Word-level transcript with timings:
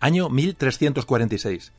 Año 0.00 0.30
1346. 0.30 1.72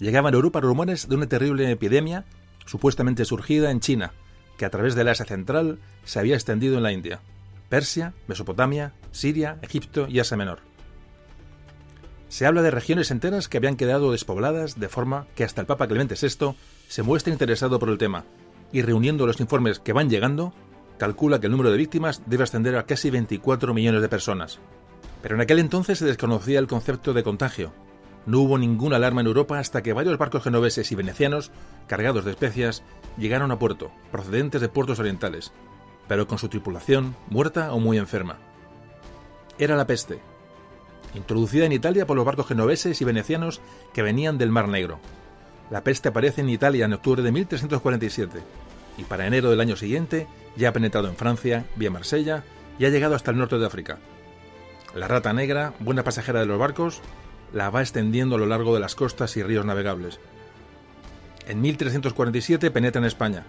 Llegaban 0.00 0.34
a 0.34 0.36
Europa 0.36 0.60
rumores 0.60 1.08
de 1.08 1.14
una 1.14 1.28
terrible 1.28 1.70
epidemia 1.70 2.24
supuestamente 2.66 3.24
surgida 3.24 3.70
en 3.70 3.78
China, 3.78 4.12
que 4.58 4.64
a 4.64 4.70
través 4.70 4.96
del 4.96 5.06
Asia 5.06 5.24
Central 5.24 5.78
se 6.04 6.18
había 6.18 6.34
extendido 6.34 6.76
en 6.76 6.82
la 6.82 6.92
India, 6.92 7.20
Persia, 7.68 8.14
Mesopotamia, 8.26 8.94
Siria, 9.12 9.58
Egipto 9.62 10.08
y 10.08 10.18
Asia 10.18 10.36
Menor. 10.36 10.58
Se 12.28 12.46
habla 12.46 12.62
de 12.62 12.72
regiones 12.72 13.12
enteras 13.12 13.48
que 13.48 13.58
habían 13.58 13.76
quedado 13.76 14.10
despobladas 14.10 14.80
de 14.80 14.88
forma 14.88 15.28
que 15.36 15.44
hasta 15.44 15.60
el 15.60 15.68
Papa 15.68 15.86
Clemente 15.86 16.16
VI 16.20 16.56
se 16.88 17.02
muestra 17.04 17.32
interesado 17.32 17.78
por 17.78 17.90
el 17.90 17.98
tema 17.98 18.24
y 18.72 18.82
reuniendo 18.82 19.24
los 19.24 19.38
informes 19.38 19.78
que 19.78 19.92
van 19.92 20.10
llegando, 20.10 20.52
calcula 20.98 21.38
que 21.38 21.46
el 21.46 21.52
número 21.52 21.70
de 21.70 21.78
víctimas 21.78 22.22
debe 22.26 22.42
ascender 22.42 22.74
a 22.74 22.86
casi 22.86 23.10
24 23.10 23.72
millones 23.72 24.02
de 24.02 24.08
personas. 24.08 24.58
Pero 25.22 25.36
en 25.36 25.40
aquel 25.40 25.60
entonces 25.60 25.98
se 25.98 26.04
desconocía 26.04 26.58
el 26.58 26.66
concepto 26.66 27.14
de 27.14 27.22
contagio. 27.22 27.72
No 28.26 28.40
hubo 28.40 28.58
ninguna 28.58 28.96
alarma 28.96 29.20
en 29.20 29.28
Europa 29.28 29.58
hasta 29.58 29.82
que 29.82 29.92
varios 29.92 30.18
barcos 30.18 30.44
genoveses 30.44 30.90
y 30.92 30.94
venecianos, 30.94 31.50
cargados 31.86 32.24
de 32.24 32.32
especias, 32.32 32.82
llegaron 33.16 33.50
a 33.50 33.58
puerto, 33.58 33.90
procedentes 34.10 34.60
de 34.60 34.68
puertos 34.68 34.98
orientales, 34.98 35.52
pero 36.08 36.26
con 36.26 36.38
su 36.38 36.48
tripulación 36.48 37.16
muerta 37.30 37.72
o 37.72 37.80
muy 37.80 37.98
enferma. 37.98 38.38
Era 39.58 39.76
la 39.76 39.86
peste, 39.86 40.20
introducida 41.14 41.66
en 41.66 41.72
Italia 41.72 42.06
por 42.06 42.16
los 42.16 42.26
barcos 42.26 42.46
genoveses 42.46 43.00
y 43.00 43.04
venecianos 43.04 43.60
que 43.92 44.02
venían 44.02 44.38
del 44.38 44.50
Mar 44.50 44.68
Negro. 44.68 44.98
La 45.70 45.84
peste 45.84 46.08
aparece 46.08 46.42
en 46.42 46.50
Italia 46.50 46.84
en 46.84 46.92
octubre 46.92 47.22
de 47.22 47.32
1347 47.32 48.40
y 48.98 49.04
para 49.04 49.26
enero 49.26 49.50
del 49.50 49.60
año 49.60 49.76
siguiente 49.76 50.26
ya 50.56 50.68
ha 50.68 50.72
penetrado 50.72 51.08
en 51.08 51.16
Francia, 51.16 51.64
vía 51.76 51.90
Marsella, 51.90 52.44
y 52.78 52.84
ha 52.84 52.90
llegado 52.90 53.14
hasta 53.14 53.30
el 53.30 53.38
norte 53.38 53.58
de 53.58 53.66
África. 53.66 53.98
La 54.94 55.08
rata 55.08 55.32
negra, 55.32 55.72
buena 55.80 56.04
pasajera 56.04 56.40
de 56.40 56.46
los 56.46 56.58
barcos, 56.58 57.00
la 57.52 57.70
va 57.70 57.80
extendiendo 57.80 58.36
a 58.36 58.38
lo 58.38 58.46
largo 58.46 58.74
de 58.74 58.80
las 58.80 58.94
costas 58.94 59.36
y 59.36 59.42
ríos 59.42 59.64
navegables. 59.64 60.20
En 61.46 61.60
1347 61.60 62.70
penetra 62.70 63.00
en 63.00 63.06
España. 63.06 63.44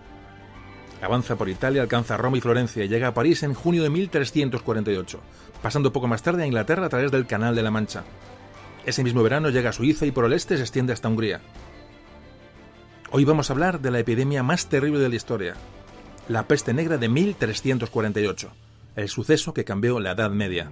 Avanza 1.02 1.36
por 1.36 1.50
Italia, 1.50 1.82
alcanza 1.82 2.16
Roma 2.16 2.38
y 2.38 2.42
Florencia 2.42 2.86
y 2.86 2.88
llega 2.88 3.10
a 3.10 3.14
París 3.14 3.44
en 3.44 3.54
junio 3.54 3.84
de 3.84 3.90
1348, 3.90 5.20
pasando 5.62 5.92
poco 5.92 6.08
más 6.08 6.24
tarde 6.24 6.44
a 6.44 6.48
Inglaterra 6.48 6.86
a 6.86 6.90
través 6.90 7.12
del 7.12 7.28
Canal 7.28 7.56
de 7.56 7.64
la 7.64 7.72
Mancha. 7.72 8.04
Ese 8.86 9.04
mismo 9.04 9.22
verano 9.22 9.50
llega 9.50 9.72
a 9.72 9.74
Suiza 9.74 10.06
y 10.06 10.12
por 10.12 10.26
el 10.26 10.34
este 10.34 10.56
se 10.56 10.64
extiende 10.64 10.94
hasta 10.94 11.10
Hungría. 11.10 11.42
Hoy 13.12 13.26
vamos 13.26 13.50
a 13.50 13.54
hablar 13.54 13.82
de 13.82 13.92
la 13.92 14.00
epidemia 14.00 14.44
más 14.44 14.68
terrible 14.70 15.00
de 15.00 15.10
la 15.10 15.16
historia, 15.16 15.56
la 16.30 16.48
peste 16.48 16.74
negra 16.74 16.98
de 16.98 17.10
1348, 17.10 18.52
el 18.96 19.10
suceso 19.10 19.54
que 19.54 19.66
cambió 19.66 20.00
la 20.00 20.12
Edad 20.12 20.32
Media. 20.32 20.72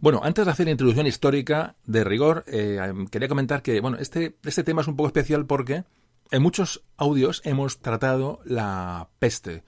Bueno, 0.00 0.20
antes 0.22 0.44
de 0.44 0.50
hacer 0.52 0.68
introducción 0.68 1.06
histórica 1.06 1.74
de 1.84 2.04
rigor, 2.04 2.44
eh, 2.46 2.78
quería 3.10 3.28
comentar 3.28 3.62
que 3.62 3.80
bueno, 3.80 3.98
este, 3.98 4.36
este 4.44 4.62
tema 4.62 4.82
es 4.82 4.88
un 4.88 4.96
poco 4.96 5.08
especial 5.08 5.44
porque 5.44 5.84
en 6.30 6.42
muchos 6.42 6.84
audios 6.96 7.42
hemos 7.44 7.80
tratado 7.80 8.40
la 8.44 9.08
peste. 9.18 9.64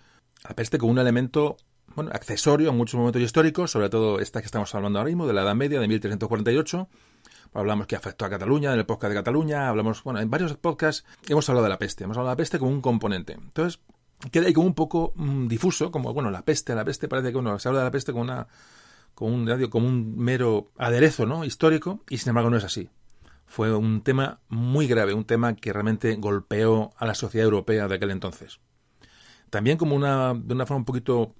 La 0.48 0.54
peste 0.54 0.78
como 0.78 0.92
un 0.92 0.98
elemento 0.98 1.56
bueno, 1.96 2.12
accesorio 2.14 2.70
en 2.70 2.76
muchos 2.76 2.98
momentos 2.98 3.22
históricos, 3.22 3.72
sobre 3.72 3.88
todo 3.88 4.20
esta 4.20 4.40
que 4.40 4.46
estamos 4.46 4.72
hablando 4.74 5.00
ahora 5.00 5.08
mismo, 5.08 5.26
de 5.26 5.32
la 5.32 5.42
Edad 5.42 5.56
Media, 5.56 5.80
de 5.80 5.88
1348. 5.88 6.88
Hablamos 7.52 7.88
que 7.88 7.96
afectó 7.96 8.24
a 8.24 8.30
Cataluña, 8.30 8.72
en 8.72 8.78
el 8.78 8.86
podcast 8.86 9.10
de 9.10 9.16
Cataluña, 9.16 9.68
hablamos, 9.68 10.04
bueno, 10.04 10.20
en 10.20 10.30
varios 10.30 10.56
podcasts 10.56 11.04
hemos 11.28 11.48
hablado 11.48 11.64
de 11.64 11.70
la 11.70 11.78
peste, 11.78 12.04
hemos 12.04 12.16
hablado 12.16 12.28
de 12.28 12.34
la 12.34 12.36
peste 12.36 12.60
como 12.60 12.70
un 12.70 12.80
componente. 12.80 13.32
Entonces, 13.32 13.80
queda 14.30 14.46
ahí 14.46 14.52
como 14.52 14.68
un 14.68 14.74
poco 14.74 15.12
mm, 15.16 15.48
difuso, 15.48 15.90
como, 15.90 16.14
bueno, 16.14 16.30
la 16.30 16.42
peste, 16.42 16.76
la 16.76 16.84
peste 16.84 17.08
parece 17.08 17.32
que 17.32 17.38
uno 17.38 17.58
se 17.58 17.68
habla 17.68 17.80
de 17.80 17.86
la 17.86 17.90
peste 17.90 18.12
como 18.12 18.22
una 18.22 18.46
como 19.70 19.86
un, 19.86 20.16
mero 20.16 20.72
aderezo 20.78 21.26
¿no? 21.26 21.44
histórico, 21.44 22.02
y 22.08 22.18
sin 22.18 22.30
embargo 22.30 22.50
no 22.50 22.56
es 22.56 22.64
así. 22.64 22.88
Fue 23.46 23.74
un 23.74 24.02
tema 24.02 24.40
muy 24.48 24.86
grave, 24.86 25.12
un 25.12 25.24
tema 25.24 25.54
que 25.54 25.72
realmente 25.72 26.16
golpeó 26.16 26.92
a 26.96 27.06
la 27.06 27.14
sociedad 27.14 27.44
europea 27.44 27.88
de 27.88 27.94
aquel 27.94 28.10
entonces. 28.10 28.60
También 29.50 29.76
como 29.76 29.94
una, 29.94 30.34
de 30.34 30.54
una 30.54 30.66
forma 30.66 30.78
un 30.78 30.84
poquito 30.84 31.34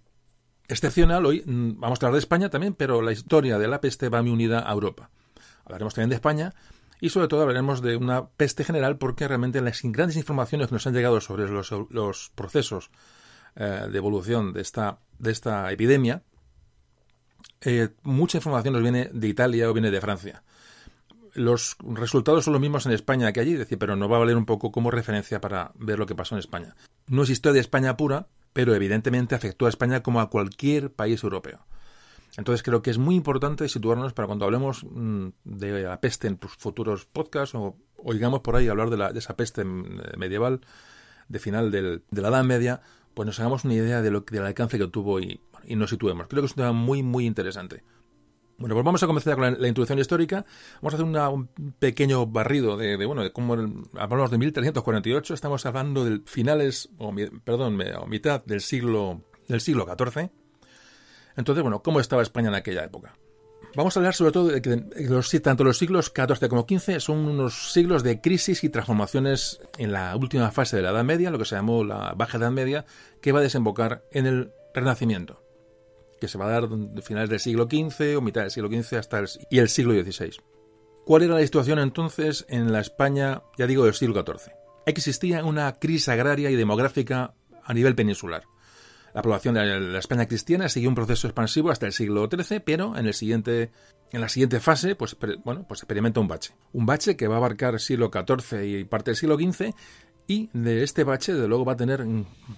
excepcional, 0.69 1.25
hoy 1.25 1.43
mm, 1.47 1.81
vamos 1.81 1.99
a 2.03 2.07
hablar 2.07 2.15
de 2.15 2.19
España 2.19 2.51
también, 2.51 2.75
pero 2.75 3.01
la 3.01 3.13
historia 3.13 3.59
de 3.59 3.69
la 3.69 3.81
peste 3.81 4.09
va 4.09 4.23
muy 4.23 4.33
unida 4.33 4.69
a 4.69 4.73
Europa. 4.73 5.11
Hablaremos 5.65 5.95
también 5.95 6.11
de 6.11 6.17
España 6.17 6.53
y 7.01 7.09
sobre 7.09 7.29
todo 7.29 7.43
hablaremos 7.43 7.81
de 7.81 7.97
una 7.97 8.29
peste 8.29 8.65
general 8.65 8.99
porque 8.99 9.27
realmente 9.27 9.61
las 9.61 9.81
grandes 9.85 10.17
informaciones 10.17 10.69
que 10.69 10.75
nos 10.75 10.87
han 10.87 10.95
llegado 10.95 11.21
sobre 11.21 11.49
los, 11.49 11.73
los 11.91 12.31
procesos 12.35 12.91
eh, 13.57 13.89
de 13.91 13.99
evolución 13.99 14.53
de 14.53 14.61
esta, 14.61 14.99
de 15.19 15.31
esta 15.31 15.71
epidemia 15.73 16.23
eh, 17.63 17.91
mucha 18.03 18.39
información 18.39 18.75
nos 18.75 18.83
viene 18.83 19.11
de 19.13 19.29
Italia 19.29 19.69
o 19.69 19.73
viene 19.73 19.91
de 19.91 20.01
Francia. 20.01 20.43
Los 21.35 21.77
resultados 21.81 22.45
son 22.45 22.55
los 22.55 22.61
mismos 22.61 22.87
en 22.87 22.93
España 22.93 23.33
que 23.33 23.41
allí, 23.41 23.55
decir, 23.55 23.79
pero 23.79 23.97
nos 23.97 24.11
va 24.11 24.17
a 24.17 24.21
valer 24.21 24.37
un 24.37 24.47
poco 24.47 24.73
como 24.73 24.91
referencia 24.91 25.41
para 25.41 25.73
ver 25.77 25.99
lo 25.99 26.07
que 26.07 26.15
pasó 26.15 26.35
en 26.35 26.41
España. 26.41 26.75
No 27.07 27.23
es 27.23 27.31
historia 27.31 27.55
de 27.55 27.61
España 27.61 27.97
pura, 27.97 28.27
pero 28.53 28.75
evidentemente 28.75 29.35
afectó 29.35 29.67
a 29.67 29.69
España 29.69 30.03
como 30.03 30.21
a 30.21 30.31
cualquier 30.31 30.93
país 30.93 31.23
europeo. 31.23 31.65
Entonces 32.37 32.63
creo 32.63 32.83
que 32.83 32.91
es 32.91 32.99
muy 32.99 33.17
importante 33.17 33.69
situarnos 33.69 34.13
para 34.13 34.27
cuando 34.27 34.45
hablemos 34.45 34.85
mm, 34.85 35.29
de 35.45 35.83
la 35.83 36.01
peste 36.01 36.29
en 36.29 36.39
futuros 36.39 37.07
podcasts 37.07 37.55
o 37.55 37.77
oigamos 37.99 38.41
por 38.41 38.57
ahí 38.57 38.69
hablar 38.69 38.91
de, 38.91 38.97
la, 38.97 39.13
de 39.13 39.19
esa 39.19 39.37
peste 39.37 39.65
mm, 39.65 40.17
medieval 40.17 40.61
de 41.29 41.39
final 41.39 41.71
del, 41.71 42.03
de 42.11 42.23
la 42.23 42.29
Edad 42.29 42.45
Media, 42.45 42.81
pues 43.15 43.27
nos 43.27 43.39
hagamos 43.41 43.65
una 43.65 43.75
idea 43.75 44.03
de 44.03 44.11
lo, 44.11 44.21
del 44.21 44.45
alcance 44.45 44.79
que 44.79 44.87
tuvo 44.87 45.21
y 45.21 45.41
y 45.65 45.77
nos 45.77 45.91
situemos. 45.91 46.27
Creo 46.29 46.43
que 46.43 46.47
es 46.47 46.53
un 46.53 46.57
tema 46.57 46.73
muy, 46.73 47.03
muy 47.03 47.27
interesante. 47.27 47.83
Bueno, 48.61 48.75
pues 48.75 48.85
vamos 48.85 49.03
a 49.03 49.07
comenzar 49.07 49.37
con 49.37 49.59
la, 49.59 49.69
introducción 49.69 49.99
histórica. 49.99 50.45
Vamos 50.83 50.93
a 50.93 50.97
hacer 50.99 51.07
un 51.07 51.49
pequeño 51.79 52.27
barrido 52.27 52.77
de, 52.77 52.95
bueno, 53.07 53.23
de 53.23 53.33
cómo 53.33 53.55
hablamos 53.97 54.31
de 54.31 54.37
1348. 54.37 55.33
Estamos 55.33 55.65
hablando 55.65 56.05
de 56.05 56.21
finales, 56.27 56.91
o, 56.99 57.11
perdón, 57.43 57.81
o 57.99 58.07
mitad 58.07 58.45
del 58.45 58.61
siglo, 58.61 59.23
del 59.49 59.63
siglo 59.63 59.87
XIV. 59.87 60.29
Entonces, 61.37 61.63
bueno, 61.63 61.83
¿cómo 61.83 62.01
estaba 62.01 62.21
España 62.21 62.49
en 62.49 62.55
aquella 62.55 62.85
época? 62.85 63.15
Vamos 63.77 63.97
a 63.97 64.01
hablar 64.01 64.15
sobre 64.15 64.33
todo 64.33 64.49
de 64.49 64.61
que 64.61 65.41
tanto 65.41 65.65
los 65.65 65.79
siglos 65.79 66.13
XIV 66.15 66.49
como 66.51 66.67
XV 66.69 67.01
son 67.01 67.19
unos 67.19 67.73
siglos 67.73 68.03
de 68.03 68.21
crisis 68.21 68.63
y 68.63 68.69
transformaciones 68.69 69.63
en 69.79 69.93
la 69.93 70.15
última 70.17 70.51
fase 70.51 70.77
de 70.77 70.83
la 70.83 70.91
Edad 70.91 71.05
Media, 71.05 71.31
lo 71.31 71.39
que 71.39 71.47
se 71.47 71.55
llamó 71.55 71.83
la 71.83 72.13
Baja 72.15 72.37
Edad 72.37 72.51
Media, 72.51 72.85
que 73.23 73.33
va 73.33 73.39
a 73.39 73.43
desembocar 73.43 74.05
en 74.13 74.27
el 74.27 74.53
Renacimiento 74.75 75.50
que 76.21 76.29
se 76.29 76.39
va 76.39 76.47
a 76.47 76.51
dar 76.51 76.69
de 76.69 77.03
finales 77.03 77.31
del 77.31 77.41
siglo 77.41 77.65
XV 77.65 78.17
o 78.19 78.21
mitad 78.21 78.43
del 78.43 78.51
siglo 78.51 78.69
XV 78.69 78.99
hasta 78.99 79.19
el, 79.19 79.29
y 79.51 79.59
el 79.59 79.69
siglo 79.69 79.93
XVI. 79.95 80.37
¿Cuál 81.05 81.23
era 81.23 81.35
la 81.35 81.41
situación 81.41 81.79
entonces 81.79 82.47
en 82.49 82.73
la 82.73 82.81
España, 82.81 83.43
ya 83.59 83.67
digo, 83.67 83.85
del 83.85 83.95
siglo 83.95 84.23
XIV? 84.23 84.53
Existía 84.87 85.45
una 85.45 85.73
crisis 85.73 86.09
agraria 86.09 86.51
y 86.51 86.57
demográfica 86.57 87.35
a 87.65 87.75
nivel 87.75 87.95
peninsular. 87.95 88.45
La 89.15 89.23
población 89.23 89.55
de 89.55 89.81
la 89.81 89.99
España 89.99 90.27
cristiana 90.27 90.69
siguió 90.69 90.89
un 90.89 90.95
proceso 90.95 91.27
expansivo 91.27 91.71
hasta 91.71 91.87
el 91.87 91.93
siglo 91.93 92.29
XIII, 92.31 92.61
pero 92.61 92.97
en, 92.97 93.07
la 93.07 94.29
siguiente 94.29 94.61
fase 94.61 94.95
pues, 94.95 95.17
bueno, 95.45 95.65
pues 95.67 95.81
experimenta 95.81 96.21
un 96.21 96.29
bache. 96.29 96.55
Un 96.73 96.87
bache 96.87 97.17
que 97.17 97.27
va 97.27 97.35
a 97.35 97.39
abarcar 97.39 97.81
siglo 97.81 98.11
XIV 98.13 98.63
y 98.63 98.85
parte 98.85 99.11
del 99.11 99.17
siglo 99.17 99.37
XV 99.37 99.75
y 100.31 100.49
de 100.53 100.85
este 100.85 101.03
bache, 101.03 101.35
de 101.35 101.49
luego, 101.49 101.65
va 101.65 101.73
a 101.73 101.77
tener 101.77 102.07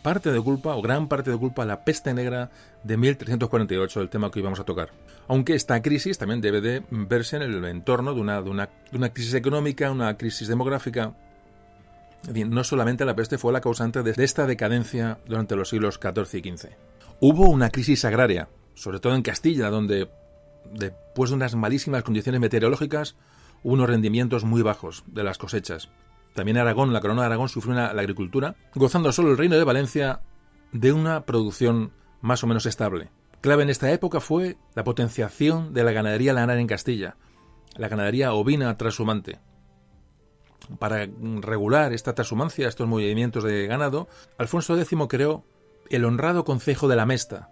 parte 0.02 0.30
de 0.30 0.38
culpa, 0.42 0.76
o 0.76 0.82
gran 0.82 1.08
parte 1.08 1.30
de 1.30 1.38
culpa, 1.38 1.64
la 1.64 1.86
peste 1.86 2.12
negra 2.12 2.50
de 2.84 2.98
1348, 2.98 4.02
el 4.02 4.10
tema 4.10 4.30
que 4.30 4.40
hoy 4.40 4.42
vamos 4.42 4.60
a 4.60 4.64
tocar. 4.64 4.90
Aunque 5.26 5.54
esta 5.54 5.80
crisis 5.80 6.18
también 6.18 6.42
debe 6.42 6.60
de 6.60 6.82
verse 6.90 7.36
en 7.36 7.42
el 7.42 7.64
entorno 7.64 8.12
de 8.12 8.20
una, 8.20 8.68
crisis 9.14 9.32
económica, 9.32 9.90
una 9.90 10.18
crisis 10.18 10.48
demográfica. 10.48 11.14
No 12.34 12.62
solamente 12.62 13.06
la 13.06 13.16
peste 13.16 13.38
fue 13.38 13.54
la 13.54 13.62
causante 13.62 14.02
de 14.02 14.22
esta 14.22 14.46
decadencia 14.46 15.18
durante 15.26 15.56
los 15.56 15.70
siglos 15.70 15.98
XIV 15.98 16.44
y 16.44 16.54
XV. 16.54 16.68
Hubo 17.20 17.48
una 17.48 17.70
crisis 17.70 18.04
agraria, 18.04 18.50
sobre 18.74 19.00
todo 19.00 19.14
en 19.14 19.22
Castilla, 19.22 19.70
donde 19.70 20.10
después 20.74 21.30
de 21.30 21.36
unas 21.36 21.54
malísimas 21.54 22.02
condiciones 22.02 22.38
meteorológicas, 22.38 23.16
hubo 23.62 23.72
unos 23.72 23.88
rendimientos 23.88 24.44
muy 24.44 24.60
bajos 24.60 25.04
de 25.06 25.24
las 25.24 25.38
cosechas. 25.38 25.88
También 26.34 26.56
Aragón, 26.56 26.92
la 26.92 27.00
corona 27.00 27.22
de 27.22 27.26
Aragón, 27.26 27.48
sufrió 27.48 27.74
la 27.74 27.88
agricultura, 27.88 28.56
gozando 28.74 29.12
solo 29.12 29.30
el 29.30 29.38
reino 29.38 29.56
de 29.56 29.64
Valencia 29.64 30.20
de 30.72 30.92
una 30.92 31.24
producción 31.26 31.92
más 32.20 32.42
o 32.42 32.46
menos 32.46 32.66
estable. 32.66 33.10
Clave 33.40 33.64
en 33.64 33.70
esta 33.70 33.90
época 33.90 34.20
fue 34.20 34.56
la 34.74 34.84
potenciación 34.84 35.74
de 35.74 35.84
la 35.84 35.92
ganadería 35.92 36.32
lanar 36.32 36.58
en 36.58 36.66
Castilla, 36.66 37.16
la 37.76 37.88
ganadería 37.88 38.32
ovina 38.32 38.76
transhumante. 38.78 39.40
Para 40.78 41.08
regular 41.40 41.92
esta 41.92 42.14
transhumancia, 42.14 42.68
estos 42.68 42.86
movimientos 42.86 43.42
de 43.42 43.66
ganado, 43.66 44.08
Alfonso 44.38 44.78
X 44.78 44.96
creó 45.08 45.44
el 45.90 46.04
honrado 46.04 46.44
Concejo 46.44 46.86
de 46.88 46.96
la 46.96 47.04
Mesta, 47.04 47.50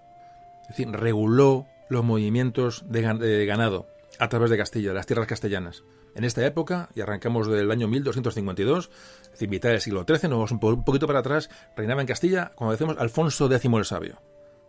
es 0.62 0.68
decir, 0.68 0.90
reguló 0.92 1.66
los 1.88 2.04
movimientos 2.04 2.84
de 2.88 3.44
ganado 3.46 3.88
a 4.20 4.28
través 4.28 4.50
de 4.50 4.58
Castilla, 4.58 4.92
las 4.92 5.06
tierras 5.06 5.26
castellanas. 5.26 5.82
En 6.14 6.24
esta 6.24 6.44
época, 6.44 6.88
y 6.94 7.00
arrancamos 7.00 7.48
del 7.48 7.70
año 7.70 7.86
1252, 7.88 8.90
es 9.22 9.30
decir, 9.30 9.48
mitad 9.48 9.70
del 9.70 9.80
siglo 9.80 10.04
XIII, 10.06 10.28
nos 10.28 10.38
vamos 10.38 10.52
un, 10.52 10.84
poquito 10.84 11.06
para 11.06 11.20
atrás, 11.20 11.50
reinaba 11.76 12.00
en 12.00 12.06
Castilla, 12.06 12.52
como 12.56 12.72
decimos, 12.72 12.96
Alfonso 12.98 13.52
X 13.52 13.70
el 13.72 13.84
Sabio, 13.84 14.20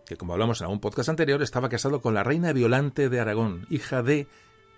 que 0.05 0.17
como 0.17 0.33
hablamos 0.33 0.61
en 0.61 0.65
algún 0.65 0.79
podcast 0.79 1.09
anterior, 1.09 1.41
estaba 1.41 1.69
casado 1.69 2.01
con 2.01 2.13
la 2.13 2.23
reina 2.23 2.53
Violante 2.53 3.09
de 3.09 3.19
Aragón, 3.19 3.65
hija 3.69 4.03
de 4.03 4.27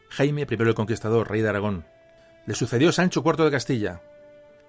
Jaime 0.09 0.47
I 0.49 0.53
el 0.53 0.73
Conquistador, 0.73 1.29
rey 1.29 1.41
de 1.41 1.49
Aragón. 1.49 1.85
Le 2.45 2.55
sucedió 2.55 2.91
Sancho 2.91 3.23
IV 3.25 3.43
de 3.45 3.51
Castilla, 3.51 4.01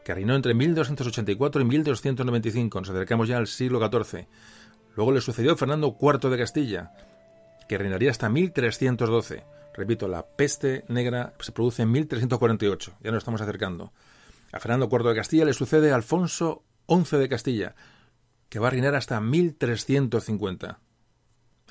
que 0.05 0.14
reinó 0.14 0.35
entre 0.35 0.55
1284 0.55 1.62
y 1.62 1.64
1295, 1.64 2.81
nos 2.81 2.91
acercamos 2.91 3.29
ya 3.29 3.38
al 3.38 3.46
siglo 3.46 3.81
XIV. 3.81 4.26
Luego 4.96 5.12
le 5.12 5.20
sucedió 5.20 5.56
Fernando 5.56 5.96
IV 6.00 6.31
de 6.31 6.38
Castilla, 6.38 6.93
que 7.69 7.79
reinaría 7.79 8.11
hasta 8.11 8.29
1312. 8.29 9.44
Repito, 9.75 10.06
la 10.06 10.25
peste 10.25 10.85
negra 10.88 11.35
se 11.41 11.50
produce 11.50 11.82
en 11.82 11.91
1348, 11.91 12.99
ya 13.03 13.11
nos 13.11 13.19
estamos 13.19 13.41
acercando. 13.41 13.93
A 14.53 14.61
Fernando 14.61 14.88
IV 14.91 15.09
de 15.09 15.17
Castilla 15.17 15.44
le 15.44 15.53
sucede 15.53 15.93
Alfonso 15.93 16.62
XI 16.88 17.17
de 17.17 17.29
Castilla, 17.29 17.75
que 18.49 18.61
va 18.61 18.69
a 18.69 18.71
reinar 18.71 18.94
hasta 18.94 19.21
1350. 19.21 20.79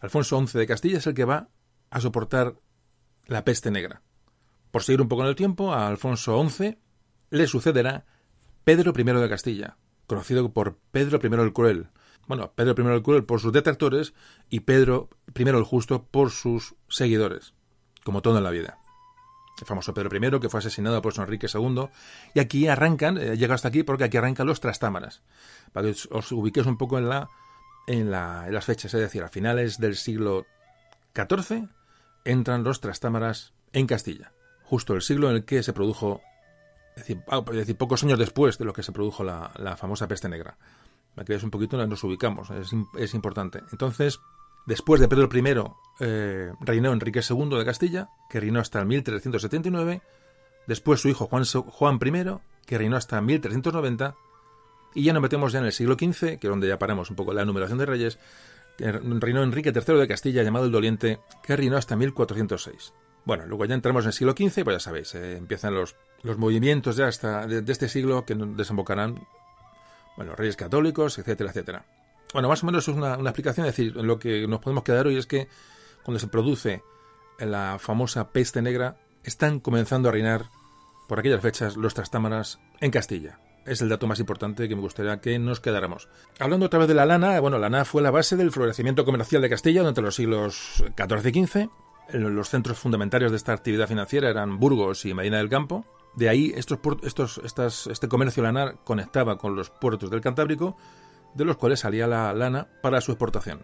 Alfonso 0.02 0.46
XI 0.46 0.60
de 0.60 0.68
Castilla 0.68 0.98
es 0.98 1.08
el 1.08 1.14
que 1.14 1.24
va 1.24 1.48
a 1.92 2.02
soportar 2.02 2.56
la 3.28 3.46
peste 3.46 3.72
negra. 3.72 4.02
Por 4.72 4.84
seguir 4.84 5.02
un 5.02 5.08
poco 5.08 5.22
en 5.22 5.30
el 5.30 5.36
tiempo, 5.36 5.74
a 5.74 5.88
Alfonso 5.88 6.46
XI 6.46 6.78
le 7.30 7.48
sucederá 7.48 8.06
Pedro 8.66 8.92
I 8.98 9.04
de 9.04 9.30
Castilla, 9.30 9.78
conocido 10.08 10.52
por 10.52 10.78
Pedro 10.92 11.20
I 11.24 11.42
el 11.42 11.54
Cruel. 11.54 11.88
Bueno, 12.28 12.52
Pedro 12.54 12.76
I 12.78 12.96
el 12.96 13.02
Cruel 13.02 13.24
por 13.24 13.40
sus 13.40 13.54
detractores 13.54 14.14
y 14.50 14.62
Pedro 14.62 15.10
I 15.34 15.44
el 15.44 15.64
Justo 15.64 16.04
por 16.04 16.32
sus 16.32 16.76
seguidores 16.90 17.54
como 18.04 18.22
todo 18.22 18.38
en 18.38 18.44
la 18.44 18.52
vida. 18.52 18.80
El 19.60 19.68
famoso 19.68 19.94
Pedro 19.94 20.16
I, 20.16 20.40
que 20.40 20.50
fue 20.50 20.60
asesinado 20.60 21.02
por 21.02 21.14
San 21.14 21.26
Enrique 21.26 21.48
II. 21.54 21.90
Y 22.34 22.40
aquí 22.40 22.68
arrancan, 22.68 23.18
eh, 23.18 23.38
llega 23.38 23.56
hasta 23.56 23.68
aquí 23.68 23.84
porque 23.84 24.04
aquí 24.04 24.18
arrancan 24.18 24.48
los 24.48 24.60
trastámaras. 24.60 25.22
Para 25.72 25.88
que 25.88 25.96
os, 26.10 26.32
ubiquéis 26.32 26.66
un 26.66 26.78
poco 26.78 26.98
en, 26.98 27.08
la, 27.08 27.30
en, 27.88 28.10
la, 28.10 28.46
en 28.48 28.54
las 28.54 28.66
fechas, 28.66 28.94
es 28.94 29.00
decir, 29.00 29.24
a 29.24 29.30
finales 29.30 29.78
del 29.78 29.96
siglo 29.96 30.46
XIV 31.16 31.70
entran 32.26 32.64
los 32.64 32.82
trastámaras 32.82 33.54
en 33.74 33.86
Castilla. 33.86 34.34
Justo 34.64 34.96
el 34.96 35.02
siglo 35.02 35.30
en 35.30 35.38
el 35.38 35.46
que 35.46 35.62
se 35.62 35.74
produjo, 35.74 36.22
es 36.96 37.08
decir, 37.08 37.24
ah, 37.28 37.44
pocos 37.78 38.04
años 38.04 38.18
después 38.18 38.58
de 38.58 38.66
lo 38.66 38.74
que 38.74 38.84
se 38.84 38.92
produjo 38.92 39.24
la, 39.24 39.52
la 39.58 39.78
famosa 39.78 40.08
peste 40.08 40.30
negra. 40.30 40.58
Para 41.14 41.26
que 41.26 41.34
veáis 41.34 41.44
un 41.44 41.52
poquito 41.52 41.78
nos 41.86 42.04
ubicamos, 42.04 42.50
es, 42.50 42.72
es 42.98 43.14
importante. 43.14 43.62
Entonces, 43.72 44.20
Después 44.65 45.01
de 45.01 45.07
Pedro 45.07 45.30
I, 45.31 45.63
eh, 46.00 46.54
reinó 46.62 46.94
Enrique 46.94 47.21
II 47.27 47.50
de 47.50 47.65
Castilla, 47.65 48.10
que 48.30 48.39
reinó 48.39 48.60
hasta 48.60 48.80
el 48.80 48.86
1379. 48.86 50.01
Después 50.68 51.01
su 51.01 51.10
hijo 51.10 51.27
Juan, 51.27 51.44
Juan 51.45 52.00
I, 52.01 52.39
que 52.65 52.77
reinó 52.77 52.95
hasta 52.95 53.19
1390. 53.21 54.15
Y 54.95 55.04
ya 55.04 55.13
nos 55.13 55.21
metemos 55.21 55.51
ya 55.51 55.60
en 55.60 55.65
el 55.65 55.71
siglo 55.71 55.95
XV, 55.95 56.39
que 56.39 56.48
es 56.48 56.50
donde 56.50 56.68
ya 56.68 56.80
paramos 56.80 57.10
un 57.10 57.15
poco 57.15 57.33
la 57.33 57.44
numeración 57.45 57.77
de 57.77 57.86
reyes. 57.86 58.19
Reinó 58.77 59.44
Enrique 59.44 59.74
III 59.74 59.98
de 59.98 60.07
Castilla, 60.07 60.44
llamado 60.44 60.65
el 60.65 60.71
Doliente, 60.71 61.19
que 61.44 61.56
reinó 61.56 61.77
hasta 61.77 61.95
1406. 61.95 62.94
Bueno, 63.25 63.45
luego 63.45 63.65
ya 63.65 63.75
entramos 63.75 64.04
en 64.04 64.07
el 64.07 64.13
siglo 64.13 64.33
XV, 64.33 64.63
pues 64.63 64.75
ya 64.75 64.80
sabéis, 64.80 65.15
eh, 65.15 65.38
empiezan 65.38 65.74
los, 65.74 65.95
los 66.24 66.38
movimientos 66.38 66.98
ya 66.98 67.07
hasta 67.07 67.48
de, 67.48 67.62
de 67.62 67.71
este 67.71 67.88
siglo 67.88 68.25
que 68.25 68.36
desembocarán, 68.36 69.25
bueno, 70.18 70.36
reyes 70.36 70.57
católicos, 70.57 71.18
etcétera, 71.18 71.51
etcétera. 71.51 71.86
Bueno, 72.34 72.50
más 72.50 72.64
o 72.64 72.66
menos 72.66 72.88
es 72.88 72.96
una, 72.96 73.14
explicación. 73.14 73.68
Es 73.68 73.76
decir, 73.76 73.96
lo 73.96 74.18
que 74.18 74.48
nos 74.48 74.60
podemos 74.60 74.84
quedar 74.84 75.06
hoy 75.08 75.18
es 75.18 75.28
que 75.28 75.48
cuando 76.04 76.20
se 76.20 76.28
produce 76.28 76.84
la 77.40 77.78
famosa 77.80 78.32
peste 78.32 78.62
negra, 78.62 78.98
están 79.24 79.60
comenzando 79.60 80.10
a 80.10 80.12
reinar 80.12 80.50
por 81.08 81.20
aquellas 81.20 81.42
fechas 81.42 81.78
los 81.78 81.94
trastámaras 81.94 82.60
en 82.82 82.92
Castilla. 82.92 83.40
Es 83.66 83.82
el 83.82 83.88
dato 83.88 84.08
más 84.08 84.20
importante 84.20 84.68
que 84.68 84.76
me 84.76 84.82
gustaría 84.82 85.22
que 85.22 85.40
nos 85.40 85.62
quedáramos. 85.62 86.10
Hablando 86.40 86.66
otra 86.66 86.80
vez 86.80 86.88
de 86.88 86.96
la 86.96 87.06
lana, 87.06 87.40
bueno, 87.40 87.60
la 87.60 87.70
lana 87.70 87.86
fue 87.86 88.02
la 88.02 88.12
base 88.12 88.36
del 88.36 88.52
florecimiento 88.52 89.06
comercial 89.06 89.42
de 89.42 89.50
Castilla 89.50 89.82
durante 89.82 90.02
los 90.02 90.16
siglos 90.16 90.84
XIV 90.98 91.28
y 91.28 91.46
XV. 91.46 91.70
Los 92.14 92.50
centros 92.50 92.78
fundamentales 92.78 93.32
de 93.32 93.38
esta 93.38 93.54
actividad 93.54 93.88
financiera 93.88 94.30
eran 94.30 94.60
Burgos 94.60 95.06
y 95.06 95.14
Medina 95.14 95.38
del 95.38 95.50
Campo. 95.50 95.86
De 96.16 96.30
ahí 96.30 96.52
estos, 96.56 96.80
estos, 97.04 97.42
estas, 97.46 97.88
este 97.88 98.08
comercio 98.10 98.44
lanar 98.44 98.80
conectaba 98.84 99.38
con 99.38 99.56
los 99.56 99.70
puertos 99.70 100.10
del 100.10 100.22
Cantábrico 100.22 100.75
de 101.34 101.46
los 101.46 101.58
cuales 101.58 101.82
salía 101.82 102.08
la 102.08 102.34
lana 102.34 102.68
para 102.82 103.02
su 103.02 103.12
exportación. 103.12 103.62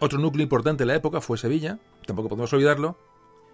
Otro 0.00 0.18
núcleo 0.18 0.42
importante 0.42 0.84
en 0.84 0.88
la 0.88 0.96
época 0.96 1.20
fue 1.20 1.38
Sevilla, 1.38 1.78
tampoco 2.06 2.28
podemos 2.28 2.52
olvidarlo. 2.52 2.98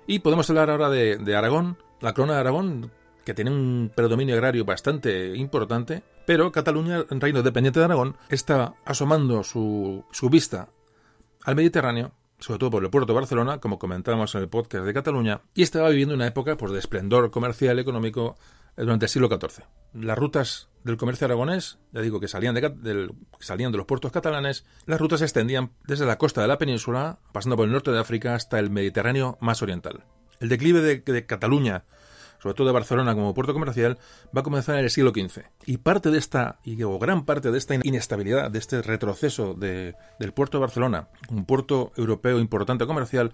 Y 0.06 0.20
podemos 0.20 0.48
hablar 0.48 0.70
ahora 0.70 0.88
de, 0.88 1.36
Aragón, 1.36 1.76
la 2.00 2.14
corona 2.14 2.34
de 2.34 2.40
Aragón, 2.40 2.90
que 3.24 3.34
tiene 3.34 3.50
un 3.50 3.92
predominio 3.94 4.34
agrario 4.34 4.64
bastante 4.64 5.36
importante, 5.36 6.02
pero 6.26 6.50
Cataluña, 6.50 7.04
reino 7.10 7.42
dependiente 7.42 7.80
de 7.80 7.84
Aragón, 7.84 8.16
está 8.30 8.74
asomando 8.86 9.44
su, 9.44 10.04
su 10.10 10.30
vista 10.30 10.70
al 11.44 11.56
Mediterráneo, 11.56 12.12
sobre 12.38 12.58
todo 12.58 12.70
por 12.70 12.84
el 12.84 12.90
puerto 12.90 13.12
de 13.12 13.18
Barcelona, 13.18 13.58
como 13.58 13.78
comentábamos 13.78 14.34
en 14.34 14.42
el 14.42 14.48
podcast 14.48 14.86
de 14.86 14.94
Cataluña, 14.94 15.42
y 15.54 15.62
estaba 15.62 15.90
viviendo 15.90 16.14
una 16.14 16.26
época 16.26 16.56
pues, 16.56 16.72
de 16.72 16.78
esplendor 16.78 17.30
comercial 17.30 17.76
y 17.76 17.82
económico 17.82 18.36
durante 18.76 19.06
el 19.06 19.10
siglo 19.10 19.28
XIV. 19.28 19.64
Las 19.92 20.18
rutas 20.18 20.68
del 20.84 20.96
comercio 20.96 21.26
aragonés, 21.26 21.78
ya 21.92 22.00
digo 22.00 22.20
que 22.20 22.28
salían 22.28 22.54
de, 22.54 23.10
salían 23.40 23.72
de 23.72 23.78
los 23.78 23.86
puertos 23.86 24.12
catalanes, 24.12 24.64
las 24.86 25.00
rutas 25.00 25.20
se 25.20 25.26
extendían 25.26 25.70
desde 25.86 26.06
la 26.06 26.18
costa 26.18 26.40
de 26.40 26.48
la 26.48 26.58
península, 26.58 27.18
pasando 27.32 27.56
por 27.56 27.66
el 27.66 27.72
norte 27.72 27.90
de 27.90 27.98
África 27.98 28.34
hasta 28.34 28.58
el 28.58 28.70
Mediterráneo 28.70 29.38
más 29.40 29.62
oriental. 29.62 30.04
El 30.40 30.48
declive 30.48 30.80
de, 30.80 31.26
Cataluña, 31.26 31.84
sobre 32.40 32.54
todo 32.54 32.68
de 32.68 32.72
Barcelona 32.72 33.14
como 33.14 33.34
puerto 33.34 33.52
comercial, 33.52 33.98
va 34.34 34.40
a 34.40 34.44
comenzar 34.44 34.78
en 34.78 34.84
el 34.84 34.90
siglo 34.90 35.10
XV. 35.10 35.42
Y 35.66 35.78
parte 35.78 36.10
de 36.10 36.18
esta, 36.18 36.58
y 36.64 36.82
o 36.82 36.98
gran 36.98 37.24
parte 37.24 37.50
de 37.50 37.58
esta 37.58 37.74
inestabilidad, 37.74 38.50
de 38.50 38.58
este 38.58 38.80
retroceso 38.82 39.54
del 39.54 40.32
puerto 40.34 40.58
de 40.58 40.62
Barcelona, 40.62 41.08
un 41.28 41.44
puerto 41.44 41.92
europeo 41.96 42.38
importante 42.38 42.86
comercial, 42.86 43.32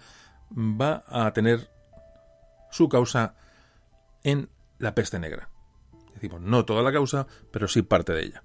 va 0.51 1.05
a 1.09 1.33
tener 1.33 1.71
su 2.71 2.89
causa 2.89 3.35
en 4.23 4.49
la 4.79 4.95
peste 4.95 5.19
negra. 5.19 5.51
No 6.41 6.65
toda 6.65 6.83
la 6.83 6.93
causa, 6.93 7.27
pero 7.51 7.69
sí 7.69 7.83
parte 7.83 8.13
de 8.13 8.25
ella. 8.25 8.43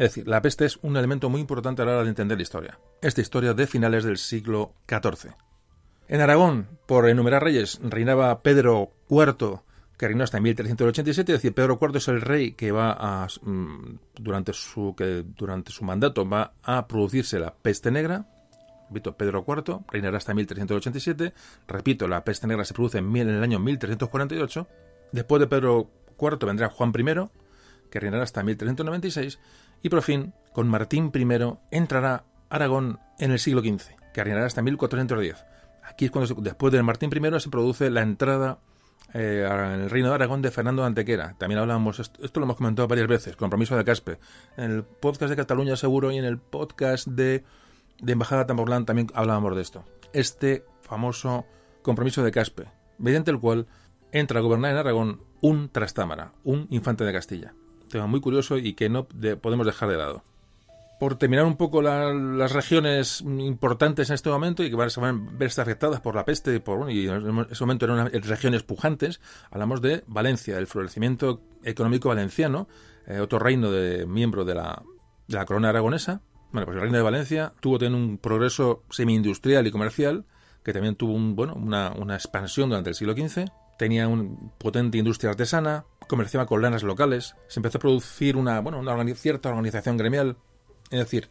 Es 0.00 0.14
decir, 0.14 0.28
la 0.28 0.40
peste 0.40 0.64
es 0.64 0.78
un 0.82 0.96
elemento 0.96 1.28
muy 1.28 1.40
importante 1.40 1.82
a 1.82 1.84
la 1.84 1.92
hora 1.92 2.04
de 2.04 2.08
entender 2.08 2.38
la 2.38 2.42
historia. 2.42 2.78
Esta 3.02 3.20
historia 3.20 3.52
de 3.52 3.66
finales 3.66 4.04
del 4.04 4.16
siglo 4.16 4.74
XIV. 4.88 5.32
En 6.08 6.20
Aragón, 6.20 6.68
por 6.86 7.08
enumerar 7.08 7.44
reyes, 7.44 7.78
reinaba 7.82 8.42
Pedro 8.42 8.92
IV, 9.10 9.60
que 9.98 10.08
reinó 10.08 10.24
hasta 10.24 10.40
1387, 10.40 11.32
es 11.32 11.38
decir, 11.38 11.54
Pedro 11.54 11.78
IV 11.80 11.98
es 11.98 12.08
el 12.08 12.20
rey 12.22 12.52
que 12.52 12.72
va 12.72 12.96
a 12.98 13.28
mm, 13.42 13.98
durante 14.14 14.52
su 14.54 14.94
que 14.96 15.22
durante 15.36 15.70
su 15.70 15.84
mandato 15.84 16.26
va 16.26 16.54
a 16.62 16.88
producirse 16.88 17.38
la 17.38 17.54
peste 17.54 17.90
negra. 17.90 18.26
Repito, 18.88 19.16
Pedro 19.16 19.44
IV 19.46 19.80
reinará 19.88 20.16
hasta 20.16 20.34
1387. 20.34 21.34
Repito, 21.68 22.08
la 22.08 22.24
peste 22.24 22.46
negra 22.46 22.64
se 22.64 22.74
produce 22.74 22.98
en 22.98 23.16
el 23.16 23.42
año 23.42 23.60
1348 23.60 24.66
Después 25.12 25.40
de 25.40 25.48
Pedro 25.48 25.90
IV 26.20 26.46
vendrá 26.46 26.68
Juan 26.68 26.92
I, 26.96 27.28
que 27.90 28.00
reinará 28.00 28.24
hasta 28.24 28.42
1396, 28.42 29.38
y 29.82 29.88
por 29.88 30.02
fin, 30.02 30.34
con 30.52 30.68
Martín 30.68 31.10
I, 31.14 31.26
entrará 31.70 32.24
Aragón 32.48 32.98
en 33.18 33.32
el 33.32 33.38
siglo 33.38 33.60
XV, 33.60 33.96
que 34.12 34.24
reinará 34.24 34.46
hasta 34.46 34.62
1410. 34.62 35.44
Aquí 35.84 36.06
es 36.06 36.10
cuando, 36.10 36.34
después 36.34 36.72
de 36.72 36.82
Martín 36.82 37.10
I, 37.12 37.40
se 37.40 37.50
produce 37.50 37.90
la 37.90 38.02
entrada 38.02 38.58
eh, 39.12 39.44
en 39.48 39.80
el 39.82 39.90
reino 39.90 40.08
de 40.08 40.14
Aragón 40.14 40.40
de 40.42 40.50
Fernando 40.50 40.82
de 40.82 40.88
Antequera. 40.88 41.34
También 41.38 41.60
hablábamos, 41.60 41.98
esto, 41.98 42.40
lo 42.40 42.44
hemos 42.44 42.56
comentado 42.56 42.86
varias 42.86 43.08
veces, 43.08 43.36
compromiso 43.36 43.76
de 43.76 43.84
Caspe. 43.84 44.18
En 44.56 44.70
el 44.70 44.84
podcast 44.84 45.30
de 45.30 45.36
Cataluña 45.36 45.76
seguro 45.76 46.12
y 46.12 46.18
en 46.18 46.24
el 46.24 46.38
podcast 46.38 47.08
de, 47.08 47.44
de 48.00 48.12
Embajada 48.12 48.46
Tamborlán 48.46 48.86
también 48.86 49.08
hablábamos 49.14 49.56
de 49.56 49.62
esto. 49.62 49.84
Este 50.12 50.64
famoso 50.82 51.44
compromiso 51.82 52.22
de 52.22 52.30
Caspe, 52.30 52.66
mediante 52.98 53.30
el 53.30 53.40
cual 53.40 53.66
entra 54.12 54.38
a 54.38 54.42
gobernar 54.42 54.72
en 54.72 54.76
Aragón 54.76 55.20
un 55.40 55.68
trastámara, 55.68 56.32
un 56.44 56.66
infante 56.70 57.04
de 57.04 57.12
Castilla. 57.12 57.54
Tema 57.88 58.06
muy 58.06 58.20
curioso 58.20 58.56
y 58.56 58.74
que 58.74 58.88
no 58.88 59.06
podemos 59.40 59.66
dejar 59.66 59.88
de 59.88 59.96
lado. 59.96 60.22
Por 61.00 61.16
terminar 61.16 61.46
un 61.46 61.56
poco 61.56 61.80
las 61.80 62.52
regiones 62.52 63.22
importantes 63.22 64.10
en 64.10 64.14
este 64.14 64.28
momento 64.28 64.62
y 64.62 64.68
que 64.68 64.76
van, 64.76 64.90
a 64.90 65.36
verse 65.38 65.62
afectadas 65.62 66.00
por 66.00 66.14
la 66.14 66.26
peste, 66.26 66.60
por, 66.60 66.90
y 66.90 67.08
en 67.08 67.46
ese 67.50 67.64
momento 67.64 67.86
eran 67.86 68.10
regiones 68.12 68.62
pujantes, 68.62 69.20
hablamos 69.50 69.80
de 69.80 70.04
Valencia, 70.06 70.58
el 70.58 70.66
florecimiento 70.66 71.40
económico 71.64 72.10
valenciano, 72.10 72.68
eh, 73.06 73.18
otro 73.20 73.38
reino 73.38 73.70
de 73.70 74.04
miembro 74.04 74.44
de 74.44 74.54
la, 74.54 74.82
de 75.26 75.36
la 75.36 75.46
corona 75.46 75.70
aragonesa, 75.70 76.20
Bueno, 76.52 76.66
pues 76.66 76.76
el 76.76 76.82
Reino 76.82 76.98
de 76.98 77.02
Valencia 77.02 77.54
tuvo 77.60 77.78
también 77.78 77.94
un 77.94 78.18
progreso 78.18 78.82
semi-industrial 78.90 79.66
y 79.66 79.70
comercial, 79.70 80.26
que 80.62 80.72
también 80.72 80.96
tuvo 80.96 81.14
un, 81.14 81.34
bueno, 81.34 81.54
una, 81.54 81.92
una 81.92 82.14
expansión 82.14 82.68
durante 82.68 82.90
el 82.90 82.96
siglo 82.96 83.14
XV. 83.14 83.50
Tenía 83.80 84.08
una 84.08 84.28
potente 84.58 84.98
industria 84.98 85.30
artesana, 85.30 85.86
comerciaba 86.06 86.44
con 86.44 86.60
lanas 86.60 86.82
locales, 86.82 87.34
se 87.48 87.60
empezó 87.60 87.78
a 87.78 87.80
producir 87.80 88.36
una, 88.36 88.60
bueno, 88.60 88.78
una 88.78 89.14
cierta 89.14 89.48
organización 89.48 89.96
gremial. 89.96 90.36
Es 90.90 90.98
decir, 90.98 91.30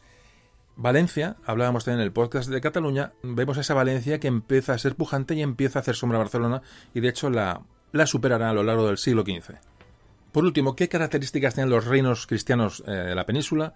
Valencia, 0.75 1.37
hablábamos 1.45 1.85
también 1.85 1.99
en 1.99 2.05
el 2.07 2.11
podcast 2.11 2.49
de 2.49 2.59
Cataluña, 2.59 3.13
vemos 3.21 3.59
esa 3.59 3.75
Valencia 3.75 4.19
que 4.19 4.27
empieza 4.29 4.73
a 4.73 4.79
ser 4.79 4.95
pujante 4.95 5.35
y 5.35 5.43
empieza 5.43 5.77
a 5.77 5.81
hacer 5.83 5.95
sombra 5.95 6.17
a 6.17 6.23
Barcelona 6.23 6.63
y 6.91 7.01
de 7.01 7.09
hecho 7.09 7.29
la, 7.29 7.61
la 7.91 8.07
superará 8.07 8.49
a 8.49 8.53
lo 8.53 8.63
largo 8.63 8.87
del 8.87 8.97
siglo 8.97 9.21
XV. 9.21 9.53
Por 10.31 10.43
último, 10.43 10.75
¿qué 10.75 10.89
características 10.89 11.53
tenían 11.53 11.69
los 11.69 11.85
reinos 11.85 12.25
cristianos 12.25 12.83
eh, 12.87 12.91
de 12.91 13.13
la 13.13 13.27
península 13.27 13.75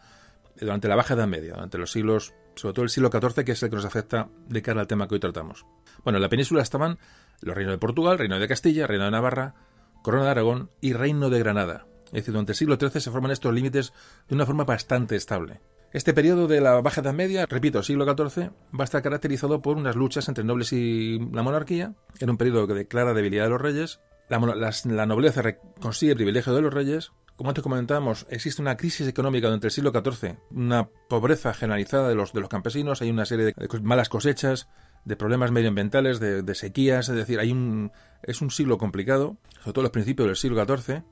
durante 0.60 0.88
la 0.88 0.96
Baja 0.96 1.13
Edad 1.13 1.27
Media, 1.27 1.53
durante 1.53 1.77
los 1.77 1.92
siglos, 1.92 2.34
sobre 2.56 2.74
todo 2.74 2.86
el 2.86 2.89
siglo 2.89 3.12
XIV, 3.12 3.46
que 3.46 3.51
es 3.51 3.62
el 3.62 3.70
que 3.70 3.75
nos 3.75 3.86
afecta 3.86 4.30
de 4.48 4.63
cara 4.63 4.82
al 4.82 4.88
tema 4.88 5.08
que 5.08 5.13
hoy 5.13 5.20
tratamos? 5.20 5.63
Bueno, 6.03 6.18
en 6.18 6.24
la 6.24 6.30
península 6.30 6.63
estaban 6.63 6.98
los 7.43 7.55
reinos 7.55 7.73
de 7.73 7.77
Portugal, 7.77 8.17
reino 8.17 8.39
de 8.39 8.47
Castilla, 8.47 8.88
reino 8.88 9.05
de 9.05 9.12
Navarra, 9.12 9.55
corona 10.01 10.25
de 10.25 10.31
Aragón 10.31 10.69
y 10.81 10.93
reino 10.93 11.29
de 11.29 11.39
Granada. 11.39 11.85
Es 12.07 12.13
decir, 12.13 12.33
durante 12.33 12.51
el 12.51 12.57
siglo 12.57 12.77
XIII 12.79 13.01
se 13.01 13.12
forman 13.12 13.31
estos 13.31 13.53
límites 13.53 13.93
de 14.27 14.35
una 14.35 14.45
forma 14.45 14.65
bastante 14.65 15.15
estable. 15.15 15.62
Este 15.93 16.13
periodo 16.13 16.47
de 16.47 16.59
la 16.59 16.81
Baja 16.81 17.01
Edad 17.01 17.13
Media, 17.13 17.45
repito, 17.45 17.83
siglo 17.83 18.05
XIV, 18.05 18.50
va 18.73 18.81
a 18.81 18.83
estar 18.83 19.03
caracterizado 19.03 19.62
por 19.62 19.77
unas 19.77 19.95
luchas 19.95 20.27
entre 20.27 20.43
nobles 20.43 20.73
y 20.73 21.19
la 21.31 21.43
monarquía. 21.43 21.93
Era 22.19 22.31
un 22.31 22.38
periodo 22.38 22.67
que 22.67 22.73
declara 22.73 23.13
debilidad 23.13 23.43
de 23.43 23.50
los 23.51 23.62
reyes. 23.62 24.00
La, 24.27 25.05
nobleza 25.05 25.43
consigue 25.79 26.15
privilegio 26.15 26.53
de 26.55 26.62
los 26.62 26.73
reyes. 26.73 27.12
Como 27.35 27.50
antes 27.50 27.63
comentábamos, 27.63 28.25
existe 28.29 28.62
una 28.62 28.75
crisis 28.75 29.07
económica 29.07 29.47
durante 29.47 29.67
el 29.67 29.71
siglo 29.71 29.91
XIV, 29.91 30.38
una 30.51 30.88
pobreza 31.09 31.53
generalizada 31.53 32.09
de 32.09 32.15
los, 32.15 32.33
de 32.33 32.41
los 32.41 32.50
campesinos, 32.50 33.01
hay 33.01 33.09
una 33.09 33.25
serie 33.25 33.45
de 33.45 33.53
malas 33.81 34.09
cosechas, 34.09 34.69
de 35.05 35.15
problemas 35.15 35.51
medioambientales, 35.51 36.19
de, 36.19 36.55
sequías, 36.55 37.10
es 37.10 37.15
decir, 37.15 37.39
hay 37.39 37.51
un, 37.51 37.91
es 38.22 38.41
un 38.41 38.51
siglo 38.51 38.77
complicado, 38.77 39.38
sobre 39.60 39.74
todo 39.74 39.83
los 39.83 39.91
principios 39.91 40.27
del 40.27 40.36
siglo 40.36 40.63
XIV. 40.63 41.03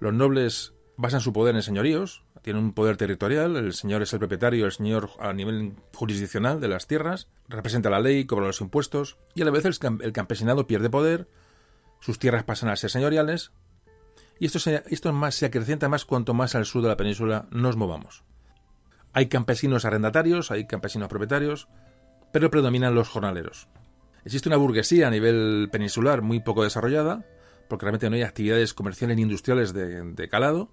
Los 0.00 0.14
nobles 0.14 0.74
basan 0.96 1.20
su 1.20 1.32
poder 1.32 1.54
en 1.54 1.62
señoríos, 1.62 2.24
tienen 2.42 2.62
un 2.62 2.72
poder 2.72 2.96
territorial, 2.96 3.56
el 3.56 3.74
señor 3.74 4.02
es 4.02 4.12
el 4.12 4.18
propietario, 4.18 4.66
el 4.66 4.72
señor 4.72 5.10
a 5.18 5.32
nivel 5.32 5.74
jurisdiccional 5.94 6.60
de 6.60 6.68
las 6.68 6.86
tierras, 6.86 7.28
representa 7.48 7.90
la 7.90 8.00
ley, 8.00 8.24
cobra 8.24 8.46
los 8.46 8.60
impuestos, 8.60 9.18
y 9.34 9.42
a 9.42 9.44
la 9.44 9.50
vez 9.50 9.64
el, 9.64 10.12
campesinado 10.12 10.66
pierde 10.66 10.90
poder, 10.90 11.28
sus 12.00 12.18
tierras 12.18 12.44
pasan 12.44 12.70
a 12.70 12.76
ser 12.76 12.90
señoriales, 12.90 13.52
y 14.40 14.46
esto, 14.46 14.60
se, 14.60 14.82
esto 14.86 15.12
más 15.12 15.34
se 15.34 15.46
acrecienta 15.46 15.88
más 15.88 16.04
cuanto 16.04 16.32
más 16.32 16.54
al 16.54 16.64
sur 16.64 16.82
de 16.82 16.88
la 16.88 16.96
península 16.96 17.48
nos 17.50 17.76
movamos. 17.76 18.24
Hay 19.12 19.26
campesinos 19.26 19.84
arrendatarios, 19.84 20.50
hay 20.50 20.66
campesinos 20.66 21.08
propietarios, 21.08 21.68
pero 22.32 22.50
predominan 22.50 22.94
los 22.94 23.08
jornaleros. 23.08 23.68
Existe 24.24 24.48
una 24.48 24.56
burguesía 24.56 25.08
a 25.08 25.10
nivel 25.10 25.68
peninsular 25.70 26.22
muy 26.22 26.40
poco 26.40 26.64
desarrollada, 26.64 27.24
porque 27.68 27.84
realmente 27.84 28.10
no 28.10 28.16
hay 28.16 28.22
actividades 28.22 28.74
comerciales 28.74 29.16
ni 29.16 29.22
industriales 29.22 29.72
de 29.72 30.28
calado, 30.30 30.70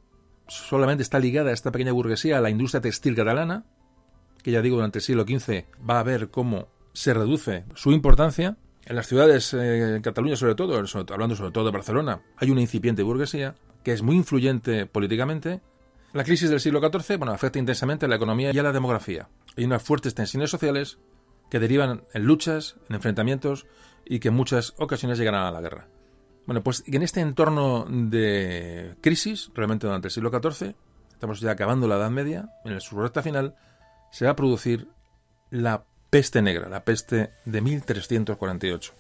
solamente 0.48 1.04
está 1.04 1.20
ligada 1.20 1.52
esta 1.52 1.72
pequeña 1.72 1.92
burguesía 1.92 2.38
a 2.38 2.42
la 2.42 2.50
industria 2.50 2.82
textil 2.82 3.16
catalana, 3.16 3.66
que 4.44 4.52
ya 4.52 4.62
digo, 4.62 4.76
durante 4.76 5.00
el 5.00 5.04
siglo 5.04 5.24
XV 5.24 5.66
va 5.88 6.00
a 6.00 6.04
ver 6.04 6.30
cómo 6.30 6.68
se 6.94 7.14
reduce 7.14 7.66
su 7.74 7.92
importancia. 7.92 8.58
En 8.86 8.96
las 8.96 9.08
ciudades, 9.08 9.54
eh, 9.54 9.96
en 9.96 10.02
Cataluña 10.02 10.36
sobre 10.36 10.56
todo, 10.56 10.76
hablando 10.78 11.36
sobre 11.36 11.52
todo 11.52 11.66
de 11.66 11.72
Barcelona, 11.72 12.22
hay 12.38 12.52
una 12.52 12.62
incipiente 12.62 13.02
burguesía 13.02 13.56
que 13.84 13.94
es 13.94 14.02
muy 14.02 14.16
influyente 14.16 14.86
políticamente. 14.86 15.62
La 16.14 16.24
crisis 16.24 16.50
del 16.50 16.60
siglo 16.60 16.80
XIV 16.80 17.18
bueno, 17.18 17.34
afecta 17.34 17.60
intensamente 17.60 18.06
a 18.06 18.10
la 18.10 18.16
economía 18.16 18.52
y 18.54 18.60
a 18.60 18.64
la 18.64 18.72
demografía. 18.72 19.28
Hay 19.58 19.66
unas 19.66 19.84
fuertes 19.84 20.14
tensiones 20.14 20.50
sociales 20.50 21.00
que 21.56 21.60
derivan 21.60 22.04
en 22.14 22.26
luchas, 22.26 22.76
en 22.90 22.96
enfrentamientos 22.96 23.66
y 24.04 24.20
que 24.20 24.28
en 24.28 24.34
muchas 24.34 24.74
ocasiones 24.76 25.18
llegan 25.18 25.36
a 25.36 25.50
la 25.52 25.62
guerra. 25.62 25.88
Bueno, 26.46 26.62
pues 26.62 26.84
en 26.86 27.02
este 27.02 27.22
entorno 27.22 27.86
de 27.90 28.98
crisis, 29.00 29.52
realmente 29.56 29.88
durante 29.88 30.10
el 30.10 30.12
siglo 30.12 30.32
XIV, 30.32 30.76
estamos 31.14 31.40
ya 31.40 31.52
acabando 31.52 31.88
la 31.88 31.96
Edad 31.96 32.12
Media, 32.12 32.50
en 32.66 32.82
su 32.82 33.00
recta 33.00 33.22
final, 33.22 33.56
se 34.12 34.26
va 34.26 34.32
a 34.32 34.36
producir 34.36 34.90
la 35.50 35.86
peste 36.10 36.42
negra, 36.42 36.68
la 36.68 36.84
peste 36.84 37.32
de 37.46 37.62
1348. 37.62 38.94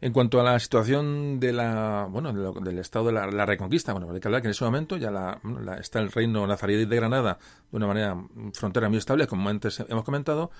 En 0.00 0.14
cuanto 0.14 0.40
a 0.40 0.44
la 0.44 0.58
situación 0.60 1.38
de 1.38 1.52
la, 1.52 2.08
bueno, 2.08 2.32
del 2.32 2.78
estado 2.78 3.08
de 3.08 3.12
la, 3.12 3.44
reconquista, 3.44 3.92
bueno, 3.92 4.10
hay 4.10 4.20
que 4.20 4.28
hablar 4.28 4.40
que 4.40 4.48
en 4.48 4.52
ese 4.52 4.64
momento 4.64 4.96
ya 4.96 5.10
la, 5.10 5.38
está 5.78 5.98
el 5.98 6.12
reino 6.12 6.46
nazarí 6.46 6.86
de 6.86 6.96
Granada 6.96 7.36
de 7.70 7.76
una 7.76 7.88
manera 7.88 8.16
frontera 8.54 8.88
muy 8.88 8.96
estable, 8.96 9.26
como 9.26 9.50
antes 9.50 9.80
hemos 9.86 10.04
comentado, 10.04 10.50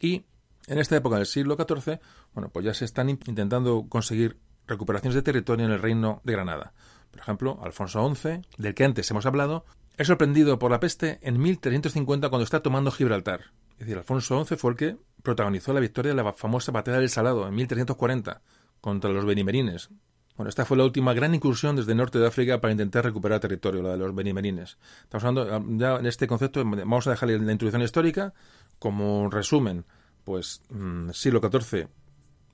y 0.00 0.24
en 0.66 0.78
esta 0.78 0.96
época 0.96 1.16
del 1.16 1.26
siglo 1.26 1.56
XIV, 1.56 2.00
bueno, 2.34 2.50
pues 2.50 2.64
ya 2.64 2.74
se 2.74 2.84
están 2.84 3.08
intentando 3.08 3.86
conseguir 3.88 4.38
recuperaciones 4.66 5.14
de 5.14 5.22
territorio 5.22 5.66
en 5.66 5.72
el 5.72 5.82
reino 5.82 6.20
de 6.24 6.32
Granada. 6.32 6.72
Por 7.10 7.20
ejemplo, 7.20 7.60
Alfonso 7.62 8.14
XI, 8.14 8.42
del 8.56 8.74
que 8.74 8.84
antes 8.84 9.10
hemos 9.10 9.26
hablado, 9.26 9.64
es 9.96 10.06
sorprendido 10.06 10.58
por 10.58 10.70
la 10.70 10.80
peste 10.80 11.18
en 11.22 11.40
1350 11.40 12.28
cuando 12.28 12.44
está 12.44 12.60
tomando 12.62 12.90
Gibraltar. 12.90 13.52
Es 13.72 13.80
decir, 13.80 13.98
Alfonso 13.98 14.44
XI 14.44 14.56
fue 14.56 14.70
el 14.70 14.76
que 14.76 14.96
protagonizó 15.22 15.72
la 15.72 15.80
victoria 15.80 16.14
de 16.14 16.22
la 16.22 16.32
famosa 16.32 16.72
batalla 16.72 16.98
del 16.98 17.10
Salado 17.10 17.46
en 17.46 17.54
1340 17.54 18.40
contra 18.80 19.10
los 19.10 19.24
benimerines. 19.24 19.90
Bueno, 20.36 20.48
esta 20.48 20.64
fue 20.64 20.78
la 20.78 20.84
última 20.84 21.12
gran 21.12 21.34
incursión 21.34 21.76
desde 21.76 21.92
el 21.92 21.98
norte 21.98 22.18
de 22.18 22.26
África 22.26 22.60
para 22.60 22.72
intentar 22.72 23.04
recuperar 23.04 23.40
territorio, 23.40 23.82
la 23.82 23.90
de 23.90 23.98
los 23.98 24.14
benimerines. 24.14 24.78
Estamos 25.02 25.24
hablando 25.24 25.76
ya 25.76 25.96
en 25.96 26.06
este 26.06 26.26
concepto, 26.26 26.64
vamos 26.64 27.06
a 27.06 27.10
dejar 27.10 27.28
la 27.28 27.52
introducción 27.52 27.82
histórica 27.82 28.32
como 28.78 29.28
resumen. 29.28 29.84
Pues 30.24 30.62
mm, 30.70 31.10
siglo 31.10 31.40
XIV 31.40 31.88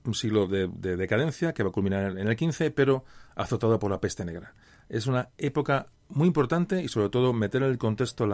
un 0.05 0.13
siglo 0.13 0.47
de, 0.47 0.67
decadencia 0.67 1.53
que 1.53 1.63
va 1.63 1.69
a 1.69 1.71
culminar 1.71 2.17
en 2.17 2.27
el 2.27 2.35
15, 2.35 2.71
pero 2.71 3.03
azotado 3.35 3.79
por 3.79 3.91
la 3.91 3.99
peste 3.99 4.25
negra. 4.25 4.53
Es 4.89 5.07
una 5.07 5.29
época 5.37 5.87
muy 6.09 6.27
importante 6.27 6.81
y 6.81 6.87
sobre 6.87 7.09
todo 7.09 7.33
meter 7.33 7.63
en 7.63 7.69
el 7.69 7.77
contexto 7.77 8.27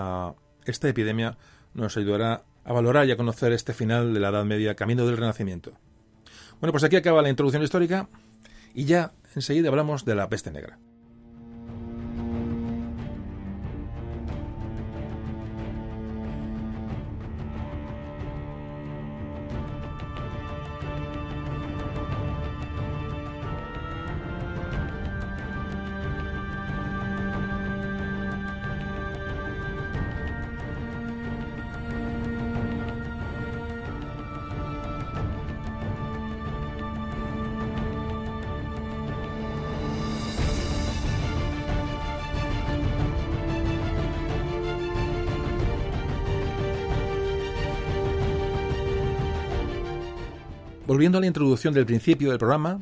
esta 0.65 0.89
epidemia 0.89 1.37
nos 1.73 1.97
ayudará 1.97 2.43
a 2.63 2.73
valorar 2.73 3.07
y 3.07 3.11
a 3.11 3.17
conocer 3.17 3.51
este 3.51 3.73
final 3.73 4.13
de 4.13 4.19
la 4.19 4.29
Edad 4.29 4.45
Media, 4.45 4.75
camino 4.75 5.05
del 5.05 5.17
Renacimiento. 5.17 5.73
Bueno, 6.59 6.71
pues 6.71 6.83
aquí 6.83 6.95
acaba 6.95 7.21
la 7.21 7.29
introducción 7.29 7.61
histórica 7.61 8.07
y 8.73 8.85
ya 8.85 9.13
enseguida 9.35 9.69
hablamos 9.69 10.05
de 10.05 10.15
la 10.15 10.29
peste 10.29 10.51
negra. 10.51 10.79
Volviendo 51.05 51.19
a 51.19 51.21
la 51.21 51.27
introducción 51.27 51.71
del 51.75 51.85
principio 51.85 52.31
del 52.31 52.39
programa, 52.39 52.81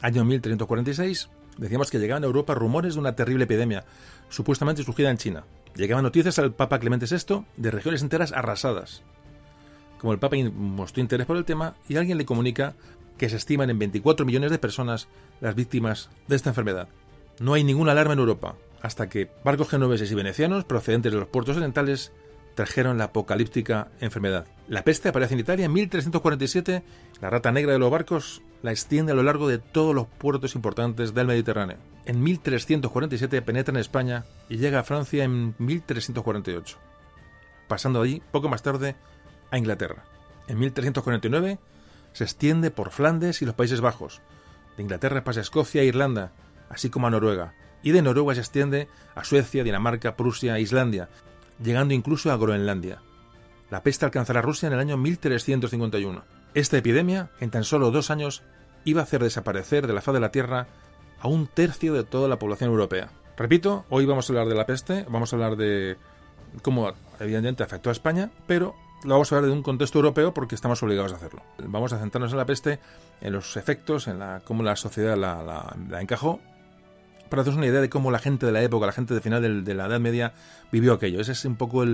año 0.00 0.24
1346, 0.24 1.28
decíamos 1.58 1.90
que 1.90 1.98
llegaban 1.98 2.22
a 2.22 2.26
Europa 2.26 2.54
rumores 2.54 2.94
de 2.94 3.00
una 3.00 3.16
terrible 3.16 3.46
epidemia, 3.46 3.84
supuestamente 4.28 4.84
surgida 4.84 5.10
en 5.10 5.16
China. 5.16 5.44
Llegaban 5.74 6.04
noticias 6.04 6.38
al 6.38 6.52
Papa 6.52 6.78
Clemente 6.78 7.06
VI 7.10 7.44
de 7.56 7.72
regiones 7.72 8.02
enteras 8.02 8.30
arrasadas. 8.30 9.02
Como 9.98 10.12
el 10.12 10.20
Papa 10.20 10.36
mostró 10.54 11.00
interés 11.00 11.26
por 11.26 11.36
el 11.36 11.44
tema, 11.44 11.74
y 11.88 11.96
alguien 11.96 12.16
le 12.16 12.24
comunica 12.24 12.74
que 13.18 13.28
se 13.28 13.38
estiman 13.38 13.70
en 13.70 13.80
24 13.80 14.24
millones 14.24 14.52
de 14.52 14.58
personas 14.60 15.08
las 15.40 15.56
víctimas 15.56 16.10
de 16.28 16.36
esta 16.36 16.50
enfermedad. 16.50 16.86
No 17.40 17.54
hay 17.54 17.64
ninguna 17.64 17.90
alarma 17.90 18.12
en 18.12 18.20
Europa, 18.20 18.54
hasta 18.82 19.08
que 19.08 19.32
barcos 19.42 19.68
genoveses 19.68 20.12
y 20.12 20.14
venecianos 20.14 20.64
procedentes 20.64 21.10
de 21.10 21.18
los 21.18 21.26
puertos 21.26 21.56
orientales 21.56 22.12
trajeron 22.54 22.98
la 22.98 23.04
apocalíptica 23.04 23.88
enfermedad. 24.00 24.46
La 24.68 24.82
peste 24.82 25.08
aparece 25.08 25.34
en 25.34 25.40
Italia 25.40 25.66
en 25.66 25.72
1347, 25.72 26.82
la 27.20 27.30
rata 27.30 27.52
negra 27.52 27.72
de 27.72 27.78
los 27.78 27.90
barcos 27.90 28.42
la 28.62 28.70
extiende 28.70 29.12
a 29.12 29.14
lo 29.14 29.22
largo 29.22 29.46
de 29.46 29.58
todos 29.58 29.94
los 29.94 30.06
puertos 30.06 30.54
importantes 30.54 31.12
del 31.12 31.26
Mediterráneo. 31.26 31.76
En 32.06 32.22
1347 32.22 33.42
penetra 33.42 33.72
en 33.72 33.80
España 33.80 34.24
y 34.48 34.56
llega 34.56 34.80
a 34.80 34.84
Francia 34.84 35.24
en 35.24 35.54
1348, 35.58 36.78
pasando 37.68 38.00
allí 38.00 38.22
poco 38.30 38.48
más 38.48 38.62
tarde 38.62 38.96
a 39.50 39.58
Inglaterra. 39.58 40.04
En 40.48 40.58
1349 40.58 41.58
se 42.12 42.24
extiende 42.24 42.70
por 42.70 42.90
Flandes 42.90 43.42
y 43.42 43.44
los 43.44 43.54
Países 43.54 43.80
Bajos. 43.80 44.22
De 44.76 44.82
Inglaterra 44.82 45.24
pasa 45.24 45.40
a 45.40 45.42
Escocia 45.42 45.82
e 45.82 45.86
Irlanda, 45.86 46.32
así 46.70 46.88
como 46.88 47.06
a 47.06 47.10
Noruega. 47.10 47.54
Y 47.82 47.90
de 47.90 48.00
Noruega 48.00 48.34
se 48.34 48.40
extiende 48.40 48.88
a 49.14 49.24
Suecia, 49.24 49.62
Dinamarca, 49.62 50.16
Prusia 50.16 50.56
e 50.56 50.62
Islandia, 50.62 51.10
llegando 51.62 51.94
incluso 51.94 52.30
a 52.30 52.36
Groenlandia. 52.36 53.00
La 53.70 53.82
peste 53.82 54.04
alcanzará 54.04 54.42
Rusia 54.42 54.66
en 54.66 54.74
el 54.74 54.80
año 54.80 54.96
1351. 54.96 56.22
Esta 56.54 56.78
epidemia, 56.78 57.30
en 57.40 57.50
tan 57.50 57.64
solo 57.64 57.90
dos 57.90 58.10
años, 58.10 58.42
iba 58.84 59.00
a 59.00 59.04
hacer 59.04 59.22
desaparecer 59.22 59.86
de 59.86 59.92
la 59.92 60.02
faz 60.02 60.14
de 60.14 60.20
la 60.20 60.30
Tierra 60.30 60.68
a 61.20 61.28
un 61.28 61.46
tercio 61.46 61.94
de 61.94 62.04
toda 62.04 62.28
la 62.28 62.38
población 62.38 62.70
europea. 62.70 63.10
Repito, 63.36 63.84
hoy 63.88 64.06
vamos 64.06 64.28
a 64.28 64.32
hablar 64.32 64.46
de 64.46 64.54
la 64.54 64.66
peste, 64.66 65.04
vamos 65.08 65.32
a 65.32 65.36
hablar 65.36 65.56
de 65.56 65.96
cómo 66.62 66.92
evidentemente 67.18 67.62
afectó 67.62 67.88
a 67.88 67.92
España, 67.92 68.30
pero 68.46 68.74
lo 69.04 69.14
vamos 69.14 69.32
a 69.32 69.36
hablar 69.36 69.50
de 69.50 69.56
un 69.56 69.62
contexto 69.62 69.98
europeo 69.98 70.32
porque 70.32 70.54
estamos 70.54 70.82
obligados 70.82 71.12
a 71.12 71.16
hacerlo. 71.16 71.42
Vamos 71.58 71.92
a 71.92 71.98
centrarnos 71.98 72.32
en 72.32 72.38
la 72.38 72.46
peste, 72.46 72.78
en 73.20 73.32
los 73.32 73.56
efectos, 73.56 74.06
en 74.06 74.18
la, 74.18 74.42
cómo 74.44 74.62
la 74.62 74.76
sociedad 74.76 75.16
la, 75.16 76.00
encajó, 76.00 76.40
para 77.28 77.42
haceros 77.42 77.56
una 77.56 77.66
idea 77.66 77.80
de 77.80 77.88
cómo 77.88 78.10
la 78.10 78.18
gente 78.18 78.46
de 78.46 78.52
la 78.52 78.62
época, 78.62 78.86
la 78.86 78.92
gente 78.92 79.14
de 79.14 79.20
final 79.20 79.64
de, 79.64 79.74
la 79.74 79.86
Edad 79.86 80.00
Media 80.00 80.32
vivió 80.70 80.92
aquello. 80.92 81.20
Esa 81.20 81.32
es 81.32 81.44
un 81.44 81.56
poco 81.56 81.84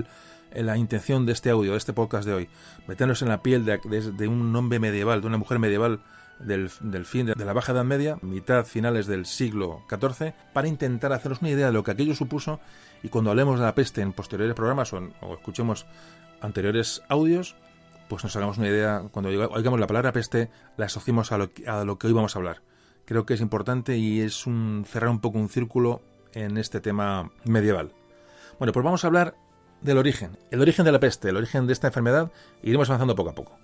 la 0.53 0.77
intención 0.77 1.25
de 1.25 1.33
este 1.33 1.49
audio, 1.49 1.71
de 1.71 1.77
este 1.77 1.93
podcast 1.93 2.25
de 2.27 2.33
hoy. 2.33 2.49
Meternos 2.87 3.21
en 3.21 3.29
la 3.29 3.41
piel 3.41 3.65
de, 3.65 3.79
de 3.79 4.27
un 4.27 4.55
hombre 4.55 4.79
medieval, 4.79 5.21
de 5.21 5.27
una 5.27 5.37
mujer 5.37 5.59
medieval 5.59 6.01
del, 6.45 7.05
fin 7.05 7.25
de, 7.27 7.45
la 7.45 7.53
Baja 7.53 7.71
Edad 7.71 7.83
Media, 7.83 8.17
mitad 8.21 8.65
finales 8.65 9.07
del 9.07 9.25
siglo 9.25 9.83
XIV, 9.89 10.33
para 10.53 10.67
intentar 10.67 11.13
haceros 11.13 11.41
una 11.41 11.49
idea 11.49 11.67
de 11.67 11.73
lo 11.73 11.83
que 11.83 11.91
aquello 11.91 12.15
supuso 12.15 12.59
y 13.03 13.09
cuando 13.09 13.31
hablemos 13.31 13.59
de 13.59 13.65
la 13.65 13.75
peste 13.75 14.01
en 14.01 14.13
posteriores 14.13 14.55
programas 14.55 14.93
o, 14.93 15.09
escuchemos 15.33 15.85
anteriores 16.41 17.03
audios, 17.09 17.55
pues 18.07 18.23
nos 18.23 18.35
hagamos 18.35 18.57
una 18.57 18.67
idea, 18.67 19.03
cuando 19.11 19.29
oigamos 19.29 19.79
la 19.79 19.87
palabra 19.87 20.11
peste, 20.11 20.49
la 20.77 20.85
asociemos 20.85 21.31
a 21.31 21.37
lo, 21.37 21.51
a 21.67 21.83
lo 21.83 21.97
que 21.97 22.07
hoy 22.07 22.13
vamos 22.13 22.35
a 22.35 22.39
hablar. 22.39 22.61
Creo 23.11 23.25
que 23.25 23.33
es 23.33 23.41
importante 23.41 23.97
y 23.97 24.21
es 24.21 24.47
un 24.47 24.85
cerrar 24.87 25.09
un 25.09 25.19
poco 25.19 25.37
un 25.37 25.49
círculo 25.49 26.01
en 26.33 26.57
este 26.57 26.79
tema 26.79 27.29
medieval. 27.43 27.91
Bueno, 28.57 28.71
pues 28.71 28.85
vamos 28.85 29.03
a 29.03 29.07
hablar 29.07 29.35
del 29.81 29.97
origen, 29.97 30.37
el 30.49 30.61
origen 30.61 30.85
de 30.85 30.93
la 30.93 30.99
peste, 31.01 31.27
el 31.27 31.35
origen 31.35 31.67
de 31.67 31.73
esta 31.73 31.87
enfermedad, 31.87 32.31
y 32.63 32.69
iremos 32.69 32.87
avanzando 32.87 33.13
poco 33.13 33.31
a 33.31 33.35
poco. 33.35 33.59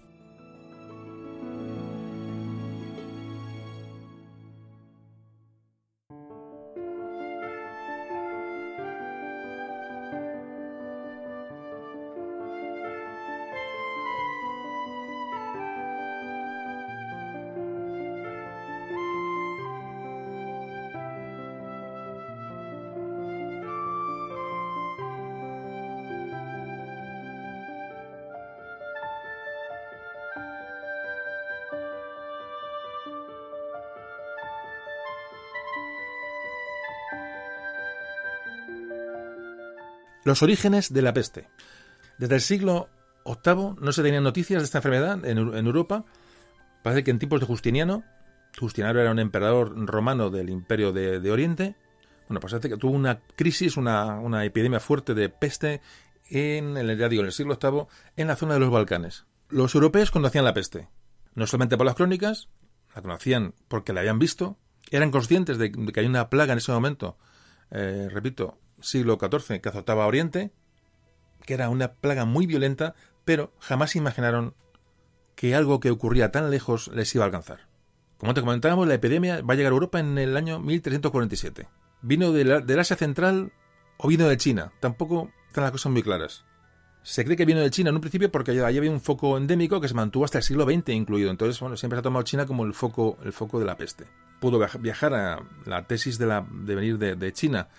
Los 40.28 40.44
orígenes 40.44 40.92
de 40.92 41.02
la 41.02 41.14
peste. 41.14 41.48
Desde 42.18 42.36
el 42.36 42.42
siglo 42.42 42.90
VIII 43.26 43.76
no 43.80 43.94
se 43.94 44.04
tenían 44.04 44.26
noticias 44.26 44.62
de 44.62 44.66
esta 44.66 44.80
enfermedad 44.80 45.24
en, 45.24 45.38
Europa. 45.38 46.04
Parece 46.84 47.06
que 47.06 47.12
en 47.12 47.20
tiempos 47.20 47.40
de 47.40 47.46
Justiniano, 47.46 48.04
Justiniano 48.60 49.00
era 49.00 49.12
un 49.12 49.20
emperador 49.20 49.74
romano 49.88 50.30
del 50.30 50.50
Imperio 50.50 50.92
de, 50.92 51.32
Oriente, 51.32 51.78
bueno, 52.28 52.42
pues 52.42 52.54
que 52.56 52.76
tuvo 52.76 52.92
una 52.92 53.22
crisis, 53.38 53.78
una, 53.78 54.44
epidemia 54.44 54.82
fuerte 54.82 55.14
de 55.14 55.30
peste 55.30 55.80
en 56.30 56.76
el, 56.76 56.98
ya 56.98 57.08
digo, 57.08 57.22
en 57.22 57.28
el 57.28 57.32
siglo 57.32 57.58
VIII, 57.58 57.86
en 58.18 58.28
la 58.28 58.36
zona 58.36 58.56
de 58.56 58.60
los 58.60 58.70
Balcanes. 58.70 59.28
Los 59.48 59.76
europeos 59.76 60.12
conocían 60.12 60.44
la 60.44 60.54
peste, 60.54 60.90
no 61.36 61.48
solamente 61.48 61.78
por 61.78 61.86
las 61.86 61.96
crónicas, 61.96 62.50
la 62.94 63.02
conocían 63.02 63.54
porque 63.70 63.94
la 63.94 64.02
habían 64.02 64.20
visto, 64.20 64.58
eran 64.92 65.10
conscientes 65.10 65.58
de, 65.58 65.72
que 65.72 66.00
hay 66.02 66.06
una 66.06 66.30
plaga 66.30 66.52
en 66.52 66.58
ese 66.58 66.74
momento, 66.74 67.18
eh, 67.72 68.10
repito, 68.12 68.60
siglo 68.82 69.18
XIV 69.20 69.62
que 69.62 69.70
azotaba 69.70 70.04
a 70.04 70.08
Oriente, 70.08 70.52
que 71.46 71.54
era 71.54 71.70
una 71.70 71.94
plaga 71.94 72.26
muy 72.26 72.46
violenta, 72.46 72.96
pero 73.26 73.54
jamás 73.60 73.96
imaginaron 73.96 74.54
que 75.36 75.56
algo 75.56 75.80
que 75.80 75.92
ocurría 75.92 76.32
tan 76.32 76.50
lejos 76.50 76.90
les 76.90 77.14
iba 77.16 77.24
a 77.24 77.28
alcanzar. 77.28 77.68
Como 78.18 78.34
te 78.34 78.42
comentábamos, 78.42 78.88
la 78.88 78.96
epidemia 78.96 79.42
va 79.42 79.54
a 79.54 79.58
llegar 79.58 79.72
a 79.72 79.76
Europa 79.76 80.00
en 80.00 80.18
el 80.18 80.36
año 80.36 80.60
1347. 80.60 81.68
¿Vino 82.02 82.32
de 82.32 82.62
del 82.62 82.80
Asia 82.80 82.96
Central 82.96 83.52
o 83.98 84.08
vino 84.08 84.28
de 84.28 84.38
China? 84.38 84.72
Tampoco 84.80 85.32
están 85.48 85.64
las 85.64 85.72
cosas 85.72 85.92
muy 85.92 86.02
claras. 86.02 86.44
Se 87.04 87.24
cree 87.24 87.38
que 87.38 87.46
vino 87.46 87.62
de 87.62 87.70
China 87.70 87.92
en 87.92 87.96
un 87.96 88.02
principio 88.02 88.32
porque 88.32 88.52
allí 88.52 88.78
había 88.78 88.92
un 88.92 89.00
foco 89.00 89.38
endémico 89.38 89.80
que 89.80 89.88
se 89.88 89.94
mantuvo 89.94 90.26
hasta 90.26 90.40
el 90.40 90.44
siglo 90.44 90.66
XX 90.66 90.90
incluido. 90.90 91.30
Entonces, 91.30 91.60
bueno, 91.60 91.78
siempre 91.78 91.96
se 91.98 92.00
ha 92.00 92.04
tomado 92.04 92.24
China 92.24 92.46
como 92.46 92.66
el 92.66 92.74
foco, 92.74 93.18
el 93.24 93.32
foco 93.32 93.60
de 93.60 93.66
la 93.66 93.78
peste. 93.78 94.06
Pudo 94.42 94.60
viajar 94.80 95.14
a 95.14 95.40
la 95.66 95.88
tesis 95.88 96.18
de, 96.18 96.44
venir 96.52 96.98
de 96.98 97.34
China 97.34 97.70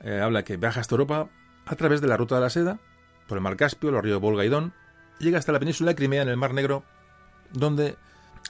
eh, 0.00 0.20
habla 0.20 0.44
que 0.44 0.56
viaja 0.56 0.80
hasta 0.80 0.94
Europa 0.94 1.28
a 1.66 1.76
través 1.76 2.00
de 2.00 2.08
la 2.08 2.16
ruta 2.16 2.36
de 2.36 2.40
la 2.40 2.50
seda, 2.50 2.78
por 3.26 3.38
el 3.38 3.42
mar 3.42 3.56
Caspio, 3.56 3.90
los 3.90 4.02
ríos 4.02 4.20
Volga 4.20 4.44
y 4.44 4.48
Don, 4.48 4.72
llega 5.18 5.38
hasta 5.38 5.52
la 5.52 5.58
península 5.58 5.90
de 5.90 5.96
Crimea 5.96 6.22
en 6.22 6.28
el 6.28 6.36
Mar 6.36 6.54
Negro, 6.54 6.84
donde 7.52 7.96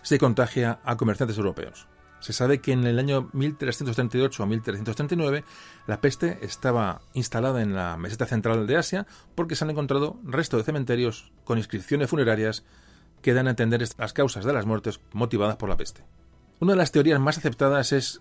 se 0.03 0.19
contagia 0.19 0.79
a 0.85 0.97
comerciantes 0.97 1.37
europeos. 1.37 1.89
Se 2.21 2.33
sabe 2.33 2.61
que 2.61 2.73
en 2.73 2.85
el 2.85 2.99
año 2.99 3.31
1338 3.33 4.43
o 4.43 4.47
1339 4.47 5.45
la 5.87 6.01
peste 6.01 6.39
estaba 6.43 7.01
instalada 7.15 7.63
en 7.63 7.75
la 7.75 7.97
meseta 7.97 8.27
central 8.27 8.67
de 8.67 8.77
Asia 8.77 9.07
porque 9.35 9.55
se 9.55 9.65
han 9.65 9.71
encontrado 9.71 10.19
restos 10.25 10.59
de 10.59 10.65
cementerios 10.65 11.33
con 11.45 11.59
inscripciones 11.59 12.11
funerarias 12.11 12.65
que 13.23 13.35
dan 13.35 13.47
a 13.47 13.51
entender 13.51 13.87
las 13.99 14.13
causas 14.13 14.45
de 14.45 14.53
las 14.53 14.67
muertes 14.67 15.01
motivadas 15.13 15.57
por 15.57 15.69
la 15.69 15.77
peste. 15.77 16.05
Una 16.61 16.73
de 16.73 16.79
las 16.79 16.91
teorías 16.91 17.21
más 17.21 17.39
aceptadas 17.39 17.93
es 17.93 18.21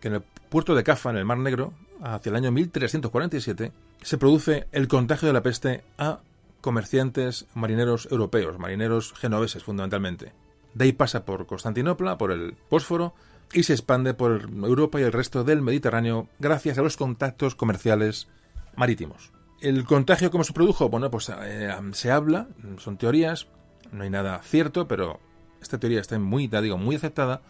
que 0.00 0.08
en 0.08 0.14
el 0.14 0.22
puerto 0.22 0.74
de 0.74 0.84
Cafa, 0.84 1.10
en 1.10 1.16
el 1.16 1.24
Mar 1.24 1.38
Negro, 1.38 1.72
hacia 2.02 2.30
el 2.30 2.36
año 2.36 2.52
1347, 2.52 3.72
se 4.02 4.18
produce 4.18 4.66
el 4.72 4.88
contagio 4.88 5.28
de 5.28 5.34
la 5.34 5.42
peste 5.42 5.84
a 5.98 6.20
comerciantes 6.60 7.46
marineros 7.54 8.08
europeos, 8.10 8.58
marineros 8.58 9.12
genoveses 9.14 9.64
fundamentalmente. 9.64 10.32
De 10.74 10.84
ahí 10.84 10.92
pasa 10.92 11.24
por 11.24 11.46
Constantinopla, 11.46 12.18
por 12.18 12.32
el 12.32 12.56
Bósforo, 12.70 13.14
y 13.52 13.62
se 13.62 13.74
expande 13.74 14.14
por 14.14 14.48
Europa 14.50 15.00
y 15.00 15.04
el 15.04 15.12
resto 15.12 15.44
del 15.44 15.62
Mediterráneo 15.62 16.28
gracias 16.38 16.78
a 16.78 16.82
los 16.82 16.96
contactos 16.96 17.54
comerciales 17.54 18.28
marítimos. 18.76 19.32
¿El 19.60 19.84
contagio 19.84 20.30
cómo 20.30 20.44
se 20.44 20.52
produjo? 20.52 20.88
Bueno, 20.88 21.10
pues 21.10 21.30
eh, 21.42 21.72
se 21.92 22.10
habla, 22.10 22.48
son 22.78 22.96
teorías, 22.96 23.46
no 23.92 24.02
hay 24.02 24.10
nada 24.10 24.40
cierto, 24.42 24.88
pero 24.88 25.20
esta 25.62 25.78
teoría 25.78 26.00
está 26.00 26.18
muy, 26.18 26.48
digo, 26.48 26.76
muy 26.76 26.96
aceptada, 26.96 27.42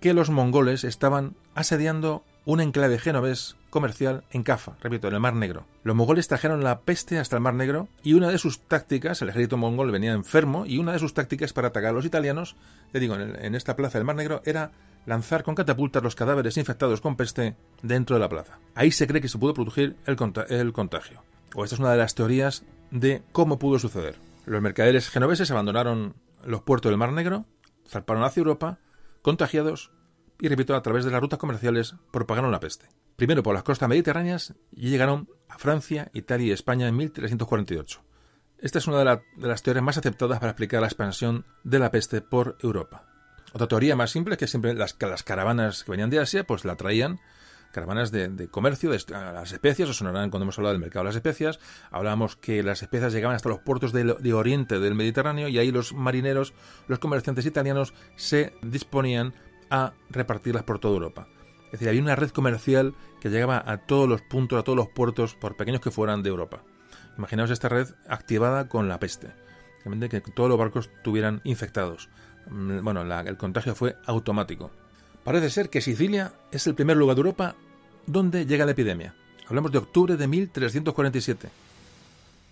que 0.00 0.14
los 0.14 0.30
mongoles 0.30 0.84
estaban 0.84 1.34
asediando 1.54 2.24
un 2.44 2.60
enclave 2.60 2.98
genovés 2.98 3.56
comercial 3.68 4.24
en 4.30 4.42
Cafa, 4.42 4.76
repito, 4.80 5.08
en 5.08 5.14
el 5.14 5.20
Mar 5.20 5.34
Negro. 5.34 5.66
Los 5.82 5.94
mongoles 5.94 6.28
trajeron 6.28 6.64
la 6.64 6.80
peste 6.80 7.18
hasta 7.18 7.36
el 7.36 7.42
Mar 7.42 7.54
Negro 7.54 7.88
y 8.02 8.14
una 8.14 8.28
de 8.30 8.38
sus 8.38 8.60
tácticas, 8.60 9.20
el 9.20 9.28
ejército 9.28 9.58
mongol 9.58 9.90
venía 9.90 10.12
enfermo 10.12 10.64
y 10.64 10.78
una 10.78 10.92
de 10.92 10.98
sus 10.98 11.12
tácticas 11.12 11.52
para 11.52 11.68
atacar 11.68 11.90
a 11.90 11.92
los 11.92 12.06
italianos, 12.06 12.56
te 12.90 13.00
digo, 13.00 13.16
en, 13.16 13.54
esta 13.54 13.76
plaza 13.76 13.98
del 13.98 14.06
Mar 14.06 14.16
Negro, 14.16 14.40
era 14.46 14.70
lanzar 15.04 15.42
con 15.42 15.54
catapultas 15.54 16.02
los 16.02 16.14
cadáveres 16.14 16.56
infectados 16.56 17.00
con 17.00 17.16
peste 17.16 17.54
dentro 17.82 18.16
de 18.16 18.20
la 18.20 18.28
plaza. 18.28 18.58
Ahí 18.74 18.92
se 18.92 19.06
cree 19.06 19.20
que 19.20 19.28
se 19.28 19.38
pudo 19.38 19.52
producir 19.52 19.96
el, 20.06 20.16
el 20.48 20.72
contagio. 20.72 21.22
O 21.54 21.64
esta 21.64 21.76
es 21.76 21.80
una 21.80 21.92
de 21.92 21.98
las 21.98 22.14
teorías 22.14 22.64
de 22.90 23.22
cómo 23.32 23.58
pudo 23.58 23.78
suceder. 23.78 24.16
Los 24.46 24.62
mercaderes 24.62 25.10
genoveses 25.10 25.50
abandonaron 25.50 26.14
los 26.44 26.62
puertos 26.62 26.90
del 26.90 26.98
Mar 26.98 27.12
Negro, 27.12 27.44
zarparon 27.86 28.24
hacia 28.24 28.40
Europa, 28.40 28.78
contagiados 29.22 29.92
y 30.40 30.48
repito, 30.48 30.76
a 30.76 30.82
través 30.82 31.04
de 31.04 31.10
las 31.10 31.20
rutas 31.20 31.38
comerciales 31.38 31.96
propagaron 32.12 32.52
la 32.52 32.60
peste. 32.60 32.88
Primero 33.16 33.42
por 33.42 33.54
las 33.54 33.64
costas 33.64 33.88
mediterráneas 33.88 34.54
y 34.70 34.90
llegaron 34.90 35.28
a 35.48 35.58
Francia, 35.58 36.10
Italia 36.14 36.46
y 36.46 36.52
España 36.52 36.86
en 36.86 36.96
1348. 36.96 38.04
Esta 38.58 38.78
es 38.78 38.86
una 38.86 38.98
de, 38.98 39.20
las 39.36 39.62
teorías 39.62 39.84
más 39.84 39.98
aceptadas 39.98 40.38
para 40.38 40.50
explicar 40.50 40.80
la 40.80 40.86
expansión 40.86 41.44
de 41.64 41.78
la 41.78 41.90
peste 41.90 42.20
por 42.20 42.56
Europa. 42.60 43.04
Otra 43.52 43.66
teoría 43.66 43.96
más 43.96 44.10
simple 44.10 44.34
es 44.34 44.38
que 44.38 44.46
siempre 44.46 44.74
las, 44.74 44.96
las 45.00 45.22
caravanas 45.22 45.82
que 45.82 45.90
venían 45.90 46.10
de 46.10 46.20
Asia 46.20 46.44
pues 46.44 46.64
la 46.64 46.76
traían 46.76 47.18
caravanas 47.72 48.10
de, 48.10 48.48
comercio, 48.50 48.90
de 48.90 48.98
las 49.08 49.52
especias, 49.52 49.88
os 49.88 49.96
sonarán 49.96 50.30
cuando 50.30 50.44
hemos 50.44 50.58
hablado 50.58 50.72
del 50.72 50.80
mercado 50.80 51.04
de 51.04 51.08
las 51.10 51.16
especias, 51.16 51.58
hablábamos 51.90 52.36
que 52.36 52.62
las 52.62 52.82
especias 52.82 53.12
llegaban 53.12 53.36
hasta 53.36 53.48
los 53.48 53.60
puertos 53.60 53.92
de, 53.92 54.32
Oriente 54.32 54.78
del 54.78 54.94
Mediterráneo 54.94 55.48
y 55.48 55.58
ahí 55.58 55.70
los 55.70 55.92
marineros, 55.92 56.54
los 56.86 56.98
comerciantes 56.98 57.46
italianos 57.46 57.94
se 58.16 58.52
disponían 58.62 59.34
a 59.70 59.92
repartirlas 60.10 60.64
por 60.64 60.78
toda 60.78 60.94
Europa. 60.94 61.28
Es 61.66 61.72
decir, 61.72 61.88
había 61.88 62.00
una 62.00 62.16
red 62.16 62.30
comercial 62.30 62.94
que 63.20 63.28
llegaba 63.28 63.62
a 63.66 63.78
todos 63.78 64.08
los 64.08 64.22
puntos, 64.22 64.58
a 64.58 64.62
todos 64.62 64.76
los 64.76 64.88
puertos, 64.88 65.34
por 65.34 65.56
pequeños 65.56 65.82
que 65.82 65.90
fueran 65.90 66.22
de 66.22 66.30
Europa. 66.30 66.62
Imaginaos 67.18 67.50
esta 67.50 67.68
red 67.68 67.88
activada 68.08 68.68
con 68.68 68.88
la 68.88 68.98
peste. 68.98 69.32
Que 70.10 70.20
todos 70.20 70.48
los 70.48 70.58
barcos 70.58 70.90
estuvieran 70.96 71.40
infectados. 71.44 72.08
Mm, 72.50 72.82
bueno, 72.82 73.02
el 73.02 73.36
contagio 73.36 73.74
fue 73.74 73.96
automático. 74.06 74.70
Parece 75.28 75.50
ser 75.50 75.68
que 75.68 75.82
Sicilia 75.82 76.32
es 76.52 76.66
el 76.66 76.74
primer 76.74 76.96
lugar 76.96 77.14
de 77.14 77.20
Europa 77.20 77.54
donde 78.06 78.46
llega 78.46 78.64
la 78.64 78.72
epidemia. 78.72 79.14
Hablamos 79.46 79.70
de 79.72 79.76
octubre 79.76 80.16
de 80.16 80.26
1347. 80.26 81.50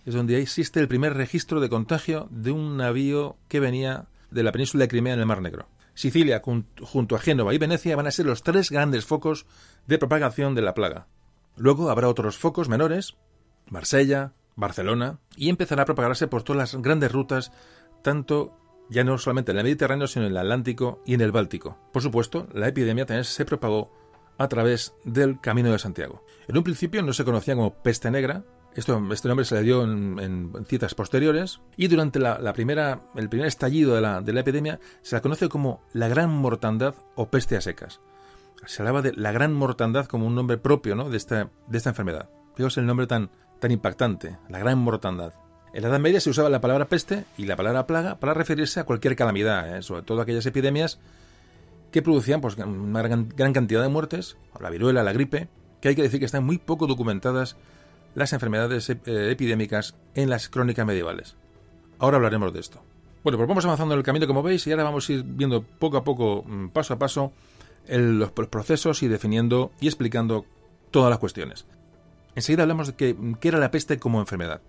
es 0.05 0.13
donde 0.13 0.43
existe 0.43 0.79
el 0.79 0.87
primer 0.87 1.15
registro 1.15 1.61
de 1.61 1.71
contagio 1.71 2.29
de 2.31 2.51
un 2.51 2.77
navío 2.77 3.39
que 3.49 3.61
venía 3.61 4.05
de 4.31 4.43
la 4.43 4.53
península 4.53 4.85
de 4.85 4.89
Crimea 4.89 5.15
en 5.15 5.21
el 5.21 5.25
Mar 5.25 5.41
Negro. 5.41 5.69
Sicilia, 5.95 6.43
junto 6.83 7.17
a 7.17 7.19
Génova 7.19 7.55
y 7.55 7.59
Venecia, 7.59 7.97
van 7.97 8.09
a 8.09 8.11
ser 8.11 8.27
los 8.27 8.43
tres 8.43 8.71
grandes 8.71 9.07
focos 9.07 9.47
de 9.87 9.97
propagación 9.97 10.55
de 10.55 10.61
la 10.61 10.75
plaga. 10.75 11.07
Luego 11.57 11.89
habrá 11.89 12.11
otros 12.11 12.37
focos 12.37 12.69
menores, 12.69 13.17
Marsella, 13.71 14.35
Barcelona, 14.55 15.19
y 15.35 15.49
empezará 15.49 15.85
a 15.85 15.87
propagarse 15.87 16.29
por 16.29 16.43
todas 16.43 16.75
las 16.75 16.83
grandes 16.83 17.11
rutas, 17.11 17.53
tanto 18.03 18.55
ya 18.89 19.05
no 19.05 19.19
solamente 19.19 19.53
en 19.53 19.59
el 19.59 19.65
Mediterráneo, 19.65 20.07
sino 20.07 20.27
en 20.27 20.33
el 20.33 20.39
Atlántico 20.39 21.03
y 21.05 21.15
en 21.15 21.21
el 21.21 21.33
Báltico. 21.33 21.79
Por 21.93 22.03
supuesto, 22.03 22.47
la 22.53 22.69
epidemia 22.69 23.07
también 23.07 23.25
se 23.25 23.45
propagó 23.45 23.93
a 24.39 24.49
través 24.49 24.95
del 25.05 25.41
Camino 25.41 25.73
de 25.73 25.79
Santiago. 25.79 26.25
En 26.49 26.57
un 26.57 26.65
principio 26.65 27.03
no 27.03 27.13
se 27.13 27.25
conocía 27.25 27.55
como 27.55 27.83
peste 27.83 28.11
negra, 28.11 28.45
este 28.75 28.93
nombre 28.93 29.47
se 29.47 29.55
le 29.55 29.63
dio 29.63 29.83
en, 29.85 30.53
citas 30.67 30.95
posteriores, 30.95 31.63
y 31.77 31.89
durante 31.89 32.19
la, 32.19 32.53
primera, 32.53 33.01
el 33.15 33.31
primer 33.31 33.47
estallido 33.47 33.95
de 33.95 34.03
la, 34.03 34.21
de 34.21 34.35
la 34.35 34.41
epidemia 34.41 34.79
se 35.01 35.17
la 35.17 35.23
conoce 35.23 35.49
como 35.49 35.83
la 35.95 36.09
gran 36.09 36.31
mortandad 36.31 36.95
o 37.15 37.31
peste 37.31 37.57
a 37.57 37.63
secas. 37.63 38.01
Se 38.67 38.83
hablaba 38.83 39.01
de 39.01 39.15
la 39.15 39.33
gran 39.33 39.55
mortandad 39.55 40.07
como 40.07 40.27
un 40.27 40.35
nombre 40.35 40.59
propio 40.59 40.95
¿no? 40.95 41.09
de, 41.09 41.17
esta, 41.17 41.51
de 41.69 41.79
esta 41.79 41.91
enfermedad. 41.91 42.29
Fijaos 42.55 42.77
el 42.77 42.87
nombre 42.87 43.07
tan, 43.07 43.31
tan 43.61 43.71
impactante, 43.71 44.39
la 44.49 44.59
gran 44.59 44.79
mortandad. 44.79 45.33
En 45.77 45.83
la 45.83 45.89
Edad 45.89 46.01
Media 46.01 46.21
se 46.23 46.31
usaba 46.31 46.49
la 46.49 46.63
palabra 46.63 46.87
peste 46.87 47.27
y 47.37 47.45
la 47.45 47.55
palabra 47.55 47.87
plaga 47.87 48.19
para 48.19 48.33
referirse 48.33 48.81
a 48.81 48.85
cualquier 48.85 49.15
calamidad, 49.15 49.77
¿eh? 49.77 49.83
sobre 49.83 50.01
todo 50.01 50.23
aquellas 50.23 50.47
epidemias 50.47 50.99
que 51.93 52.01
producían 52.01 52.41
pues, 52.41 52.57
una 52.57 53.03
gran, 53.03 53.27
cantidad 53.53 53.83
de 53.83 53.91
muertes, 53.91 54.39
la 54.59 54.71
viruela, 54.71 55.03
la 55.03 55.13
gripe, 55.13 55.51
que 55.83 55.89
hay 55.89 55.95
que 55.95 56.01
decir 56.01 56.19
que 56.19 56.25
están 56.25 56.45
muy 56.45 56.57
poco 56.57 56.87
documentadas 56.87 57.59
las 58.15 58.33
enfermedades 58.33 58.89
eh, 58.89 58.97
epidémicas 59.05 59.95
en 60.15 60.31
las 60.31 60.49
crónicas 60.49 60.87
medievales. 60.87 61.37
Ahora 61.99 62.17
hablaremos 62.17 62.55
de 62.55 62.61
esto. 62.61 62.81
Bueno, 63.23 63.37
pues 63.37 63.47
vamos 63.47 63.67
avanzando 63.67 63.93
en 63.93 63.99
el 63.99 64.05
camino 64.05 64.27
como 64.27 64.43
veis 64.43 64.67
y 64.67 64.71
ahora 64.71 64.85
vamos 64.85 65.07
a 65.11 65.13
ir 65.13 65.25
viendo 65.25 65.63
poco 65.63 65.99
a 65.99 66.05
poco, 66.05 66.43
mm, 66.43 66.69
paso 66.69 66.95
a 66.95 66.99
paso, 66.99 67.33
los 67.87 68.31
procesos 68.31 69.03
y 69.03 69.09
definiendo 69.09 69.73
y 69.79 69.89
explicando 69.89 70.47
todas 70.91 71.11
las 71.11 71.19
cuestiones. 71.19 71.67
Enseguida 72.35 72.63
hablamos 72.63 72.97
de 72.97 73.15
qué 73.39 73.49
era 73.49 73.59
la 73.59 73.71
peste 73.71 73.99
como 73.99 74.21
enfermedad. 74.21 74.63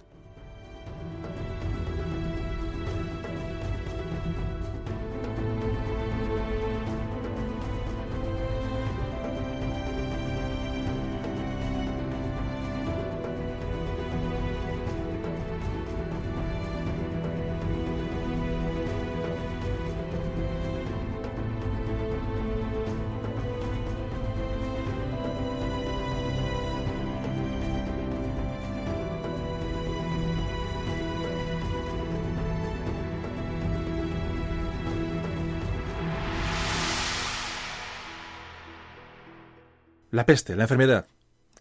La 40.18 40.26
peste, 40.26 40.56
la 40.56 40.64
enfermedad. 40.64 41.06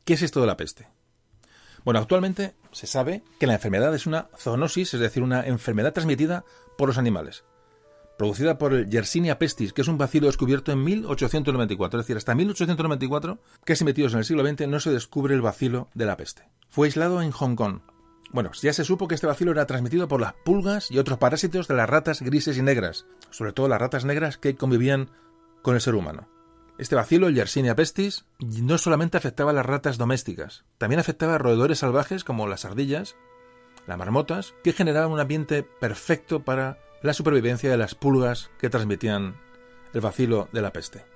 ¿Qué 0.06 0.14
es 0.14 0.22
esto 0.22 0.40
de 0.40 0.46
la 0.46 0.56
peste? 0.56 0.88
Bueno, 1.84 2.00
actualmente 2.00 2.54
se 2.72 2.86
sabe 2.86 3.22
que 3.38 3.46
la 3.46 3.52
enfermedad 3.52 3.94
es 3.94 4.06
una 4.06 4.30
zoonosis, 4.38 4.94
es 4.94 5.00
decir, 5.00 5.22
una 5.22 5.46
enfermedad 5.46 5.92
transmitida 5.92 6.42
por 6.78 6.88
los 6.88 6.96
animales, 6.96 7.44
producida 8.16 8.56
por 8.56 8.72
el 8.72 8.88
Yersinia 8.88 9.38
pestis, 9.38 9.74
que 9.74 9.82
es 9.82 9.88
un 9.88 9.98
bacilo 9.98 10.28
descubierto 10.28 10.72
en 10.72 10.82
1894. 10.84 12.00
Es 12.00 12.06
decir, 12.06 12.16
hasta 12.16 12.34
1894, 12.34 13.38
casi 13.62 13.84
metidos 13.84 14.14
en 14.14 14.20
el 14.20 14.24
siglo 14.24 14.42
XX, 14.42 14.68
no 14.68 14.80
se 14.80 14.90
descubre 14.90 15.34
el 15.34 15.42
bacilo 15.42 15.90
de 15.92 16.06
la 16.06 16.16
peste. 16.16 16.48
Fue 16.70 16.86
aislado 16.86 17.20
en 17.20 17.32
Hong 17.32 17.56
Kong. 17.56 17.80
Bueno, 18.32 18.52
ya 18.54 18.72
se 18.72 18.84
supo 18.84 19.06
que 19.06 19.16
este 19.16 19.26
bacilo 19.26 19.50
era 19.50 19.66
transmitido 19.66 20.08
por 20.08 20.22
las 20.22 20.32
pulgas 20.32 20.90
y 20.90 20.98
otros 20.98 21.18
parásitos 21.18 21.68
de 21.68 21.74
las 21.74 21.90
ratas 21.90 22.22
grises 22.22 22.56
y 22.56 22.62
negras, 22.62 23.04
sobre 23.28 23.52
todo 23.52 23.68
las 23.68 23.82
ratas 23.82 24.06
negras 24.06 24.38
que 24.38 24.56
convivían 24.56 25.10
con 25.60 25.74
el 25.74 25.82
ser 25.82 25.94
humano. 25.94 26.34
Este 26.78 26.94
bacilo, 26.94 27.28
el 27.28 27.34
Yersinia 27.34 27.74
pestis, 27.74 28.26
no 28.38 28.76
solamente 28.76 29.16
afectaba 29.16 29.50
a 29.50 29.54
las 29.54 29.64
ratas 29.64 29.96
domésticas, 29.96 30.64
también 30.76 31.00
afectaba 31.00 31.36
a 31.36 31.38
roedores 31.38 31.78
salvajes 31.78 32.22
como 32.22 32.46
las 32.46 32.66
ardillas, 32.66 33.16
las 33.86 33.96
marmotas, 33.96 34.54
que 34.62 34.74
generaban 34.74 35.10
un 35.10 35.20
ambiente 35.20 35.62
perfecto 35.62 36.44
para 36.44 36.78
la 37.02 37.14
supervivencia 37.14 37.70
de 37.70 37.78
las 37.78 37.94
pulgas 37.94 38.50
que 38.58 38.68
transmitían 38.68 39.36
el 39.94 40.00
bacilo 40.02 40.50
de 40.52 40.60
la 40.60 40.72
peste. 40.72 41.06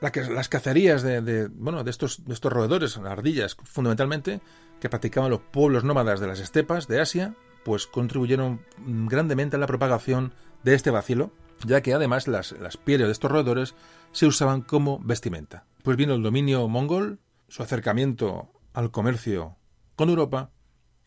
las 0.00 0.48
cacerías 0.48 1.02
de, 1.02 1.48
bueno, 1.48 1.82
de, 1.82 1.90
estos, 1.90 2.24
de 2.24 2.32
estos 2.32 2.52
roedores, 2.52 2.96
ardillas 2.96 3.56
fundamentalmente, 3.64 4.40
que 4.80 4.88
practicaban 4.88 5.30
los 5.30 5.40
pueblos 5.40 5.82
nómadas 5.82 6.20
de 6.20 6.28
las 6.28 6.38
estepas 6.38 6.86
de 6.86 7.00
Asia, 7.00 7.34
pues 7.64 7.88
contribuyeron 7.88 8.60
grandemente 8.78 9.56
a 9.56 9.58
la 9.58 9.66
propagación 9.66 10.34
de 10.62 10.74
este 10.74 10.90
bacilo, 10.90 11.32
ya 11.66 11.82
que 11.82 11.94
además 11.94 12.28
las, 12.28 12.52
las 12.52 12.76
pieles 12.76 13.08
de 13.08 13.12
estos 13.12 13.30
roedores 13.30 13.74
se 14.12 14.26
usaban 14.26 14.62
como 14.62 14.98
vestimenta. 15.00 15.64
Pues 15.82 15.96
vino 15.96 16.14
el 16.14 16.22
dominio 16.22 16.68
mongol, 16.68 17.20
su 17.48 17.62
acercamiento 17.62 18.52
al 18.72 18.90
comercio 18.90 19.56
con 19.96 20.08
Europa, 20.08 20.50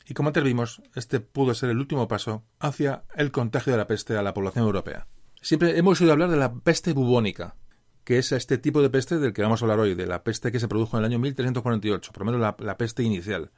y 0.06 0.14
como 0.14 0.30
antes 0.30 0.44
vimos, 0.44 0.82
este 0.96 1.20
pudo 1.20 1.54
ser 1.54 1.70
el 1.70 1.80
último 1.80 2.08
paso 2.08 2.44
hacia 2.60 3.04
el 3.16 3.32
contagio 3.32 3.72
de 3.72 3.78
la 3.78 3.88
peste 3.88 4.18
a 4.18 4.24
la 4.24 4.34
población 4.34 4.66
europea. 4.66 5.08
Siempre 5.42 5.78
hemos 5.78 6.00
oído 6.02 6.14
hablar 6.14 6.30
de 6.30 6.38
la 6.38 6.54
peste 6.54 6.94
bubónica, 6.94 7.56
que 8.04 8.18
es 8.18 8.32
este 8.34 8.58
tipo 8.58 8.82
de 8.82 8.90
peste 8.90 9.18
del 9.18 9.34
que 9.34 9.42
vamos 9.42 9.62
a 9.62 9.66
hablar 9.66 9.80
hoy, 9.80 9.96
de 9.96 10.06
la 10.06 10.24
peste 10.24 10.52
que 10.52 10.60
se 10.60 10.68
produjo 10.68 10.98
en 10.98 11.04
el 11.04 11.12
año 11.12 11.20
1348, 11.20 12.12
por 12.12 12.26
lo 12.26 12.32
menos 12.32 12.56
la, 12.60 12.78
peste 12.78 13.04
inicial. 13.04 13.52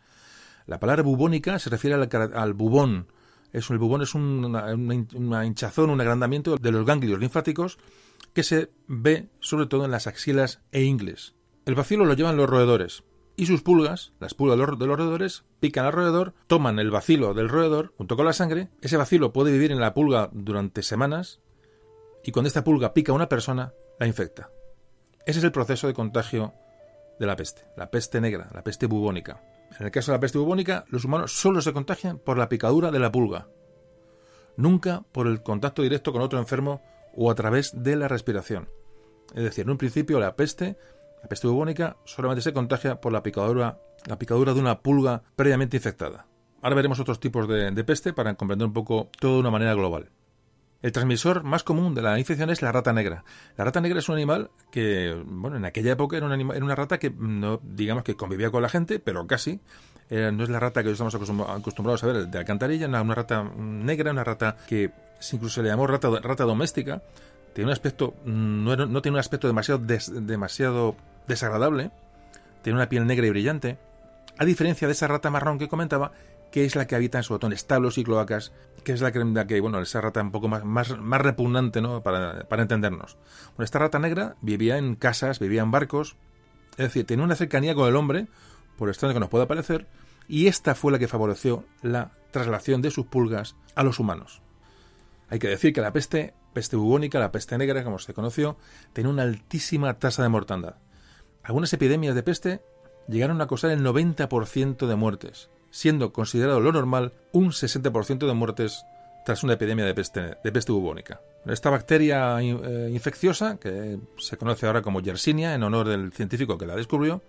La 0.67 0.79
palabra 0.79 1.03
bubónica 1.03 1.57
se 1.57 1.69
refiere 1.69 1.95
al, 1.95 2.53
bubón. 2.53 3.07
Es, 3.51 3.69
el 3.69 3.79
bubón 3.79 4.03
es 4.03 4.13
una, 4.13 4.73
una 4.75 5.45
hinchazón, 5.45 5.89
un 5.89 6.01
agrandamiento 6.01 6.57
de 6.57 6.71
los 6.71 6.85
ganglios 6.85 7.19
linfáticos 7.19 7.79
que 8.35 8.43
se 8.43 8.69
ve 8.87 9.29
sobre 9.39 9.65
todo 9.65 9.85
en 9.85 9.91
las 9.91 10.07
axilas 10.07 10.61
e 10.73 10.83
ingles. 10.83 11.33
El 11.65 11.73
vacilo 11.73 12.03
lo 12.03 12.13
llevan 12.13 12.35
los 12.35 12.49
roedores, 12.49 13.05
y 13.37 13.45
sus 13.45 13.63
pulgas, 13.63 14.13
las 14.19 14.33
pulgas 14.33 14.59
de 14.77 14.85
los 14.85 14.97
roedores, 14.97 15.45
pican 15.61 15.85
al 15.85 15.93
roedor, 15.93 16.33
toman 16.47 16.77
el 16.77 16.91
vacilo 16.91 17.33
del 17.33 17.47
roedor 17.47 17.93
junto 17.97 18.17
con 18.17 18.25
la 18.25 18.33
sangre, 18.33 18.69
ese 18.81 18.97
vacilo 18.97 19.31
puede 19.31 19.53
vivir 19.53 19.71
en 19.71 19.79
la 19.79 19.93
pulga 19.93 20.29
durante 20.33 20.83
semanas, 20.83 21.39
y 22.25 22.31
cuando 22.31 22.49
esta 22.49 22.65
pulga 22.65 22.93
pica 22.93 23.13
a 23.13 23.15
una 23.15 23.29
persona, 23.29 23.73
la 23.99 24.05
infecta. 24.05 24.49
Ese 25.25 25.39
es 25.39 25.45
el 25.45 25.53
proceso 25.53 25.87
de 25.87 25.93
contagio 25.93 26.53
de 27.17 27.25
la 27.25 27.37
peste, 27.37 27.65
la 27.77 27.89
peste 27.89 28.19
negra, 28.19 28.49
la 28.53 28.63
peste 28.63 28.85
bubónica. 28.85 29.41
En 29.79 29.85
el 29.85 29.91
caso 29.91 30.11
de 30.11 30.17
la 30.17 30.21
peste 30.21 30.37
bubónica, 30.37 30.83
los 30.89 31.05
humanos 31.05 31.31
solo 31.31 31.61
se 31.61 31.71
contagian 31.71 32.19
por 32.19 32.37
la 32.37 32.49
picadura 32.49 32.91
de 32.91 32.99
la 32.99 33.13
pulga, 33.13 33.47
nunca 34.57 35.05
por 35.13 35.27
el 35.27 35.41
contacto 35.41 35.81
directo 35.81 36.11
con 36.11 36.21
otro 36.21 36.37
enfermo 36.37 36.81
o 37.15 37.31
a 37.31 37.35
través 37.35 37.71
de 37.73 37.95
la 37.95 38.07
respiración. 38.07 38.69
Es 39.33 39.43
decir, 39.43 39.65
en 39.65 39.71
un 39.71 39.77
principio 39.77 40.19
la 40.19 40.35
peste, 40.35 40.77
la 41.21 41.29
peste 41.29 41.47
bubónica, 41.47 41.97
solamente 42.05 42.41
se 42.41 42.53
contagia 42.53 43.01
por 43.01 43.11
la 43.11 43.23
picadura, 43.23 43.79
la 44.05 44.19
picadura 44.19 44.53
de 44.53 44.59
una 44.59 44.79
pulga 44.79 45.23
previamente 45.35 45.77
infectada. 45.77 46.27
Ahora 46.61 46.75
veremos 46.75 46.99
otros 46.99 47.19
tipos 47.19 47.47
de, 47.47 47.83
peste 47.83 48.13
para 48.13 48.33
comprender 48.35 48.67
un 48.67 48.73
poco 48.73 49.09
todo 49.19 49.35
de 49.35 49.39
una 49.41 49.51
manera 49.51 49.73
global. 49.73 50.09
El 50.81 50.91
transmisor 50.91 51.43
más 51.43 51.63
común 51.63 51.95
de 51.95 52.01
la 52.01 52.19
infección 52.19 52.49
es 52.49 52.61
la 52.61 52.71
rata 52.71 52.93
negra. 52.93 53.23
La 53.57 53.65
rata 53.65 53.81
negra 53.81 53.99
es 53.99 54.09
un 54.09 54.15
animal 54.15 54.51
que, 54.71 55.19
bueno, 55.25 55.57
en 55.57 55.65
aquella 55.65 55.93
época 55.93 56.17
era, 56.17 56.27
era 56.33 56.65
una 56.65 56.75
rata 56.75 56.99
que 56.99 57.09
no, 57.09 57.59
digamos 57.63 58.03
que 58.03 58.15
convivía 58.15 58.51
con 58.51 58.61
la 58.61 58.69
gente, 58.69 58.99
pero 58.99 59.25
casi. 59.25 59.61
no 60.09 60.43
es 60.43 60.49
la 60.49 60.59
rata 60.59 60.83
que 60.83 60.91
estamos 60.91 61.15
acostumbrados 61.15 62.03
a 62.03 62.07
ver 62.07 62.27
de 62.27 62.37
alcantarilla, 62.37 62.87
una 62.87 63.15
rata 63.15 63.43
negra, 63.43 64.11
una 64.11 64.23
rata 64.23 64.57
que 64.67 64.91
incluso 65.33 65.61
le 65.61 65.69
llamó 65.69 65.87
rata, 65.87 66.09
rata 66.21 66.43
doméstica, 66.43 67.01
tiene 67.53 67.69
un 67.69 67.73
aspecto, 67.73 68.13
no, 68.25 68.75
no 68.75 69.01
tiene 69.01 69.15
un 69.15 69.19
aspecto 69.19 69.47
demasiado, 69.47 69.81
demasiado 69.85 70.95
desagradable, 71.27 71.91
tiene 72.61 72.77
una 72.77 72.89
piel 72.89 73.07
negra 73.07 73.25
y 73.25 73.29
brillante, 73.29 73.77
a 74.37 74.45
diferencia 74.45 74.87
de 74.87 74.93
esa 74.93 75.07
rata 75.07 75.29
marrón 75.29 75.57
que 75.57 75.67
comentaba, 75.67 76.11
que 76.51 76.65
es 76.65 76.75
la 76.75 76.87
que 76.87 76.95
habita 76.95 77.17
en 77.17 77.23
su 77.23 77.37
en 77.41 77.53
establos 77.53 77.97
y 77.97 78.03
cloacas, 78.03 78.51
que 78.83 78.93
es 78.93 79.01
la 79.01 79.11
que, 79.11 79.23
que, 79.47 79.61
bueno, 79.61 79.79
esa 79.81 80.01
rata 80.01 80.21
un 80.21 80.31
poco 80.31 80.47
más, 80.47 80.63
más, 80.63 80.97
más 80.97 81.21
repugnante, 81.21 81.81
¿no? 81.81 82.01
Para, 82.01 82.43
para 82.47 82.61
entendernos. 82.61 83.17
Bueno, 83.55 83.65
esta 83.65 83.79
rata 83.79 83.99
negra 83.99 84.35
vivía 84.41 84.77
en 84.77 84.95
casas, 84.95 85.39
vivía 85.39 85.61
en 85.61 85.71
barcos, 85.71 86.17
es 86.71 86.85
decir, 86.85 87.05
tenía 87.05 87.25
una 87.25 87.35
cercanía 87.35 87.75
con 87.75 87.87
el 87.87 87.95
hombre, 87.95 88.27
por 88.77 88.89
extraño 88.89 89.13
que 89.13 89.19
nos 89.19 89.29
pueda 89.29 89.47
parecer, 89.47 89.87
y 90.27 90.47
esta 90.47 90.75
fue 90.75 90.91
la 90.91 90.99
que 90.99 91.07
favoreció 91.07 91.65
la 91.81 92.11
traslación 92.31 92.81
de 92.81 92.91
sus 92.91 93.05
pulgas 93.05 93.55
a 93.75 93.83
los 93.83 93.99
humanos. 93.99 94.41
Hay 95.29 95.39
que 95.39 95.47
decir 95.47 95.73
que 95.73 95.81
la 95.81 95.93
peste, 95.93 96.33
peste 96.53 96.75
bubónica, 96.75 97.19
la 97.19 97.31
peste 97.31 97.57
negra, 97.57 97.83
como 97.83 97.99
se 97.99 98.13
conoció, 98.13 98.57
tenía 98.93 99.11
una 99.11 99.23
altísima 99.23 99.97
tasa 99.97 100.23
de 100.23 100.29
mortandad. 100.29 100.75
Algunas 101.43 101.73
epidemias 101.73 102.15
de 102.15 102.23
peste 102.23 102.61
llegaron 103.07 103.41
a 103.41 103.47
causar 103.47 103.71
el 103.71 103.83
90% 103.83 104.87
de 104.87 104.95
muertes. 104.95 105.49
siendo 105.71 106.13
considerado 106.13 106.61
lo 106.61 106.71
normal 106.71 107.11
un 107.33 107.51
60% 107.51 108.25
de 108.25 108.33
muertes 108.33 108.85
tras 109.25 109.43
una 109.43 109.53
epidemia 109.53 109.83
de 109.83 109.93
peste, 109.93 110.71
bubónica. 110.71 111.19
Esta 111.45 111.69
bacteria 111.69 112.39
eh, 112.39 112.89
infecciosa, 112.93 113.57
que 113.57 113.99
se 114.17 114.37
conoce 114.37 114.67
ahora 114.67 114.81
como 114.81 115.01
Yersinia, 115.01 115.53
en 115.53 115.63
honor 115.63 115.89
del 115.89 116.13
científico 116.13 116.57
que 116.57 116.65
la 116.65 116.75
descubrió, 116.75 117.21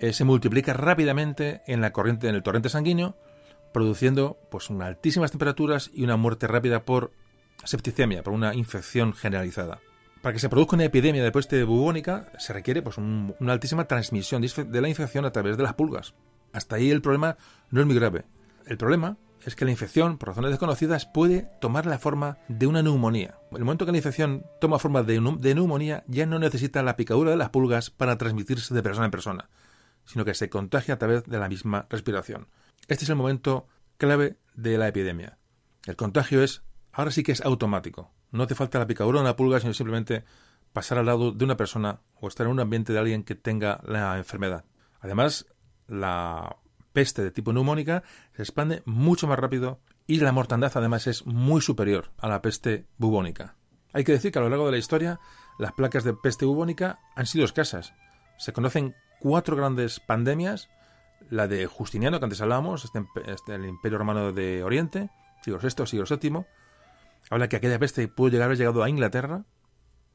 eh, 0.00 0.12
se 0.12 0.24
multiplica 0.24 0.74
rápidamente 0.74 1.62
en 1.66 1.80
la 1.80 1.92
corriente, 1.92 2.28
en 2.28 2.34
el 2.34 2.42
torrente 2.42 2.68
sanguíneo, 2.68 3.16
produciendo 3.76 4.38
pues 4.50 4.70
unas 4.70 4.88
altísimas 4.88 5.32
temperaturas 5.32 5.90
y 5.92 6.02
una 6.02 6.16
muerte 6.16 6.46
rápida 6.46 6.86
por 6.86 7.12
septicemia, 7.62 8.22
por 8.22 8.32
una 8.32 8.54
infección 8.54 9.12
generalizada. 9.12 9.80
Para 10.22 10.32
que 10.32 10.38
se 10.38 10.48
produzca 10.48 10.76
una 10.76 10.86
epidemia 10.86 11.22
de 11.22 11.30
peste 11.30 11.62
bubónica 11.62 12.32
se 12.38 12.54
requiere 12.54 12.80
pues, 12.80 12.96
una 12.96 13.52
altísima 13.52 13.84
transmisión 13.84 14.40
de 14.40 14.80
la 14.80 14.88
infección 14.88 15.26
a 15.26 15.30
través 15.30 15.58
de 15.58 15.62
las 15.62 15.74
pulgas. 15.74 16.14
Hasta 16.54 16.76
ahí 16.76 16.90
el 16.90 17.02
problema 17.02 17.36
no 17.70 17.82
es 17.82 17.86
muy 17.86 17.94
grave. 17.94 18.24
El 18.64 18.78
problema 18.78 19.18
es 19.44 19.54
que 19.54 19.66
la 19.66 19.72
infección, 19.72 20.16
por 20.16 20.30
razones 20.30 20.52
desconocidas, 20.52 21.04
puede 21.04 21.46
tomar 21.60 21.84
la 21.84 21.98
forma 21.98 22.38
de 22.48 22.66
una 22.66 22.82
neumonía. 22.82 23.34
El 23.52 23.66
momento 23.66 23.84
que 23.84 23.92
la 23.92 23.98
infección 23.98 24.46
toma 24.58 24.78
forma 24.78 25.02
de 25.02 25.20
neumonía, 25.20 26.02
ya 26.08 26.24
no 26.24 26.38
necesita 26.38 26.82
la 26.82 26.96
picadura 26.96 27.30
de 27.30 27.36
las 27.36 27.50
pulgas 27.50 27.90
para 27.90 28.16
transmitirse 28.16 28.72
de 28.72 28.82
persona 28.82 29.04
en 29.04 29.10
persona, 29.10 29.50
sino 30.06 30.24
que 30.24 30.32
se 30.32 30.48
contagia 30.48 30.94
a 30.94 30.98
través 30.98 31.24
de 31.24 31.38
la 31.38 31.50
misma 31.50 31.84
respiración. 31.90 32.48
Este 32.88 33.04
es 33.04 33.10
el 33.10 33.16
momento 33.16 33.66
clave 33.98 34.38
de 34.54 34.78
la 34.78 34.88
epidemia. 34.88 35.38
El 35.86 35.96
contagio 35.96 36.42
es, 36.42 36.62
ahora 36.92 37.10
sí 37.10 37.22
que 37.22 37.32
es 37.32 37.40
automático. 37.40 38.12
No 38.30 38.44
hace 38.44 38.54
falta 38.54 38.78
la 38.78 38.86
picadura 38.86 39.18
de 39.18 39.24
una 39.24 39.36
pulga, 39.36 39.60
sino 39.60 39.74
simplemente 39.74 40.24
pasar 40.72 40.98
al 40.98 41.06
lado 41.06 41.32
de 41.32 41.44
una 41.44 41.56
persona 41.56 42.00
o 42.20 42.28
estar 42.28 42.46
en 42.46 42.52
un 42.52 42.60
ambiente 42.60 42.92
de 42.92 42.98
alguien 42.98 43.24
que 43.24 43.34
tenga 43.34 43.80
la 43.84 44.18
enfermedad. 44.18 44.64
Además, 45.00 45.46
la 45.88 46.58
peste 46.92 47.22
de 47.22 47.30
tipo 47.30 47.52
neumónica 47.52 48.02
se 48.34 48.42
expande 48.42 48.82
mucho 48.84 49.26
más 49.26 49.38
rápido 49.38 49.80
y 50.06 50.20
la 50.20 50.32
mortandad 50.32 50.72
además 50.74 51.06
es 51.06 51.26
muy 51.26 51.60
superior 51.60 52.12
a 52.18 52.28
la 52.28 52.40
peste 52.40 52.86
bubónica. 52.98 53.56
Hay 53.92 54.04
que 54.04 54.12
decir 54.12 54.30
que 54.30 54.38
a 54.38 54.42
lo 54.42 54.48
largo 54.48 54.66
de 54.66 54.72
la 54.72 54.78
historia 54.78 55.18
las 55.58 55.72
placas 55.72 56.04
de 56.04 56.14
peste 56.14 56.44
bubónica 56.44 57.00
han 57.16 57.26
sido 57.26 57.44
escasas. 57.44 57.94
Se 58.38 58.52
conocen 58.52 58.94
cuatro 59.18 59.56
grandes 59.56 59.98
pandemias, 60.00 60.68
la 61.30 61.48
de 61.48 61.66
Justiniano, 61.66 62.18
que 62.18 62.24
antes 62.24 62.40
hablábamos, 62.40 62.84
este, 62.84 63.04
este, 63.26 63.54
el 63.54 63.66
Imperio 63.66 63.98
Romano 63.98 64.32
de 64.32 64.62
Oriente, 64.62 65.10
siglo 65.42 65.58
VI, 65.62 65.86
siglo 65.86 66.04
VII. 66.08 66.44
Habla 67.30 67.48
que 67.48 67.56
aquella 67.56 67.78
peste 67.78 68.06
pudo 68.08 68.28
llegar 68.28 68.44
a 68.44 68.46
haber 68.46 68.58
llegado 68.58 68.82
a 68.82 68.88
Inglaterra, 68.88 69.44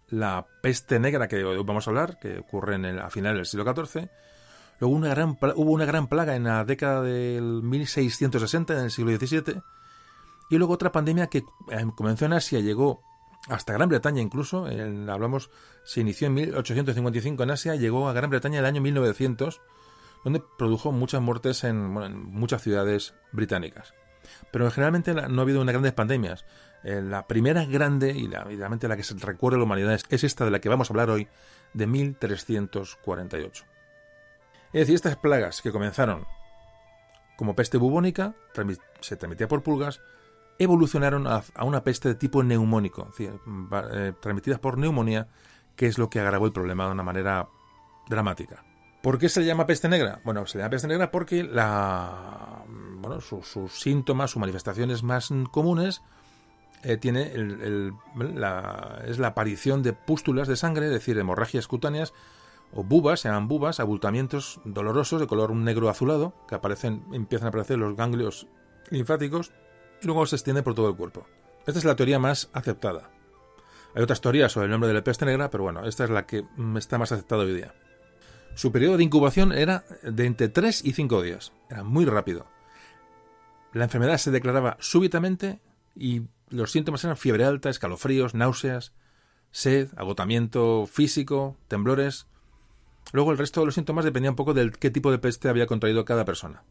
la 0.10 0.46
peste 0.62 1.00
negra 1.00 1.28
que 1.28 1.44
vamos 1.44 1.88
a 1.88 1.90
hablar, 1.90 2.20
que 2.20 2.40
ocurre 2.40 2.76
en 2.76 2.86
el, 2.86 3.00
a 3.00 3.10
finales 3.10 3.38
del 3.38 3.46
siglo 3.46 3.86
XIV. 3.86 4.10
Luego 4.80 4.96
una 4.96 5.10
gran, 5.10 5.38
hubo 5.56 5.72
una 5.72 5.86
gran 5.86 6.08
plaga 6.08 6.36
en 6.36 6.46
la 6.46 6.64
década 6.66 7.02
del 7.02 7.62
1660, 7.64 8.74
en 8.74 8.80
el 8.86 8.92
siglo 8.92 9.16
XVII. 9.16 9.62
Y 10.50 10.58
luego 10.58 10.74
otra 10.74 10.92
pandemia 10.92 11.28
que 11.28 11.40
eh, 11.40 11.86
comenzó 11.96 12.26
en 12.26 12.34
Asia, 12.34 12.60
llegó 12.60 13.02
hasta 13.48 13.74
Gran 13.74 13.90
Bretaña 13.90 14.22
incluso, 14.22 14.68
hablamos, 15.10 15.50
se 15.84 16.02
inició 16.02 16.28
en 16.28 16.36
1855 16.36 17.44
en 17.44 17.52
Asia, 17.52 17.76
llegó 17.76 18.08
a 18.08 18.14
Gran 18.14 18.30
Bretaña 18.30 18.60
en 18.60 18.66
el 18.66 18.66
año 18.66 18.82
1900, 18.82 19.62
donde 20.24 20.44
produjo 20.58 20.92
muchas 20.92 21.22
muertes 21.22 21.64
en, 21.64 21.92
muchas 21.92 22.62
ciudades 22.62 23.14
británicas. 23.32 23.94
Pero 24.52 24.70
generalmente 24.70 25.14
no 25.14 25.42
ha 25.42 25.44
habido 25.44 25.62
unas 25.62 25.74
grandes 25.74 25.94
pandemias. 25.94 26.46
Eh, 26.84 27.02
la 27.02 27.28
primera 27.28 27.66
grande 27.66 28.12
y 28.12 28.28
la, 28.28 28.44
realmente 28.44 28.88
la 28.88 28.98
que 28.98 29.04
se 29.04 29.16
recuerda 29.16 29.58
a 29.58 29.60
la 29.60 29.66
humanidad 29.66 30.00
es, 30.10 30.24
esta 30.24 30.46
de 30.46 30.52
la 30.52 30.60
que 30.60 30.70
vamos 30.70 30.90
a 30.90 30.94
hablar 30.94 31.10
hoy, 31.10 31.28
de 31.74 31.88
1348. 31.88 33.66
Es 34.74 34.80
decir, 34.80 34.96
estas 34.96 35.18
plagas 35.18 35.62
que 35.62 35.72
comenzaron 35.72 36.26
como 37.38 37.56
peste 37.56 37.78
bubónica, 37.78 38.36
se 39.00 39.16
transmitía 39.16 39.48
por 39.48 39.64
pulgas, 39.64 40.02
evolucionaron 40.60 41.26
a, 41.28 41.44
una 41.64 41.84
peste 41.84 42.10
de 42.10 42.16
tipo 42.16 42.44
neumónico, 42.44 43.12
eh, 43.20 44.14
transmitidas 44.22 44.60
por 44.60 44.78
neumonía, 44.78 45.28
que 45.76 45.88
es 45.88 45.98
lo 45.98 46.10
que 46.10 46.20
agravó 46.20 46.46
el 46.46 46.52
problema 46.52 46.86
de 46.86 46.92
una 46.92 47.04
manera 47.04 47.48
dramática. 48.08 48.64
¿Por 49.02 49.18
qué 49.18 49.30
se 49.30 49.40
le 49.40 49.48
llama 49.48 49.66
peste 49.66 49.90
negra? 49.90 50.22
Bueno, 50.24 50.46
se 50.46 50.58
le 50.58 50.62
llama 50.62 50.72
peste 50.72 50.88
negra 50.88 51.12
porque 51.12 51.50
sus 53.22 53.72
síntomas, 53.72 54.32
sus 54.32 54.40
manifestaciones 54.40 55.02
más 55.02 55.30
comunes 55.50 56.02
eh, 56.84 56.98
tiene 56.98 57.32
la, 58.16 59.02
es 59.06 59.20
la 59.20 59.28
aparición 59.28 59.82
de 59.84 59.94
pústulas 59.94 60.48
de 60.48 60.56
sangre, 60.56 60.86
es 60.86 60.92
decir, 60.92 61.18
hemorragias 61.18 61.68
cutáneas 61.68 62.14
o 62.74 62.84
bubas, 62.84 63.22
se 63.22 63.30
llaman 63.30 63.48
bubas, 63.48 63.80
abultamientos 63.80 64.62
dolorosos 64.66 65.20
de 65.20 65.28
color 65.28 65.54
negro 65.56 65.90
azulado 65.90 66.34
que 66.48 66.56
aparecen, 66.56 67.04
empiezan 67.12 67.48
a 67.48 67.50
aparecer 67.50 67.78
los 67.78 67.96
ganglios 67.96 68.48
linfáticos 68.90 69.52
y 70.02 70.06
luego 70.06 70.26
se 70.26 70.36
extiende 70.36 70.64
por 70.64 70.74
todo 70.74 70.90
el 70.90 70.96
cuerpo. 70.96 71.26
Esta 71.68 71.80
es 71.80 71.86
la 71.86 71.96
teoría 71.96 72.18
más 72.18 72.50
aceptada. 72.54 73.10
Hay 73.94 74.02
otras 74.02 74.22
teorías 74.22 74.52
sobre 74.52 74.66
el 74.66 74.72
nombre 74.72 74.88
de 74.88 74.94
la 74.94 75.04
peste 75.04 75.26
negra, 75.26 75.50
pero 75.50 75.64
bueno, 75.64 75.86
esta 75.86 76.06
es 76.06 76.10
la 76.10 76.26
que 76.26 76.44
mm, 76.56 76.78
está 76.78 76.98
más 76.98 77.12
aceptada 77.12 77.44
hoy 77.44 77.54
día. 77.54 77.74
Su 78.56 78.72
periodo 78.72 78.98
de 78.98 79.04
incubación 79.04 79.52
era 79.54 79.86
de 80.04 80.26
entre 80.26 80.50
3 80.50 80.86
y 80.86 80.94
5 80.94 81.22
días. 81.22 81.52
Era 81.70 81.84
muy 81.84 82.06
rápido. 82.06 82.46
La 83.74 83.86
enfermedad 83.86 84.18
se 84.18 84.32
declaraba 84.32 84.78
súbitamente 84.80 85.62
y 85.96 86.24
los 86.50 86.72
síntomas 86.72 87.04
eran 87.04 87.18
fiebre 87.18 87.46
alta, 87.46 87.70
escalofríos, 87.70 88.36
náuseas, 88.36 88.94
sed, 89.52 89.90
agotamiento 89.96 90.86
físico, 90.86 91.58
temblores. 91.68 92.28
Luego 93.14 93.32
el 93.32 93.38
resto 93.38 93.62
de 93.62 93.68
los 93.68 93.76
síntomas 93.76 94.06
dependía 94.06 94.32
un 94.32 94.36
poco 94.36 94.54
de 94.54 94.72
qué 94.72 94.92
tipo 94.92 95.12
de 95.12 95.20
peste 95.20 95.50
había 95.50 95.68
contraído 95.68 96.06
cada 96.06 96.26
persona. 96.26 96.64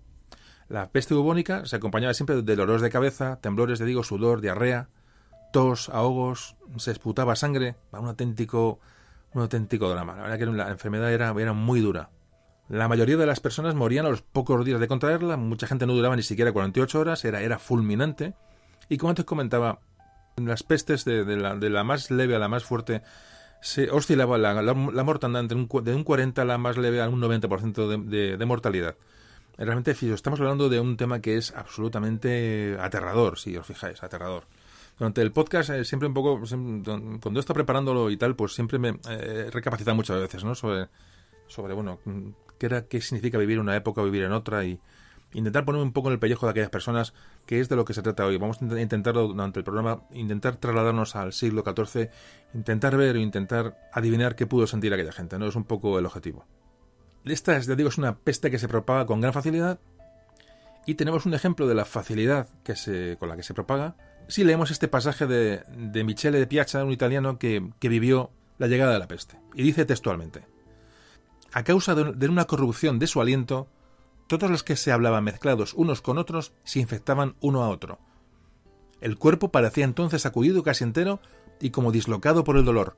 La 0.69 0.91
peste 0.91 1.15
bubónica 1.15 1.67
se 1.67 1.77
acompañaba 1.77 2.15
siempre 2.15 2.43
de 2.43 2.57
dolores 2.57 2.83
de 2.83 2.91
cabeza, 2.91 3.41
temblores 3.41 3.79
de 3.79 3.87
digo, 3.87 4.05
sudor, 4.05 4.41
diarrea, 4.41 4.89
tos, 5.53 5.89
ahogos, 5.89 6.57
se 6.77 6.93
esputaba 6.93 7.35
sangre, 7.35 7.77
un 7.93 8.07
auténtico, 8.07 8.79
un 9.35 9.43
auténtico 9.43 9.89
drama. 9.89 10.17
La 10.17 10.23
verdad 10.23 10.39
que 10.39 10.47
la 10.47 10.71
enfermedad 10.71 11.13
era, 11.13 11.35
era 11.39 11.53
muy 11.53 11.81
dura. 11.81 12.11
La 12.69 12.89
mayoría 12.89 13.17
de 13.17 13.27
las 13.27 13.41
personas 13.41 13.75
morían 13.75 14.07
a 14.07 14.11
los 14.11 14.23
pocos 14.23 14.65
días 14.65 14.81
de 14.81 14.89
contraerla, 14.89 15.37
mucha 15.37 15.67
gente 15.67 15.87
no 15.87 15.95
duraba 15.95 16.15
ni 16.15 16.23
siquiera 16.23 16.53
48 16.53 17.01
horas, 17.01 17.25
era, 17.25 17.43
era 17.43 17.59
fulminante. 17.59 18.35
Y 18.89 18.97
como 18.97 19.11
antes 19.11 19.25
comentaba, 19.25 19.81
las 20.37 20.63
pestes 20.63 21.05
de, 21.05 21.25
la, 21.37 21.85
más 21.85 22.11
leve 22.11 22.37
a 22.37 22.39
la 22.39 22.49
más 22.49 22.65
fuerte 22.65 23.03
se 23.61 23.91
oscilaba 23.91 24.39
la, 24.39 24.63
la, 24.63 24.75
mortandad 24.75 25.45
de 25.45 25.55
un, 25.55 25.69
de 25.85 25.95
un 25.95 26.05
40 26.05 26.41
a 26.41 26.45
la 26.45 26.59
más 26.59 26.79
leve 26.79 27.03
a 27.03 27.09
un 27.09 27.21
90% 27.21 28.05
de, 28.07 28.37
de 28.37 28.47
mortalidad 28.47 28.97
realmente 29.67 29.91
estamos 29.91 30.41
hablando 30.41 30.69
de 30.69 30.81
un 30.81 30.97
tema 30.97 31.21
que 31.21 31.37
es 31.37 31.53
absolutamente 31.53 32.77
aterrador, 32.81 33.39
si 33.39 33.57
os 33.57 33.67
fijáis, 33.67 34.03
aterrador. 34.03 34.45
Durante 35.01 35.23
el 35.23 35.33
podcast, 35.33 35.71
eh, 35.71 35.83
siempre 35.83 36.09
un 36.09 36.13
poco, 36.13 36.39
cuando 36.39 37.31
he 37.37 37.41
estado 37.41 37.55
preparándolo 37.55 38.11
y 38.11 38.19
tal, 38.19 38.37
pues 38.37 38.53
siempre 38.53 38.79
me 38.79 39.01
eh, 39.09 39.49
recapacitado 39.51 39.95
muchas 39.95 40.21
veces, 40.21 40.45
¿no? 40.45 40.55
Sobre, 40.55 40.89
bueno, 41.73 42.01
qué, 42.59 42.67
era, 42.67 42.87
qué 42.87 43.01
significa 43.01 43.39
vivir 43.39 43.59
una 43.61 43.75
época 43.75 44.03
o 44.03 44.05
vivir 44.05 44.25
en 44.25 44.33
otra 44.33 44.63
y 44.67 44.79
intentar 45.33 45.65
ponerme 45.65 45.87
un 45.87 45.95
poco 45.95 46.09
en 46.09 46.13
el 46.13 46.19
pellejo 46.19 46.45
de 46.45 46.51
aquellas 46.51 46.69
personas, 46.69 47.15
que 47.47 47.61
es 47.61 47.71
de 47.71 47.77
lo 47.77 47.87
que 47.87 47.95
se 47.95 48.03
trata 48.03 48.27
hoy. 48.27 48.37
Vamos 48.37 48.61
a 48.61 48.79
intentar, 48.79 49.15
durante 49.15 49.61
el 49.61 49.65
programa, 49.65 50.03
intentar 50.13 50.57
trasladarnos 50.57 51.17
al 51.17 51.33
siglo 51.33 51.65
XIV, 51.65 52.11
intentar 52.53 52.95
ver 52.99 53.17
o 53.17 53.21
intentar 53.21 53.79
adivinar 53.95 54.37
qué 54.37 54.47
pudo 54.47 54.67
sentir 54.67 54.93
aquella 54.93 55.13
gente, 55.13 55.39
¿no? 55.39 55.47
Es 55.47 55.57
un 55.57 55.65
poco 55.65 55.99
el 55.99 56.05
objetivo. 56.05 56.45
Esta, 57.25 57.59
ya 57.59 57.75
digo, 57.75 57.89
es 57.89 57.97
una 57.97 58.19
peste 58.19 58.51
que 58.51 58.59
se 58.59 58.69
propaga 58.69 59.07
con 59.07 59.23
gran 59.23 59.33
facilidad 59.33 59.81
y 60.85 60.97
tenemos 60.97 61.25
un 61.25 61.33
ejemplo 61.33 61.67
de 61.67 61.75
la 61.75 61.87
facilidad 61.87 62.49
que 62.65 62.77
se, 62.77 63.17
con 63.19 63.31
la 63.31 63.37
que 63.37 63.43
se 63.43 63.55
propaga 63.55 63.97
si 64.31 64.45
leemos 64.45 64.71
este 64.71 64.89
pasaje 64.89 65.27
de, 65.27 65.63
de 65.77 66.05
Michele 66.05 66.39
de 66.39 66.47
Piazza, 66.47 66.85
un 66.85 66.93
italiano 66.93 67.39
que, 67.39 67.63
vivió 67.81 68.31
la 68.59 68.67
llegada 68.67 68.93
de 68.93 68.99
la 68.99 69.09
peste. 69.09 69.39
Y 69.55 69.63
dice 69.63 69.85
textualmente, 69.85 70.45
a 71.53 71.65
causa 71.65 71.95
de, 71.95 72.13
de 72.13 72.29
una 72.29 72.47
corrupción 72.47 72.99
de 72.99 73.07
su 73.07 73.21
aliento, 73.21 73.69
todos 74.27 74.51
los 74.51 74.63
que 74.63 74.77
se 74.77 74.93
hablaban 74.93 75.25
mezclados 75.25 75.75
unos 75.75 76.03
con 76.03 76.19
otros 76.19 76.53
se 76.65 76.81
infectaban 76.81 77.35
uno 77.41 77.63
a 77.63 77.69
otro. 77.69 77.99
El 79.01 79.17
cuerpo 79.19 79.51
parecía 79.51 79.85
entonces 79.85 80.23
sacudido 80.23 80.63
casi 80.63 80.85
entero 80.85 81.21
y 81.61 81.71
como 81.71 81.91
dislocado 81.93 82.45
por 82.45 82.57
el 82.57 82.65
dolor. 82.65 82.97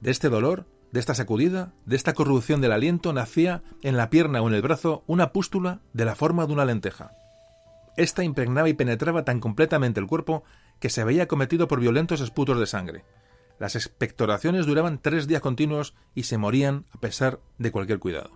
De 0.00 0.10
este 0.10 0.28
dolor 0.28 0.66
de 0.94 1.00
esta 1.00 1.16
sacudida, 1.16 1.72
de 1.86 1.96
esta 1.96 2.14
corrupción 2.14 2.60
del 2.60 2.70
aliento, 2.70 3.12
nacía 3.12 3.64
en 3.82 3.96
la 3.96 4.10
pierna 4.10 4.40
o 4.40 4.46
en 4.46 4.54
el 4.54 4.62
brazo 4.62 5.02
una 5.08 5.32
pústula 5.32 5.80
de 5.92 6.04
la 6.04 6.14
forma 6.14 6.46
de 6.46 6.52
una 6.52 6.64
lenteja. 6.64 7.10
Esta 7.96 8.24
impregnaba 8.24 8.68
y 8.68 8.74
penetraba 8.74 9.24
tan 9.24 9.40
completamente 9.40 10.00
el 10.00 10.06
cuerpo 10.06 10.44
que 10.80 10.90
se 10.90 11.04
veía 11.04 11.28
cometido 11.28 11.68
por 11.68 11.80
violentos 11.80 12.20
esputos 12.20 12.58
de 12.58 12.66
sangre. 12.66 13.04
Las 13.58 13.76
expectoraciones 13.76 14.66
duraban 14.66 14.98
tres 15.00 15.26
días 15.26 15.40
continuos 15.40 15.94
y 16.14 16.24
se 16.24 16.38
morían 16.38 16.86
a 16.92 16.98
pesar 16.98 17.40
de 17.58 17.70
cualquier 17.70 18.00
cuidado. 18.00 18.30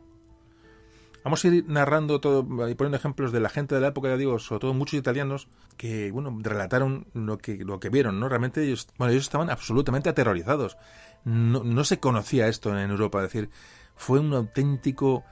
Vamos 1.24 1.44
a 1.44 1.48
ir 1.48 1.64
narrando 1.68 2.20
todo 2.20 2.42
y 2.68 2.74
poniendo 2.74 2.96
ejemplos 2.96 3.32
de 3.32 3.40
la 3.40 3.48
gente 3.48 3.74
de 3.74 3.80
la 3.80 3.88
época, 3.88 4.08
ya 4.08 4.16
digo, 4.16 4.38
sobre 4.38 4.60
todo 4.60 4.72
muchos 4.74 4.98
italianos 4.98 5.48
que, 5.76 6.12
bueno, 6.12 6.34
relataron 6.40 7.08
lo 7.12 7.38
que, 7.38 7.56
lo 7.56 7.80
que 7.80 7.90
vieron, 7.90 8.20
¿no? 8.20 8.28
Realmente 8.28 8.62
ellos, 8.62 8.86
bueno, 8.96 9.10
ellos 9.10 9.24
estaban 9.24 9.50
absolutamente 9.50 10.08
aterrorizados 10.08 10.78
no, 11.24 11.62
no 11.64 11.84
se 11.84 11.98
conocía 12.00 12.48
esto 12.48 12.76
en 12.78 12.90
Europa, 12.90 13.18
es 13.18 13.32
decir, 13.32 13.50
fue 13.96 14.20
un 14.20 14.32
auténtico 14.32 15.24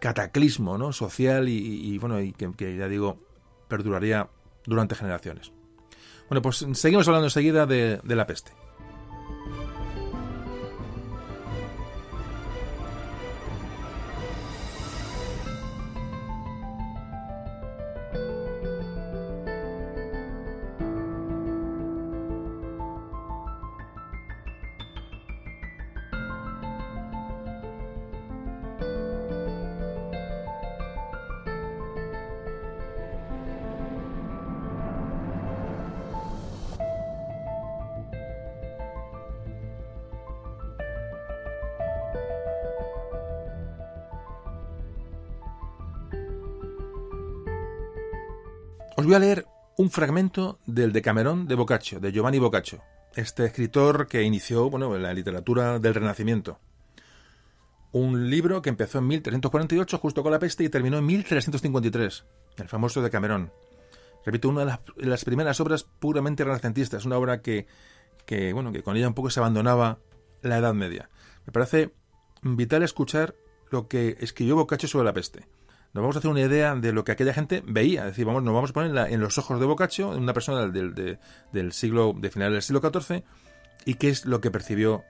cataclismo 0.00 0.78
¿no? 0.78 0.92
social 0.92 1.48
y, 1.48 1.98
bueno, 1.98 2.20
y 2.20 2.32
que, 2.32 2.76
ya 2.76 2.88
digo, 2.88 3.18
perduraría 3.74 4.28
durante 4.66 4.94
generaciones. 4.94 5.50
Bueno, 6.28 6.42
pues 6.42 6.64
seguimos 6.74 7.08
hablando 7.08 7.26
enseguida 7.26 7.66
de 7.66 8.00
la 8.04 8.26
peste. 8.26 8.52
Voy 49.04 49.14
a 49.14 49.18
leer 49.18 49.46
un 49.76 49.90
fragmento 49.90 50.58
del 50.64 50.90
Decamerón 50.90 51.46
de 51.46 51.56
Boccaccio, 51.56 52.00
de 52.00 52.10
Giovanni 52.10 52.38
Boccaccio, 52.38 52.82
este 53.14 53.44
escritor 53.44 54.08
que 54.08 54.22
inició 54.22 54.70
bueno, 54.70 54.96
la 54.96 55.12
literatura 55.12 55.78
del 55.78 55.94
Renacimiento. 55.94 56.58
Un 57.92 58.30
libro 58.30 58.62
que 58.62 58.70
empezó 58.70 59.00
en 59.00 59.08
1348 59.08 59.98
justo 59.98 60.22
con 60.22 60.32
la 60.32 60.38
peste 60.38 60.64
y 60.64 60.70
terminó 60.70 60.96
en 60.96 61.04
1353, 61.04 62.24
el 62.56 62.68
famoso 62.68 63.02
Decamerón. 63.02 63.52
Repito, 64.24 64.48
una 64.48 64.64
de 64.64 65.06
las, 65.06 65.24
primeras 65.26 65.60
obras 65.60 65.84
puramente 65.84 66.42
renacentistas, 66.42 67.04
una 67.04 67.18
obra 67.18 67.42
que, 67.42 67.66
que, 68.24 68.54
bueno, 68.54 68.72
que 68.72 68.82
con 68.82 68.96
ella 68.96 69.08
un 69.08 69.14
poco 69.14 69.28
se 69.28 69.38
abandonaba 69.38 69.98
la 70.40 70.56
Edad 70.56 70.72
Media. 70.72 71.10
Me 71.44 71.52
parece 71.52 71.92
vital 72.40 72.82
escuchar 72.82 73.34
lo 73.70 73.86
que 73.86 74.16
escribió 74.20 74.56
Boccaccio 74.56 74.88
sobre 74.88 75.04
la 75.04 75.12
peste 75.12 75.46
nos 75.94 76.02
vamos 76.02 76.16
a 76.16 76.18
hacer 76.18 76.30
una 76.30 76.40
idea 76.40 76.74
de 76.74 76.92
lo 76.92 77.04
que 77.04 77.12
aquella 77.12 77.32
gente 77.32 77.62
veía. 77.64 78.00
Es 78.00 78.08
decir, 78.08 78.24
vamos, 78.24 78.42
nos 78.42 78.52
vamos 78.52 78.70
a 78.70 78.72
poner 78.72 79.12
en, 79.12 79.20
los 79.20 79.38
ojos 79.38 79.60
de 79.60 79.66
Boccaccio, 79.66 80.08
una 80.08 80.34
persona 80.34 80.66
del, 80.66 81.72
siglo, 81.72 82.12
de 82.16 82.30
final 82.30 82.52
del 82.52 82.62
siglo 82.62 82.80
XIV, 82.80 83.22
y 83.84 83.94
qué 83.94 84.08
es 84.08 84.26
lo 84.26 84.40
que 84.40 84.50
percibió 84.50 85.04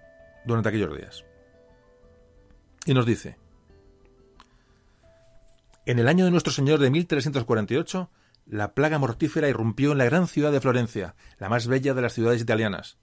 durante 0.45 0.69
aquellos 0.69 0.95
días. 0.95 1.25
Y 2.85 2.93
nos 2.93 3.07
dice, 3.07 3.39
en 5.87 5.99
el 5.99 6.07
año 6.07 6.27
de 6.27 6.31
nuestro 6.31 6.53
Señor 6.53 6.79
de 6.81 6.91
1348, 6.91 8.11
la 8.45 8.75
plaga 8.75 8.99
mortífera 8.99 9.49
irrumpió 9.49 9.93
en 9.93 9.99
la 9.99 10.05
gran 10.05 10.29
ciudad 10.29 10.53
de 10.53 10.61
Florencia, 10.61 11.15
la 11.39 11.49
más 11.49 11.67
bella 11.67 11.95
de 11.95 12.03
las 12.03 12.13
ciudades 12.13 12.43
italianas. 12.43 12.99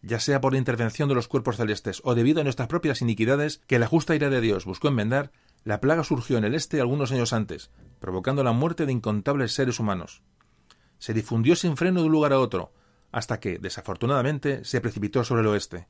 Ya 0.00 0.20
sea 0.20 0.40
por 0.40 0.54
intervención 0.54 1.08
de 1.08 1.16
los 1.16 1.26
cuerpos 1.26 1.56
celestes 1.56 2.00
o 2.04 2.14
debido 2.14 2.40
a 2.40 2.44
nuestras 2.44 2.68
propias 2.68 3.02
iniquidades 3.02 3.62
que 3.66 3.80
la 3.80 3.88
justa 3.88 4.14
ira 4.14 4.30
de 4.30 4.40
Dios 4.40 4.64
buscó 4.64 4.88
enmendar, 4.88 5.32
la 5.64 5.80
plaga 5.80 6.04
surgió 6.04 6.38
en 6.38 6.44
el 6.44 6.54
este 6.54 6.80
algunos 6.80 7.12
años 7.12 7.32
antes, 7.32 7.70
provocando 7.98 8.42
la 8.42 8.52
muerte 8.52 8.86
de 8.86 8.92
incontables 8.92 9.52
seres 9.52 9.78
humanos. 9.78 10.22
Se 10.98 11.14
difundió 11.14 11.56
sin 11.56 11.76
freno 11.76 12.00
de 12.00 12.06
un 12.06 12.12
lugar 12.12 12.32
a 12.32 12.38
otro, 12.38 12.72
hasta 13.12 13.40
que, 13.40 13.58
desafortunadamente, 13.58 14.64
se 14.64 14.80
precipitó 14.80 15.24
sobre 15.24 15.42
el 15.42 15.48
oeste. 15.48 15.88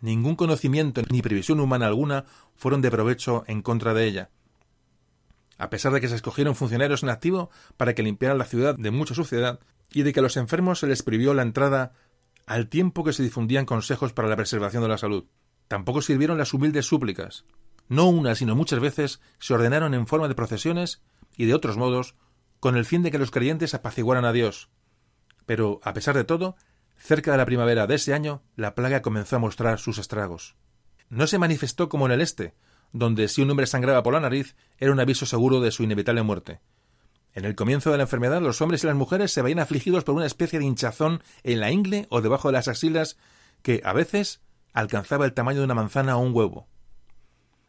Ningún 0.00 0.36
conocimiento 0.36 1.02
ni 1.10 1.22
previsión 1.22 1.60
humana 1.60 1.86
alguna 1.86 2.26
fueron 2.54 2.82
de 2.82 2.90
provecho 2.90 3.44
en 3.46 3.62
contra 3.62 3.94
de 3.94 4.04
ella. 4.04 4.30
A 5.58 5.70
pesar 5.70 5.92
de 5.92 6.00
que 6.00 6.08
se 6.08 6.16
escogieron 6.16 6.54
funcionarios 6.54 7.02
en 7.02 7.08
activo 7.08 7.50
para 7.78 7.94
que 7.94 8.02
limpiaran 8.02 8.36
la 8.36 8.44
ciudad 8.44 8.76
de 8.76 8.90
mucha 8.90 9.14
suciedad 9.14 9.60
y 9.90 10.02
de 10.02 10.12
que 10.12 10.20
a 10.20 10.22
los 10.22 10.36
enfermos 10.36 10.80
se 10.80 10.86
les 10.86 11.02
prohibió 11.02 11.32
la 11.32 11.42
entrada 11.42 11.92
al 12.44 12.68
tiempo 12.68 13.04
que 13.04 13.14
se 13.14 13.22
difundían 13.22 13.64
consejos 13.64 14.12
para 14.12 14.28
la 14.28 14.36
preservación 14.36 14.82
de 14.82 14.90
la 14.90 14.98
salud. 14.98 15.24
Tampoco 15.68 16.02
sirvieron 16.02 16.36
las 16.38 16.52
humildes 16.52 16.86
súplicas, 16.86 17.44
no 17.88 18.08
una, 18.08 18.34
sino 18.34 18.56
muchas 18.56 18.80
veces, 18.80 19.20
se 19.38 19.54
ordenaron 19.54 19.94
en 19.94 20.06
forma 20.06 20.28
de 20.28 20.34
procesiones 20.34 21.02
y 21.36 21.46
de 21.46 21.54
otros 21.54 21.76
modos, 21.76 22.14
con 22.60 22.76
el 22.76 22.84
fin 22.84 23.02
de 23.02 23.10
que 23.10 23.18
los 23.18 23.30
creyentes 23.30 23.74
apaciguaran 23.74 24.24
a 24.24 24.32
Dios. 24.32 24.70
Pero, 25.44 25.80
a 25.84 25.92
pesar 25.92 26.16
de 26.16 26.24
todo, 26.24 26.56
cerca 26.96 27.32
de 27.32 27.38
la 27.38 27.46
primavera 27.46 27.86
de 27.86 27.94
ese 27.94 28.14
año, 28.14 28.42
la 28.56 28.74
plaga 28.74 29.02
comenzó 29.02 29.36
a 29.36 29.40
mostrar 29.40 29.78
sus 29.78 29.98
estragos. 29.98 30.56
No 31.08 31.26
se 31.26 31.38
manifestó 31.38 31.88
como 31.88 32.06
en 32.06 32.12
el 32.12 32.20
este, 32.20 32.54
donde 32.92 33.28
si 33.28 33.42
un 33.42 33.50
hombre 33.50 33.66
sangraba 33.66 34.02
por 34.02 34.14
la 34.14 34.20
nariz 34.20 34.56
era 34.78 34.92
un 34.92 35.00
aviso 35.00 35.26
seguro 35.26 35.60
de 35.60 35.70
su 35.70 35.82
inevitable 35.82 36.22
muerte. 36.22 36.60
En 37.34 37.44
el 37.44 37.54
comienzo 37.54 37.90
de 37.90 37.98
la 37.98 38.04
enfermedad, 38.04 38.40
los 38.40 38.60
hombres 38.62 38.82
y 38.82 38.86
las 38.86 38.96
mujeres 38.96 39.30
se 39.30 39.42
veían 39.42 39.58
afligidos 39.58 40.04
por 40.04 40.14
una 40.14 40.26
especie 40.26 40.58
de 40.58 40.64
hinchazón 40.64 41.22
en 41.42 41.60
la 41.60 41.70
ingle 41.70 42.06
o 42.08 42.22
debajo 42.22 42.48
de 42.48 42.52
las 42.52 42.66
axilas 42.66 43.18
que, 43.62 43.82
a 43.84 43.92
veces, 43.92 44.40
alcanzaba 44.72 45.26
el 45.26 45.34
tamaño 45.34 45.58
de 45.58 45.66
una 45.66 45.74
manzana 45.74 46.16
o 46.16 46.20
un 46.20 46.34
huevo. 46.34 46.66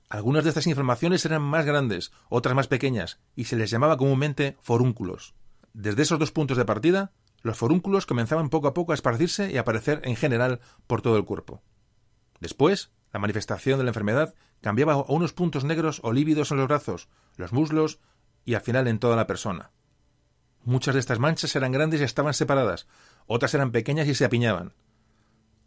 Algunas 0.09 0.43
de 0.43 0.49
estas 0.49 0.67
inflamaciones 0.67 1.25
eran 1.25 1.41
más 1.41 1.65
grandes, 1.65 2.11
otras 2.29 2.55
más 2.55 2.67
pequeñas, 2.67 3.19
y 3.35 3.45
se 3.45 3.57
les 3.57 3.69
llamaba 3.69 3.97
comúnmente 3.97 4.57
forúnculos. 4.61 5.35
Desde 5.73 6.03
esos 6.03 6.17
dos 6.17 6.31
puntos 6.31 6.57
de 6.57 6.65
partida, 6.65 7.11
los 7.41 7.57
forúnculos 7.57 8.05
comenzaban 8.05 8.49
poco 8.49 8.67
a 8.67 8.73
poco 8.73 8.93
a 8.93 8.95
esparcirse 8.95 9.51
y 9.51 9.57
a 9.57 9.61
aparecer 9.61 10.01
en 10.05 10.15
general 10.15 10.61
por 10.87 11.01
todo 11.01 11.17
el 11.17 11.25
cuerpo. 11.25 11.61
Después, 12.39 12.91
la 13.11 13.19
manifestación 13.19 13.77
de 13.77 13.83
la 13.83 13.89
enfermedad 13.89 14.33
cambiaba 14.61 14.93
a 14.93 15.11
unos 15.11 15.33
puntos 15.33 15.65
negros 15.65 15.99
o 16.03 16.13
lívidos 16.13 16.51
en 16.51 16.57
los 16.57 16.67
brazos, 16.67 17.09
los 17.35 17.51
muslos 17.51 17.99
y 18.45 18.53
al 18.53 18.61
final 18.61 18.87
en 18.87 18.99
toda 18.99 19.15
la 19.15 19.27
persona. 19.27 19.71
Muchas 20.63 20.93
de 20.93 20.99
estas 20.99 21.19
manchas 21.19 21.55
eran 21.55 21.71
grandes 21.71 22.01
y 22.01 22.03
estaban 22.03 22.33
separadas, 22.33 22.87
otras 23.25 23.53
eran 23.53 23.71
pequeñas 23.71 24.07
y 24.07 24.15
se 24.15 24.25
apiñaban. 24.25 24.73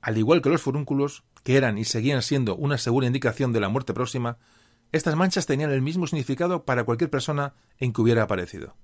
Al 0.01 0.17
igual 0.19 0.43
que 0.43 0.49
los 0.49 0.63
furúnculos, 0.63 1.25
que 1.43 1.57
eran 1.57 1.79
y 1.79 1.85
seguían 1.85 2.23
siendo 2.23 2.57
una 2.57 2.79
segura 2.79 3.07
indicación 3.07 3.53
de 3.53 3.61
la 3.61 3.69
muerte 3.69 3.95
próxima, 3.95 4.39
estas 4.93 5.15
manchas 5.15 5.47
tenían 5.47 5.71
el 5.71 5.83
mismo 5.83 6.07
significado 6.07 6.65
para 6.65 6.85
cualquier 6.85 7.11
persona 7.11 7.55
en 7.79 7.93
que 7.93 8.01
hubiera 8.01 8.23
aparecido. 8.23 8.75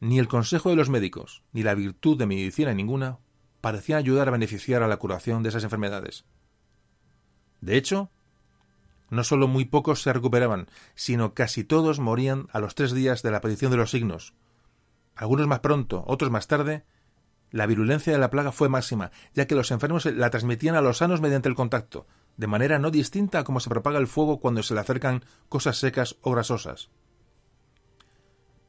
Ni 0.00 0.18
el 0.18 0.28
consejo 0.28 0.70
de 0.70 0.76
los 0.76 0.90
médicos, 0.90 1.42
ni 1.52 1.62
la 1.62 1.74
virtud 1.74 2.18
de 2.18 2.26
medicina 2.26 2.74
ninguna, 2.74 3.18
parecían 3.60 3.98
ayudar 3.98 4.28
a 4.28 4.32
beneficiar 4.32 4.82
a 4.82 4.88
la 4.88 4.98
curación 4.98 5.42
de 5.42 5.50
esas 5.50 5.64
enfermedades. 5.64 6.24
De 7.60 7.76
hecho, 7.76 8.10
no 9.08 9.24
solo 9.24 9.48
muy 9.48 9.64
pocos 9.64 10.02
se 10.02 10.12
recuperaban, 10.12 10.68
sino 10.94 11.34
casi 11.34 11.64
todos 11.64 12.00
morían 12.00 12.48
a 12.52 12.60
los 12.60 12.74
tres 12.74 12.92
días 12.92 13.22
de 13.22 13.30
la 13.30 13.38
aparición 13.38 13.70
de 13.70 13.78
los 13.78 13.90
signos, 13.90 14.34
algunos 15.14 15.46
más 15.46 15.60
pronto, 15.60 16.04
otros 16.06 16.30
más 16.30 16.46
tarde, 16.46 16.84
la 17.50 17.66
virulencia 17.66 18.12
de 18.12 18.18
la 18.18 18.30
plaga 18.30 18.52
fue 18.52 18.68
máxima, 18.68 19.10
ya 19.34 19.46
que 19.46 19.54
los 19.54 19.70
enfermos 19.70 20.06
la 20.06 20.30
transmitían 20.30 20.74
a 20.74 20.80
los 20.80 20.98
sanos 20.98 21.20
mediante 21.20 21.48
el 21.48 21.54
contacto, 21.54 22.06
de 22.36 22.46
manera 22.46 22.78
no 22.78 22.90
distinta 22.90 23.40
a 23.40 23.44
cómo 23.44 23.60
se 23.60 23.70
propaga 23.70 23.98
el 23.98 24.06
fuego 24.06 24.40
cuando 24.40 24.62
se 24.62 24.74
le 24.74 24.80
acercan 24.80 25.24
cosas 25.48 25.78
secas 25.78 26.16
o 26.22 26.32
grasosas. 26.32 26.90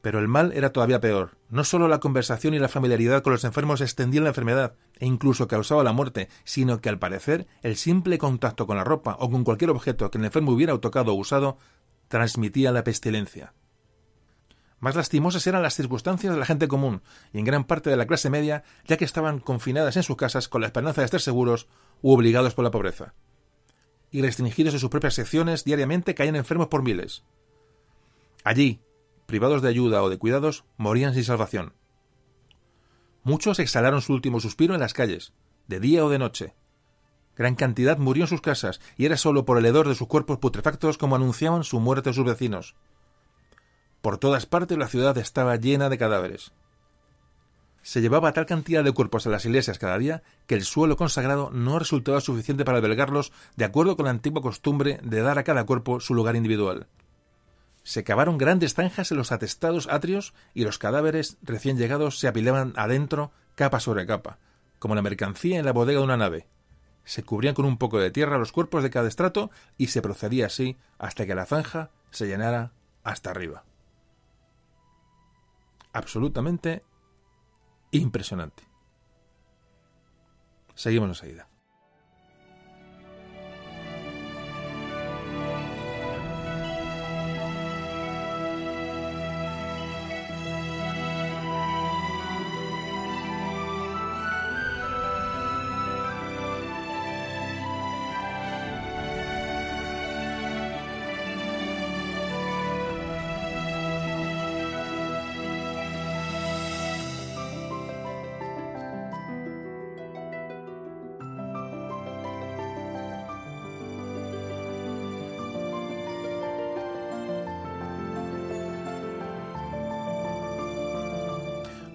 Pero 0.00 0.20
el 0.20 0.28
mal 0.28 0.52
era 0.54 0.72
todavía 0.72 1.00
peor. 1.00 1.36
No 1.50 1.64
solo 1.64 1.88
la 1.88 1.98
conversación 1.98 2.54
y 2.54 2.58
la 2.58 2.68
familiaridad 2.68 3.22
con 3.22 3.32
los 3.32 3.44
enfermos 3.44 3.80
extendían 3.80 4.24
la 4.24 4.30
enfermedad 4.30 4.74
e 4.98 5.06
incluso 5.06 5.48
causaba 5.48 5.82
la 5.82 5.92
muerte, 5.92 6.28
sino 6.44 6.80
que 6.80 6.88
al 6.88 7.00
parecer 7.00 7.46
el 7.62 7.76
simple 7.76 8.16
contacto 8.16 8.66
con 8.66 8.76
la 8.76 8.84
ropa 8.84 9.16
o 9.18 9.28
con 9.28 9.44
cualquier 9.44 9.70
objeto 9.70 10.10
que 10.10 10.18
el 10.18 10.24
enfermo 10.24 10.52
hubiera 10.52 10.78
tocado 10.78 11.12
o 11.12 11.16
usado 11.16 11.58
transmitía 12.06 12.72
la 12.72 12.84
pestilencia. 12.84 13.52
Más 14.80 14.94
lastimosas 14.94 15.46
eran 15.46 15.62
las 15.62 15.74
circunstancias 15.74 16.32
de 16.32 16.38
la 16.38 16.46
gente 16.46 16.68
común 16.68 17.02
y 17.32 17.38
en 17.38 17.44
gran 17.44 17.64
parte 17.64 17.90
de 17.90 17.96
la 17.96 18.06
clase 18.06 18.30
media, 18.30 18.62
ya 18.86 18.96
que 18.96 19.04
estaban 19.04 19.40
confinadas 19.40 19.96
en 19.96 20.04
sus 20.04 20.16
casas 20.16 20.48
con 20.48 20.60
la 20.60 20.68
esperanza 20.68 21.00
de 21.00 21.06
estar 21.06 21.20
seguros 21.20 21.66
u 22.00 22.12
obligados 22.12 22.54
por 22.54 22.64
la 22.64 22.70
pobreza. 22.70 23.14
Y 24.10 24.22
restringidos 24.22 24.74
en 24.74 24.80
sus 24.80 24.90
propias 24.90 25.14
secciones, 25.14 25.64
diariamente 25.64 26.14
caían 26.14 26.36
enfermos 26.36 26.68
por 26.68 26.82
miles. 26.82 27.24
Allí, 28.44 28.80
privados 29.26 29.62
de 29.62 29.68
ayuda 29.68 30.02
o 30.02 30.08
de 30.08 30.18
cuidados, 30.18 30.64
morían 30.76 31.12
sin 31.12 31.24
salvación. 31.24 31.74
Muchos 33.24 33.58
exhalaron 33.58 34.00
su 34.00 34.14
último 34.14 34.40
suspiro 34.40 34.74
en 34.74 34.80
las 34.80 34.94
calles, 34.94 35.34
de 35.66 35.80
día 35.80 36.04
o 36.04 36.08
de 36.08 36.18
noche. 36.18 36.54
Gran 37.36 37.56
cantidad 37.56 37.98
murió 37.98 38.24
en 38.24 38.28
sus 38.28 38.40
casas, 38.40 38.80
y 38.96 39.04
era 39.04 39.16
solo 39.16 39.44
por 39.44 39.58
el 39.58 39.66
hedor 39.66 39.88
de 39.88 39.94
sus 39.94 40.08
cuerpos 40.08 40.38
putrefactos 40.38 40.98
como 40.98 41.16
anunciaban 41.16 41.64
su 41.64 41.78
muerte 41.78 42.10
a 42.10 42.12
sus 42.12 42.24
vecinos. 42.24 42.74
Por 44.00 44.18
todas 44.18 44.46
partes 44.46 44.78
la 44.78 44.88
ciudad 44.88 45.16
estaba 45.18 45.56
llena 45.56 45.88
de 45.88 45.98
cadáveres. 45.98 46.52
Se 47.82 48.00
llevaba 48.00 48.32
tal 48.32 48.46
cantidad 48.46 48.84
de 48.84 48.92
cuerpos 48.92 49.26
a 49.26 49.30
las 49.30 49.46
iglesias 49.46 49.78
cada 49.78 49.98
día 49.98 50.22
que 50.46 50.54
el 50.54 50.64
suelo 50.64 50.96
consagrado 50.96 51.50
no 51.50 51.78
resultaba 51.78 52.20
suficiente 52.20 52.64
para 52.64 52.78
albergarlos 52.78 53.32
de 53.56 53.64
acuerdo 53.64 53.96
con 53.96 54.04
la 54.04 54.10
antigua 54.10 54.42
costumbre 54.42 55.00
de 55.02 55.22
dar 55.22 55.38
a 55.38 55.44
cada 55.44 55.64
cuerpo 55.64 56.00
su 56.00 56.14
lugar 56.14 56.36
individual. 56.36 56.86
Se 57.84 58.04
cavaron 58.04 58.36
grandes 58.36 58.74
zanjas 58.74 59.10
en 59.10 59.16
los 59.16 59.32
atestados 59.32 59.88
atrios 59.88 60.34
y 60.52 60.64
los 60.64 60.78
cadáveres 60.78 61.38
recién 61.42 61.78
llegados 61.78 62.18
se 62.18 62.28
apilaban 62.28 62.74
adentro 62.76 63.32
capa 63.54 63.80
sobre 63.80 64.06
capa, 64.06 64.38
como 64.78 64.94
la 64.94 65.02
mercancía 65.02 65.58
en 65.58 65.64
la 65.64 65.72
bodega 65.72 66.00
de 66.00 66.04
una 66.04 66.16
nave. 66.18 66.46
se 67.04 67.22
cubrían 67.22 67.54
con 67.54 67.64
un 67.64 67.78
poco 67.78 67.98
de 67.98 68.10
tierra 68.10 68.36
los 68.36 68.52
cuerpos 68.52 68.82
de 68.82 68.90
cada 68.90 69.08
estrato 69.08 69.50
y 69.78 69.86
se 69.86 70.02
procedía 70.02 70.46
así 70.46 70.76
hasta 70.98 71.24
que 71.24 71.34
la 71.34 71.46
zanja 71.46 71.90
se 72.10 72.26
llenara 72.26 72.72
hasta 73.02 73.30
arriba. 73.30 73.64
Absolutamente 75.98 76.84
impresionante. 77.90 78.62
Seguimos 80.76 81.08
enseguida. 81.08 81.47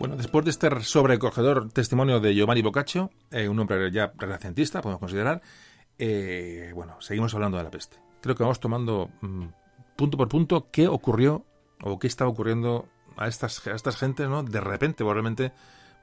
Bueno, 0.03 0.17
después 0.17 0.43
de 0.43 0.51
este 0.51 0.69
sobrecogedor 0.81 1.71
testimonio 1.71 2.19
de 2.19 2.35
Giovanni 2.35 2.61
Boccaccio, 2.61 3.09
eh, 3.31 3.47
un 3.47 3.57
hombre 3.57 3.89
ya 3.89 4.11
renacentista, 4.17 4.81
podemos 4.81 4.99
considerar, 4.99 5.41
eh, 5.97 6.73
bueno, 6.75 6.99
seguimos 6.99 7.33
hablando 7.33 7.57
de 7.57 7.63
la 7.63 7.71
peste. 7.71 7.95
Creo 8.19 8.35
que 8.35 8.43
vamos 8.43 8.59
tomando 8.59 9.11
mm, 9.21 9.45
punto 9.95 10.17
por 10.17 10.27
punto 10.27 10.67
qué 10.71 10.89
ocurrió 10.89 11.45
o 11.81 11.99
qué 11.99 12.07
estaba 12.07 12.29
ocurriendo 12.29 12.89
a 13.15 13.29
estas, 13.29 13.65
a 13.65 13.75
estas 13.75 13.95
gentes, 13.95 14.27
¿no? 14.27 14.43
De 14.43 14.59
repente, 14.59 15.05
probablemente 15.05 15.53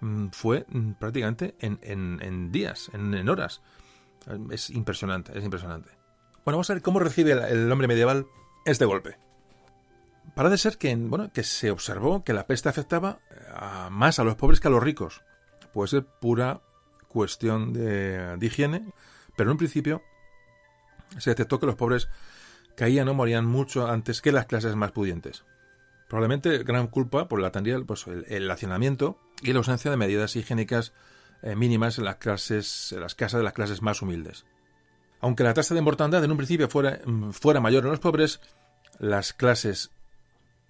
mm, 0.01 0.29
fue 0.29 0.65
mm, 0.71 0.93
prácticamente 0.93 1.55
en, 1.61 1.79
en, 1.83 2.51
días, 2.51 2.91
en, 2.95 3.29
horas. 3.29 3.61
Es 4.51 4.71
impresionante, 4.71 5.37
es 5.37 5.45
impresionante. 5.45 5.91
Bueno, 6.43 6.57
vamos 6.57 6.71
a 6.71 6.73
ver 6.73 6.83
cómo 6.83 7.01
recibe 7.01 7.33
el 7.33 7.71
hombre 7.71 7.87
medieval 7.87 8.25
este 8.65 8.87
golpe 8.87 9.19
parece 10.35 10.59
ser 10.59 10.79
que, 10.79 10.95
bueno, 10.97 11.31
que 11.33 11.43
se 11.43 11.71
observó 11.71 12.25
que 12.25 12.33
la 12.33 12.47
peste 12.47 12.69
afectaba 12.69 13.19
más 13.91 14.19
a 14.19 14.25
los 14.25 14.37
pobres 14.37 14.61
que 14.61 14.69
a 14.69 14.71
los 14.71 14.83
ricos. 14.83 15.23
Puede 15.73 15.89
ser 15.89 16.05
pura 16.05 16.61
cuestión 17.09 17.73
de, 17.73 18.39
higiene, 18.41 18.93
pero 19.37 19.51
en 19.51 19.53
un 19.53 19.59
principio 19.59 20.03
se 21.19 21.31
detectó 21.31 21.59
que 21.59 21.67
los 21.67 21.75
pobres 21.75 22.09
caían 22.77 23.09
o 23.09 23.15
morían 23.15 23.45
mucho 23.45 23.89
antes 23.89 24.23
que 24.23 24.33
las 24.33 24.47
clases 24.47 24.77
más 24.77 24.93
pudientes. 24.93 25.45
Probablemente 26.09 26.59
gran 26.65 26.87
culpa 26.87 27.29
por 27.29 27.41
la 27.41 27.51
tendría 27.51 27.79
pues, 27.81 28.07
el, 28.07 28.51
hacinamiento 28.51 29.19
y 29.43 29.53
la 29.53 29.59
ausencia 29.59 29.91
de 29.91 29.97
medidas 29.97 30.35
higiénicas 30.37 30.93
eh, 31.43 31.57
mínimas 31.57 31.99
en 31.99 32.05
las 32.05 32.17
clases, 32.17 32.93
en 32.93 33.01
las 33.01 33.15
casas 33.15 33.39
de 33.39 33.45
las 33.45 33.53
clases 33.53 33.83
más 33.83 34.03
humildes. 34.03 34.45
Aunque 35.21 35.45
la 35.45 35.55
tasa 35.55 35.75
de 35.75 35.83
mortandad 35.83 36.25
en 36.25 36.31
un 36.31 36.37
principio 36.37 36.69
fuera, 36.69 37.01
mm, 37.05 37.31
fuera 37.31 37.61
mayor 37.61 37.85
en 37.85 37.91
los 37.91 38.01
pobres, 38.01 38.41
las 38.99 39.33
clases 39.33 39.91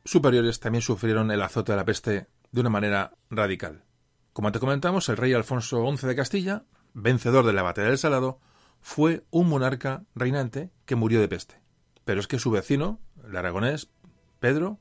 superiores 0.05 0.61
también 0.61 0.83
sufrieron 0.83 1.31
el 1.31 1.43
azote 1.43 1.73
de 1.73 1.77
la 1.77 1.85
peste 1.85 2.27
de 2.53 2.61
una 2.61 2.71
manera 2.71 3.13
radical. 3.31 3.85
Como 4.33 4.49
antes 4.49 4.61
comentamos, 4.61 5.09
el 5.09 5.17
rey 5.17 5.33
Alfonso 5.33 5.85
XI 5.97 6.07
de 6.07 6.17
Castilla, 6.17 6.65
vencedor 6.95 7.47
de 7.47 7.53
la 7.53 7.63
batalla 7.63 7.89
del 7.89 7.99
Salado, 7.99 8.41
fue 8.81 9.25
un 9.31 9.49
monarca 9.49 10.05
reinante 10.15 10.71
que 10.87 10.97
murió 10.97 11.21
de 11.21 11.29
peste. 11.29 11.61
Pero 12.05 12.21
es 12.21 12.27
que 12.27 12.39
su 12.39 12.51
vecino, 12.51 13.01
el 13.25 13.37
aragonés 13.37 13.91
Pedro, 14.39 14.79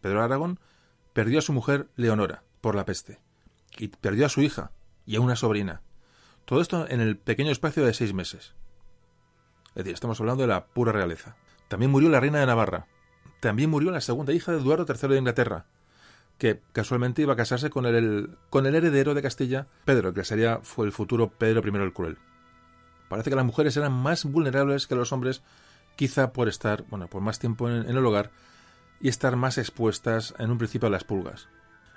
Pedro 0.00 0.22
Aragón, 0.22 0.60
perdió 1.12 1.38
a 1.38 1.42
su 1.42 1.52
mujer 1.52 1.88
Leonora 1.96 2.42
por 2.60 2.74
la 2.74 2.84
peste, 2.84 3.20
y 3.78 3.88
perdió 3.88 4.26
a 4.26 4.30
su 4.30 4.40
hija 4.40 4.72
y 5.04 5.16
a 5.16 5.20
una 5.20 5.36
sobrina. 5.36 5.82
Todo 6.44 6.60
esto 6.60 6.88
en 6.88 7.00
el 7.00 7.16
pequeño 7.16 7.50
espacio 7.50 7.84
de 7.84 7.94
seis 7.94 8.14
meses. 8.14 8.54
Es 9.68 9.84
decir, 9.84 9.94
estamos 9.94 10.20
hablando 10.20 10.42
de 10.42 10.48
la 10.48 10.66
pura 10.66 10.92
realeza. 10.92 11.36
También 11.68 11.90
murió 11.90 12.08
la 12.08 12.20
reina 12.20 12.40
de 12.40 12.46
Navarra, 12.46 12.86
también 13.40 13.68
murió 13.68 13.90
la 13.90 14.00
segunda 14.00 14.32
hija 14.32 14.52
de 14.52 14.58
Eduardo 14.58 14.86
III 14.88 15.08
de 15.08 15.18
Inglaterra, 15.18 15.66
que 16.38 16.60
casualmente 16.72 17.22
iba 17.22 17.34
a 17.34 17.36
casarse 17.36 17.70
con 17.70 17.86
el, 17.86 18.36
con 18.50 18.66
el 18.66 18.74
heredero 18.74 19.14
de 19.14 19.22
Castilla, 19.22 19.66
Pedro, 19.84 20.12
que 20.12 20.24
sería 20.24 20.58
fue 20.62 20.86
el 20.86 20.92
futuro 20.92 21.30
Pedro 21.30 21.62
I 21.64 21.82
el 21.82 21.92
Cruel. 21.92 22.18
Parece 23.08 23.30
que 23.30 23.36
las 23.36 23.44
mujeres 23.44 23.76
eran 23.76 23.92
más 23.92 24.24
vulnerables 24.24 24.86
que 24.86 24.94
los 24.94 25.12
hombres, 25.12 25.42
quizá 25.96 26.32
por 26.32 26.48
estar, 26.48 26.84
bueno, 26.88 27.08
por 27.08 27.22
más 27.22 27.38
tiempo 27.38 27.68
en, 27.68 27.88
el 27.88 28.06
hogar 28.06 28.30
y 29.00 29.08
estar 29.08 29.36
más 29.36 29.58
expuestas 29.58 30.34
en 30.38 30.50
un 30.50 30.58
principio 30.58 30.88
a 30.88 30.90
las 30.90 31.04
pulgas. 31.04 31.48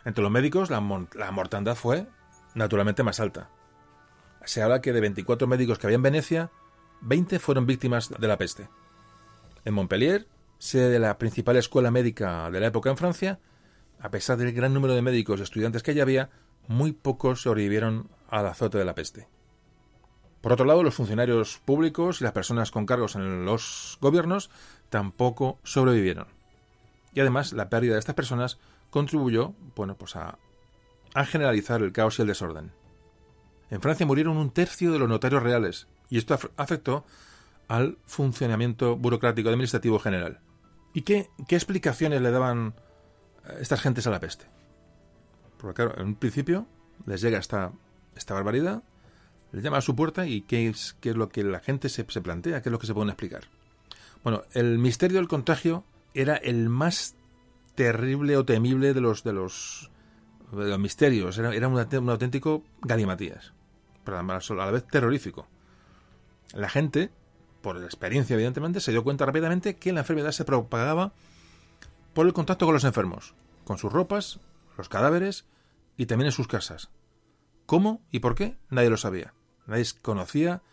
Entre 0.06 0.22
los 0.22 0.32
médicos, 0.32 0.70
la, 0.70 0.84
la 1.16 1.32
mortandad 1.32 1.76
fue 1.76 2.08
naturalmente 2.54 3.04
más 3.04 3.20
alta. 3.20 3.50
Se 4.46 4.62
habla 4.62 4.82
que 4.82 4.94
de 4.94 5.02
24 5.02 5.48
médicos 5.48 5.80
que 5.80 5.88
había 5.88 5.96
en 5.96 6.04
Venecia, 6.04 6.52
20 7.02 7.40
fueron 7.40 7.66
víctimas 7.66 8.10
de 8.18 8.28
la 8.28 8.38
peste. 8.38 8.70
En 9.66 9.74
Montpellier, 9.74 10.28
sede 10.60 10.90
de 10.90 11.00
la 11.00 11.18
principal 11.18 11.58
escuela 11.58 11.92
médica 11.92 12.50
de 12.52 12.60
la 12.60 12.68
época 12.68 12.90
en 12.90 12.98
Francia, 12.98 13.40
a 14.00 14.10
pesar 14.10 14.38
del 14.38 14.54
gran 14.54 14.74
número 14.74 14.94
de 14.94 15.02
médicos 15.02 15.40
y 15.40 15.44
estudiantes 15.44 15.84
que 15.84 15.92
allí 15.92 16.00
había, 16.00 16.30
muy 16.68 16.92
pocos 16.92 17.42
sobrevivieron 17.42 18.10
al 18.30 18.48
azote 18.48 18.78
de 18.78 18.86
la 18.86 18.96
peste. 18.96 19.28
Por 20.42 20.54
otro 20.54 20.66
lado, 20.66 20.84
los 20.84 20.96
funcionarios 20.96 21.60
públicos 21.66 22.22
y 22.22 22.24
las 22.24 22.34
personas 22.34 22.72
con 22.72 22.86
cargos 22.86 23.16
en 23.16 23.46
los 23.46 23.98
gobiernos 24.02 24.50
tampoco 24.90 25.60
sobrevivieron. 25.64 26.28
Y 27.14 27.22
además, 27.22 27.54
la 27.54 27.70
pérdida 27.70 27.94
de 27.94 28.00
estas 28.00 28.16
personas 28.16 28.60
contribuyó, 28.90 29.54
bueno, 29.76 29.96
pues 29.96 30.16
a, 30.16 30.38
a 31.14 31.26
generalizar 31.26 31.82
el 31.82 31.92
caos 31.92 32.20
y 32.20 32.22
el 32.22 32.28
desorden. 32.28 32.72
En 33.70 33.82
Francia 33.82 34.06
murieron 34.06 34.38
un 34.38 34.52
tercio 34.52 34.92
de 34.92 35.00
los 35.00 35.10
notarios 35.10 35.44
reales, 35.44 35.88
y 36.10 36.18
esto 36.18 36.38
afectó 36.56 37.06
al 37.68 37.98
funcionamiento 38.06 38.96
burocrático 38.96 39.50
administrativo 39.50 40.00
general. 40.00 40.40
¿Y 40.94 41.02
qué, 41.02 41.30
explicaciones 41.50 42.22
le 42.22 42.32
daban 42.32 42.76
estas 43.60 43.82
gentes 43.82 44.08
a 44.08 44.12
la 44.12 44.20
peste? 44.20 44.46
Porque 45.58 45.76
claro, 45.76 46.00
en 46.00 46.08
un 46.08 46.16
principio 46.16 46.68
les 47.06 47.22
llega 47.22 47.40
esta, 47.40 47.72
esta 48.16 48.34
barbaridad, 48.34 48.84
les 49.52 49.64
llama 49.64 49.78
a 49.78 49.82
su 49.82 49.96
puerta 49.96 50.28
y 50.28 50.42
qué 50.42 50.68
es, 50.68 50.96
qué 51.00 51.12
es 51.12 51.16
lo 51.16 51.30
que 51.30 51.44
la 51.44 51.60
gente 51.60 51.90
se, 51.90 52.04
plantea, 52.04 52.62
qué 52.62 52.70
es 52.70 52.72
lo 52.72 52.80
que 52.80 52.88
se 52.88 52.94
puede 52.94 53.10
explicar. 53.10 53.46
Bueno, 54.24 54.44
el 54.54 54.78
misterio 54.78 55.18
del 55.18 55.28
contagio 55.28 55.84
era 56.14 56.36
el 56.36 56.70
más 56.70 57.16
terrible 57.76 58.38
o 58.38 58.46
temible 58.46 58.94
de 58.94 59.02
los 59.02 59.24
de 59.24 59.34
los, 59.34 59.92
de 60.52 60.68
los 60.68 60.80
misterios. 60.80 61.38
Era, 61.38 61.56
era 61.56 61.68
un, 61.68 62.10
auténtico 62.10 62.64
galimatías, 62.82 63.54
pero 64.04 64.20
a 64.20 64.24
la 64.24 64.72
vez 64.72 64.86
terrorífico. 64.88 65.48
La 66.54 66.70
gente 66.70 67.12
por 67.62 67.78
la 67.78 67.86
experiencia 67.86 68.34
evidentemente, 68.34 68.80
se 68.80 68.92
dio 68.92 69.04
cuenta 69.04 69.26
rápidamente 69.26 69.76
que 69.76 69.92
la 69.92 70.02
enfermedad 70.02 70.32
se 70.32 70.46
propagaba 70.46 71.12
por 72.18 72.26
el 72.26 72.34
contacto 72.34 72.66
con 72.66 72.74
los 72.74 72.84
enfermos, 72.84 73.36
con 73.64 73.78
sus 73.78 73.94
ropas, 73.94 74.40
los 74.76 74.90
cadáveres 74.90 75.46
y 75.98 76.08
también 76.08 76.26
en 76.26 76.32
sus 76.32 76.48
casas. 76.48 76.90
¿Cómo 77.68 78.02
y 78.10 78.22
por 78.22 78.34
qué? 78.34 78.58
Nadie 78.72 78.90
lo 78.90 78.98
sabía. 78.98 79.36
Nadie 79.68 79.86
conocía. 80.02 80.64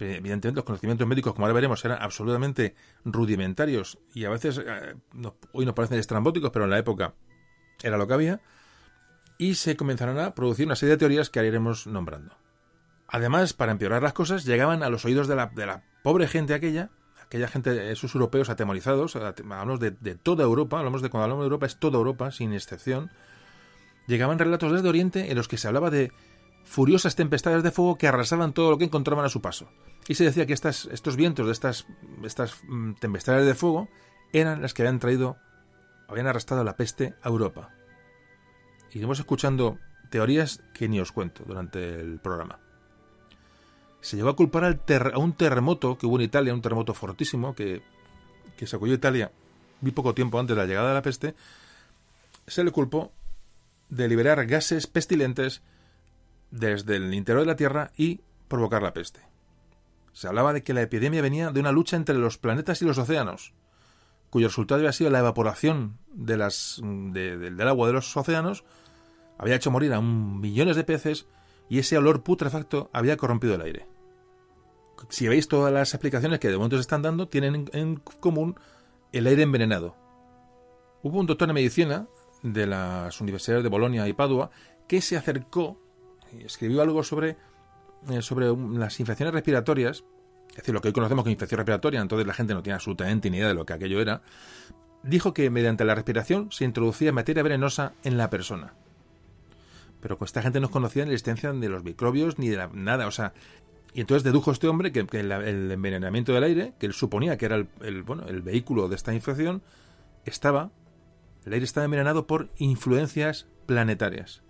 Evidentemente, 0.00 0.56
los 0.56 0.64
conocimientos 0.64 1.06
médicos, 1.06 1.34
como 1.34 1.46
ahora 1.46 1.54
veremos, 1.54 1.84
eran 1.84 2.02
absolutamente 2.02 2.74
rudimentarios 3.04 4.00
y 4.12 4.24
a 4.24 4.30
veces 4.30 4.58
eh, 4.58 4.96
hoy 5.52 5.66
nos 5.66 5.74
parecen 5.76 6.00
estrambóticos, 6.00 6.50
pero 6.50 6.64
en 6.64 6.72
la 6.72 6.78
época 6.78 7.14
era 7.80 7.96
lo 7.96 8.08
que 8.08 8.14
había. 8.14 8.40
Y 9.38 9.54
se 9.54 9.76
comenzaron 9.76 10.18
a 10.18 10.34
producir 10.34 10.66
una 10.66 10.74
serie 10.74 10.96
de 10.96 10.98
teorías 10.98 11.30
que 11.30 11.46
iremos 11.46 11.86
nombrando. 11.86 12.36
Además, 13.06 13.52
para 13.52 13.70
empeorar 13.70 14.02
las 14.02 14.14
cosas, 14.14 14.44
llegaban 14.44 14.82
a 14.82 14.88
los 14.88 15.04
oídos 15.04 15.28
de 15.28 15.36
la, 15.36 15.46
de 15.46 15.64
la 15.64 15.84
pobre 16.02 16.26
gente 16.26 16.54
aquella, 16.54 16.90
aquella 17.32 17.48
gente, 17.48 17.90
esos 17.90 18.14
europeos 18.14 18.50
atemorizados, 18.50 19.16
hablamos 19.16 19.80
de, 19.80 19.90
toda 20.22 20.44
Europa, 20.44 20.78
hablamos 20.78 21.00
de 21.00 21.08
cuando 21.08 21.24
hablamos 21.24 21.44
de 21.44 21.46
Europa 21.46 21.64
es 21.64 21.78
toda 21.78 21.96
Europa, 21.96 22.30
sin 22.30 22.52
excepción, 22.52 23.10
llegaban 24.06 24.38
relatos 24.38 24.70
desde 24.70 24.86
Oriente 24.86 25.30
en 25.30 25.36
los 25.38 25.48
que 25.48 25.56
se 25.56 25.66
hablaba 25.66 25.88
de 25.88 26.12
furiosas 26.64 27.16
tempestades 27.16 27.62
de 27.62 27.70
fuego 27.70 27.96
que 27.96 28.06
arrasaban 28.06 28.52
todo 28.52 28.70
lo 28.70 28.76
que 28.76 28.84
encontraban 28.84 29.24
a 29.24 29.30
su 29.30 29.40
paso. 29.40 29.70
Y 30.08 30.14
se 30.14 30.24
decía 30.24 30.44
que 30.44 30.52
estas, 30.52 30.84
estos 30.92 31.16
vientos 31.16 31.46
de 31.46 31.52
estas, 31.52 31.86
estas 32.22 32.60
mm, 32.68 32.94
tempestades 33.00 33.46
de 33.46 33.54
fuego 33.54 33.88
eran 34.34 34.60
las 34.60 34.74
que 34.74 34.82
habían 34.82 34.98
traído, 34.98 35.38
habían 36.08 36.26
arrastrado 36.26 36.64
la 36.64 36.76
peste 36.76 37.14
a 37.22 37.30
Europa. 37.30 37.70
Iremos 38.90 39.18
escuchando 39.18 39.78
teorías 40.10 40.62
que 40.74 40.86
ni 40.86 41.00
os 41.00 41.12
cuento 41.12 41.44
durante 41.46 41.98
el 41.98 42.20
programa 42.20 42.58
se 44.02 44.16
llegó 44.16 44.28
a 44.28 44.36
culpar 44.36 44.64
al 44.64 44.82
a 45.14 45.18
un 45.18 45.32
terremoto 45.32 45.96
que 45.96 46.06
hubo 46.06 46.16
en 46.16 46.22
Italia, 46.22 46.52
un 46.52 46.60
terremoto 46.60 46.92
fortísimo 46.92 47.54
que, 47.54 47.82
que 48.56 48.66
sacudió 48.66 48.94
Italia 48.94 49.32
muy 49.80 49.92
poco 49.92 50.14
tiempo 50.14 50.38
antes 50.38 50.54
de 50.56 50.62
la 50.62 50.66
llegada 50.66 50.88
de 50.88 50.94
la 50.94 51.02
peste, 51.02 51.34
se 52.46 52.64
le 52.64 52.70
culpó 52.70 53.12
de 53.88 54.08
liberar 54.08 54.44
gases 54.46 54.86
pestilentes 54.86 55.62
desde 56.50 56.96
el 56.96 57.14
interior 57.14 57.42
de 57.42 57.46
la 57.46 57.56
Tierra 57.56 57.92
y 57.96 58.20
provocar 58.48 58.82
la 58.82 58.92
peste. 58.92 59.20
Se 60.12 60.28
hablaba 60.28 60.52
de 60.52 60.62
que 60.62 60.74
la 60.74 60.82
epidemia 60.82 61.22
venía 61.22 61.50
de 61.50 61.60
una 61.60 61.72
lucha 61.72 61.96
entre 61.96 62.16
los 62.16 62.38
planetas 62.38 62.82
y 62.82 62.84
los 62.84 62.98
océanos, 62.98 63.54
cuyo 64.30 64.48
resultado 64.48 64.80
había 64.80 64.92
sido 64.92 65.10
la 65.10 65.18
evaporación 65.18 65.98
de 66.12 66.36
las, 66.36 66.80
del 66.82 67.60
agua 67.60 67.86
de 67.86 67.94
los 67.94 68.16
océanos, 68.16 68.64
había 69.38 69.56
hecho 69.56 69.70
morir 69.70 69.92
a 69.92 70.00
millones 70.00 70.76
de 70.76 70.84
peces 70.84 71.26
y 71.72 71.78
ese 71.78 71.96
olor 71.96 72.22
putrefacto 72.22 72.90
había 72.92 73.16
corrompido 73.16 73.54
el 73.54 73.62
aire. 73.62 73.86
Si 75.08 75.26
veis 75.26 75.48
todas 75.48 75.72
las 75.72 75.94
explicaciones 75.94 76.38
que 76.38 76.48
de 76.48 76.58
momento 76.58 76.76
se 76.76 76.82
están 76.82 77.00
dando, 77.00 77.28
tienen 77.28 77.70
en 77.72 77.96
común 77.96 78.56
el 79.10 79.26
aire 79.26 79.44
envenenado. 79.44 79.96
Hubo 81.02 81.18
un 81.18 81.24
doctor 81.24 81.48
en 81.48 81.54
medicina 81.54 82.08
de 82.42 82.66
las 82.66 83.22
universidades 83.22 83.62
de 83.62 83.70
Bolonia 83.70 84.06
y 84.06 84.12
Padua 84.12 84.50
que 84.86 85.00
se 85.00 85.16
acercó 85.16 85.80
y 86.30 86.44
escribió 86.44 86.82
algo 86.82 87.02
sobre, 87.02 87.38
eh, 88.10 88.20
sobre 88.20 88.54
las 88.78 89.00
infecciones 89.00 89.32
respiratorias, 89.32 90.04
es 90.50 90.56
decir, 90.56 90.74
lo 90.74 90.82
que 90.82 90.88
hoy 90.88 90.92
conocemos 90.92 91.24
como 91.24 91.32
infección 91.32 91.56
respiratoria, 91.56 92.02
entonces 92.02 92.26
la 92.26 92.34
gente 92.34 92.52
no 92.52 92.62
tiene 92.62 92.74
absolutamente 92.74 93.30
ni 93.30 93.38
idea 93.38 93.48
de 93.48 93.54
lo 93.54 93.64
que 93.64 93.72
aquello 93.72 93.98
era, 93.98 94.20
dijo 95.02 95.32
que 95.32 95.48
mediante 95.48 95.86
la 95.86 95.94
respiración 95.94 96.52
se 96.52 96.66
introducía 96.66 97.12
materia 97.12 97.42
venenosa 97.42 97.94
en 98.04 98.18
la 98.18 98.28
persona. 98.28 98.74
Pero 100.02 100.18
esta 100.20 100.42
gente 100.42 100.60
no 100.60 100.70
conocía 100.70 101.06
la 101.06 101.12
existencia 101.12 101.50
de 101.50 101.68
los 101.70 101.82
microbios 101.82 102.38
ni 102.38 102.48
de 102.48 102.68
nada, 102.74 103.06
o 103.06 103.10
sea, 103.10 103.32
y 103.94 104.02
entonces 104.02 104.24
dedujo 104.24 104.50
este 104.50 104.68
hombre 104.68 104.92
que, 104.92 105.00
el, 105.00 105.32
envenenamiento 105.32 106.34
del 106.34 106.44
aire, 106.44 106.74
que 106.78 106.84
él 106.84 106.92
suponía 106.92 107.38
que 107.38 107.46
era 107.46 107.56
el, 107.80 108.02
bueno, 108.02 108.26
el 108.26 108.42
vehículo 108.42 108.88
de 108.88 108.96
esta 108.96 109.14
infección, 109.14 109.62
estaba, 110.26 110.70
el 111.46 111.54
aire 111.54 111.64
estaba 111.64 111.86
envenenado 111.86 112.26
por 112.26 112.50
influencias 112.58 113.46
planetarias 113.64 114.42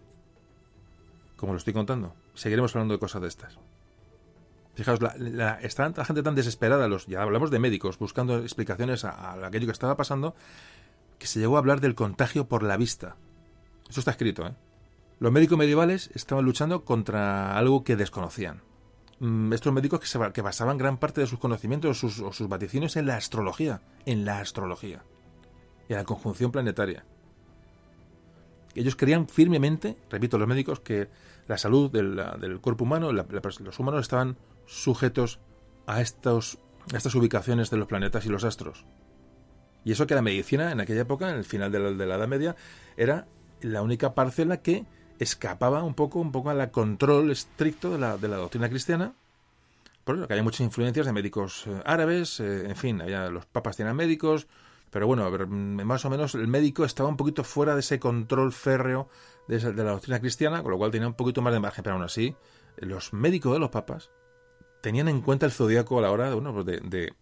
como 1.43 1.55
lo 1.55 1.59
estoy 1.59 1.73
contando. 1.73 2.15
Seguiremos 2.35 2.73
hablando 2.77 2.95
de 2.95 3.01
cosas 3.01 3.21
de 3.21 3.27
estas. 3.27 3.59
Fijaos, 4.77 5.01
la, 5.01 5.59
está 5.61 5.89
la 5.89 6.05
gente 6.05 6.23
tan 6.23 6.37
desesperada, 6.37 6.87
los, 6.87 7.09
ya 7.09 7.21
hablamos 7.21 7.51
de 7.51 7.59
médicos, 7.59 7.99
buscando 7.99 8.39
explicaciones 8.39 9.05
a, 9.05 9.45
aquello 9.45 9.67
que 9.67 9.73
estaba 9.73 9.97
pasando, 9.97 10.37
que 11.19 11.27
se 11.27 11.41
llegó 11.41 11.57
a 11.57 11.59
hablar 11.59 11.81
del 11.81 11.97
contagio 11.97 12.47
por 12.47 12.63
la 12.63 12.77
vista. 12.77 13.17
Eso 13.91 13.99
está 13.99 14.13
escrito, 14.13 14.47
¿eh? 14.47 14.55
Los 15.23 15.31
médicos 15.31 15.57
medievales 15.57 16.11
estaban 16.15 16.45
luchando 16.45 16.85
contra 16.85 17.57
algo 17.57 17.85
que 17.85 17.95
desconocían. 17.95 18.61
Mm, 19.21 19.53
estos 19.53 19.73
médicos 19.73 20.01
que, 20.01 20.43
basaban 20.43 20.79
gran 20.79 20.99
parte 20.99 21.21
de 21.21 21.29
sus 21.29 21.39
conocimientos 21.39 22.03
o 22.03 22.33
sus, 22.33 22.49
vaticinios 22.49 22.97
en 22.97 23.07
la 23.07 23.19
astrología, 23.19 23.83
en 24.05 24.25
la 24.25 24.41
astrología 24.41 25.05
y 25.89 25.93
en 25.93 25.99
la 26.01 26.05
conjunción 26.05 26.51
planetaria. 26.51 27.05
Ellos 28.75 28.97
creían 28.97 29.29
firmemente, 29.29 29.97
repito, 30.11 30.39
los 30.39 30.49
médicos, 30.49 30.81
que 30.81 31.09
la 31.47 31.57
salud 31.57 31.89
del, 31.89 32.59
cuerpo 32.61 32.83
humano, 32.83 33.13
los 33.13 33.79
humanos 33.79 34.01
estaban 34.01 34.39
sujetos 34.67 35.39
a, 35.87 36.01
estas 36.01 36.57
ubicaciones 37.15 37.71
de 37.71 37.77
los 37.77 37.87
planetas 37.87 38.27
y 38.27 38.29
los 38.29 38.43
astros. 38.43 38.87
Y 39.85 39.93
eso 39.93 40.09
que 40.09 40.17
la 40.17 40.23
medicina 40.23 40.73
en 40.73 40.81
aquella 40.81 41.03
época, 41.03 41.31
en 41.31 41.37
el 41.37 41.45
final 41.45 41.71
de 41.71 41.79
la, 41.79 42.17
Edad 42.17 42.27
Media, 42.27 42.57
era 42.97 43.29
la 43.61 43.83
única 43.83 44.15
parcela 44.15 44.63
que 44.63 44.85
escapaba 45.23 45.83
un 45.83 45.95
poco, 45.95 46.19
un 46.19 46.33
poco 46.33 46.51
al 46.51 46.71
control 46.71 47.31
estricto 47.31 47.91
de 47.91 47.99
la, 47.99 48.17
de 48.17 48.29
la 48.29 48.37
doctrina 48.37 48.69
cristiana. 48.69 49.15
Por 50.05 50.27
que 50.27 50.33
había 50.33 50.43
muchas 50.43 50.61
influencias 50.61 51.07
de 51.07 51.13
médicos 51.13 51.67
eh, 51.67 51.81
árabes, 51.85 52.41
eh, 52.41 52.69
en 52.69 52.77
fin, 52.77 53.03
los 53.31 53.47
papas 53.47 53.77
tenían 53.77 53.95
médicos, 53.95 54.49
pero 54.91 55.07
bueno, 55.07 55.31
más 55.49 56.05
o 56.05 56.11
menos 56.11 56.35
el 56.35 56.49
médico 56.49 56.85
estaba 56.85 57.09
un 57.09 57.17
poquito 57.17 57.45
fuera 57.45 57.75
de 57.75 57.81
ese 57.81 58.01
control 58.01 58.53
férreo 58.53 59.09
de, 59.47 59.61
la 59.61 59.93
doctrina 59.93 60.21
cristiana, 60.21 60.63
con 60.63 60.73
lo 60.73 60.79
cual 60.79 60.91
tenía 60.91 61.07
un 61.07 61.15
poquito 61.15 61.41
más 61.41 61.53
de 61.53 61.61
margen, 61.61 61.85
pero 61.85 61.95
aún 61.95 62.05
así, 62.05 62.35
los 62.77 63.13
médicos 63.13 63.53
de 63.53 63.61
los 63.61 63.71
papas 63.71 64.11
tenían 64.81 65.09
en 65.09 65.21
cuenta 65.21 65.47
el 65.47 65.53
zodiaco 65.53 65.99
a 65.99 66.03
la 66.03 66.11
hora 66.11 66.35
bueno, 66.35 66.53
pues 66.53 66.67
de, 66.67 66.81
de, 66.81 67.15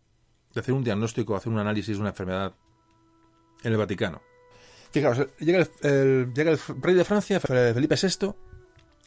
hacer 0.58 0.74
un 0.74 0.82
diagnóstico, 0.82 1.36
hacer 1.36 1.52
un 1.52 1.58
análisis 1.58 1.96
de 1.96 2.00
una 2.00 2.10
enfermedad 2.10 2.54
en 3.62 3.72
el 3.72 3.78
Vaticano. 3.78 4.22
Llega 4.92 5.68
el, 5.82 6.32
rey 6.34 6.94
de 6.94 7.04
Francia, 7.04 7.38
Felipe 7.38 7.94
VI, 7.94 8.34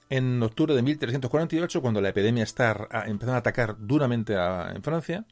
en 0.09 0.41
octubre 0.41 0.73
de 0.73 0.81
1348, 0.81 1.81
cuando 1.81 1.99
la 1.99 2.09
epidemia 2.09 2.43
está 2.43 2.87
empezando 3.05 3.33
a 3.33 3.37
atacar 3.37 3.75
duramente 3.79 4.33
en 4.33 4.81
Francia, 4.81 5.25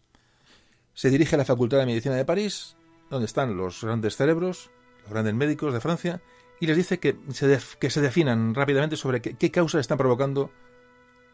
se 0.93 1.10
dirige 1.10 1.36
a 1.36 1.38
la 1.38 1.45
Facultad 1.45 1.78
de 1.78 1.86
Medicina 1.86 2.16
de 2.16 2.26
París, 2.26 2.76
donde 3.10 3.28
están 3.28 3.56
los 3.56 3.84
grandes 3.84 4.18
cerebros, 4.18 4.72
los 5.04 5.12
grandes 5.12 5.34
médicos 5.34 5.74
de 5.74 5.80
Francia, 5.80 6.22
y 6.60 6.68
les 6.68 6.76
dice 6.76 6.99
que 6.99 7.18
se, 7.30 7.58
que 7.80 7.89
se 7.89 8.02
definan 8.02 8.54
rápidamente 8.54 8.97
sobre 8.97 9.22
qué, 9.22 9.52
causas 9.52 9.82
están 9.82 9.97
provocando 9.97 10.52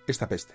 esta 0.06 0.28
peste. 0.28 0.54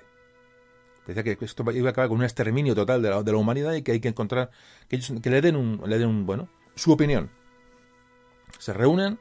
Decía 1.06 1.24
que 1.24 1.36
esto 1.40 1.68
iba 1.72 1.88
a 1.88 1.90
acabar 1.90 2.08
con 2.08 2.18
un 2.18 2.24
exterminio 2.24 2.76
total 2.76 3.02
de 3.02 3.10
la, 3.10 3.36
humanidad 3.36 3.72
y 3.74 3.82
que 3.82 3.92
hay 3.92 4.00
que 4.00 4.08
encontrar, 4.08 4.50
que, 4.88 5.00
que 5.20 5.30
le 5.30 5.40
den 5.40 6.48
su 6.76 6.92
opinión. 6.92 7.41
Se 8.62 8.72
reúnen, 8.72 9.18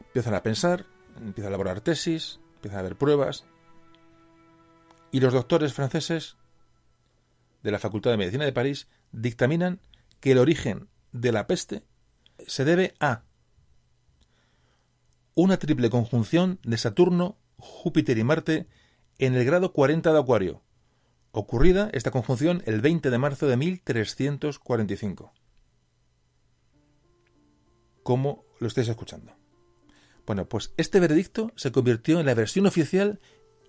empiezan 0.00 0.34
a 0.34 0.42
pensar, 0.42 0.84
empiezan 1.18 1.44
a 1.44 1.48
elaborar 1.50 1.80
tesis, 1.80 2.40
empiezan 2.56 2.80
a 2.80 2.82
ver 2.82 2.96
pruebas, 2.96 3.44
y 5.12 5.20
los 5.20 5.32
doctores 5.32 5.72
franceses 5.74 6.36
de 7.62 7.70
la 7.70 7.78
Facultad 7.78 8.10
de 8.10 8.16
Medicina 8.16 8.44
de 8.44 8.52
París 8.52 8.88
dictaminan 9.12 9.78
que 10.18 10.32
el 10.32 10.38
origen 10.38 10.88
de 11.12 11.30
la 11.30 11.46
peste 11.46 11.84
se 12.48 12.64
debe 12.64 12.94
a 12.98 13.22
una 15.36 15.56
triple 15.60 15.88
conjunción 15.88 16.58
de 16.64 16.76
Saturno, 16.76 17.38
Júpiter 17.58 18.18
y 18.18 18.24
Marte 18.24 18.66
en 19.18 19.36
el 19.36 19.44
grado 19.44 19.72
40 19.72 20.12
de 20.12 20.18
Acuario, 20.18 20.64
ocurrida 21.30 21.90
esta 21.92 22.10
conjunción 22.10 22.64
el 22.66 22.80
20 22.80 23.08
de 23.08 23.18
marzo 23.18 23.46
de 23.46 23.56
1345. 23.56 25.32
¿Cómo 28.02 28.49
lo 28.60 28.68
estáis 28.68 28.88
escuchando? 28.88 29.34
Bueno, 30.26 30.48
pues 30.48 30.72
este 30.76 31.00
veredicto 31.00 31.50
se 31.56 31.72
convirtió 31.72 32.20
en 32.20 32.26
la 32.26 32.34
versión 32.34 32.66
oficial 32.66 33.20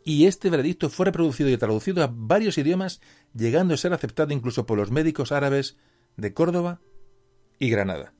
y 0.03 0.25
este 0.25 0.49
veredicto 0.49 0.89
fue 0.89 1.05
reproducido 1.05 1.49
y 1.49 1.57
traducido 1.57 2.03
a 2.03 2.11
varios 2.11 2.57
idiomas, 2.57 3.01
llegando 3.33 3.73
a 3.73 3.77
ser 3.77 3.93
aceptado 3.93 4.33
incluso 4.33 4.65
por 4.65 4.77
los 4.77 4.91
médicos 4.91 5.31
árabes 5.31 5.77
de 6.17 6.33
Córdoba 6.33 6.81
y 7.57 7.69
Granada. 7.69 8.13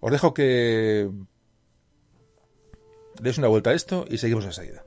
Os 0.00 0.12
dejo 0.12 0.34
que 0.34 1.10
des 3.20 3.38
una 3.38 3.48
vuelta 3.48 3.70
a 3.70 3.74
esto 3.74 4.04
y 4.08 4.18
seguimos 4.18 4.44
enseguida. 4.44 4.84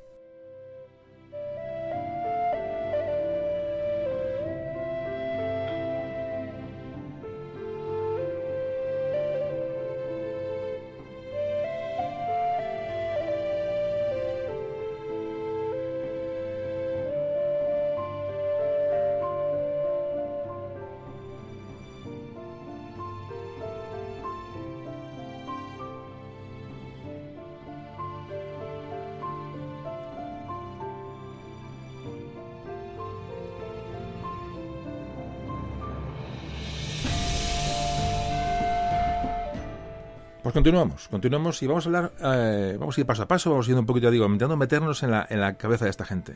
Pues 40.52 40.66
continuamos, 40.66 41.08
continuamos 41.08 41.64
y 41.64 41.68
vamos 41.68 41.86
a 41.86 41.88
hablar, 41.88 42.12
eh, 42.22 42.76
vamos 42.78 42.97
a 42.97 42.99
ir 42.99 43.08
paso 43.08 43.24
a 43.24 43.26
paso, 43.26 43.52
vamos 43.52 43.70
a 43.70 43.72
ir 43.72 43.78
un 43.78 43.86
poquito, 43.86 44.12
digo, 44.12 44.26
intentando 44.26 44.58
meternos 44.58 45.02
en 45.02 45.12
la, 45.12 45.26
en 45.30 45.39
la 45.39 45.54
cabeza 45.54 45.86
de 45.86 45.91
esta 45.91 46.04
gente. 46.04 46.36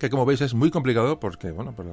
Que 0.00 0.10
como 0.10 0.26
veis 0.26 0.40
es 0.40 0.52
muy 0.52 0.72
complicado 0.72 1.20
porque, 1.20 1.52
bueno, 1.52 1.72
pues 1.72 1.86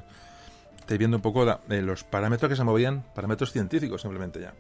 viendo 0.97 1.17
un 1.17 1.21
poco 1.21 1.45
los 1.67 2.03
parámetros 2.05 2.49
que 2.49 2.55
se 2.55 2.63
movían, 2.63 3.05
parámetros 3.13 3.51
científicos 3.51 4.01
simplemente 4.01 4.39
ya. 4.39 4.55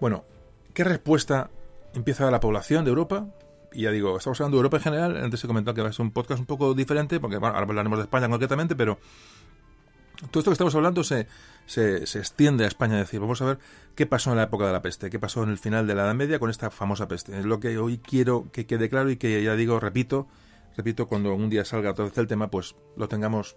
Bueno, 0.00 0.26
¿qué 0.74 0.84
respuesta 0.84 1.48
empieza 1.94 2.30
la 2.30 2.38
población 2.38 2.84
de 2.84 2.90
Europa? 2.90 3.24
Y 3.72 3.84
ya 3.84 3.90
digo, 3.90 4.18
estamos 4.18 4.38
hablando 4.38 4.58
de 4.58 4.58
Europa 4.58 4.76
en 4.76 4.82
general, 4.82 5.16
antes 5.16 5.42
he 5.42 5.46
comentado 5.46 5.74
que 5.74 5.80
va 5.80 5.88
a 5.88 5.92
ser 5.94 6.04
un 6.04 6.12
podcast 6.12 6.40
un 6.40 6.46
poco 6.46 6.74
diferente, 6.74 7.20
porque 7.20 7.38
bueno, 7.38 7.54
ahora 7.54 7.66
hablaremos 7.66 8.00
de 8.00 8.02
España 8.02 8.28
concretamente, 8.28 8.76
pero 8.76 8.98
todo 10.30 10.40
esto 10.40 10.50
que 10.50 10.54
estamos 10.54 10.74
hablando 10.74 11.02
se, 11.04 11.26
se, 11.66 12.02
extiende 12.02 12.64
a 12.64 12.68
España. 12.68 12.94
Es 12.94 13.06
decir, 13.06 13.20
vamos 13.20 13.42
a 13.42 13.46
ver 13.46 13.58
qué 13.94 14.06
pasó 14.06 14.30
en 14.30 14.36
la 14.36 14.44
época 14.44 14.66
de 14.66 14.72
la 14.72 14.82
peste, 14.82 15.10
qué 15.10 15.18
pasó 15.18 15.42
en 15.42 15.50
el 15.50 15.58
final 15.58 15.86
de 15.86 15.94
la 15.94 16.04
Edad 16.04 16.14
Media 16.14 16.38
con 16.38 16.50
esta 16.50 16.70
famosa 16.70 17.08
peste. 17.08 17.38
Es 17.38 17.44
lo 17.44 17.60
que 17.60 17.78
hoy 17.78 17.98
quiero 17.98 18.50
que 18.52 18.66
quede 18.66 18.88
claro 18.88 19.10
y 19.10 19.16
que 19.16 19.42
ya 19.42 19.56
digo, 19.56 19.80
repito, 19.80 20.28
repito, 20.76 21.08
cuando 21.08 21.34
un 21.34 21.50
día 21.50 21.64
salga 21.64 21.94
todo 21.94 22.10
el 22.14 22.26
tema, 22.26 22.50
pues 22.50 22.76
lo 22.96 23.08
tengamos 23.08 23.56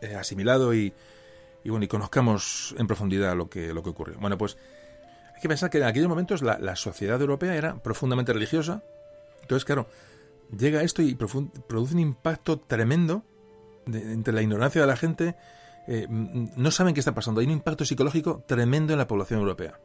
eh, 0.00 0.14
asimilado 0.14 0.74
y, 0.74 0.92
y, 1.64 1.70
bueno, 1.70 1.84
y 1.84 1.88
conozcamos 1.88 2.74
en 2.78 2.86
profundidad 2.86 3.36
lo 3.36 3.48
que, 3.48 3.72
lo 3.72 3.82
que 3.82 3.90
ocurrió. 3.90 4.18
Bueno, 4.18 4.36
pues 4.36 4.56
hay 5.34 5.40
que 5.40 5.48
pensar 5.48 5.70
que 5.70 5.78
en 5.78 5.84
aquellos 5.84 6.08
momentos 6.08 6.42
la, 6.42 6.58
la 6.58 6.76
sociedad 6.76 7.20
europea 7.20 7.54
era 7.54 7.82
profundamente 7.82 8.32
religiosa. 8.32 8.82
Entonces, 9.42 9.64
claro, 9.64 9.88
llega 10.56 10.82
esto 10.82 11.02
y 11.02 11.14
produce 11.14 11.94
un 11.94 12.00
impacto 12.00 12.58
tremendo 12.58 13.24
entre 13.86 14.32
la 14.32 14.42
ignorancia 14.42 14.80
de 14.80 14.86
la 14.86 14.96
gente. 14.96 15.36
Eh, 15.86 16.06
no 16.08 16.70
saben 16.70 16.94
qué 16.94 17.00
está 17.00 17.14
pasando. 17.14 17.40
Hay 17.40 17.46
un 17.46 17.52
impacto 17.52 17.84
psicológico 17.84 18.44
tremendo 18.46 18.92
en 18.92 18.98
la 18.98 19.06
población 19.06 19.40
europea. 19.40 19.78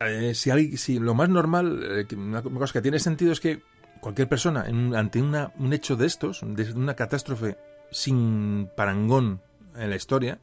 Eh, 0.00 0.34
si, 0.34 0.50
hay, 0.50 0.76
si 0.76 0.98
lo 0.98 1.14
más 1.14 1.28
normal, 1.28 2.06
eh, 2.10 2.14
una 2.16 2.42
cosa 2.42 2.72
que 2.74 2.82
tiene 2.82 2.98
sentido 2.98 3.32
es 3.32 3.40
que 3.40 3.62
cualquier 4.00 4.28
persona 4.28 4.66
ante 4.96 5.22
un 5.22 5.72
hecho 5.72 5.96
de 5.96 6.06
estos, 6.06 6.42
de 6.44 6.72
una 6.72 6.94
catástrofe 6.94 7.56
sin 7.90 8.68
parangón 8.76 9.40
en 9.76 9.88
la 9.88 9.96
historia, 9.96 10.40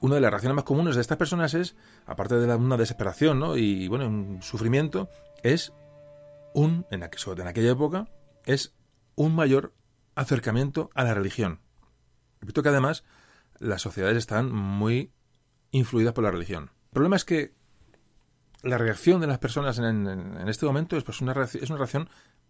una 0.00 0.16
de 0.16 0.20
las 0.20 0.30
reacciones 0.30 0.54
más 0.54 0.64
comunes 0.64 0.94
de 0.94 1.00
estas 1.00 1.16
personas 1.16 1.54
es, 1.54 1.74
aparte 2.06 2.36
de 2.36 2.54
una 2.54 2.76
desesperación 2.76 3.42
y 3.56 3.88
bueno, 3.88 4.06
un 4.06 4.42
sufrimiento, 4.42 5.08
es 5.42 5.72
un, 6.54 6.86
en, 6.90 7.02
en 7.02 7.48
aquella 7.48 7.70
época, 7.72 8.08
es 8.44 8.74
un 9.16 9.34
mayor 9.34 9.72
acercamiento 10.14 10.90
a 10.94 11.02
la 11.02 11.14
religión. 11.14 11.60
Repito 12.40 12.62
que 12.62 12.68
además 12.68 13.04
las 13.58 13.82
sociedades 13.82 14.16
están 14.16 14.52
muy 14.52 15.12
influidas 15.70 16.12
por 16.12 16.24
la 16.24 16.30
religión. 16.30 16.70
El 16.86 16.90
problema 16.92 17.16
es 17.16 17.24
que 17.24 17.54
la 18.62 18.78
reacción 18.78 19.20
de 19.20 19.26
las 19.26 19.38
personas 19.38 19.78
en, 19.78 20.48
este 20.48 20.66
momento 20.66 20.96
es, 20.96 21.04
pues 21.04 21.20
una 21.20 21.34
reacción, 21.34 21.62
es 21.62 21.70
una 21.70 21.78
reacción, 21.78 22.08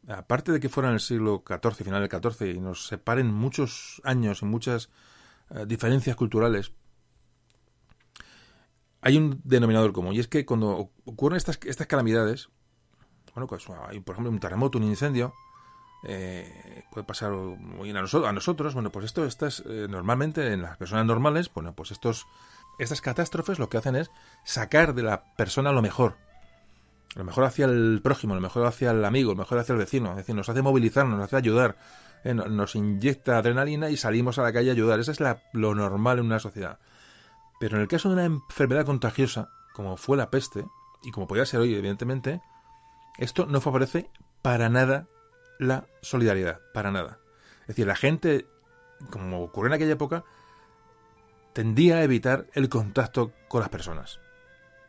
aparte 0.09 0.53
de 0.53 0.61
que 0.61 0.69
fuera 0.69 0.89
en 0.89 0.95
el 0.95 1.01
siglo 1.01 1.45
XIV, 1.47 1.85
final 1.85 2.07
del 2.07 2.23
XIV, 2.23 2.57
y 2.57 2.61
nos 2.61 2.87
separen 2.87 3.33
muchos 3.33 4.01
años 4.05 4.43
y 4.43 4.47
muchas 4.47 4.91
eh, 5.51 5.65
diferencias 5.67 6.17
culturales, 6.17 6.73
hay 9.03 9.17
un 9.17 9.41
denominador 9.45 9.93
común, 9.93 10.15
y 10.15 10.21
es 10.21 10.29
que 10.29 10.47
cuando 10.47 10.91
ocurren 11.05 11.37
estas, 11.37 11.59
estas 11.65 11.87
calamidades, 11.87 12.49
bueno, 13.35 13.47
pues 13.47 13.67
hay, 13.89 14.01
por 14.01 14.15
ejemplo, 14.15 14.31
un 14.31 14.41
terremoto, 14.41 14.79
un 14.79 14.85
incendio, 14.85 15.35
eh, 16.05 16.85
puede 16.91 17.07
pasar 17.07 17.33
muy 17.33 17.85
bien 17.85 17.97
a, 17.97 18.03
nosotros, 18.03 18.29
a 18.29 18.33
nosotros. 18.33 18.75
Bueno, 18.75 18.91
pues 18.91 19.07
esto, 19.07 19.25
estas, 19.25 19.63
eh, 19.67 19.87
normalmente 19.89 20.53
en 20.53 20.63
las 20.63 20.77
personas 20.77 21.07
normales, 21.07 21.51
bueno, 21.53 21.75
pues 21.75 21.91
estos, 21.91 22.27
estas 22.79 23.01
catástrofes 23.01 23.59
lo 23.59 23.69
que 23.69 23.79
hacen 23.79 23.97
es 23.97 24.11
sacar 24.45 24.95
de 24.95 25.03
la 25.03 25.25
persona 25.37 25.73
lo 25.73 25.83
mejor. 25.83 26.17
Lo 27.15 27.25
mejor 27.25 27.45
hacia 27.45 27.65
el 27.65 28.01
prójimo, 28.03 28.35
lo 28.35 28.41
mejor 28.41 28.67
hacia 28.67 28.91
el 28.91 29.05
amigo, 29.05 29.33
lo 29.33 29.39
mejor 29.39 29.59
hacia 29.59 29.73
el 29.73 29.79
vecino. 29.79 30.11
Es 30.11 30.17
decir, 30.17 30.35
nos 30.35 30.49
hace 30.49 30.61
movilizarnos, 30.61 31.17
nos 31.17 31.25
hace 31.25 31.37
ayudar, 31.37 31.77
eh, 32.25 32.35
nos 32.35 32.75
inyecta 32.75 33.39
adrenalina 33.39 33.89
y 33.89 33.97
salimos 33.97 34.39
a 34.39 34.43
la 34.43 34.53
calle 34.53 34.71
a 34.71 34.73
ayudar. 34.75 35.01
Eso 35.01 35.13
es 35.13 35.21
lo 35.53 35.75
normal 35.75 36.19
en 36.19 36.27
una 36.27 36.39
sociedad. 36.39 36.79
Pero 37.59 37.77
en 37.77 37.83
el 37.83 37.89
caso 37.89 38.09
de 38.09 38.15
una 38.17 38.25
enfermedad 38.27 38.85
contagiosa, 38.85 39.49
como 39.73 39.97
fue 39.97 40.19
la 40.19 40.31
peste, 40.31 40.67
y 41.03 41.11
como 41.11 41.27
podía 41.27 41.47
ser 41.47 41.61
hoy, 41.61 41.75
evidentemente, 41.75 42.43
esto 43.17 43.47
no 43.47 43.61
favorece 43.61 44.11
para 44.43 44.69
nada 44.69 45.07
la 45.59 45.87
solidaridad, 46.01 46.61
para 46.73 46.91
nada. 46.91 47.19
Es 47.63 47.69
decir, 47.69 47.87
la 47.87 47.97
gente, 47.97 48.47
como 49.11 49.43
ocurrió 49.43 49.69
en 49.69 49.75
aquella 49.75 49.93
época, 49.93 50.25
tendía 51.53 51.97
a 51.97 52.03
evitar 52.03 52.47
el 52.55 52.69
contacto 52.69 53.33
con 53.49 53.61
las 53.61 53.71
personas. 53.71 54.21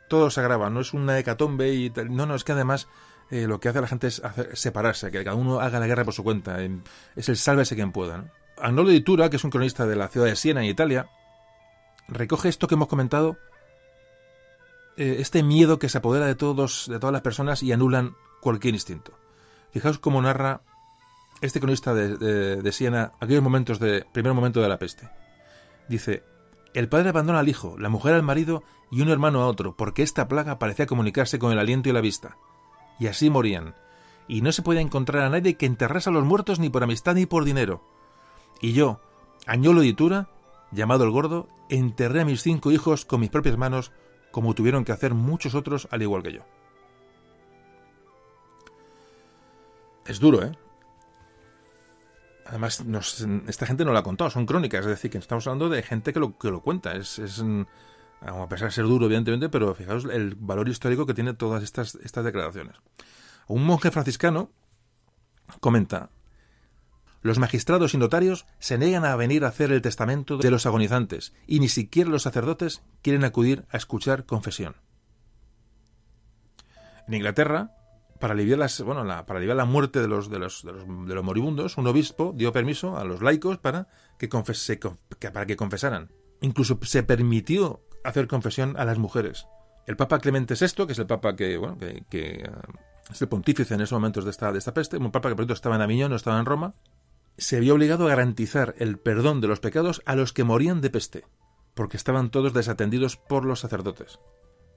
Todo 0.10 0.30
se 0.30 0.40
agrava, 0.40 0.70
no 0.70 0.82
es 0.82 0.94
una 0.94 1.18
hecatombe 1.18 1.74
y 1.74 1.92
no, 2.10 2.26
no, 2.26 2.36
es 2.36 2.44
que 2.44 2.52
además 2.52 2.88
eh, 3.30 3.48
lo 3.48 3.60
que 3.60 3.70
hace 3.70 3.82
la 3.82 3.88
gente 3.88 4.08
es 4.08 4.22
separarse, 4.54 5.12
que 5.12 5.24
cada 5.24 5.36
uno 5.36 5.60
haga 5.60 5.80
la 5.80 5.88
guerra 5.88 6.06
por 6.06 6.14
su 6.14 6.24
cuenta, 6.24 6.60
es 7.16 7.30
el 7.30 7.38
sálvese 7.38 7.76
quien 7.76 7.92
pueda. 7.92 8.18
¿no? 8.18 8.30
Agnolo 8.58 8.90
di 8.90 9.02
Tura, 9.02 9.30
que 9.30 9.36
es 9.36 9.44
un 9.44 9.50
cronista 9.50 9.86
de 9.86 9.96
la 9.96 10.08
ciudad 10.08 10.28
de 10.28 10.36
Siena, 10.36 10.62
en 10.62 10.70
Italia, 10.70 11.10
recoge 12.08 12.50
esto 12.50 12.68
que 12.68 12.76
hemos 12.76 12.88
comentado 12.88 13.38
eh, 14.98 15.18
este 15.20 15.44
miedo 15.44 15.78
que 15.78 15.90
se 15.90 16.00
apodera 16.00 16.26
de 16.26 16.36
todos, 16.36 16.88
de 16.90 17.00
todas 17.00 17.14
las 17.14 17.22
personas 17.22 17.62
y 17.62 17.72
anulan 17.72 18.16
cualquier 18.42 18.74
instinto. 18.74 19.14
Fijaos 19.72 20.00
cómo 20.00 20.22
narra 20.22 20.62
este 21.42 21.60
cronista 21.60 21.94
de, 21.94 22.72
Siena 22.72 23.14
aquellos 23.20 23.44
momentos 23.44 23.80
de 23.80 24.06
primer 24.12 24.34
momento 24.34 24.62
de 24.62 24.70
la 24.70 24.80
peste. 24.80 25.10
Dice: 25.88 26.24
El 26.74 26.90
padre 26.90 27.10
abandona 27.10 27.40
al 27.40 27.50
hijo, 27.50 27.78
la 27.78 27.90
mujer 27.90 28.14
al 28.14 28.24
marido 28.24 28.64
y 28.92 29.02
un 29.02 29.10
hermano 29.10 29.42
a 29.42 29.48
otro, 29.48 29.76
porque 29.76 30.04
esta 30.04 30.28
plaga 30.28 30.60
parecía 30.60 30.88
comunicarse 30.88 31.40
con 31.40 31.52
el 31.52 31.60
aliento 31.60 31.90
y 31.90 31.94
la 31.94 32.02
vista. 32.02 32.38
Y 33.00 33.08
así 33.08 33.30
morían. 33.30 33.76
Y 34.28 34.42
no 34.42 34.52
se 34.52 34.62
podía 34.62 34.82
encontrar 34.82 35.24
a 35.24 35.30
nadie 35.30 35.56
que 35.56 35.66
enterrase 35.66 36.10
a 36.10 36.14
los 36.14 36.26
muertos 36.26 36.60
ni 36.60 36.70
por 36.70 36.84
amistad 36.84 37.16
ni 37.16 37.26
por 37.26 37.46
dinero. 37.46 37.82
Y 38.60 38.74
yo, 38.74 39.00
Añolo 39.46 39.82
de 39.82 39.88
Itura, 39.88 40.30
llamado 40.72 41.04
el 41.04 41.12
gordo, 41.12 41.48
enterré 41.70 42.22
a 42.22 42.26
mis 42.26 42.42
cinco 42.42 42.72
hijos 42.72 43.06
con 43.06 43.22
mis 43.22 43.30
propias 43.30 43.58
manos 43.58 43.92
como 44.32 44.54
tuvieron 44.54 44.84
que 44.84 44.92
hacer 44.92 45.14
muchos 45.14 45.56
otros 45.56 45.88
al 45.92 46.02
igual 46.02 46.24
que 46.24 46.34
yo. 46.34 46.42
Es 50.08 50.20
duro, 50.20 50.44
¿eh? 50.44 50.52
Además, 52.46 52.84
esta 53.48 53.66
gente 53.66 53.84
no 53.84 53.92
lo 53.92 53.98
ha 53.98 54.04
contado, 54.04 54.30
son 54.30 54.46
crónicas, 54.46 54.82
es 54.82 54.88
decir, 54.88 55.12
que 55.12 55.18
estamos 55.18 55.46
hablando 55.48 55.68
de 55.68 55.84
gente 55.84 56.14
que 56.14 56.20
lo, 56.20 56.38
que 56.38 56.50
lo 56.50 56.62
cuenta. 56.62 56.96
Es, 56.96 57.20
es, 57.20 57.44
a 58.22 58.48
pesar 58.48 58.70
de 58.70 58.74
ser 58.74 58.86
duro, 58.86 59.06
evidentemente, 59.06 59.50
pero 59.50 59.76
fijaos 59.76 60.06
el 60.06 60.36
valor 60.36 60.70
histórico 60.70 61.06
que 61.06 61.14
tiene 61.14 61.34
todas 61.34 61.62
estas, 61.62 61.96
estas 61.96 62.24
declaraciones. 62.24 62.78
Un 63.48 63.66
monje 63.66 63.92
franciscano 63.92 64.50
comenta, 65.60 66.10
los 67.22 67.40
magistrados 67.40 67.94
y 67.94 67.98
notarios 67.98 68.46
se 68.60 68.78
niegan 68.78 69.04
a 69.04 69.16
venir 69.18 69.44
a 69.44 69.50
hacer 69.50 69.72
el 69.74 69.82
testamento 69.82 70.38
de 70.38 70.52
los 70.52 70.66
agonizantes 70.66 71.34
y 71.48 71.60
ni 71.60 71.68
siquiera 71.68 72.10
los 72.10 72.24
sacerdotes 72.24 72.82
quieren 73.02 73.26
acudir 73.26 73.66
a 73.70 73.78
escuchar 73.78 74.26
confesión. 74.26 74.78
En 77.08 77.14
Inglaterra, 77.14 77.77
para 78.20 78.34
aliviar, 78.34 78.60
bueno, 78.86 79.04
la, 79.04 79.26
para 79.26 79.38
aliviar 79.38 79.58
la 79.58 79.66
muerte 79.66 80.02
de 80.02 80.08
los, 80.08 80.30
de, 80.30 80.40
los, 80.40 80.64
de, 80.64 80.72
los, 80.72 81.24
moribundos, 81.24 81.78
un 81.78 81.88
obispo 81.88 82.34
dio 82.36 82.52
permiso 82.52 82.98
a 82.98 83.04
los 83.04 83.22
laicos 83.22 83.58
para 83.58 83.88
que, 84.18 84.30
confese, 84.30 84.80
para 85.34 85.46
que 85.46 85.56
confesaran. 85.56 86.12
Incluso 86.42 86.80
se 86.84 87.04
permitió 87.04 87.82
hacer 88.04 88.28
confesión 88.28 88.76
a 88.78 88.86
las 88.86 88.98
mujeres. 88.98 89.48
El 89.86 89.96
Papa 89.96 90.20
Clemente 90.20 90.56
VI, 90.60 90.86
que 90.86 90.94
es 90.94 91.00
el 91.00 91.08
Papa 91.08 91.36
que, 91.36 91.58
bueno, 91.58 91.78
que, 91.78 92.04
que 92.10 92.50
es 93.10 93.22
el 93.22 93.28
pontífice 93.28 93.74
en 93.74 93.82
esos 93.82 93.96
momentos 93.96 94.26
de 94.26 94.32
esta, 94.32 94.52
de 94.52 94.60
esta 94.60 94.74
peste, 94.74 94.98
un 94.98 95.12
Papa 95.12 95.30
que 95.30 95.36
por 95.36 95.44
cierto 95.44 95.54
estaba 95.54 95.76
en 95.76 95.82
Aviñón, 95.82 96.10
no 96.10 96.16
estaba 96.16 96.40
en 96.40 96.46
Roma, 96.46 96.76
se 97.38 97.60
vio 97.60 97.76
obligado 97.76 98.06
a 98.06 98.10
garantizar 98.10 98.76
el 98.80 98.98
perdón 98.98 99.42
de 99.42 99.48
los 99.48 99.60
pecados 99.60 100.02
a 100.06 100.16
los 100.16 100.34
que 100.34 100.44
morían 100.44 100.82
de 100.82 100.90
peste, 100.90 101.26
porque 101.74 101.98
estaban 101.98 102.32
todos 102.32 102.54
desatendidos 102.54 103.18
por 103.18 103.46
los 103.46 103.60
sacerdotes, 103.60 104.20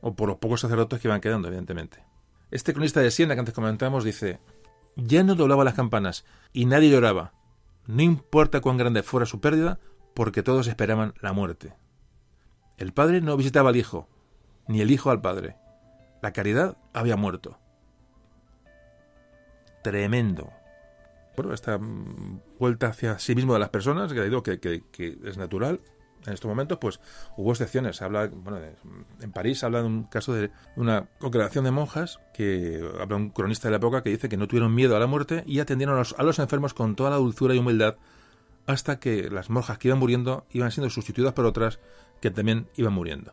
o 0.01 0.14
por 0.14 0.28
los 0.28 0.38
pocos 0.38 0.61
sacerdotes 0.61 1.01
que 1.01 1.09
iban 1.09 1.20
quedando, 1.20 1.49
evidentemente. 1.49 2.05
Este 2.51 2.72
cronista 2.72 3.01
de 3.01 3.11
Siena 3.11 3.34
que 3.34 3.40
antes 3.40 3.55
comentamos 3.55 4.05
dice, 4.05 4.40
ya 4.96 5.22
no 5.22 5.34
doblaba 5.34 5.64
las 5.64 5.74
campanas 5.74 6.24
y 6.53 6.66
nadie 6.66 6.90
lloraba, 6.90 7.32
no 7.86 8.03
importa 8.03 8.61
cuán 8.61 8.76
grande 8.76 9.03
fuera 9.03 9.26
su 9.26 9.40
pérdida, 9.40 9.78
porque 10.14 10.42
todos 10.42 10.66
esperaban 10.66 11.14
la 11.20 11.32
muerte. 11.32 11.74
El 12.76 12.92
padre 12.92 13.20
no 13.20 13.36
visitaba 13.36 13.70
al 13.70 13.76
hijo, 13.76 14.09
ni 14.66 14.80
el 14.80 14.90
hijo 14.90 15.11
al 15.11 15.20
padre. 15.20 15.57
La 16.22 16.32
caridad 16.32 16.76
había 16.92 17.16
muerto. 17.16 17.59
Tremendo 19.82 20.53
esta 21.53 21.78
mm, 21.78 22.40
vuelta 22.59 22.88
hacia 22.88 23.18
sí 23.18 23.34
mismo 23.34 23.55
de 23.55 23.61
las 23.61 23.70
personas, 23.70 24.12
que, 24.12 24.22
digo 24.22 24.42
que, 24.42 24.82
es 25.24 25.38
natural, 25.38 25.80
en 26.26 26.32
estos 26.32 26.48
momentos, 26.48 26.78
pues 26.78 27.00
hubo 27.36 27.50
excepciones. 27.50 28.02
habla, 28.02 28.28
bueno, 28.32 28.60
en 29.20 29.32
París 29.32 29.64
habla 29.64 29.80
de 29.80 29.86
un 29.86 30.04
caso 30.04 30.34
de 30.34 30.50
una 30.76 31.08
congregación 31.18 31.64
de 31.64 31.70
monjas 31.70 32.20
que 32.34 32.82
habla 33.00 33.16
un 33.16 33.30
cronista 33.30 33.68
de 33.68 33.72
la 33.72 33.76
época 33.78 34.02
que 34.02 34.10
dice 34.10 34.28
que 34.28 34.36
no 34.36 34.46
tuvieron 34.46 34.74
miedo 34.74 34.96
a 34.96 35.00
la 35.00 35.06
muerte 35.06 35.42
y 35.46 35.60
atendieron 35.60 35.96
a 35.96 35.98
los, 35.98 36.14
a 36.18 36.22
los 36.22 36.38
enfermos 36.38 36.74
con 36.74 36.96
toda 36.96 37.10
la 37.10 37.16
dulzura 37.16 37.54
y 37.54 37.58
humildad 37.58 37.96
hasta 38.66 39.00
que 39.00 39.30
las 39.30 39.50
monjas 39.50 39.78
que 39.78 39.88
iban 39.88 39.98
muriendo 39.98 40.46
iban 40.50 40.70
siendo 40.70 40.90
sustituidas 40.90 41.32
por 41.32 41.46
otras 41.46 41.80
que 42.20 42.30
también 42.30 42.68
iban 42.76 42.92
muriendo. 42.92 43.32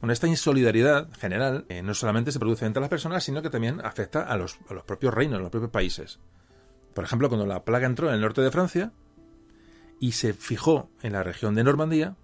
Bueno, 0.00 0.12
esta 0.12 0.26
insolidaridad 0.26 1.08
general 1.14 1.64
eh, 1.70 1.82
no 1.82 1.94
solamente 1.94 2.30
se 2.30 2.38
produce 2.38 2.66
entre 2.66 2.80
las 2.82 2.90
personas, 2.90 3.24
sino 3.24 3.40
que 3.40 3.48
también 3.48 3.80
afecta 3.82 4.22
a 4.22 4.36
los, 4.36 4.58
a 4.68 4.74
los 4.74 4.84
propios 4.84 5.14
reinos, 5.14 5.38
a 5.38 5.42
los 5.42 5.50
propios 5.50 5.70
países. 5.70 6.20
Por 6.92 7.04
ejemplo, 7.04 7.28
cuando 7.28 7.46
la 7.46 7.64
plaga 7.64 7.86
entró 7.86 8.08
en 8.08 8.14
el 8.14 8.20
norte 8.20 8.42
de 8.42 8.50
Francia 8.50 8.92
y 10.00 10.12
se 10.12 10.34
fijó 10.34 10.90
en 11.02 11.12
la 11.12 11.22
región 11.22 11.54
de 11.54 11.64
Normandía, 11.64 12.16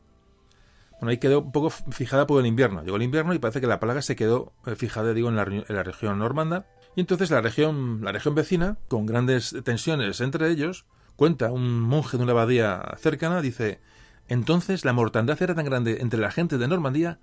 bueno, 1.01 1.13
ahí 1.13 1.19
quedó 1.19 1.41
un 1.41 1.53
poco 1.53 1.71
fijada 1.71 2.27
por 2.27 2.41
el 2.41 2.47
invierno. 2.47 2.83
Llegó 2.83 2.97
el 2.97 3.03
invierno 3.03 3.33
y 3.33 3.39
parece 3.39 3.63
que 3.63 3.67
la 3.67 3.81
plaga 3.81 4.03
se 4.03 4.17
quedó 4.17 4.53
eh, 4.67 4.77
fijada, 4.77 5.15
digo, 5.15 5.31
en 5.31 5.37
la, 5.37 5.83
región 5.83 6.19
normanda. 6.19 6.67
Y 6.95 7.01
entonces 7.01 7.31
la 7.31 7.41
región, 7.41 8.01
la 8.03 8.13
región 8.13 8.35
vecina, 8.35 8.77
con 8.89 9.07
grandes 9.07 9.57
tensiones 9.65 10.21
entre 10.21 10.51
ellos, 10.51 10.85
cuenta 11.17 11.53
un 11.53 11.81
monje 11.81 12.19
de 12.19 12.25
una 12.25 12.33
abadía 12.33 12.95
cercana, 12.99 13.41
dice, 13.41 13.81
entonces 14.29 14.85
la 14.85 14.93
mortandad 14.93 15.41
era 15.43 15.55
tan 15.55 15.65
grande 15.65 15.99
entre 16.03 16.21
la 16.21 16.31
gente 16.31 16.59
de 16.59 16.69
Normandía 16.69 17.19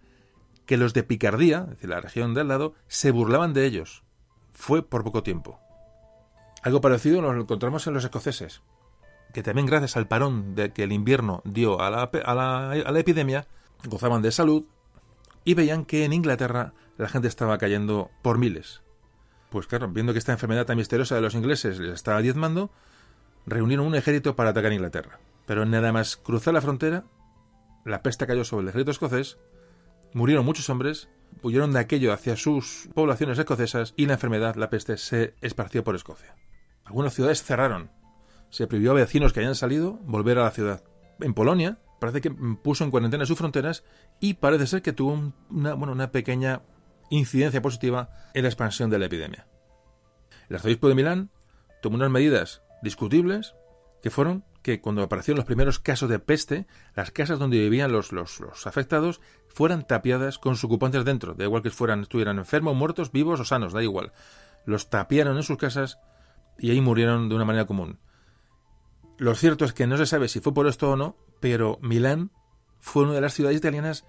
que 0.65 0.77
los 0.77 0.93
de 0.93 1.03
Picardía, 1.03 1.61
es 1.65 1.69
decir, 1.75 1.89
la 1.89 2.01
región 2.01 2.33
de 2.33 2.41
al 2.41 2.47
lado, 2.47 2.73
se 2.87 3.11
burlaban 3.11 3.53
de 3.53 3.65
ellos. 3.65 4.03
Fue 4.53 4.81
por 4.81 5.03
poco 5.03 5.21
tiempo. 5.21 5.59
Algo 6.63 6.81
parecido 6.81 7.21
lo 7.21 7.39
encontramos 7.39 7.85
en 7.85 7.93
los 7.93 8.03
escoceses, 8.03 8.63
que 9.33 9.43
también 9.43 9.67
gracias 9.67 9.97
al 9.97 10.07
parón 10.07 10.55
de 10.55 10.71
que 10.71 10.83
el 10.83 10.91
invierno 10.91 11.41
dio 11.45 11.81
a 11.81 11.89
la, 11.89 12.03
a 12.03 12.35
la, 12.35 12.99
epidemia, 12.99 13.47
gozaban 13.85 14.21
de 14.21 14.31
salud 14.31 14.65
y 15.43 15.53
veían 15.53 15.85
que 15.85 16.05
en 16.05 16.13
Inglaterra 16.13 16.73
la 16.97 17.09
gente 17.09 17.27
estaba 17.27 17.57
cayendo 17.57 18.09
por 18.21 18.37
miles. 18.37 18.81
Pues 19.49 19.67
claro, 19.67 19.87
viendo 19.87 20.13
que 20.13 20.19
esta 20.19 20.33
enfermedad 20.33 20.65
tan 20.65 20.77
misteriosa 20.77 21.15
de 21.15 21.21
los 21.21 21.35
ingleses 21.35 21.79
les 21.79 21.93
estaba 21.93 22.21
diezmando, 22.21 22.71
reunieron 23.45 23.85
un 23.85 23.95
ejército 23.95 24.35
para 24.35 24.49
atacar 24.49 24.73
Inglaterra. 24.73 25.19
Pero 25.45 25.65
nada 25.65 25.91
más 25.93 26.17
cruzar 26.17 26.53
la 26.53 26.61
frontera, 26.61 27.05
la 27.85 28.01
peste 28.01 28.27
cayó 28.27 28.43
sobre 28.43 28.63
el 28.63 28.69
ejército 28.69 28.91
escocés, 28.91 29.37
murieron 30.13 30.45
muchos 30.45 30.69
hombres, 30.69 31.09
huyeron 31.41 31.71
de 31.71 31.79
aquello 31.79 32.11
hacia 32.11 32.35
sus 32.35 32.89
poblaciones 32.93 33.37
escocesas 33.39 33.93
y 33.95 34.05
la 34.05 34.13
enfermedad, 34.13 34.55
la 34.55 34.69
peste, 34.69 34.97
se 34.97 35.35
esparció 35.41 35.83
por 35.83 35.95
Escocia. 35.95 36.35
Algunas 36.85 37.13
ciudades 37.13 37.43
cerraron. 37.43 37.91
Se 38.49 38.67
prohibió 38.67 38.91
a 38.91 38.95
vecinos 38.95 39.33
que 39.33 39.41
hayan 39.41 39.55
salido 39.55 39.99
volver 40.03 40.37
a 40.39 40.43
la 40.43 40.51
ciudad. 40.51 40.83
En 41.19 41.33
Polonia 41.33 41.79
parece 41.99 42.21
que 42.21 42.31
puso 42.31 42.83
en 42.83 42.91
cuarentena 42.91 43.25
sus 43.25 43.37
fronteras 43.37 43.83
y 44.19 44.35
parece 44.35 44.67
ser 44.67 44.81
que 44.81 44.93
tuvo 44.93 45.33
una, 45.49 45.73
bueno, 45.73 45.93
una 45.93 46.11
pequeña 46.11 46.61
incidencia 47.09 47.61
positiva 47.61 48.09
en 48.33 48.43
la 48.43 48.49
expansión 48.49 48.89
de 48.89 48.99
la 48.99 49.05
epidemia. 49.05 49.47
El 50.49 50.55
arzobispo 50.55 50.87
de 50.87 50.95
Milán 50.95 51.31
tomó 51.81 51.95
unas 51.95 52.11
medidas 52.11 52.61
discutibles 52.81 53.55
que 54.01 54.09
fueron 54.09 54.45
que 54.61 54.81
cuando 54.81 55.01
aparecieron 55.01 55.37
los 55.37 55.45
primeros 55.45 55.79
casos 55.79 56.09
de 56.09 56.19
peste, 56.19 56.67
las 56.95 57.11
casas 57.11 57.39
donde 57.39 57.57
vivían 57.57 57.91
los, 57.91 58.11
los, 58.11 58.67
afectados 58.67 59.21
fueran 59.47 59.87
tapiadas 59.87 60.39
con 60.39 60.55
sus 60.55 60.65
ocupantes 60.65 61.05
dentro, 61.05 61.33
da 61.33 61.45
igual 61.45 61.63
que 61.63 61.69
fueran, 61.69 62.01
estuvieran 62.01 62.37
enfermos, 62.37 62.75
muertos, 62.75 63.11
vivos 63.11 63.39
o 63.39 63.45
sanos, 63.45 63.73
da 63.73 63.81
igual. 63.81 64.11
Los 64.65 64.89
tapiaron 64.89 65.37
en 65.37 65.43
sus 65.43 65.57
casas 65.57 65.99
y 66.59 66.71
ahí 66.71 66.81
murieron 66.81 67.29
de 67.29 67.35
una 67.35 67.45
manera 67.45 67.65
común. 67.65 67.99
Lo 69.17 69.35
cierto 69.35 69.65
es 69.65 69.73
que 69.73 69.87
no 69.87 69.97
se 69.97 70.05
sabe 70.05 70.27
si 70.27 70.39
fue 70.39 70.53
por 70.53 70.67
esto 70.67 70.91
o 70.91 70.95
no, 70.95 71.15
pero 71.39 71.79
Milán 71.81 72.31
fue 72.79 73.03
una 73.03 73.13
de 73.13 73.21
las 73.21 73.33
ciudades 73.33 73.57
italianas 73.57 74.05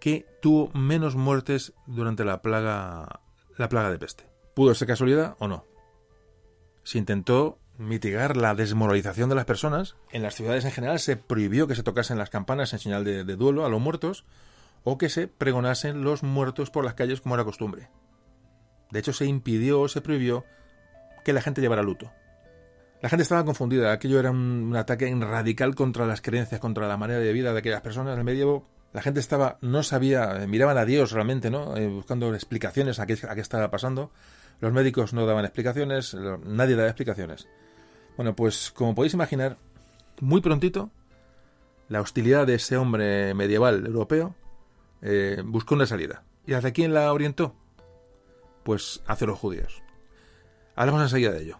que 0.00 0.26
tuvo 0.42 0.70
menos 0.78 1.16
muertes 1.16 1.72
durante 1.86 2.24
la 2.24 2.42
plaga, 2.42 3.20
la 3.56 3.68
plaga 3.68 3.90
de 3.90 3.98
peste. 3.98 4.28
¿Pudo 4.54 4.74
ser 4.74 4.88
casualidad 4.88 5.36
o 5.38 5.48
no? 5.48 5.64
Se 6.82 6.98
intentó 6.98 7.58
mitigar 7.78 8.36
la 8.36 8.54
desmoralización 8.54 9.28
de 9.28 9.36
las 9.36 9.44
personas. 9.44 9.96
En 10.10 10.22
las 10.22 10.34
ciudades 10.34 10.64
en 10.64 10.72
general 10.72 10.98
se 10.98 11.16
prohibió 11.16 11.66
que 11.66 11.76
se 11.76 11.82
tocasen 11.82 12.18
las 12.18 12.30
campanas 12.30 12.72
en 12.72 12.80
señal 12.80 13.04
de, 13.04 13.24
duelo 13.24 13.64
a 13.64 13.68
los 13.68 13.80
muertos 13.80 14.24
o 14.84 14.98
que 14.98 15.08
se 15.08 15.28
pregonasen 15.28 16.02
los 16.02 16.22
muertos 16.22 16.70
por 16.70 16.84
las 16.84 16.94
calles 16.94 17.20
como 17.20 17.34
era 17.34 17.44
costumbre. 17.44 17.88
De 18.90 18.98
hecho, 18.98 19.12
se 19.12 19.26
impidió 19.26 19.80
o 19.80 19.88
se 19.88 20.00
prohibió 20.00 20.44
que 21.24 21.32
la 21.32 21.42
gente 21.42 21.60
llevara 21.60 21.82
luto. 21.82 22.10
La 23.00 23.08
gente 23.08 23.22
estaba 23.22 23.44
confundida. 23.44 23.92
Aquello 23.92 24.18
era 24.18 24.30
un, 24.30 24.74
ataque 24.76 25.14
radical 25.14 25.74
contra 25.74 26.06
las 26.06 26.20
creencias, 26.20 26.60
contra 26.60 26.88
la 26.88 26.96
manera 26.96 27.20
de 27.20 27.32
vida 27.32 27.52
de 27.52 27.58
aquellas 27.60 27.80
personas. 27.80 28.14
En 28.14 28.18
el 28.18 28.24
medievo 28.24 28.66
la 28.92 29.02
gente 29.02 29.20
estaba, 29.20 29.58
no 29.60 29.82
sabía, 29.82 30.44
miraban 30.48 30.78
a 30.78 30.84
Dios 30.84 31.12
realmente, 31.12 31.50
¿no? 31.50 31.76
Eh, 31.76 31.88
buscando 31.88 32.34
explicaciones 32.34 32.98
a 32.98 33.06
qué, 33.06 33.18
a 33.28 33.34
qué 33.34 33.40
estaba 33.40 33.70
pasando. 33.70 34.10
Los 34.60 34.72
médicos 34.72 35.12
no 35.12 35.26
daban 35.26 35.44
explicaciones, 35.44 36.16
nadie 36.44 36.74
daba 36.74 36.88
explicaciones. 36.88 37.46
Bueno, 38.16 38.34
pues 38.34 38.72
como 38.72 38.94
podéis 38.94 39.14
imaginar, 39.14 39.56
muy 40.20 40.40
prontito 40.40 40.90
la 41.88 42.00
hostilidad 42.00 42.46
de 42.46 42.54
ese 42.54 42.76
hombre 42.76 43.34
medieval 43.34 43.86
europeo 43.86 44.34
eh, 45.00 45.42
buscó 45.44 45.74
una 45.74 45.86
salida. 45.86 46.22
¿Y 46.46 46.52
hacia 46.52 46.72
quién 46.72 46.92
la 46.92 47.12
orientó? 47.12 47.54
Pues 48.62 49.02
hacia 49.06 49.26
los 49.26 49.38
judíos. 49.38 49.82
Hablamos 50.74 51.02
enseguida 51.02 51.32
de 51.32 51.42
ello. 51.42 51.58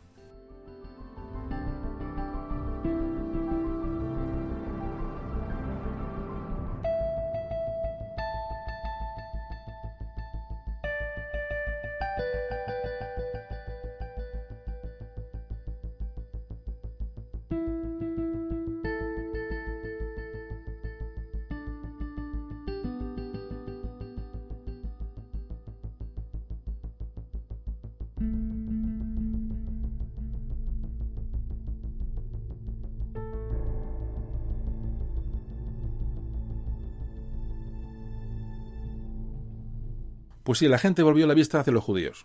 Pues 40.49 40.61
sí, 40.61 40.69
la 40.69 40.79
gente 40.79 41.03
volvió 41.03 41.27
la 41.27 41.35
vista 41.35 41.61
hacia 41.61 41.75
los 41.75 41.85
judíos. 41.85 42.25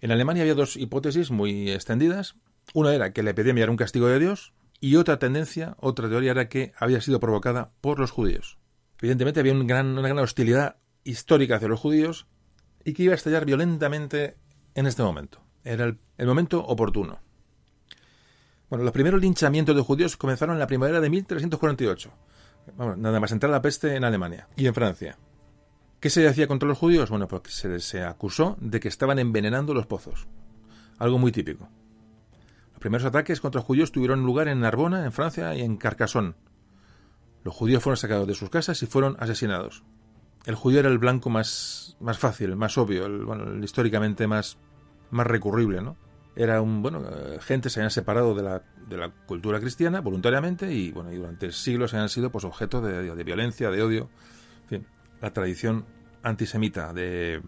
En 0.00 0.10
Alemania 0.10 0.42
había 0.42 0.54
dos 0.54 0.74
hipótesis 0.74 1.30
muy 1.30 1.70
extendidas. 1.70 2.36
Una 2.72 2.94
era 2.94 3.12
que 3.12 3.22
la 3.22 3.32
epidemia 3.32 3.64
era 3.64 3.70
un 3.70 3.76
castigo 3.76 4.06
de 4.06 4.18
Dios 4.18 4.54
y 4.80 4.96
otra 4.96 5.18
tendencia, 5.18 5.76
otra 5.78 6.08
teoría 6.08 6.30
era 6.30 6.48
que 6.48 6.72
había 6.78 7.02
sido 7.02 7.20
provocada 7.20 7.72
por 7.82 7.98
los 7.98 8.10
judíos. 8.10 8.56
Evidentemente 9.02 9.40
había 9.40 9.52
una 9.52 9.66
gran 9.66 10.18
hostilidad 10.18 10.76
histórica 11.04 11.56
hacia 11.56 11.68
los 11.68 11.78
judíos 11.78 12.26
y 12.86 12.94
que 12.94 13.02
iba 13.02 13.12
a 13.12 13.16
estallar 13.16 13.44
violentamente 13.44 14.38
en 14.74 14.86
este 14.86 15.02
momento. 15.02 15.42
Era 15.62 15.84
el, 15.84 15.98
el 16.16 16.26
momento 16.26 16.64
oportuno. 16.64 17.20
Bueno, 18.70 18.82
los 18.82 18.94
primeros 18.94 19.20
linchamientos 19.20 19.76
de 19.76 19.82
judíos 19.82 20.16
comenzaron 20.16 20.54
en 20.54 20.60
la 20.60 20.66
primavera 20.66 21.02
de 21.02 21.10
1348. 21.10 22.10
Vamos, 22.78 22.96
nada 22.96 23.20
más 23.20 23.30
entrar 23.30 23.52
la 23.52 23.60
peste 23.60 23.94
en 23.94 24.04
Alemania 24.04 24.48
y 24.56 24.66
en 24.66 24.72
Francia. 24.72 25.18
¿Qué 26.06 26.10
se 26.10 26.20
decía 26.20 26.46
contra 26.46 26.68
los 26.68 26.78
judíos? 26.78 27.10
Bueno, 27.10 27.26
porque 27.26 27.50
se 27.50 27.68
les 27.68 27.92
acusó 27.96 28.56
de 28.60 28.78
que 28.78 28.86
estaban 28.86 29.18
envenenando 29.18 29.74
los 29.74 29.86
pozos. 29.86 30.28
Algo 30.98 31.18
muy 31.18 31.32
típico. 31.32 31.68
Los 32.70 32.78
primeros 32.78 33.04
ataques 33.04 33.40
contra 33.40 33.58
los 33.58 33.66
judíos 33.66 33.90
tuvieron 33.90 34.22
lugar 34.22 34.46
en 34.46 34.60
Narbona, 34.60 35.04
en 35.04 35.10
Francia, 35.10 35.52
y 35.56 35.62
en 35.62 35.76
Carcassonne. 35.76 36.34
Los 37.42 37.56
judíos 37.56 37.82
fueron 37.82 37.96
sacados 37.96 38.28
de 38.28 38.34
sus 38.34 38.50
casas 38.50 38.80
y 38.84 38.86
fueron 38.86 39.16
asesinados. 39.18 39.82
El 40.44 40.54
judío 40.54 40.78
era 40.78 40.90
el 40.90 40.98
blanco 40.98 41.28
más, 41.28 41.96
más 41.98 42.18
fácil, 42.18 42.54
más 42.54 42.78
obvio, 42.78 43.06
el, 43.06 43.24
bueno, 43.24 43.64
históricamente 43.64 44.28
más, 44.28 44.58
más 45.10 45.26
recurrible, 45.26 45.82
¿no? 45.82 45.96
Era 46.36 46.62
un, 46.62 46.82
bueno, 46.82 47.02
eh, 47.02 47.38
gente 47.40 47.68
se 47.68 47.80
habían 47.80 47.90
separado 47.90 48.32
de 48.32 48.44
la, 48.44 49.10
cultura 49.26 49.58
cristiana 49.58 50.02
voluntariamente 50.02 50.72
y, 50.72 50.92
bueno, 50.92 51.10
durante 51.10 51.50
siglos 51.50 51.94
han 51.94 52.08
sido 52.08 52.30
pues 52.30 52.44
objeto 52.44 52.80
de, 52.80 53.12
de 53.12 53.24
violencia, 53.24 53.72
de 53.72 53.82
odio. 53.82 54.08
En 54.62 54.68
fin, 54.68 54.86
la 55.20 55.32
tradición 55.32 55.95
antisemita 56.26 56.92
de, 56.92 57.40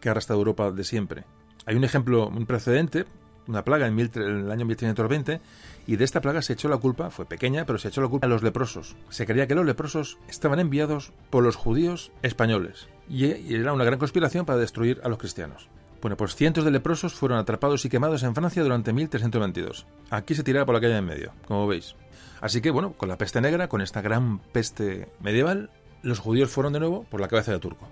que 0.00 0.08
ha 0.08 0.12
arrastrado 0.12 0.40
Europa 0.40 0.70
de 0.70 0.84
siempre. 0.84 1.24
Hay 1.64 1.76
un 1.76 1.84
ejemplo, 1.84 2.28
un 2.28 2.46
precedente, 2.46 3.06
una 3.46 3.64
plaga 3.64 3.86
en, 3.86 3.98
el 3.98 4.50
año 4.50 4.66
1320, 4.66 5.40
y 5.86 5.96
de 5.96 6.04
esta 6.04 6.20
plaga 6.20 6.42
se 6.42 6.52
echó 6.52 6.68
la 6.68 6.78
culpa, 6.78 7.10
fue 7.10 7.26
pequeña, 7.26 7.64
pero 7.64 7.78
se 7.78 7.88
echó 7.88 8.02
la 8.02 8.08
culpa 8.08 8.26
a 8.26 8.30
los 8.30 8.42
leprosos. 8.42 8.96
Se 9.08 9.26
creía 9.26 9.46
que 9.46 9.54
los 9.54 9.66
leprosos 9.66 10.18
estaban 10.28 10.58
enviados 10.58 11.12
por 11.30 11.44
los 11.44 11.56
judíos 11.56 12.12
españoles, 12.22 12.88
y, 13.08 13.54
era 13.54 13.72
una 13.72 13.84
gran 13.84 13.98
conspiración 13.98 14.44
para 14.44 14.58
destruir 14.58 15.00
a 15.04 15.08
los 15.08 15.18
cristianos. 15.18 15.68
Bueno, 16.02 16.16
pues 16.16 16.36
cientos 16.36 16.64
de 16.64 16.70
leprosos 16.70 17.14
fueron 17.14 17.38
atrapados 17.38 17.84
y 17.84 17.88
quemados 17.88 18.22
en 18.22 18.34
Francia 18.34 18.62
durante 18.62 18.92
1322. 18.92 19.86
Aquí 20.10 20.34
se 20.34 20.44
tiraba 20.44 20.66
por 20.66 20.74
la 20.74 20.80
calle 20.80 20.98
en 20.98 21.04
medio, 21.04 21.32
como 21.46 21.66
veis. 21.66 21.96
Así 22.40 22.60
que, 22.60 22.70
bueno, 22.70 22.92
con 22.92 23.08
la 23.08 23.16
peste 23.16 23.40
negra, 23.40 23.68
con 23.68 23.80
esta 23.80 24.02
gran 24.02 24.38
peste 24.38 25.08
medieval, 25.20 25.70
los 26.02 26.18
judíos 26.18 26.50
fueron 26.50 26.74
de 26.74 26.80
nuevo 26.80 27.04
por 27.04 27.20
la 27.20 27.28
cabeza 27.28 27.50
de 27.50 27.58
Turco. 27.58 27.88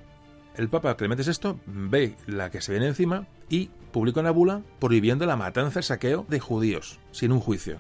El 0.57 0.69
Papa 0.69 0.97
Clemente 0.97 1.25
VI 1.25 1.59
ve 1.67 2.15
la 2.27 2.51
que 2.51 2.61
se 2.61 2.73
viene 2.73 2.87
encima 2.87 3.27
y 3.49 3.71
publica 3.93 4.21
una 4.21 4.31
bula 4.31 4.63
prohibiendo 4.79 5.27
la 5.27 5.37
matanza 5.37 5.81
y 5.81 5.83
saqueo 5.83 6.27
de 6.29 6.39
judíos, 6.39 7.01
sin 7.11 7.33
un 7.33 7.41
juicio. 7.41 7.79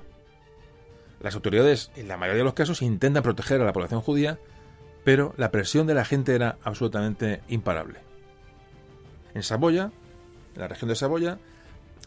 Las 1.20 1.36
autoridades, 1.36 1.92
en 1.94 2.08
la 2.08 2.16
mayoría 2.16 2.40
de 2.40 2.44
los 2.44 2.54
casos, 2.54 2.82
intentan 2.82 3.22
proteger 3.22 3.60
a 3.60 3.64
la 3.64 3.72
población 3.72 4.00
judía, 4.00 4.38
pero 5.04 5.34
la 5.36 5.52
presión 5.52 5.86
de 5.86 5.94
la 5.94 6.04
gente 6.04 6.34
era 6.34 6.58
absolutamente 6.64 7.42
imparable. 7.48 8.00
En 9.34 9.42
Saboya, 9.42 9.92
en 10.54 10.60
la 10.60 10.68
región 10.68 10.88
de 10.88 10.96
Saboya, 10.96 11.38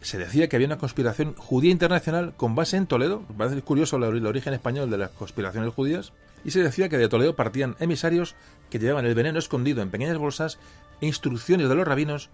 se 0.02 0.18
decía 0.18 0.48
que 0.48 0.56
había 0.56 0.68
una 0.68 0.78
conspiración 0.78 1.34
judía 1.34 1.72
internacional 1.72 2.34
con 2.36 2.54
base 2.54 2.76
en 2.76 2.86
Toledo. 2.86 3.22
Parece 3.36 3.62
curioso 3.62 3.96
el 3.96 4.26
origen 4.26 4.54
español 4.54 4.90
de 4.90 4.98
las 4.98 5.10
conspiraciones 5.10 5.72
judías 5.74 6.12
y 6.44 6.50
se 6.50 6.62
decía 6.62 6.88
que 6.88 6.98
de 6.98 7.08
Toledo 7.08 7.36
partían 7.36 7.76
emisarios 7.78 8.34
que 8.70 8.78
llevaban 8.78 9.06
el 9.06 9.14
veneno 9.14 9.38
escondido 9.38 9.82
en 9.82 9.90
pequeñas 9.90 10.18
bolsas 10.18 10.58
e 11.00 11.06
instrucciones 11.06 11.68
de 11.68 11.74
los 11.74 11.86
rabinos 11.86 12.30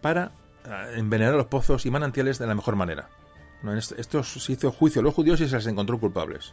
para 0.00 0.32
eh, 0.64 0.94
envenenar 0.96 1.34
los 1.34 1.46
pozos 1.46 1.86
y 1.86 1.90
manantiales 1.90 2.38
de 2.38 2.46
la 2.46 2.54
mejor 2.54 2.76
manera. 2.76 3.08
Esto 3.96 4.22
se 4.22 4.52
hizo 4.52 4.70
juicio 4.70 5.00
a 5.00 5.04
los 5.04 5.14
judíos 5.14 5.40
y 5.40 5.48
se 5.48 5.56
les 5.56 5.66
encontró 5.66 5.98
culpables. 5.98 6.52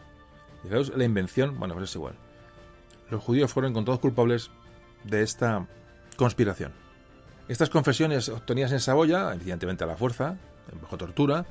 La 0.64 1.04
invención, 1.04 1.60
bueno, 1.60 1.74
pues 1.74 1.90
es 1.90 1.96
igual. 1.96 2.16
Los 3.10 3.22
judíos 3.22 3.52
fueron 3.52 3.72
encontrados 3.72 4.00
culpables 4.00 4.50
de 5.04 5.22
esta 5.22 5.68
conspiración. 6.16 6.72
Estas 7.50 7.70
confesiones 7.70 8.30
obtenidas 8.30 8.72
en 8.72 8.80
Saboya, 8.80 9.34
evidentemente 9.34 9.84
a 9.84 9.88
la 9.88 9.98
fuerza, 9.98 10.38
bajo 10.82 10.98
tortura, 10.98 11.46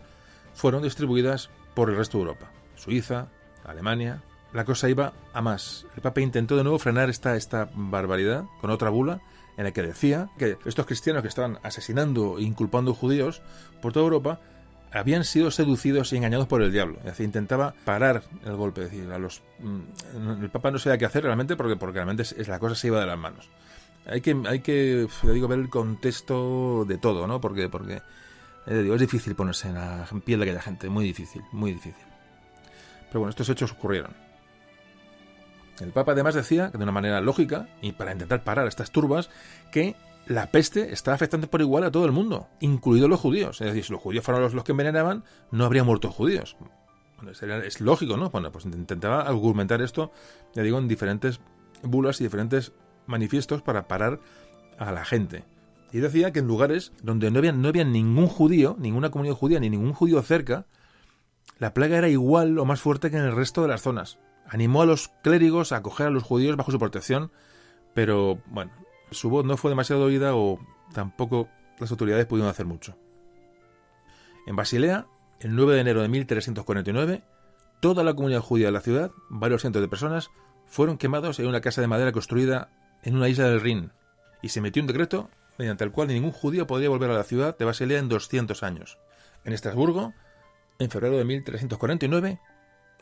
fueron 0.54 0.82
distribuidas 0.82 1.50
por 1.74 1.90
el 1.90 1.96
resto 1.96 2.16
de 2.16 2.24
Europa. 2.24 2.50
Suiza, 2.76 3.28
Alemania, 3.64 4.22
la 4.52 4.64
cosa 4.64 4.88
iba 4.88 5.12
a 5.32 5.42
más. 5.42 5.86
El 5.94 6.02
Papa 6.02 6.20
intentó 6.20 6.56
de 6.56 6.64
nuevo 6.64 6.78
frenar 6.78 7.10
esta, 7.10 7.36
esta 7.36 7.70
barbaridad 7.74 8.44
con 8.60 8.70
otra 8.70 8.90
bula 8.90 9.20
en 9.56 9.66
el 9.66 9.72
que 9.72 9.82
decía 9.82 10.30
que 10.38 10.56
estos 10.64 10.86
cristianos 10.86 11.22
que 11.22 11.28
estaban 11.28 11.58
asesinando 11.62 12.38
e 12.38 12.42
inculpando 12.42 12.94
judíos 12.94 13.42
por 13.82 13.92
toda 13.92 14.04
Europa 14.04 14.40
habían 14.92 15.24
sido 15.24 15.50
seducidos 15.50 16.12
y 16.12 16.16
engañados 16.16 16.46
por 16.46 16.62
el 16.62 16.72
diablo. 16.72 16.96
Es 16.98 17.04
decir, 17.04 17.26
intentaba 17.26 17.74
parar 17.84 18.24
el 18.44 18.56
golpe. 18.56 18.84
Es 18.84 18.90
decir, 18.90 19.12
a 19.12 19.18
los, 19.18 19.42
mm, 19.60 20.42
el 20.42 20.50
Papa 20.50 20.70
no 20.70 20.78
sabía 20.78 20.98
qué 20.98 21.04
hacer 21.04 21.24
realmente 21.24 21.56
porque, 21.56 21.76
porque 21.76 21.96
realmente 21.96 22.22
es, 22.22 22.48
la 22.48 22.58
cosa 22.58 22.74
se 22.74 22.88
iba 22.88 23.00
de 23.00 23.06
las 23.06 23.18
manos. 23.18 23.48
Hay 24.06 24.20
que, 24.20 24.36
hay 24.46 24.60
que 24.60 25.06
digo, 25.24 25.46
ver 25.46 25.58
el 25.58 25.68
contexto 25.68 26.84
de 26.86 26.98
todo, 26.98 27.26
¿no? 27.26 27.40
Porque, 27.40 27.68
porque 27.68 28.02
es 28.66 29.00
difícil 29.00 29.34
ponerse 29.34 29.68
en 29.68 29.74
la 29.74 30.08
piel 30.24 30.40
de 30.40 30.46
aquella 30.46 30.62
gente. 30.62 30.88
Muy 30.88 31.04
difícil, 31.04 31.42
muy 31.52 31.72
difícil. 31.72 32.06
Pero 33.08 33.20
bueno, 33.20 33.30
estos 33.30 33.48
hechos 33.48 33.72
ocurrieron. 33.72 34.29
El 35.80 35.92
Papa 35.92 36.12
además 36.12 36.34
decía, 36.34 36.68
de 36.68 36.82
una 36.82 36.92
manera 36.92 37.20
lógica, 37.20 37.68
y 37.80 37.92
para 37.92 38.12
intentar 38.12 38.44
parar 38.44 38.66
estas 38.66 38.90
turbas, 38.90 39.30
que 39.72 39.96
la 40.26 40.50
peste 40.50 40.92
está 40.92 41.12
afectando 41.12 41.48
por 41.48 41.60
igual 41.60 41.84
a 41.84 41.90
todo 41.90 42.04
el 42.04 42.12
mundo, 42.12 42.48
incluidos 42.60 43.08
los 43.08 43.20
judíos. 43.20 43.60
Es 43.60 43.68
decir, 43.68 43.84
si 43.84 43.92
los 43.92 44.02
judíos 44.02 44.24
fueron 44.24 44.42
los, 44.42 44.64
que 44.64 44.72
envenenaban, 44.72 45.24
no 45.50 45.64
habría 45.64 45.84
muerto 45.84 46.10
judíos. 46.10 46.56
es 47.62 47.80
lógico, 47.80 48.16
¿no? 48.16 48.30
Bueno, 48.30 48.52
pues 48.52 48.64
intentaba 48.66 49.22
argumentar 49.22 49.82
esto, 49.82 50.12
ya 50.54 50.62
digo, 50.62 50.78
en 50.78 50.88
diferentes 50.88 51.40
bulas 51.82 52.20
y 52.20 52.24
diferentes 52.24 52.72
manifiestos 53.06 53.62
para 53.62 53.88
parar 53.88 54.20
a 54.78 54.92
la 54.92 55.04
gente. 55.04 55.44
Y 55.92 55.98
decía 55.98 56.32
que 56.32 56.38
en 56.38 56.46
lugares 56.46 56.92
donde 57.02 57.30
no 57.30 57.38
había, 57.38 57.52
no 57.52 57.68
había 57.68 57.84
ningún 57.84 58.28
judío, 58.28 58.76
ninguna 58.78 59.10
comunidad 59.10 59.34
judía, 59.34 59.58
ni 59.58 59.70
ningún 59.70 59.92
judío 59.92 60.22
cerca, 60.22 60.66
la 61.58 61.74
plaga 61.74 61.98
era 61.98 62.08
igual 62.08 62.58
o 62.58 62.64
más 62.64 62.80
fuerte 62.80 63.10
que 63.10 63.16
en 63.16 63.24
el 63.24 63.34
resto 63.34 63.62
de 63.62 63.68
las 63.68 63.82
zonas. 63.82 64.18
Animó 64.50 64.82
a 64.82 64.86
los 64.86 65.08
clérigos 65.22 65.70
a 65.70 65.76
acoger 65.76 66.08
a 66.08 66.10
los 66.10 66.24
judíos 66.24 66.56
bajo 66.56 66.72
su 66.72 66.78
protección, 66.80 67.30
pero 67.94 68.42
bueno, 68.46 68.72
su 69.12 69.30
voz 69.30 69.44
no 69.44 69.56
fue 69.56 69.70
demasiado 69.70 70.02
oída 70.02 70.34
o 70.34 70.58
tampoco 70.92 71.48
las 71.78 71.90
autoridades 71.92 72.26
pudieron 72.26 72.50
hacer 72.50 72.66
mucho. 72.66 72.96
En 74.48 74.56
Basilea, 74.56 75.06
el 75.38 75.54
9 75.54 75.74
de 75.74 75.80
enero 75.80 76.02
de 76.02 76.08
1349, 76.08 77.22
toda 77.78 78.02
la 78.02 78.12
comunidad 78.14 78.40
judía 78.40 78.66
de 78.66 78.72
la 78.72 78.80
ciudad, 78.80 79.12
varios 79.28 79.60
cientos 79.60 79.82
de 79.82 79.88
personas, 79.88 80.30
fueron 80.66 80.98
quemados 80.98 81.38
en 81.38 81.46
una 81.46 81.60
casa 81.60 81.80
de 81.80 81.86
madera 81.86 82.10
construida 82.10 82.70
en 83.04 83.14
una 83.14 83.28
isla 83.28 83.48
del 83.48 83.60
Rin, 83.60 83.92
y 84.42 84.48
se 84.48 84.60
metió 84.60 84.82
un 84.82 84.88
decreto 84.88 85.30
mediante 85.58 85.84
el 85.84 85.92
cual 85.92 86.08
ningún 86.08 86.32
judío 86.32 86.66
podría 86.66 86.88
volver 86.88 87.10
a 87.10 87.14
la 87.14 87.22
ciudad 87.22 87.56
de 87.56 87.64
Basilea 87.64 88.00
en 88.00 88.08
200 88.08 88.64
años. 88.64 88.98
En 89.44 89.52
Estrasburgo, 89.52 90.12
en 90.80 90.90
febrero 90.90 91.18
de 91.18 91.24
1349, 91.24 92.40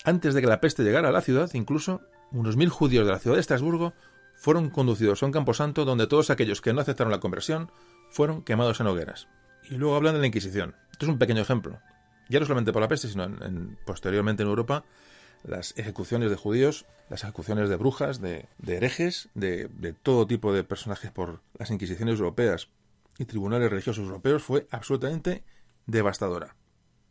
antes 0.04 0.34
de 0.34 0.40
que 0.40 0.46
la 0.46 0.60
peste 0.60 0.82
llegara 0.82 1.08
a 1.08 1.12
la 1.12 1.20
ciudad, 1.20 1.50
incluso 1.54 2.00
unos 2.30 2.56
mil 2.56 2.68
judíos 2.68 3.06
de 3.06 3.12
la 3.12 3.18
ciudad 3.18 3.36
de 3.36 3.40
Estrasburgo 3.40 3.94
fueron 4.36 4.70
conducidos 4.70 5.22
a 5.22 5.26
un 5.26 5.32
camposanto 5.32 5.84
donde 5.84 6.06
todos 6.06 6.30
aquellos 6.30 6.60
que 6.60 6.72
no 6.72 6.80
aceptaron 6.80 7.10
la 7.10 7.20
conversión 7.20 7.70
fueron 8.10 8.42
quemados 8.42 8.80
en 8.80 8.86
hogueras. 8.86 9.28
Y 9.68 9.74
luego 9.74 9.96
hablan 9.96 10.14
de 10.14 10.20
la 10.20 10.26
Inquisición. 10.26 10.76
Esto 10.92 11.06
es 11.06 11.12
un 11.12 11.18
pequeño 11.18 11.42
ejemplo. 11.42 11.80
Ya 12.28 12.38
no 12.40 12.46
solamente 12.46 12.72
por 12.72 12.82
la 12.82 12.88
peste, 12.88 13.08
sino 13.08 13.28
posteriormente 13.84 14.42
en 14.42 14.48
Europa, 14.48 14.84
las 15.42 15.76
ejecuciones 15.76 16.30
de 16.30 16.36
judíos, 16.36 16.86
las 17.08 17.24
ejecuciones 17.24 17.68
de 17.68 17.76
brujas, 17.76 18.20
de, 18.20 18.48
herejes, 18.66 19.28
de, 19.34 19.68
de, 19.68 19.92
todo 19.92 20.26
tipo 20.26 20.52
de 20.52 20.64
personajes 20.64 21.10
por 21.10 21.40
las 21.58 21.70
Inquisiciones 21.70 22.18
europeas 22.18 22.68
y 23.18 23.24
tribunales 23.24 23.70
religiosos 23.70 24.04
europeos 24.04 24.42
fue 24.42 24.66
absolutamente 24.70 25.42
devastadora 25.86 26.54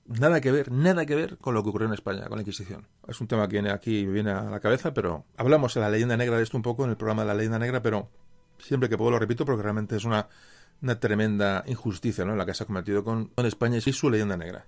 nada 0.08 0.42
que 0.42 0.52
ver, 0.52 0.72
nada 0.72 1.06
que 1.06 1.16
ver 1.16 1.38
con 1.38 1.54
lo 1.54 1.64
que 1.64 1.70
ocurrió 1.70 1.88
en 1.88 1.94
España, 1.94 2.28
con 2.28 2.38
la 2.38 2.42
Inquisición. 2.42 2.88
Es 3.08 3.20
un 3.22 3.28
tema 3.28 3.48
que 3.48 3.54
viene 3.54 3.72
aquí 3.72 4.06
viene 4.06 4.32
a 4.32 4.44
la 4.44 4.60
cabeza, 4.60 4.94
pero 4.94 5.26
hablamos 5.38 5.76
en 5.76 5.84
la 5.84 5.90
leyenda 5.90 6.18
negra 6.18 6.38
de 6.38 6.44
esto 6.44 6.58
un 6.58 6.64
poco, 6.64 6.84
en 6.86 6.92
el 6.92 6.98
programa 6.98 7.24
de 7.24 7.28
la 7.28 7.34
leyenda 7.36 7.60
negra, 7.60 7.82
pero 7.82 8.10
siempre 8.58 8.90
que 8.90 8.98
puedo 8.98 9.12
lo 9.12 9.20
repito 9.20 9.46
porque 9.46 9.64
realmente 9.64 9.96
es 9.96 10.06
una, 10.06 10.28
tremenda 11.00 11.64
injusticia 11.68 12.24
¿no? 12.26 12.36
la 12.36 12.46
que 12.46 12.54
se 12.54 12.64
ha 12.64 12.68
cometido 12.68 13.04
con, 13.04 13.28
con 13.28 13.46
España 13.46 13.78
y 13.78 13.94
su 13.94 14.10
leyenda 14.10 14.38
negra. 14.38 14.66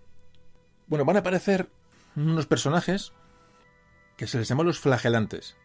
Bueno, 0.87 1.05
van 1.05 1.17
a 1.17 1.19
aparecer 1.19 1.69
unos 2.15 2.47
personajes 2.47 3.13
que 4.17 4.27
se 4.27 4.37
les 4.37 4.47
llama 4.47 4.63
los 4.63 4.79
flagelantes. 4.79 5.55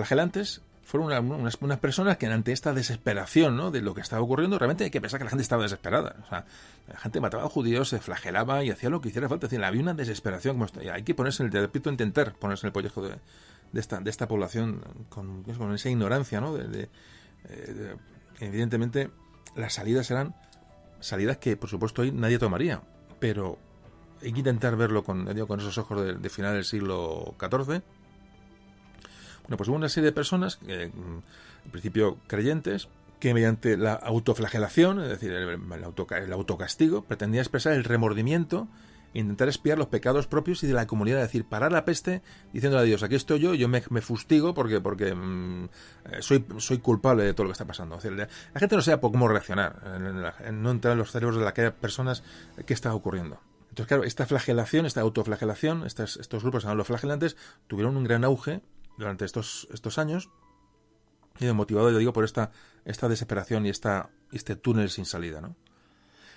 Los 0.00 0.08
flagelantes 0.08 0.62
fueron 0.82 1.30
unas, 1.30 1.76
personas 1.76 2.16
que 2.16 2.24
ante 2.24 2.52
esta 2.52 2.72
desesperación 2.72 3.54
¿no? 3.54 3.70
de 3.70 3.82
lo 3.82 3.92
que 3.92 4.00
estaba 4.00 4.22
ocurriendo, 4.22 4.58
realmente 4.58 4.84
hay 4.84 4.90
que 4.90 4.98
pensar 4.98 5.18
que 5.18 5.24
la 5.24 5.30
gente 5.30 5.42
estaba 5.42 5.62
desesperada. 5.62 6.16
O 6.24 6.26
sea, 6.26 6.46
la 6.88 6.98
gente 6.98 7.20
mataba 7.20 7.44
a 7.44 7.48
judíos, 7.50 7.90
se 7.90 7.98
flagelaba 7.98 8.64
y 8.64 8.70
hacía 8.70 8.88
lo 8.88 9.02
que 9.02 9.10
hiciera 9.10 9.28
falta. 9.28 9.46
Es 9.46 9.52
había 9.52 9.82
una 9.82 9.92
desesperación. 9.92 10.56
Como 10.56 10.66
hay 10.90 11.02
que 11.02 11.14
ponerse 11.14 11.42
en 11.42 11.54
el, 11.54 11.60
repito, 11.60 11.90
intentar 11.90 12.32
ponerse 12.32 12.66
en 12.66 12.68
el 12.68 12.72
pollejo 12.72 13.02
de, 13.02 13.18
esta, 13.74 14.00
de 14.00 14.08
esta 14.08 14.26
población 14.26 14.82
con, 15.10 15.42
con 15.42 15.74
esa 15.74 15.90
ignorancia, 15.90 16.40
¿no? 16.40 16.54
De, 16.54 16.88
eh, 17.50 17.96
evidentemente, 18.38 19.10
las 19.56 19.74
salidas 19.74 20.10
eran 20.10 20.34
salidas 21.00 21.36
que, 21.36 21.58
por 21.58 21.68
supuesto, 21.68 22.00
hoy 22.00 22.10
nadie 22.10 22.38
tomaría. 22.38 22.80
Pero 23.18 23.58
hay 24.22 24.32
que 24.32 24.38
intentar 24.38 24.76
verlo 24.76 25.04
con, 25.04 25.26
con 25.46 25.60
esos 25.60 25.76
ojos 25.76 26.02
de, 26.02 26.14
de 26.14 26.30
final 26.30 26.54
del 26.54 26.64
siglo 26.64 27.34
XIV 27.38 27.82
bueno, 29.50 29.58
pues 29.58 29.68
hubo 29.68 29.76
una 29.76 29.88
serie 29.88 30.10
de 30.10 30.12
personas, 30.12 30.60
mm, 30.62 30.68
en 30.68 31.70
principio 31.72 32.18
creyentes, 32.28 32.88
que 33.18 33.34
mediante 33.34 33.76
la 33.76 33.94
autoflagelación, 33.94 35.00
es 35.00 35.08
decir, 35.08 35.32
el, 35.32 36.32
autocastigo, 36.32 37.02
pretendía 37.04 37.40
expresar 37.40 37.72
el 37.72 37.82
remordimiento 37.82 38.68
intentar 39.12 39.48
espiar 39.48 39.76
los 39.76 39.88
pecados 39.88 40.28
propios 40.28 40.62
y 40.62 40.68
de 40.68 40.72
la 40.72 40.86
comunidad, 40.86 41.18
es 41.18 41.26
decir, 41.26 41.44
parar 41.44 41.72
la 41.72 41.84
peste 41.84 42.22
diciéndole 42.52 42.82
a 42.82 42.84
Dios, 42.84 43.02
aquí 43.02 43.16
estoy 43.16 43.40
yo, 43.40 43.54
yo 43.54 43.68
me, 43.68 43.80
fustigo 43.80 44.54
porque, 44.54 44.80
porque 44.80 45.12
mm, 45.12 45.64
eh, 45.64 45.68
soy, 46.20 46.46
soy 46.58 46.78
culpable 46.78 47.24
de 47.24 47.34
todo 47.34 47.42
lo 47.42 47.48
que 47.48 47.54
está 47.54 47.64
pasando. 47.64 47.98
la, 48.04 48.28
gente 48.60 48.76
no 48.76 48.82
sabe 48.82 49.00
cómo 49.00 49.26
reaccionar, 49.26 50.00
no 50.52 50.70
entrar 50.70 50.92
en 50.92 50.98
los 50.98 51.10
cerebros 51.10 51.40
de 51.40 51.48
aquellas 51.48 51.72
personas 51.72 52.22
qué 52.64 52.72
está 52.72 52.94
ocurriendo. 52.94 53.40
Entonces, 53.70 53.88
claro, 53.88 54.04
esta 54.04 54.26
flagelación, 54.26 54.86
esta 54.86 55.00
autoflagelación, 55.00 55.84
estos, 55.86 56.16
estos 56.18 56.44
grupos, 56.44 56.64
los 56.64 56.86
flagelantes, 56.86 57.36
tuvieron 57.66 57.96
un 57.96 58.04
gran 58.04 58.22
auge 58.22 58.62
durante 59.00 59.24
estos, 59.24 59.66
estos 59.72 59.98
años 59.98 60.30
y 61.38 61.46
motivado, 61.52 61.90
yo 61.90 61.98
digo, 61.98 62.12
por 62.12 62.24
esta, 62.24 62.52
esta 62.84 63.08
desesperación 63.08 63.66
y 63.66 63.70
esta, 63.70 64.10
este 64.30 64.56
túnel 64.56 64.90
sin 64.90 65.06
salida, 65.06 65.40
¿no? 65.40 65.56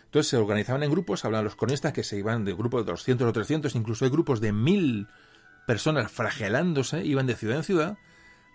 Entonces 0.05 0.30
se 0.30 0.38
organizaban 0.38 0.84
en 0.84 0.91
grupos, 0.91 1.26
hablaban 1.26 1.43
los 1.43 1.55
cronistas 1.55 1.91
que 1.91 2.03
se 2.03 2.18
iban 2.18 2.45
de 2.45 2.53
grupos 2.53 2.86
de 2.86 2.91
200 2.91 3.28
o 3.28 3.34
300, 3.34 3.76
incluso 3.76 4.05
hay 4.05 4.11
grupos 4.11 4.39
de 4.41 4.53
mil 4.53 5.07
personas 5.66 6.11
fragelándose, 6.11 7.03
iban 7.03 7.26
de 7.26 7.36
ciudad 7.36 7.57
en 7.57 7.64
ciudad, 7.64 7.97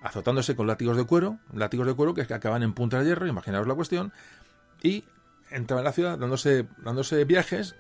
azotándose 0.00 0.54
con 0.54 0.68
látigos 0.68 0.96
de 0.96 1.04
cuero, 1.04 1.38
látigos 1.52 1.86
de 1.86 1.94
cuero 1.94 2.14
que 2.14 2.22
acaban 2.22 2.62
en 2.62 2.74
punta 2.74 3.00
de 3.00 3.06
hierro, 3.06 3.26
imaginaos 3.26 3.66
la 3.66 3.74
cuestión, 3.74 4.12
y 4.82 5.04
entraban 5.50 5.82
en 5.82 5.86
la 5.86 5.92
ciudad 5.92 6.18
dándose, 6.18 6.66
dándose 6.78 7.24
viajes, 7.24 7.74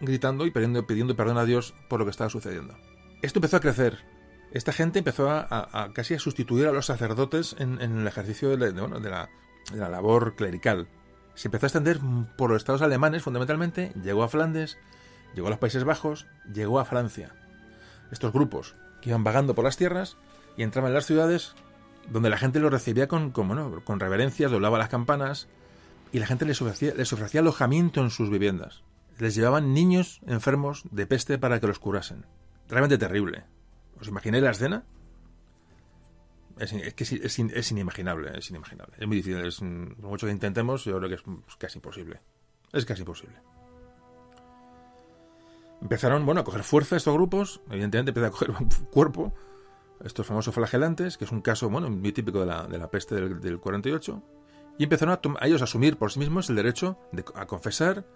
gritando 0.00 0.46
y 0.46 0.50
pidiendo, 0.50 0.86
pidiendo 0.86 1.14
perdón 1.14 1.36
a 1.36 1.44
Dios 1.44 1.74
por 1.88 2.00
lo 2.00 2.06
que 2.06 2.12
estaba 2.12 2.30
sucediendo. 2.30 2.74
Esto 3.20 3.38
empezó 3.38 3.58
a 3.58 3.60
crecer, 3.60 3.98
esta 4.52 4.72
gente 4.72 4.98
empezó 4.98 5.30
a, 5.30 5.90
casi 5.94 6.14
a 6.14 6.18
sustituir 6.18 6.66
a 6.66 6.72
los 6.72 6.86
sacerdotes 6.86 7.54
en, 7.58 7.80
el 7.80 8.06
ejercicio 8.06 8.56
de, 8.56 8.72
la, 8.72 9.88
labor 9.88 10.34
clerical. 10.34 10.88
Se 11.34 11.48
empezó 11.48 11.66
a 11.66 11.68
extender 11.68 12.00
por 12.36 12.50
los 12.50 12.58
estados 12.58 12.82
alemanes 12.82 13.22
fundamentalmente, 13.22 13.92
llegó 14.02 14.24
a 14.24 14.28
Flandes, 14.28 14.78
llegó 15.34 15.46
a 15.46 15.50
los 15.50 15.58
Países 15.60 15.84
Bajos, 15.84 16.26
llegó 16.52 16.80
a 16.80 16.84
Francia. 16.84 17.34
Estos 18.10 18.32
grupos 18.32 18.74
que 19.00 19.10
iban 19.10 19.24
vagando 19.24 19.54
por 19.54 19.64
las 19.64 19.76
tierras 19.76 20.16
y 20.56 20.64
entraban 20.64 20.90
en 20.90 20.94
las 20.94 21.06
ciudades 21.06 21.54
donde 22.10 22.30
la 22.30 22.38
gente 22.38 22.58
los 22.58 22.72
recibía 22.72 23.06
con, 23.06 23.32
reverencias, 24.00 24.50
doblaba 24.50 24.78
las 24.78 24.88
campanas 24.88 25.46
y 26.12 26.18
la 26.18 26.26
gente 26.26 26.44
les 26.44 26.60
ofrecía 26.60 27.40
alojamiento 27.40 28.00
en 28.00 28.10
sus 28.10 28.30
viviendas. 28.30 28.82
Les 29.18 29.34
llevaban 29.36 29.74
niños 29.74 30.20
enfermos 30.26 30.82
de 30.90 31.06
peste 31.06 31.38
para 31.38 31.60
que 31.60 31.68
los 31.68 31.78
curasen. 31.78 32.26
Realmente 32.68 32.98
terrible. 32.98 33.44
¿Os 34.00 34.08
imagináis 34.08 34.42
la 34.42 34.50
escena? 34.50 34.84
Es, 36.58 36.94
que 36.94 37.04
es, 37.04 37.70
inimaginable, 37.70 38.38
es 38.38 38.50
inimaginable. 38.50 38.94
Es 38.98 39.06
muy 39.06 39.16
difícil, 39.16 39.44
es, 39.44 39.60
por 39.60 40.10
mucho 40.10 40.26
que 40.26 40.32
intentemos, 40.32 40.84
yo 40.84 40.98
creo 40.98 41.08
que 41.08 41.14
es 41.14 41.56
casi 41.56 41.78
imposible. 41.78 42.20
Es 42.72 42.84
casi 42.84 43.00
imposible. 43.00 43.40
Empezaron, 45.80 46.26
bueno, 46.26 46.42
a 46.42 46.44
coger 46.44 46.62
fuerza 46.62 46.96
estos 46.96 47.14
grupos, 47.14 47.62
evidentemente 47.70 48.10
empezaron 48.10 48.54
a 48.54 48.58
coger 48.58 48.86
cuerpo, 48.90 49.32
estos 50.04 50.26
famosos 50.26 50.54
flagelantes, 50.54 51.16
que 51.16 51.24
es 51.24 51.32
un 51.32 51.40
caso, 51.40 51.70
bueno, 51.70 51.88
muy 51.88 52.12
típico 52.12 52.40
de 52.40 52.46
la, 52.46 52.90
peste 52.90 53.14
del, 53.14 53.58
48, 53.58 54.22
y 54.78 54.84
empezaron 54.84 55.18
a, 55.40 55.46
ellos 55.46 55.62
a 55.62 55.64
asumir 55.64 55.96
por 55.96 56.12
sí 56.12 56.18
mismos 56.18 56.50
el 56.50 56.56
derecho 56.56 56.98
de, 57.12 57.24
a 57.34 57.46
confesar, 57.46 58.06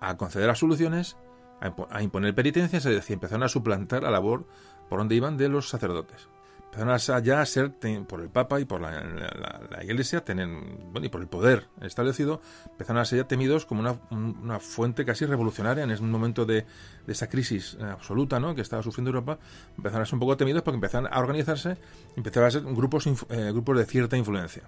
a 0.00 0.16
conceder 0.16 0.50
absoluciones, 0.50 1.16
a, 1.60 1.72
a 1.90 2.02
imponer 2.02 2.34
penitencias, 2.34 2.84
es 2.84 2.94
decir, 2.94 3.14
empezaron 3.14 3.44
a 3.44 3.48
suplantar 3.48 4.02
la 4.02 4.10
labor 4.10 4.46
por 4.90 4.98
donde 4.98 5.14
iban 5.14 5.38
de 5.38 5.48
los 5.48 5.70
sacerdotes 5.70 6.28
empezaron 6.72 7.24
ya 7.24 7.40
a 7.40 7.46
ser 7.46 7.72
por 8.06 8.20
el 8.20 8.28
Papa 8.28 8.60
y 8.60 8.64
por 8.64 8.80
la, 8.80 9.82
Iglesia, 9.82 10.24
tienen, 10.24 10.78
bueno, 10.92 11.06
y 11.06 11.08
por 11.08 11.20
el 11.20 11.26
poder 11.26 11.66
establecido, 11.80 12.40
empezaron 12.70 13.02
a 13.02 13.04
ser 13.04 13.18
ya 13.18 13.28
temidos 13.28 13.66
como 13.66 13.98
una, 14.10 14.60
fuente 14.60 15.04
casi 15.04 15.26
revolucionaria 15.26 15.84
en 15.84 15.90
ese 15.90 16.02
momento 16.02 16.46
de, 16.46 16.66
esa 17.08 17.28
crisis 17.28 17.76
absoluta 17.80 18.38
¿no? 18.38 18.54
que 18.54 18.60
estaba 18.60 18.82
sufriendo 18.82 19.08
Europa. 19.10 19.38
Empezaron 19.76 20.02
a 20.02 20.06
ser 20.06 20.14
un 20.14 20.20
poco 20.20 20.36
temidos 20.36 20.62
porque 20.62 20.76
empezaron 20.76 21.12
a 21.12 21.18
organizarse, 21.18 21.76
empezaron 22.16 22.46
a 22.46 22.50
ser 22.52 22.62
grupos, 22.62 23.06
eh, 23.06 23.50
grupos 23.52 23.78
de 23.78 23.86
cierta 23.86 24.16
influencia. 24.16 24.62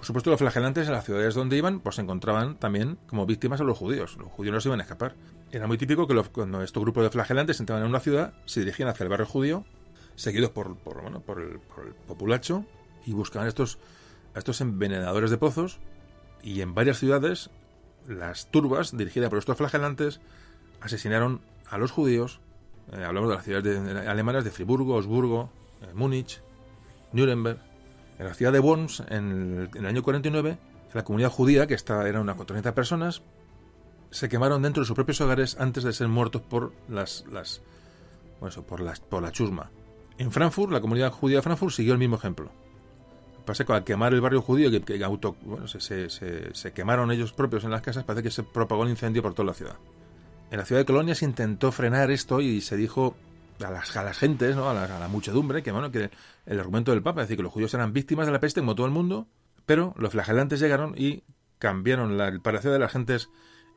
Por 0.00 0.06
supuesto, 0.06 0.30
los 0.30 0.38
flagelantes 0.38 0.86
en 0.86 0.94
las 0.94 1.04
ciudades 1.04 1.34
donde 1.34 1.58
iban, 1.58 1.80
pues 1.80 1.96
se 1.96 2.00
encontraban 2.00 2.56
también 2.56 2.96
como 3.06 3.26
víctimas 3.26 3.60
a 3.60 3.64
los 3.64 3.76
judíos. 3.76 4.16
Los 4.16 4.32
judíos 4.32 4.54
no 4.54 4.60
se 4.62 4.70
iban 4.70 4.80
a 4.80 4.84
escapar. 4.84 5.14
Era 5.52 5.66
muy 5.66 5.76
típico 5.76 6.06
que 6.06 6.18
cuando 6.32 6.62
estos 6.62 6.82
grupos 6.82 7.04
de 7.04 7.10
flagelantes 7.10 7.60
entraban 7.60 7.84
en 7.84 7.90
una 7.90 8.00
ciudad, 8.00 8.32
se 8.46 8.60
dirigían 8.60 8.88
hacia 8.88 9.04
el 9.04 9.10
barrio 9.10 9.26
judío 9.26 9.66
seguidos 10.14 10.52
por, 10.52 10.74
por, 10.78 11.38
el, 11.38 11.60
populacho, 12.06 12.64
y 13.04 13.12
buscaban 13.12 13.46
estos, 13.46 13.76
a 14.34 14.38
estos 14.38 14.62
envenenadores 14.62 15.30
de 15.30 15.36
pozos, 15.36 15.80
y 16.42 16.62
en 16.62 16.74
varias 16.74 16.98
ciudades 16.98 17.50
las 18.08 18.50
turbas 18.50 18.96
dirigidas 18.96 19.28
por 19.28 19.38
estos 19.38 19.58
flagelantes 19.58 20.22
asesinaron 20.80 21.42
a 21.68 21.76
los 21.76 21.90
judíos, 21.90 22.40
eh, 22.90 23.04
hablamos 23.04 23.28
de 23.28 23.34
las 23.34 23.44
ciudades 23.44 24.08
alemanas 24.08 24.44
de 24.44 24.50
Friburgo, 24.50 24.94
Osburgo, 24.94 25.50
eh, 25.82 25.92
Múnich, 25.92 26.40
Nuremberg, 27.12 27.69
en 28.20 28.26
la 28.26 28.34
ciudad 28.34 28.52
de 28.52 28.60
Worms, 28.60 29.02
en 29.08 29.70
el, 29.74 29.86
año 29.86 30.02
49, 30.02 30.58
la 30.92 31.04
comunidad 31.04 31.30
judía, 31.30 31.66
que 31.66 31.72
estaba, 31.72 32.06
era 32.06 32.20
unas 32.20 32.36
400 32.36 32.74
personas, 32.74 33.22
se 34.10 34.28
quemaron 34.28 34.60
dentro 34.60 34.82
de 34.82 34.86
sus 34.86 34.94
propios 34.94 35.22
hogares 35.22 35.56
antes 35.58 35.84
de 35.84 35.92
ser 35.94 36.08
muertos 36.08 36.42
por 36.42 36.74
las, 36.86 37.24
las 37.32 37.62
bueno, 38.38 38.62
por, 38.62 39.22
la 39.22 39.32
chusma. 39.32 39.70
En 40.18 40.30
Frankfurt, 40.30 40.70
la 40.70 40.82
comunidad 40.82 41.12
judía 41.12 41.36
de 41.38 41.42
Frankfurt 41.42 41.72
siguió 41.72 41.94
el 41.94 41.98
mismo 41.98 42.16
ejemplo. 42.16 42.50
Pasa 43.46 43.64
que 43.64 43.72
al 43.72 43.84
quemar 43.84 44.12
el 44.12 44.20
barrio 44.20 44.42
judío, 44.42 44.70
que, 44.84 45.02
auto, 45.02 45.34
bueno, 45.40 45.66
se, 45.66 46.72
quemaron 46.74 47.10
ellos 47.12 47.32
propios 47.32 47.64
en 47.64 47.70
las 47.70 47.80
casas, 47.80 48.04
parece 48.04 48.24
que 48.24 48.30
se 48.30 48.42
propagó 48.42 48.82
el 48.82 48.90
incendio 48.90 49.22
por 49.22 49.32
toda 49.32 49.46
la 49.46 49.54
ciudad. 49.54 49.76
En 50.50 50.58
la 50.58 50.66
ciudad 50.66 50.82
de 50.82 50.84
Colonia 50.84 51.14
se 51.14 51.24
intentó 51.24 51.72
frenar 51.72 52.10
esto 52.10 52.42
y 52.42 52.60
se 52.60 52.76
dijo 52.76 53.16
a 53.64 53.70
las, 53.70 53.96
a 53.96 54.04
las 54.04 54.18
gentes, 54.18 54.56
¿no? 54.56 54.70
a, 54.70 54.74
la, 54.74 55.08
muchedumbre, 55.08 55.62
que 55.62 55.72
bueno, 55.72 55.90
que 55.90 56.10
el 56.46 56.60
argumento 56.60 56.92
del 56.92 57.02
Papa, 57.02 57.22
es 57.22 57.28
decir, 57.28 57.36
que 57.36 57.42
los 57.42 57.52
judíos 57.52 57.74
eran 57.74 57.92
víctimas 57.92 58.26
de 58.26 58.32
la 58.32 58.40
peste 58.40 58.60
como 58.60 58.74
todo 58.74 58.86
el 58.86 58.92
mundo, 58.92 59.26
pero 59.66 59.94
los 59.96 60.12
flagelantes 60.12 60.60
llegaron 60.60 60.94
y 60.96 61.24
cambiaron 61.58 62.20
el 62.20 62.40
parecer 62.40 62.72
de 62.72 62.78
las 62.78 62.92
gentes 62.92 63.30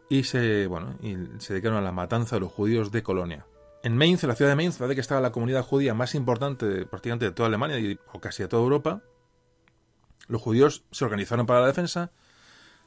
y 0.09 0.23
se, 0.23 0.67
bueno, 0.67 0.97
y 1.01 1.15
se 1.39 1.53
dedicaron 1.53 1.77
a 1.77 1.81
la 1.81 1.91
matanza 1.91 2.35
de 2.35 2.41
los 2.41 2.51
judíos 2.51 2.91
de 2.91 3.03
Colonia. 3.03 3.45
En 3.83 3.97
Mainz, 3.97 4.23
en 4.23 4.29
la 4.29 4.35
ciudad 4.35 4.51
de 4.51 4.55
Mainz, 4.55 4.77
parece 4.77 4.95
que 4.95 5.01
estaba 5.01 5.19
la 5.19 5.31
comunidad 5.31 5.63
judía 5.63 5.93
más 5.93 6.15
importante 6.15 6.85
prácticamente 6.85 7.25
de 7.25 7.31
toda 7.31 7.47
Alemania 7.47 7.79
y, 7.79 7.99
o 8.13 8.21
casi 8.21 8.43
de 8.43 8.49
toda 8.49 8.63
Europa. 8.63 9.01
Los 10.27 10.41
judíos 10.41 10.85
se 10.91 11.03
organizaron 11.03 11.45
para 11.45 11.61
la 11.61 11.67
defensa, 11.67 12.11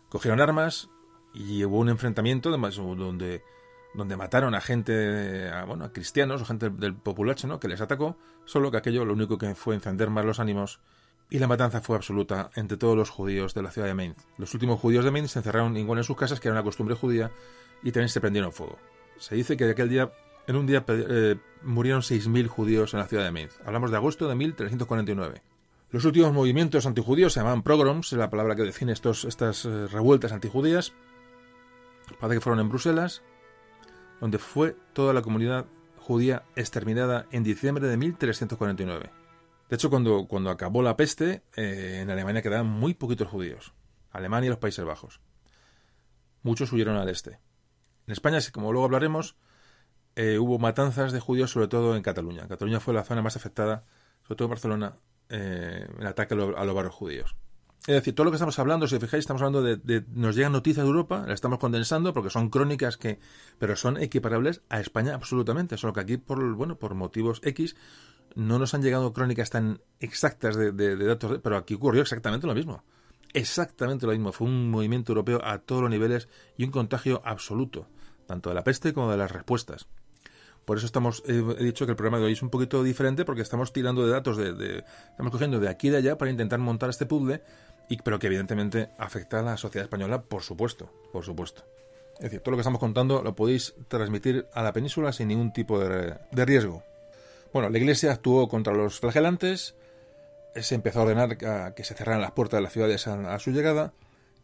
cogieron 0.09 0.40
armas 0.40 0.88
y 1.34 1.64
hubo 1.64 1.78
un 1.78 1.90
enfrentamiento 1.90 2.51
donde, 2.51 3.44
donde 3.97 4.16
mataron 4.16 4.55
a 4.55 4.61
gente, 4.61 5.49
a, 5.49 5.64
bueno, 5.64 5.84
a 5.86 5.92
cristianos 5.92 6.42
o 6.42 6.44
gente 6.44 6.70
del 6.70 6.94
populacho, 6.94 7.47
¿no? 7.47 7.59
que 7.59 7.68
les 7.68 7.80
atacó, 7.80 8.16
solo 8.44 8.70
que 8.70 8.76
aquello 8.76 9.05
lo 9.05 9.14
único 9.14 9.38
que 9.38 9.55
fue 9.55 9.74
encender 9.74 10.11
más 10.11 10.24
los 10.24 10.38
ánimos 10.38 10.80
y 11.28 11.38
la 11.38 11.49
matanza 11.49 11.80
fue 11.80 11.97
absoluta 11.97 12.51
entre 12.55 12.76
todos 12.76 12.97
los 12.97 13.11
judíos 13.11 13.55
de 13.55 13.62
la 13.62 13.70
ciudad 13.70 13.88
de 13.88 13.94
Mainz. 13.94 14.26
Los 14.38 14.55
últimos 14.55 14.78
judíos 14.78 15.05
de 15.05 15.11
Mainz 15.11 15.32
se 15.32 15.40
encerraron 15.40 15.76
igual 15.76 15.99
en 15.99 16.05
sus 16.05 16.16
casas, 16.16 16.38
que 16.38 16.49
era 16.49 16.55
una 16.55 16.62
costumbre 16.62 16.94
judía, 16.94 17.32
y 17.82 17.90
también 17.90 18.09
se 18.09 18.20
prendieron 18.20 18.53
fuego. 18.53 18.78
Se 19.18 19.34
dice 19.34 19.57
que 19.57 19.64
de 19.64 19.72
aquel 19.72 19.88
día 19.88 20.12
en 20.47 20.57
un 20.57 20.66
día 20.66 20.84
eh, 20.88 21.36
murieron 21.62 22.03
6.000 22.03 22.47
judíos 22.47 22.94
en 22.94 23.01
la 23.01 23.07
ciudad 23.07 23.24
de 23.24 23.32
Mainz. 23.32 23.59
Hablamos 23.64 23.90
de 23.90 23.97
agosto 23.97 24.28
de 24.28 24.36
1349. 24.36 25.42
Los 25.90 26.05
últimos 26.05 26.32
movimientos 26.32 26.86
antijudíos 26.86 27.32
se 27.32 27.40
llamaban 27.40 27.62
pogroms, 27.62 28.12
es 28.12 28.18
la 28.18 28.30
palabra 28.30 28.55
que 28.55 28.62
define 28.62 28.92
estos, 28.92 29.24
estas 29.24 29.64
eh, 29.64 29.86
revueltas 29.88 30.32
antijudías. 30.32 30.92
Parece 32.20 32.36
que 32.36 32.40
fueron 32.40 32.61
en 32.61 32.68
Bruselas, 32.68 33.22
donde 34.20 34.38
fue 34.38 34.76
toda 34.92 35.12
la 35.12 35.22
comunidad 35.22 35.66
judía 35.98 36.44
exterminada 36.54 37.26
en 37.32 37.42
diciembre 37.42 37.86
de 37.86 37.96
1349. 37.96 39.10
De 39.68 39.74
hecho, 39.74 39.90
cuando, 39.90 40.26
cuando 40.28 40.50
acabó 40.50 40.82
la 40.82 40.96
peste, 40.96 41.42
eh, 41.56 42.00
en 42.02 42.10
Alemania 42.10 42.42
quedaban 42.42 42.66
muy 42.66 42.94
poquitos 42.94 43.28
judíos. 43.28 43.74
Alemania 44.10 44.46
y 44.46 44.50
los 44.50 44.58
Países 44.58 44.84
Bajos. 44.84 45.20
Muchos 46.42 46.72
huyeron 46.72 46.96
al 46.96 47.08
este. 47.08 47.40
En 48.06 48.12
España, 48.12 48.38
como 48.52 48.70
luego 48.70 48.84
hablaremos, 48.84 49.36
eh, 50.14 50.38
hubo 50.38 50.58
matanzas 50.58 51.12
de 51.12 51.20
judíos, 51.20 51.50
sobre 51.50 51.68
todo 51.68 51.96
en 51.96 52.02
Cataluña. 52.02 52.46
Cataluña 52.46 52.80
fue 52.80 52.94
la 52.94 53.02
zona 53.02 53.20
más 53.20 53.36
afectada, 53.36 53.84
sobre 54.22 54.36
todo 54.36 54.46
en 54.46 54.50
Barcelona, 54.50 54.96
eh, 55.28 55.88
el 55.98 56.06
ataque 56.06 56.34
a, 56.34 56.36
los 56.36 56.74
barrios 56.74 56.94
judíos. 56.94 57.36
Es 57.82 57.94
decir, 57.94 58.14
todo 58.14 58.24
lo 58.24 58.30
que 58.32 58.36
estamos 58.36 58.58
hablando, 58.58 58.88
si 58.88 58.96
os 58.96 59.00
fijáis, 59.00 59.20
estamos 59.20 59.42
hablando 59.42 59.62
de, 59.62 60.04
nos 60.12 60.34
llegan 60.34 60.52
noticias 60.52 60.84
de 60.84 60.88
Europa, 60.88 61.20
las 61.20 61.34
estamos 61.34 61.58
condensando 61.58 62.12
porque 62.12 62.30
son 62.30 62.50
crónicas 62.50 62.96
que, 62.96 63.20
pero 63.58 63.76
son 63.76 63.96
equiparables 63.96 64.62
a 64.68 64.80
España 64.80 65.14
absolutamente, 65.14 65.76
solo 65.76 65.92
que 65.92 66.00
aquí 66.00 66.16
por 66.16 66.54
bueno, 66.54 66.78
por 66.78 66.94
motivos 66.94 67.40
X 67.44 67.76
no 68.34 68.58
nos 68.58 68.74
han 68.74 68.82
llegado 68.82 69.12
crónicas 69.12 69.50
tan 69.50 69.80
exactas 70.00 70.56
de, 70.56 70.72
de 70.72 70.96
datos, 70.96 71.38
pero 71.42 71.56
aquí 71.56 71.74
ocurrió 71.74 72.02
exactamente 72.02 72.46
lo 72.48 72.54
mismo. 72.54 72.82
Exactamente 73.32 74.06
lo 74.06 74.12
mismo, 74.12 74.32
fue 74.32 74.48
un 74.48 74.70
movimiento 74.70 75.12
europeo 75.12 75.40
a 75.44 75.58
todos 75.58 75.82
los 75.82 75.90
niveles 75.90 76.28
y 76.56 76.64
un 76.64 76.70
contagio 76.70 77.22
absoluto, 77.24 77.86
tanto 78.26 78.48
de 78.48 78.54
la 78.54 78.64
peste 78.64 78.92
como 78.92 79.10
de 79.10 79.16
las 79.16 79.30
respuestas. 79.30 79.86
Por 80.66 80.78
eso 80.78 80.86
estamos, 80.86 81.22
he 81.28 81.62
dicho 81.62 81.86
que 81.86 81.92
el 81.92 81.96
programa 81.96 82.18
de 82.18 82.24
hoy 82.24 82.32
es 82.32 82.42
un 82.42 82.50
poquito 82.50 82.82
diferente 82.82 83.24
porque 83.24 83.40
estamos 83.40 83.72
tirando 83.72 84.04
de 84.04 84.10
datos 84.10 84.36
de, 84.36 84.82
estamos 85.10 85.30
cogiendo 85.30 85.60
de 85.60 85.68
aquí 85.68 85.86
y 85.86 85.90
de 85.90 85.98
allá 85.98 86.18
para 86.18 86.28
intentar 86.28 86.58
montar 86.58 86.90
este 86.90 87.06
puzzle, 87.06 87.40
y, 87.88 87.98
pero 87.98 88.18
que 88.18 88.26
evidentemente 88.26 88.90
afecta 88.98 89.38
a 89.38 89.42
la 89.42 89.56
sociedad 89.56 89.84
española, 89.84 90.22
por 90.22 90.42
supuesto, 90.42 90.92
por 91.12 91.24
supuesto. 91.24 91.62
Es 92.16 92.22
decir, 92.24 92.40
todo 92.40 92.50
lo 92.50 92.56
que 92.56 92.62
estamos 92.62 92.80
contando 92.80 93.22
lo 93.22 93.36
podéis 93.36 93.74
transmitir 93.86 94.48
a 94.54 94.64
la 94.64 94.72
península 94.72 95.12
sin 95.12 95.28
ningún 95.28 95.52
tipo 95.52 95.78
de, 95.78 96.18
riesgo. 96.32 96.82
Bueno, 97.52 97.70
la 97.70 97.78
Iglesia 97.78 98.10
actuó 98.10 98.48
contra 98.48 98.74
los 98.74 98.98
flagelantes, 98.98 99.76
se 100.56 100.74
empezó 100.74 100.98
a 100.98 101.02
ordenar 101.04 101.74
que 101.76 101.84
se 101.84 101.94
cerraran 101.94 102.20
las 102.20 102.32
puertas 102.32 102.58
de 102.58 102.62
las 102.62 102.72
ciudades 102.72 103.06
a, 103.06 103.38
su 103.38 103.52
llegada. 103.52 103.92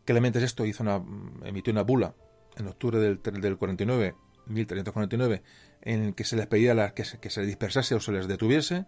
Clemente 0.04 0.38
esto 0.44 0.64
hizo 0.66 0.84
una, 0.84 1.02
emitió 1.44 1.72
una 1.72 1.82
bula 1.82 2.14
en 2.56 2.68
octubre 2.68 3.00
del, 3.00 3.20
del 3.20 3.56
49 3.58 4.14
1349, 4.46 5.42
en 5.82 6.02
el 6.02 6.14
que 6.14 6.24
se 6.24 6.36
les 6.36 6.46
pedía 6.46 6.94
que, 6.94 7.04
se, 7.04 7.18
que 7.18 7.30
se 7.30 7.42
dispersase 7.42 7.94
o 7.94 8.00
se 8.00 8.12
les 8.12 8.28
detuviese. 8.28 8.86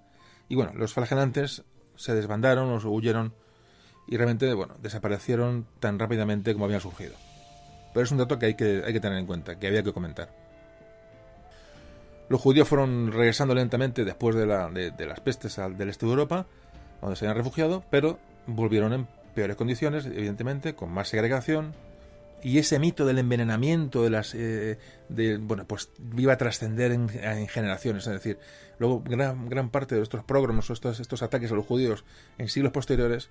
Y 0.49 0.55
bueno, 0.55 0.73
los 0.75 0.93
flagelantes 0.93 1.65
se 1.97 2.15
desbandaron 2.15 2.71
o 2.71 2.91
huyeron 2.91 3.35
y 4.07 4.17
realmente 4.17 4.53
bueno, 4.55 4.77
desaparecieron 4.83 5.67
tan 5.81 5.99
rápidamente 5.99 6.53
como 6.53 6.67
habían 6.67 6.81
surgido. 6.81 7.15
Pero 7.93 8.05
es 8.05 8.11
un 8.11 8.19
dato 8.19 8.39
que 8.39 8.47
hay 8.47 8.55
que, 8.55 8.83
hay 8.85 8.93
que 8.93 9.01
tener 9.01 9.19
en 9.19 9.27
cuenta, 9.27 9.59
que 9.59 9.67
había 9.67 9.83
que 9.83 9.93
comentar. 9.93 10.29
Los 12.29 12.41
judíos 12.41 12.67
fueron 12.67 13.13
regresando 13.13 13.55
lentamente 13.55 14.05
después 14.05 14.35
de, 14.35 14.47
la, 14.47 14.69
de, 14.71 14.91
de 14.91 15.07
las 15.07 15.21
pestes 15.21 15.59
al, 15.59 15.77
del 15.77 15.91
este 15.91 16.07
de 16.07 16.13
Europa, 16.13 16.47
donde 17.01 17.17
se 17.17 17.27
habían 17.27 17.37
refugiado, 17.37 17.85
pero 17.91 18.19
volvieron 18.47 18.93
en 18.93 19.07
peores 19.35 19.57
condiciones, 19.57 20.07
evidentemente, 20.07 20.75
con 20.75 20.91
más 20.91 21.09
segregación, 21.09 21.75
y 22.45 22.59
ese 22.59 22.79
mito 22.79 23.07
del 23.07 23.19
envenenamiento 23.19 24.05
de 24.05 24.11
las 24.11 24.35
eh, 24.35 24.79
bueno 25.41 25.67
pues 25.67 25.91
iba 26.17 26.35
a 26.35 26.37
trascender 26.37 26.93
en, 26.93 27.09
generaciones 27.49 28.07
es 28.07 28.13
decir 28.13 28.39
luego 28.79 29.03
gran, 29.03 29.49
gran 29.49 29.71
parte 29.71 29.95
de 29.95 30.03
estos 30.03 30.23
programas 30.25 30.69
estos, 30.69 31.01
estos 31.01 31.23
ataques 31.23 31.51
a 31.51 31.55
los 31.55 31.67
judíos 31.67 32.05
en 32.37 32.49
siglos 32.49 32.71
posteriores 32.71 33.31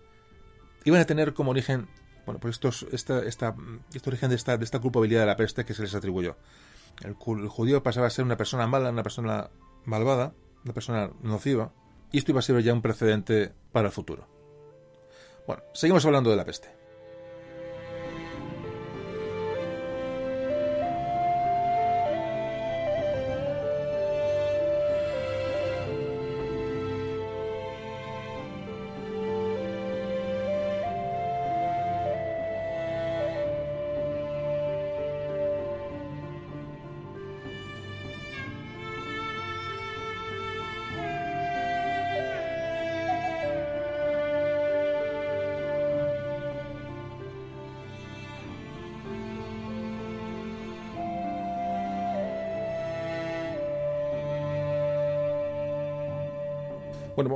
iban 0.84 1.00
a 1.00 1.06
tener 1.06 1.36
como 1.36 1.52
origen 1.52 1.88
bueno 2.26 2.40
pues 2.40 2.56
estos 2.56 2.88
esta, 2.92 3.20
esta 3.24 3.56
este 3.94 4.10
origen 4.10 4.32
de 4.32 4.36
esta 4.36 4.58
de 4.58 4.66
esta 4.66 4.80
culpabilidad 4.80 5.22
de 5.22 5.28
la 5.28 5.38
peste 5.38 5.64
que 5.64 5.74
se 5.74 5.84
les 5.84 5.94
atribuyó. 5.94 6.36
El, 7.04 7.16
el 7.42 7.50
judío 7.50 7.84
pasaba 7.84 8.08
a 8.08 8.10
ser 8.10 8.26
una 8.26 8.38
persona 8.38 8.66
mala 8.66 8.90
una 8.90 9.04
persona 9.04 9.52
malvada 9.86 10.34
una 10.64 10.74
persona 10.74 11.12
nociva 11.22 11.72
y 12.12 12.18
esto 12.18 12.32
iba 12.32 12.40
a 12.40 12.44
ser 12.44 12.62
ya 12.64 12.74
un 12.74 12.82
precedente 12.82 13.54
para 13.72 13.88
el 13.88 13.94
futuro. 13.94 14.28
Bueno 15.46 15.62
seguimos 15.74 16.04
hablando 16.04 16.32
de 16.32 16.36
la 16.36 16.46
peste 16.46 16.83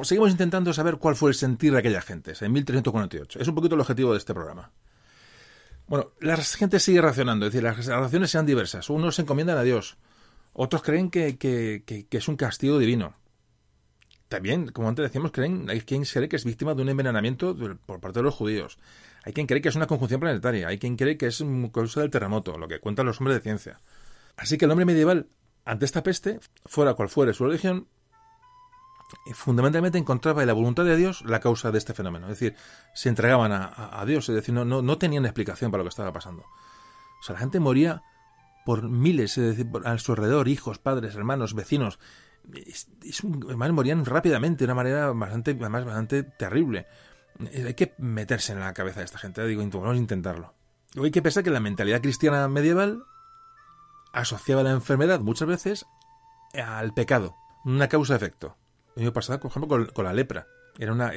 seguimos 0.04 0.32
intentando 0.32 0.74
saber 0.74 0.98
cuál 0.98 1.16
fue 1.16 1.30
el 1.30 1.36
sentir 1.36 1.74
de 1.74 1.80
aquella 1.80 2.02
gente 2.02 2.34
en 2.40 2.52
1348. 2.52 3.40
Es 3.40 3.48
un 3.48 3.56
poquito 3.56 3.76
el 3.76 3.82
objetivo 3.82 4.12
de 4.12 4.18
este 4.18 4.34
programa. 4.34 4.72
Bueno, 5.88 6.12
la 6.20 6.36
gente 6.38 6.80
sigue 6.80 7.02
racionando, 7.02 7.46
es 7.46 7.54
decir, 7.54 7.64
las 7.64 7.86
raciones 7.86 8.30
sean 8.30 8.46
diversas. 8.46 8.90
Unos 8.90 9.16
se 9.16 9.22
encomiendan 9.22 9.58
a 9.58 9.64
Dios, 9.64 9.98
otros 10.60 10.82
creen 10.82 11.12
que, 11.12 12.08
es 12.10 12.28
un 12.28 12.36
castigo 12.36 12.80
divino. 12.80 13.16
También, 14.28 14.70
como 14.70 14.90
antes 14.90 15.04
decíamos, 15.04 15.32
creen, 15.32 15.70
hay 15.70 15.82
quien 15.82 16.04
cree 16.04 16.28
que 16.28 16.36
es 16.36 16.44
víctima 16.44 16.74
de 16.74 16.82
un 16.82 16.90
envenenamiento 16.90 17.56
por 17.86 18.00
parte 18.00 18.20
de 18.20 18.24
los 18.24 18.34
judíos. 18.34 18.80
Hay 19.24 19.34
quien 19.34 19.46
cree 19.46 19.62
que 19.62 19.70
es 19.70 19.76
una 19.76 19.86
conjunción 19.86 20.20
planetaria. 20.20 20.68
Hay 20.68 20.80
quien 20.80 20.98
cree 20.98 21.16
que 21.16 21.28
es 21.28 21.44
causa 21.72 22.02
del 22.02 22.10
terremoto, 22.10 22.58
lo 22.58 22.68
que 22.68 22.80
cuentan 22.80 23.06
los 23.06 23.22
hombres 23.22 23.38
de 23.38 23.44
ciencia. 23.44 23.80
Así 24.36 24.58
que 24.58 24.66
el 24.66 24.72
hombre 24.72 24.86
medieval, 24.86 25.28
ante 25.64 25.86
esta 25.86 26.02
peste, 26.02 26.40
fuera 26.66 26.96
cual 26.96 27.10
fuera 27.10 27.34
su 27.34 27.46
religión, 27.46 27.88
fundamentalmente 29.34 29.98
encontraba 29.98 30.42
en 30.42 30.48
la 30.48 30.54
voluntad 30.54 30.84
de 30.84 30.98
Dios 30.98 31.24
la 31.26 31.40
causa 31.40 31.72
de 31.72 31.78
este 31.78 31.94
fenómeno. 31.94 32.28
Es 32.28 32.40
decir, 32.40 32.56
se 32.94 33.10
entregaban 33.10 33.52
a, 33.54 34.04
Dios, 34.06 34.28
es 34.30 34.36
decir, 34.36 34.54
no, 34.54 34.66
no, 34.66 34.98
tenían 34.98 35.26
explicación 35.26 35.72
para 35.72 35.84
lo 35.84 35.86
que 35.86 35.94
estaba 35.94 36.12
pasando. 36.12 36.44
O 36.44 37.24
sea, 37.24 37.34
la 37.34 37.40
gente 37.40 37.60
moría 37.60 38.04
por 38.66 38.90
miles, 38.90 39.38
es 39.38 39.58
decir, 39.58 39.72
a 39.86 39.98
su 39.98 40.12
alrededor, 40.12 40.48
hijos, 40.48 40.78
padres, 40.78 41.16
hermanos, 41.16 41.54
vecinos. 41.54 42.00
Es, 42.54 42.88
además, 43.46 43.72
morían 43.72 44.06
rápidamente, 44.06 44.60
de 44.60 44.66
una 44.66 44.76
manera 44.76 45.12
bastante, 45.12 45.54
bastante 45.54 46.24
terrible. 46.24 46.88
Hay 47.40 47.76
que 47.76 47.94
meterse 47.98 48.54
en 48.54 48.60
la 48.60 48.74
cabeza 48.74 49.00
de 49.00 49.06
esta 49.06 49.20
gente, 49.20 49.46
digo, 49.46 49.64
vamos 49.64 49.96
a 49.96 49.96
intentarlo. 49.96 50.54
Luego 50.94 51.06
hay 51.06 51.12
que 51.12 51.22
pensar 51.22 51.44
que 51.44 51.52
la 51.52 51.60
mentalidad 51.60 52.02
cristiana 52.02 52.48
medieval 52.48 53.04
asociaba 54.14 54.64
la 54.64 54.72
enfermedad 54.72 55.20
muchas 55.20 55.48
veces 55.48 55.86
al 56.54 56.94
pecado, 56.94 57.36
una 57.64 57.88
causa-efecto 57.88 58.58
año 58.98 59.14
pasado, 59.14 59.40
por 59.40 59.52
ejemplo, 59.52 59.88
con, 59.94 60.06
la 60.06 60.14
lepra. 60.14 60.48
Era 60.78 60.94
una, 60.94 61.12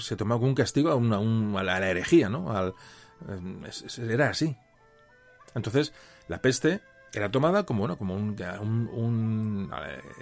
se 0.00 0.16
tomaba 0.16 0.38
como 0.38 0.50
un 0.50 0.54
castigo 0.54 0.90
a, 0.90 0.94
una, 0.94 1.18
a, 1.18 1.62
la, 1.62 1.90
herejía, 1.90 2.28
¿no? 2.28 2.72
era 3.98 4.30
así. 4.30 4.56
Entonces, 5.54 5.92
la 6.28 6.40
peste 6.40 6.80
era 7.12 7.30
tomada 7.30 7.64
como, 7.64 7.80
bueno, 7.80 7.98
como 7.98 8.14
un, 8.14 9.70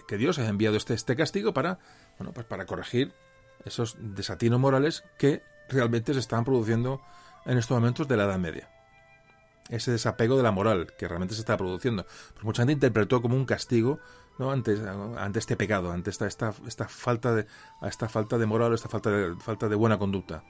que 0.08 0.16
Dios 0.16 0.38
ha 0.38 0.48
enviado 0.48 0.76
este, 0.76 0.94
este 0.94 1.14
castigo 1.14 1.54
para, 1.54 1.78
bueno, 2.18 2.32
pues 2.32 2.46
para 2.46 2.66
corregir 2.66 3.12
esos 3.64 3.96
desatinos 3.98 4.58
morales 4.58 5.04
que 5.18 5.42
realmente 5.68 6.12
se 6.12 6.20
estaban 6.20 6.44
produciendo 6.44 7.00
en 7.46 7.58
estos 7.58 7.76
momentos 7.78 8.08
de 8.08 8.16
la 8.16 8.24
Edad 8.24 8.38
Media. 8.38 8.68
Ese 9.68 9.92
desapego 9.92 10.36
de 10.36 10.42
la 10.42 10.50
moral 10.50 10.92
que 10.98 11.06
realmente 11.06 11.34
se 11.34 11.40
estaba 11.40 11.58
produciendo. 11.58 12.04
Pues 12.34 12.44
mucha 12.44 12.62
gente 12.62 12.72
interpretó 12.72 13.22
como 13.22 13.36
un 13.36 13.44
castigo 13.44 14.00
¿no? 14.40 14.50
ante, 14.50 14.74
ante 15.18 15.38
este 15.38 15.54
pecado, 15.54 15.92
ante 15.92 16.08
esta, 16.08 16.26
esta, 16.26 16.54
esta, 16.66 16.88
falta 16.88 17.34
de, 17.34 17.46
esta 17.82 18.08
falta 18.08 18.38
de 18.38 18.46
moral, 18.46 18.72
esta 18.72 18.88
falta 18.88 19.10
de, 19.10 19.36
falta 19.36 19.68
de 19.68 19.76
buena 19.76 19.98
conducta. 19.98 20.42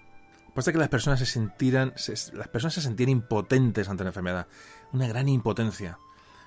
Pasa 0.54 0.70
que 0.70 0.78
las 0.78 0.88
personas 0.88 1.18
se 1.18 1.26
sintieran, 1.26 1.92
las 2.32 2.48
personas 2.48 2.74
se 2.74 2.82
sentían 2.82 3.08
impotentes 3.08 3.88
ante 3.88 4.04
la 4.04 4.10
enfermedad, 4.10 4.46
una 4.92 5.08
gran 5.08 5.28
impotencia. 5.28 5.98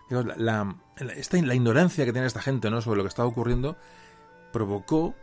La, 0.10 0.76
esta, 1.16 1.42
la 1.42 1.56
ignorancia 1.56 2.06
que 2.06 2.14
tiene 2.14 2.28
esta 2.28 2.42
gente 2.42 2.70
¿no? 2.70 2.82
sobre 2.82 2.98
lo 2.98 3.04
que 3.04 3.10
estaba 3.10 3.28
ocurriendo 3.28 3.78
provocó 4.52 5.14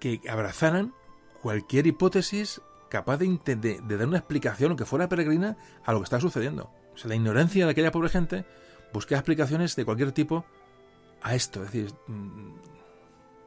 que 0.00 0.20
abrazaran 0.30 0.94
cualquier 1.42 1.86
hipótesis 1.86 2.62
capaz 2.88 3.18
de, 3.18 3.80
dar 3.86 4.06
una 4.06 4.18
explicación, 4.18 4.70
aunque 4.70 4.86
fuera 4.86 5.10
peregrina, 5.10 5.58
a 5.84 5.92
lo 5.92 5.98
que 5.98 6.04
estaba 6.04 6.20
sucediendo. 6.20 6.70
O 6.94 6.96
sea, 6.96 7.08
la 7.08 7.16
ignorancia 7.16 7.66
de 7.66 7.72
aquella 7.72 7.92
pobre 7.92 8.08
gente 8.08 8.46
buscaba 8.94 9.18
explicaciones 9.18 9.76
de 9.76 9.84
cualquier 9.84 10.12
tipo 10.12 10.46
a 11.22 11.34
esto. 11.34 11.64
Es 11.64 11.72
decir, 11.72 11.92
mm, 12.06 12.54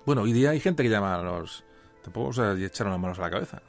bueno, 0.06 0.24
hoy 0.24 0.34
día 0.34 0.52
hay 0.52 0.60
gente 0.60 0.84
que 0.84 0.90
llama 0.90 1.16
a 1.16 1.22
los... 1.22 1.64
Tampoco 2.04 2.30
o 2.30 2.34
sea, 2.34 2.54
echaron 2.54 2.92
las 2.92 3.02
manos 3.02 3.20
a 3.20 3.24
la 3.24 3.30
cabeza. 3.30 3.62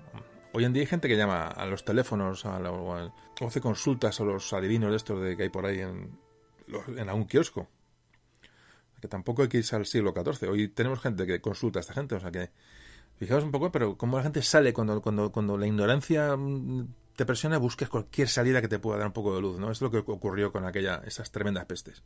Hoy 0.54 0.64
en 0.64 0.72
día 0.72 0.82
hay 0.82 0.86
gente 0.86 1.08
que 1.08 1.16
llama 1.16 1.46
a 1.46 1.66
los 1.66 1.84
teléfonos, 1.84 2.44
a, 2.46 2.58
o 2.58 3.12
hace 3.46 3.60
consultas 3.60 4.20
a 4.20 4.24
los 4.24 4.52
adivinos 4.52 4.90
de 4.90 4.96
estos 4.96 5.22
de 5.22 5.36
que 5.36 5.44
hay 5.44 5.48
por 5.48 5.66
ahí 5.66 5.80
en, 5.80 6.18
en 6.96 7.08
algún 7.08 7.26
kiosco. 7.26 7.68
Que 9.00 9.08
tampoco 9.08 9.42
hay 9.42 9.48
que 9.48 9.62
al 9.72 9.86
siglo 9.86 10.14
XIV. 10.14 10.48
Hoy 10.48 10.68
tenemos 10.68 11.00
gente 11.00 11.26
que 11.26 11.40
consulta 11.40 11.78
a 11.78 11.80
esta 11.80 11.92
gente. 11.92 12.14
O 12.14 12.20
sea 12.20 12.30
que, 12.30 12.50
fijaos 13.18 13.44
un 13.44 13.50
poco, 13.50 13.72
pero 13.72 13.96
cómo 13.96 14.16
la 14.16 14.22
gente 14.22 14.42
sale 14.42 14.72
cuando, 14.72 15.00
cuando, 15.02 15.32
cuando 15.32 15.56
la 15.56 15.66
ignorancia 15.66 16.36
mm, 16.36 16.86
te 17.16 17.26
presiona, 17.26 17.58
busques 17.58 17.88
cualquier 17.88 18.28
salida 18.28 18.60
que 18.60 18.68
te 18.68 18.78
pueda 18.78 18.98
dar 18.98 19.08
un 19.08 19.12
poco 19.12 19.34
de 19.34 19.40
luz. 19.40 19.58
¿no? 19.58 19.70
Es 19.70 19.80
lo 19.80 19.90
que 19.90 19.98
ocurrió 19.98 20.52
con 20.52 20.64
aquella, 20.64 21.02
esas 21.04 21.30
tremendas 21.30 21.64
pestes. 21.64 22.02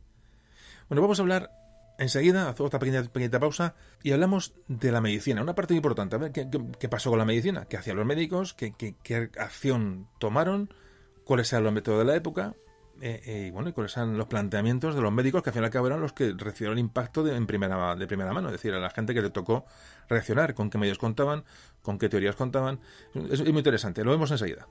Bueno, 0.89 1.01
vamos 1.01 1.19
a 1.19 1.21
hablar 1.21 1.51
Enseguida, 1.97 2.49
hacemos 2.49 2.67
otra 2.67 2.79
pequeña, 2.79 3.03
pequeña 3.03 3.39
pausa 3.39 3.73
y 4.03 4.11
hablamos 4.11 4.53
de 4.67 4.91
la 4.91 5.01
medicina. 5.01 5.41
Una 5.41 5.55
parte 5.55 5.73
importante. 5.73 6.15
A 6.15 6.19
ver, 6.19 6.31
¿qué, 6.31 6.89
pasó 6.89 7.09
con 7.09 7.17
la 7.17 7.25
medicina? 7.25 7.65
¿Qué 7.65 7.77
hacían 7.77 7.97
los 7.97 8.05
médicos? 8.05 8.53
¿Qué, 8.53 8.73
qué, 8.75 9.29
acción 9.39 10.07
tomaron? 10.19 10.73
¿Cuáles 11.23 11.51
eran 11.51 11.63
los 11.63 11.73
métodos 11.73 11.99
de 11.99 12.05
la 12.05 12.15
época? 12.15 12.55
Eh, 13.01 13.21
eh, 13.25 13.45
y 13.47 13.51
bueno, 13.51 13.73
cuáles 13.73 13.95
eran 13.97 14.17
los 14.17 14.27
planteamientos 14.27 14.95
de 14.95 15.01
los 15.01 15.11
médicos 15.11 15.43
que 15.43 15.49
al 15.49 15.53
final 15.53 15.65
y 15.65 15.67
al 15.67 15.71
cabo 15.71 15.87
eran 15.87 16.01
los 16.01 16.13
que 16.13 16.33
recibieron 16.35 16.77
el 16.77 16.83
impacto 16.83 17.23
de, 17.23 17.39
primera, 17.45 17.95
de 17.95 18.07
primera 18.07 18.33
mano, 18.33 18.47
es 18.47 18.53
decir, 18.53 18.73
a 18.73 18.79
la 18.79 18.89
gente 18.89 19.13
que 19.13 19.21
le 19.21 19.29
tocó 19.29 19.65
reaccionar, 20.09 20.55
con 20.55 20.71
qué 20.71 20.79
medios 20.79 20.97
contaban, 20.97 21.43
con 21.83 21.99
qué 21.99 22.09
teorías 22.09 22.35
contaban. 22.35 22.79
es 23.13 23.41
muy 23.41 23.59
interesante, 23.59 24.03
lo 24.03 24.11
vemos 24.11 24.31
enseguida. 24.31 24.67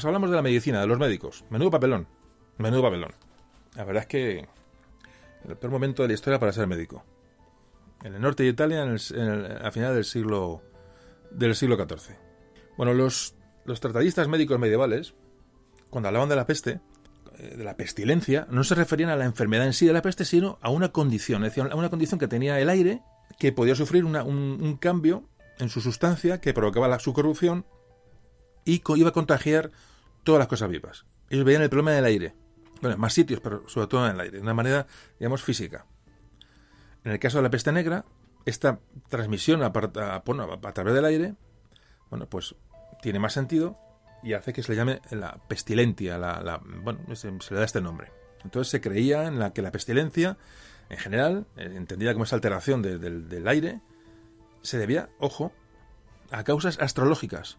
Pues 0.00 0.06
hablamos 0.06 0.30
de 0.30 0.36
la 0.36 0.40
medicina, 0.42 0.80
de 0.80 0.86
los 0.86 0.98
médicos. 0.98 1.44
Menudo 1.50 1.70
papelón. 1.70 2.06
Menudo 2.56 2.80
papelón. 2.80 3.12
La 3.76 3.84
verdad 3.84 4.04
es 4.04 4.06
que 4.06 4.48
el 5.46 5.56
peor 5.58 5.70
momento 5.70 6.00
de 6.00 6.08
la 6.08 6.14
historia 6.14 6.40
para 6.40 6.52
ser 6.52 6.66
médico. 6.66 7.04
En 8.02 8.14
el 8.14 8.22
norte 8.22 8.44
de 8.44 8.48
Italia, 8.48 8.82
en 8.82 8.96
a 9.62 9.70
final 9.70 9.94
del 9.94 10.06
siglo 10.06 10.62
del 11.30 11.54
siglo 11.54 11.76
XIV. 11.76 12.16
Bueno, 12.78 12.94
los, 12.94 13.34
los 13.66 13.78
tratadistas 13.78 14.26
médicos 14.26 14.58
medievales, 14.58 15.12
cuando 15.90 16.08
hablaban 16.08 16.30
de 16.30 16.36
la 16.36 16.46
peste, 16.46 16.80
eh, 17.36 17.56
de 17.58 17.62
la 17.62 17.76
pestilencia, 17.76 18.46
no 18.50 18.64
se 18.64 18.74
referían 18.74 19.10
a 19.10 19.16
la 19.16 19.26
enfermedad 19.26 19.66
en 19.66 19.74
sí 19.74 19.84
de 19.84 19.92
la 19.92 20.00
peste, 20.00 20.24
sino 20.24 20.58
a 20.62 20.70
una 20.70 20.92
condición, 20.92 21.44
es 21.44 21.54
decir, 21.54 21.70
a 21.70 21.76
una 21.76 21.90
condición 21.90 22.18
que 22.18 22.26
tenía 22.26 22.58
el 22.58 22.70
aire, 22.70 23.02
que 23.38 23.52
podía 23.52 23.74
sufrir 23.74 24.06
un, 24.06 24.16
un, 24.16 24.76
cambio 24.78 25.28
en 25.58 25.68
su 25.68 25.82
sustancia 25.82 26.40
que 26.40 26.54
provocaba 26.54 26.98
su 27.00 27.12
corrupción 27.12 27.66
y 28.64 28.82
iba 28.96 29.10
a 29.10 29.12
contagiar 29.12 29.70
todas 30.22 30.38
las 30.38 30.48
cosas 30.48 30.68
vivas. 30.68 31.06
Ellos 31.28 31.44
veían 31.44 31.62
el 31.62 31.70
problema 31.70 31.92
del 31.92 32.04
aire. 32.04 32.34
Bueno, 32.80 32.96
más 32.96 33.12
sitios, 33.12 33.40
pero 33.40 33.68
sobre 33.68 33.86
todo 33.86 34.06
en 34.06 34.14
el 34.14 34.20
aire, 34.20 34.36
de 34.38 34.42
una 34.42 34.54
manera, 34.54 34.86
digamos, 35.18 35.42
física. 35.42 35.86
En 37.04 37.12
el 37.12 37.18
caso 37.18 37.38
de 37.38 37.42
la 37.42 37.50
peste 37.50 37.72
negra, 37.72 38.04
esta 38.46 38.80
transmisión 39.08 39.62
a, 39.62 39.66
a, 39.66 40.72
través 40.72 40.94
del 40.94 41.04
aire, 41.04 41.34
bueno, 42.08 42.26
pues 42.28 42.54
tiene 43.02 43.18
más 43.18 43.32
sentido 43.32 43.78
y 44.22 44.34
hace 44.34 44.52
que 44.52 44.62
se 44.62 44.72
le 44.72 44.76
llame 44.76 45.00
la 45.10 45.38
pestilentia, 45.48 46.18
la, 46.18 46.60
bueno, 46.82 47.00
se, 47.14 47.30
le 47.30 47.58
da 47.58 47.64
este 47.64 47.80
nombre. 47.80 48.12
Entonces 48.44 48.70
se 48.70 48.80
creía 48.80 49.26
en 49.26 49.38
la 49.38 49.52
que 49.52 49.62
la 49.62 49.72
pestilencia, 49.72 50.38
en 50.88 50.98
general, 50.98 51.46
eh, 51.56 51.72
entendida 51.76 52.12
como 52.12 52.24
esa 52.24 52.36
alteración 52.36 52.82
del 52.82 53.48
aire, 53.48 53.80
se 54.62 54.78
debía, 54.78 55.10
ojo, 55.18 55.52
a 56.30 56.44
causas 56.44 56.78
astrológicas, 56.80 57.58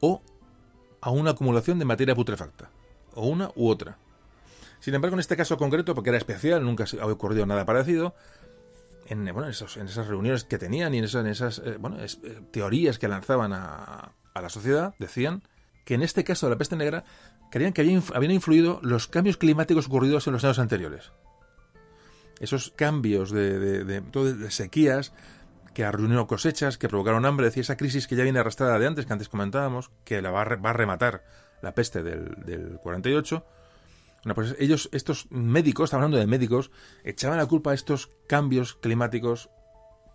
o 0.00 0.22
a 1.00 1.10
una 1.10 1.30
acumulación 1.30 1.78
de 1.78 1.84
materia 1.84 2.14
putrefacta, 2.14 2.70
o 3.14 3.26
una 3.26 3.50
u 3.54 3.68
otra. 3.68 3.98
Sin 4.80 4.94
embargo, 4.94 5.14
en 5.14 5.20
este 5.20 5.36
caso 5.36 5.56
concreto, 5.56 5.94
porque 5.94 6.10
era 6.10 6.18
especial, 6.18 6.64
nunca 6.64 6.84
ha 7.00 7.06
ocurrido 7.06 7.46
nada 7.46 7.64
parecido, 7.64 8.14
en, 9.06 9.24
bueno, 9.32 9.48
esos, 9.48 9.76
en 9.76 9.86
esas 9.86 10.06
reuniones 10.06 10.44
que 10.44 10.58
tenían 10.58 10.94
y 10.94 10.98
en 10.98 11.04
esas, 11.04 11.58
eh, 11.64 11.76
bueno, 11.80 11.96
eh, 12.00 12.08
teorías 12.50 12.98
que 12.98 13.08
lanzaban 13.08 13.52
a, 13.52 14.12
a, 14.34 14.42
la 14.42 14.48
sociedad, 14.48 14.94
decían 14.98 15.42
que 15.86 15.94
en 15.94 16.02
este 16.02 16.24
caso 16.24 16.46
de 16.46 16.50
la 16.50 16.58
peste 16.58 16.76
negra 16.76 17.04
creían 17.50 17.72
que 17.72 17.80
habían, 17.80 18.30
influido 18.30 18.80
los 18.82 19.08
cambios 19.08 19.38
climáticos 19.38 19.86
ocurridos 19.86 20.26
en 20.26 20.34
los 20.34 20.44
años 20.44 20.58
anteriores. 20.58 21.12
Esos 22.38 22.70
cambios 22.70 23.30
de, 23.30 23.58
de, 23.58 23.84
de, 23.84 24.34
de 24.34 24.50
sequías, 24.50 25.12
que 25.78 25.84
arruinó 25.84 26.26
cosechas, 26.26 26.76
que 26.76 26.88
provocaron 26.88 27.24
hambre, 27.24 27.46
decía 27.46 27.60
esa 27.60 27.76
crisis 27.76 28.08
que 28.08 28.16
ya 28.16 28.24
viene 28.24 28.40
arrastrada 28.40 28.80
de 28.80 28.86
antes, 28.88 29.06
que 29.06 29.12
antes 29.12 29.28
comentábamos, 29.28 29.92
que 30.02 30.20
la 30.20 30.32
va 30.32 30.40
a, 30.42 30.72
rematar 30.72 31.22
la 31.62 31.72
peste 31.72 32.02
del, 32.02 32.34
del 32.44 32.80
48, 32.82 33.46
bueno, 34.24 34.34
pues 34.34 34.56
ellos, 34.58 34.88
estos 34.90 35.30
médicos, 35.30 35.84
estamos 35.84 36.02
hablando 36.02 36.18
de 36.18 36.26
médicos, 36.26 36.72
echaban 37.04 37.38
la 37.38 37.46
culpa 37.46 37.70
a 37.70 37.74
estos 37.74 38.10
cambios 38.26 38.74
climáticos 38.74 39.50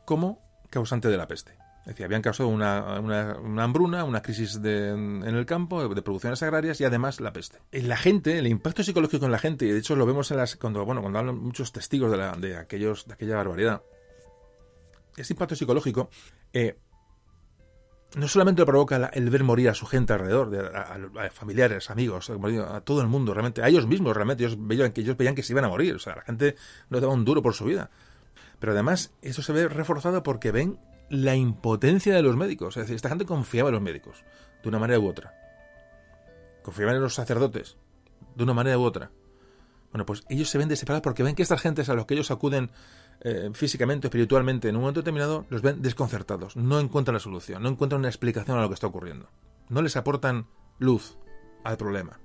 como 0.04 0.42
causante 0.70 1.08
de 1.08 1.16
la 1.16 1.30
peste. 1.30 1.54
Es 1.84 1.86
decir, 1.86 2.08
habían 2.08 2.22
causado 2.22 2.50
una, 2.50 3.00
una, 3.00 3.64
hambruna, 3.64 4.04
una 4.04 4.22
crisis 4.22 4.60
en 4.62 5.24
el 5.24 5.46
campo, 5.46 5.88
de, 5.88 6.02
producciones 6.02 6.44
agrarias 6.44 6.82
y 6.82 6.84
además 6.84 7.22
la 7.22 7.32
peste. 7.32 7.60
En 7.72 7.88
la 7.88 7.96
gente, 7.96 8.38
el 8.38 8.48
impacto 8.48 8.84
psicológico 8.84 9.26
en 9.28 9.32
la 9.32 9.40
gente, 9.40 9.66
y 9.66 9.72
de 9.72 9.80
hecho 9.80 9.96
lo 9.96 10.06
vemos 10.06 10.30
en 10.32 10.38
las, 10.38 10.58
cuando, 10.58 10.84
bueno, 10.84 11.00
cuando 11.00 11.20
hablan 11.20 11.38
muchos 11.38 11.72
testigos 11.72 12.12
de 12.12 12.58
aquella 12.58 13.36
barbaridad, 13.38 13.82
ese 15.18 15.34
impacto 15.34 15.56
psicológico 15.56 16.10
eh, 16.52 16.78
no 18.16 18.28
solamente 18.28 18.62
lo 18.62 18.66
provoca 18.66 19.10
el 19.14 19.30
ver 19.30 19.44
morir 19.44 19.70
a 19.70 19.74
su 19.74 19.86
gente 19.86 20.14
alrededor, 20.14 20.56
a, 20.76 21.30
familiares, 21.32 21.90
amigos, 21.90 22.30
a, 22.30 22.82
todo 22.82 23.02
el 23.02 23.08
mundo, 23.08 23.34
realmente, 23.34 23.64
a 23.64 23.68
ellos 23.68 23.88
mismos, 23.88 24.16
realmente, 24.16 24.44
ellos 24.44 24.58
veían, 24.60 24.92
que 24.92 25.02
ellos 25.02 25.18
veían 25.18 25.36
que 25.36 25.44
se 25.44 25.54
iban 25.54 25.66
a 25.66 25.70
morir, 25.70 25.96
o 25.96 26.00
sea, 26.00 26.16
la 26.18 26.22
gente 26.22 26.56
no 26.90 27.00
daba 27.00 27.14
un 27.14 27.26
duro 27.26 27.42
por 27.42 27.54
su 27.54 27.66
vida. 27.66 27.90
Pero 28.60 28.74
además, 28.74 29.14
eso 29.22 29.42
se 29.42 29.52
ve 29.52 29.68
reforzado 29.68 30.22
porque 30.24 30.52
ven 30.52 30.80
la 31.10 31.36
impotencia 31.36 32.16
de 32.16 32.22
los 32.22 32.38
médicos. 32.38 32.78
Es 32.78 32.84
decir, 32.84 32.96
esta 32.96 33.10
gente 33.10 33.26
confiaba 33.26 33.70
en 33.70 33.76
los 33.76 33.82
médicos, 33.82 34.24
de 34.62 34.70
una 34.70 34.80
manera 34.80 35.00
u 35.00 35.08
otra. 35.08 35.34
Confiaban 36.62 36.96
en 36.96 37.02
los 37.02 37.16
sacerdotes, 37.16 37.78
de 38.36 38.44
una 38.44 38.54
manera 38.54 38.78
u 38.78 38.84
otra. 38.84 39.12
Bueno, 39.92 40.06
pues 40.06 40.24
ellos 40.30 40.50
se 40.50 40.58
ven 40.58 40.70
desesperados 40.70 41.04
porque 41.04 41.24
ven 41.24 41.36
que 41.36 41.44
estas 41.44 41.62
gentes 41.62 41.90
a 41.90 41.94
los 41.94 42.06
que 42.06 42.14
ellos 42.14 42.32
acuden 42.32 42.72
eh, 43.24 43.50
físicamente, 43.54 44.08
espiritualmente, 44.08 44.70
en 44.70 44.76
un 44.76 44.82
momento 44.82 45.02
determinado, 45.02 45.46
los 45.50 45.62
ven 45.62 45.82
desconcertados. 45.82 46.56
No 46.56 46.80
encuentran 46.80 47.14
la 47.14 47.20
solución, 47.20 47.64
no 47.64 47.70
encuentran 47.70 48.00
una 48.00 48.10
explicación 48.10 48.58
a 48.58 48.62
lo 48.62 48.68
que 48.68 48.76
está 48.76 48.88
ocurriendo. 48.88 49.30
No 49.70 49.82
les 49.82 49.96
aportan 49.96 50.48
luz 50.80 51.18
al 51.64 51.78
problema. 51.78 52.20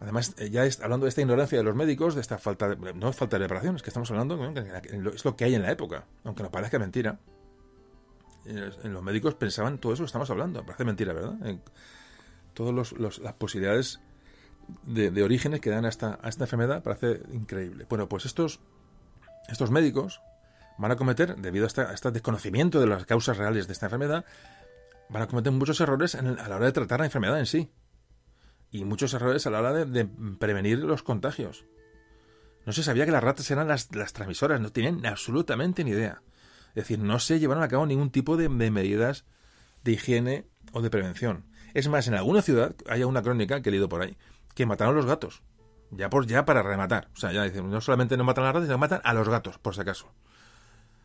Además, 0.00 0.34
eh, 0.38 0.50
ya 0.50 0.64
hablando 0.82 1.04
de 1.04 1.10
esta 1.10 1.20
ignorancia 1.20 1.58
de 1.58 1.64
los 1.64 1.74
médicos, 1.74 2.14
de 2.14 2.20
esta 2.20 2.38
falta 2.38 2.68
de, 2.68 2.94
no 2.94 3.12
falta 3.12 3.38
de 3.38 3.44
preparación, 3.44 3.76
es 3.76 3.82
que 3.82 3.90
estamos 3.90 4.10
hablando, 4.10 4.38
es 5.14 5.24
lo 5.24 5.36
que 5.36 5.44
hay 5.44 5.54
en 5.54 5.62
la 5.62 5.70
época, 5.70 6.06
aunque 6.24 6.42
nos 6.42 6.50
parezca 6.52 6.78
mentira 6.78 7.18
en 8.46 8.92
los 8.92 9.02
médicos 9.02 9.34
pensaban 9.34 9.78
todo 9.78 9.92
eso 9.92 10.02
que 10.02 10.06
estamos 10.06 10.30
hablando. 10.30 10.64
Parece 10.64 10.84
mentira, 10.84 11.12
¿verdad? 11.12 11.58
Todas 12.52 12.92
las 12.92 13.32
posibilidades 13.34 14.00
de, 14.84 15.22
orígenes 15.22 15.60
que 15.60 15.70
dan 15.70 15.84
a 15.84 15.88
esta, 15.88 16.18
a 16.22 16.28
esta 16.28 16.44
enfermedad 16.44 16.82
parece 16.82 17.22
increíble. 17.32 17.86
Bueno, 17.88 18.08
pues 18.08 18.26
estos, 18.26 18.60
estos 19.48 19.70
médicos 19.70 20.20
van 20.78 20.90
a 20.90 20.96
cometer, 20.96 21.36
debido 21.36 21.66
a, 21.66 21.92
este 21.92 22.10
desconocimiento 22.10 22.80
de 22.80 22.86
las 22.86 23.06
causas 23.06 23.36
reales 23.36 23.66
de 23.66 23.72
esta 23.72 23.86
enfermedad, 23.86 24.24
van 25.08 25.22
a 25.22 25.26
cometer 25.26 25.52
muchos 25.52 25.80
errores 25.80 26.14
a 26.14 26.22
la 26.22 26.56
hora 26.56 26.66
de 26.66 26.72
tratar 26.72 27.00
la 27.00 27.06
enfermedad 27.06 27.38
en 27.38 27.46
sí. 27.46 27.70
Y 28.70 28.84
muchos 28.84 29.14
errores 29.14 29.46
a 29.46 29.50
la 29.50 29.60
hora 29.60 29.72
de, 29.84 30.04
prevenir 30.38 30.78
los 30.80 31.02
contagios. 31.02 31.64
No 32.66 32.72
se 32.72 32.82
sabía 32.82 33.04
que 33.04 33.12
las 33.12 33.22
ratas 33.22 33.50
eran 33.50 33.68
las, 33.68 33.94
las 33.94 34.12
transmisoras, 34.12 34.60
no 34.60 34.72
tenían 34.72 35.04
absolutamente 35.06 35.84
ni 35.84 35.92
idea. 35.92 36.22
Es 36.70 36.86
decir, 36.86 36.98
no 36.98 37.20
se 37.20 37.38
llevaron 37.38 37.62
a 37.62 37.68
cabo 37.68 37.86
ningún 37.86 38.10
tipo 38.10 38.36
de, 38.36 38.48
medidas 38.48 39.24
de 39.84 39.92
higiene 39.92 40.46
o 40.72 40.82
de 40.82 40.90
prevención. 40.90 41.44
Es 41.72 41.88
más, 41.88 42.08
en 42.08 42.14
alguna 42.14 42.42
ciudad, 42.42 42.74
hay 42.88 43.04
una 43.04 43.22
crónica 43.22 43.62
que 43.62 43.68
he 43.68 43.72
leído 43.72 43.88
por 43.88 44.02
ahí, 44.02 44.16
que 44.54 44.66
mataron 44.66 44.94
a 44.94 44.96
los 44.96 45.06
gatos. 45.06 45.42
Ya, 45.96 46.10
por, 46.10 46.26
ya 46.26 46.44
para 46.44 46.62
rematar. 46.62 47.08
O 47.14 47.16
sea, 47.16 47.32
ya 47.32 47.42
dicen, 47.44 47.70
no 47.70 47.80
solamente 47.80 48.16
no 48.16 48.24
matan 48.24 48.44
a 48.44 48.46
las 48.48 48.54
ratas, 48.54 48.68
sino 48.68 48.78
matan 48.78 49.00
a 49.04 49.14
los 49.14 49.28
gatos, 49.28 49.58
por 49.58 49.74
si 49.74 49.80
acaso. 49.80 50.12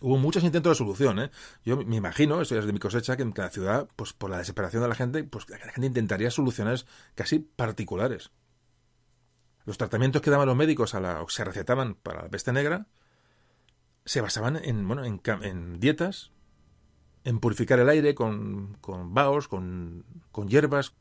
Hubo 0.02 0.18
muchos 0.18 0.44
intentos 0.44 0.72
de 0.72 0.76
solución, 0.76 1.20
¿eh? 1.20 1.32
Yo 1.66 1.78
me 1.78 1.98
imagino, 1.98 2.42
eso 2.42 2.58
es 2.58 2.66
de 2.66 2.72
mi 2.72 2.80
cosecha, 2.80 3.18
que 3.18 3.24
en 3.24 3.34
cada 3.34 3.50
ciudad, 3.50 3.88
pues 3.96 4.14
por 4.14 4.30
la 4.30 4.38
desesperación 4.38 4.82
de 4.82 4.88
la 4.88 4.96
gente, 4.96 5.24
pues 5.26 5.50
la 5.50 5.58
gente 5.58 5.88
intentaría 5.88 6.32
soluciones 6.32 6.86
casi 7.16 7.40
particulares. 7.40 8.32
Los 9.66 9.78
tratamientos 9.78 10.22
que 10.22 10.32
daban 10.32 10.48
los 10.48 10.56
médicos 10.56 10.96
a 10.96 11.02
la, 11.02 11.22
o 11.22 11.30
se 11.30 11.44
recetaban 11.44 11.96
para 11.96 12.24
la 12.24 12.30
peste 12.30 12.54
negra 12.54 12.88
se 14.06 14.22
basaban 14.22 14.56
en, 14.64 14.88
bueno, 14.88 15.04
en, 15.04 15.80
dietas, 15.80 16.32
en 17.24 17.40
purificar 17.40 17.78
el 17.78 17.90
aire 17.90 18.16
con, 18.16 18.78
con 18.82 19.14
vaos, 19.14 19.48
con, 19.48 20.06
con 20.32 20.48
hierbas. 20.48 20.96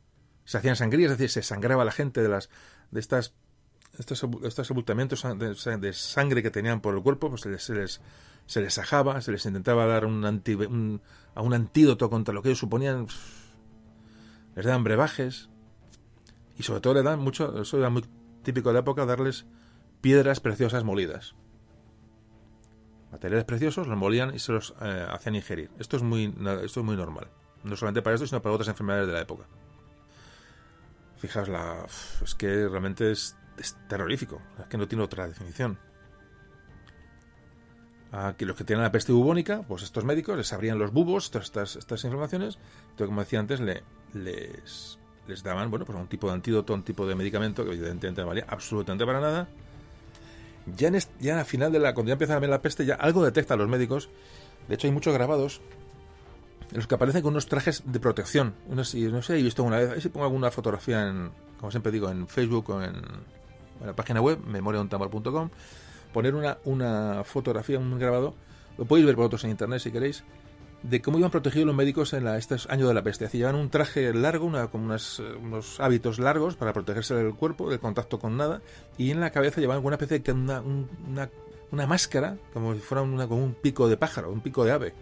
Se 0.45 0.59
hacían 0.59 0.77
sangrías, 0.77 1.13
es 1.13 1.17
decir, 1.19 1.31
se 1.31 1.43
sangraba 1.43 1.87
la 1.87 1.93
gente 1.93 2.21
de 2.21 2.29
las 2.29 2.51
de 2.91 3.01
estas 3.01 3.35
estos, 3.99 4.25
estos 4.45 4.71
abultamientos 4.71 5.25
de, 5.39 5.93
sangre 5.93 6.43
que 6.43 6.51
tenían 6.51 6.81
por 6.81 6.95
el 6.95 7.03
cuerpo, 7.03 7.31
pues 7.31 7.43
se 7.43 7.51
les, 7.51 7.63
se 7.63 7.75
les, 7.75 8.01
se 8.47 8.61
les 8.61 8.75
sajaba, 8.75 9.21
se 9.21 9.33
les 9.33 9.45
intentaba 9.47 9.87
dar 9.87 10.05
un, 10.05 10.25
anti, 10.25 10.55
un, 10.55 11.01
a 11.35 11.43
un 11.43 11.55
antídoto 11.55 12.09
contra 12.11 12.33
lo 12.35 12.43
que 12.43 12.49
ellos 12.49 12.59
suponían. 12.59 13.07
Les 14.55 14.65
daban 14.65 14.85
brebajes 14.85 15.49
y 16.57 16.63
sobre 16.63 16.81
todo 16.81 16.95
le 16.95 17.03
dan 17.03 17.21
mucho, 17.21 17.61
eso 17.61 17.79
era 17.79 17.91
muy 17.91 18.05
típico 18.43 18.71
de 18.71 18.75
la 18.75 18.81
época, 18.81 19.07
darles 19.07 19.47
piedras 20.01 20.41
preciosas 20.41 20.85
molidas 20.85 21.35
materiales 23.11 23.45
preciosos, 23.45 23.87
los 23.87 23.97
molían 23.97 24.35
y 24.35 24.39
se 24.39 24.53
los 24.53 24.75
eh, 24.81 25.07
hacían 25.11 25.35
ingerir. 25.35 25.71
Esto 25.79 25.97
es, 25.97 26.03
muy, 26.03 26.35
esto 26.63 26.81
es 26.81 26.87
muy 26.87 26.97
normal. 26.97 27.29
No 27.65 27.77
solamente 27.77 28.03
para 28.03 28.15
esto, 28.15 28.27
sino 28.27 28.43
para 28.43 28.55
otras 28.55 28.69
enfermedades 28.69 29.07
de 29.07 29.13
la 29.13 29.21
época. 29.21 29.45
Fijaos, 31.17 31.49
la, 31.49 31.87
es 32.23 32.35
que 32.35 32.69
realmente 32.69 33.11
es, 33.11 33.37
terrorífico. 33.89 34.41
Es 34.59 34.67
que 34.67 34.79
no 34.79 34.89
tiene 34.89 35.05
otra 35.05 35.27
definición. 35.27 35.79
Aquí 38.11 38.45
los 38.45 38.57
que 38.57 38.65
tienen 38.65 38.83
la 38.83 38.93
peste 38.93 39.13
bubónica, 39.13 39.63
pues 39.69 39.83
estos 39.83 40.05
médicos 40.05 40.37
les 40.37 40.53
abrían 40.53 40.79
los 40.79 40.93
bubos, 40.93 41.31
todas 41.31 41.47
estas, 41.47 41.77
estas 41.77 42.05
inflamaciones. 42.05 42.59
Entonces, 42.91 43.07
como 43.07 43.21
decía 43.21 43.41
antes, 43.41 43.61
le, 43.61 43.83
les, 44.15 44.99
les 45.27 45.43
daban 45.43 45.71
bueno, 45.71 45.85
pues 45.85 45.99
un 45.99 46.09
tipo 46.09 46.27
de 46.29 46.35
antídoto, 46.35 46.73
un 46.73 46.85
tipo 46.85 47.07
de 47.07 47.15
medicamento 47.15 47.65
que 47.65 47.73
evidentemente 47.73 48.23
no 48.23 48.29
valía 48.29 48.47
absolutamente 48.49 49.05
para 49.05 49.21
nada 49.21 49.49
ya, 50.77 50.89
en 50.89 50.99
ya 51.21 51.39
al 51.39 51.47
final 51.47 51.73
de 51.73 51.79
la, 51.79 51.95
cuando 51.95 52.09
ya 52.09 52.15
empieza 52.15 52.37
a 52.37 52.39
ver 52.39 52.51
la 52.51 52.61
peste, 52.61 52.85
ya 52.85 52.95
algo 52.95 53.25
detectan 53.25 53.59
los 53.59 53.69
médicos. 53.69 54.09
De 54.69 54.75
hecho, 54.75 54.87
hay 54.87 54.93
muchos 54.93 55.15
grabados 55.15 55.61
en 56.71 56.77
los 56.77 56.87
que 56.87 56.95
aparecen 56.95 57.23
con 57.23 57.33
unos 57.33 57.47
trajes 57.47 57.83
de 57.87 58.01
protección. 58.01 58.55
No 58.69 58.85
sé, 58.85 58.99
no 59.09 59.23
sé, 59.23 59.39
he 59.39 59.43
visto 59.43 59.63
una 59.63 59.79
vez, 59.79 59.91
ahí 59.91 60.01
si 60.01 60.09
pongo 60.09 60.27
alguna 60.27 60.51
fotografía 60.51 61.09
en, 61.09 61.31
como 61.59 61.71
siempre 61.71 61.93
digo, 61.93 62.11
en 62.11 62.29
Facebook 62.29 62.71
o 62.71 62.83
en, 62.83 62.95
la 63.85 63.95
página 63.95 64.21
web, 64.21 64.39
memoriauntamor.com, 64.45 65.51
poner 66.13 66.35
una, 66.35 66.59
una 66.65 67.25
fotografía, 67.25 67.79
un 67.79 67.99
grabado, 67.99 68.35
lo 68.77 68.85
podéis 68.85 69.07
ver 69.07 69.17
vosotros 69.17 69.45
en 69.45 69.51
internet 69.51 69.81
si 69.81 69.91
queréis, 69.91 70.25
de 70.83 71.03
cómo 71.03 71.19
iban 71.19 71.31
protegidos 71.31 71.67
los 71.67 71.75
médicos 71.75 72.13
en 72.13 72.25
la, 72.25 72.39
estos 72.39 72.69
años 72.71 72.89
de 72.89 72.95
la 72.95 73.03
peste. 73.03 73.29
Llevaban 73.29 73.61
un 73.61 73.71
traje 73.71 74.13
largo, 74.15 74.47
una, 74.47 74.69
como 74.69 74.85
unas, 74.85 75.19
unos 75.19 75.81
hábitos 75.81 76.19
largos 76.19 76.57
para 76.57 76.73
protegerse 76.73 77.15
del 77.15 77.35
cuerpo, 77.35 77.69
del 77.71 77.81
contacto 77.81 78.19
con 78.19 78.37
nada, 78.37 78.63
y 78.97 79.11
en 79.11 79.21
la 79.21 79.31
cabeza 79.31 79.61
llevaban 79.61 79.85
una 79.85 79.97
especie 79.97 80.21
de 80.21 80.33
una, 80.33 80.61
una, 80.61 81.29
una 81.73 81.87
máscara, 81.87 82.37
como 82.53 82.75
si 82.75 82.81
fuera 82.81 83.03
una, 83.03 83.27
como 83.27 83.43
un 83.43 83.55
pico 83.55 83.89
de 83.89 83.97
pájaro, 83.97 84.31
un 84.31 84.41
pico 84.41 84.65
de 84.65 84.73
ave. 84.73 84.95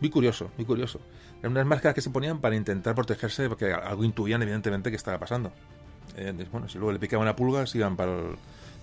Muy 0.00 0.10
curioso, 0.10 0.50
muy 0.56 0.66
curioso. 0.66 1.00
Eran 1.38 1.52
unas 1.52 1.66
máscaras 1.66 1.94
que 1.94 2.00
se 2.02 2.10
ponían 2.10 2.40
para 2.40 2.56
intentar 2.56 2.94
protegerse, 2.94 3.48
porque 3.48 3.72
algo 3.72 4.04
intuían 4.04 4.42
evidentemente 4.42 4.90
que 4.90 4.96
estaba 4.96 5.18
pasando. 5.18 5.52
Eh, 6.16 6.46
bueno, 6.50 6.68
si 6.68 6.78
luego 6.78 6.92
le 6.92 6.98
picaba 6.98 7.22
una 7.22 7.36
pulga, 7.36 7.66
se 7.66 7.78
iban 7.78 7.96
para, 7.96 8.12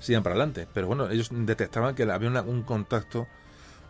iban 0.08 0.24
para 0.24 0.36
adelante. 0.36 0.68
Pero 0.74 0.88
bueno, 0.88 1.10
ellos 1.10 1.30
detectaban 1.32 1.96
que 1.96 2.04
había 2.04 2.42
un 2.42 2.64
contacto, 2.64 3.28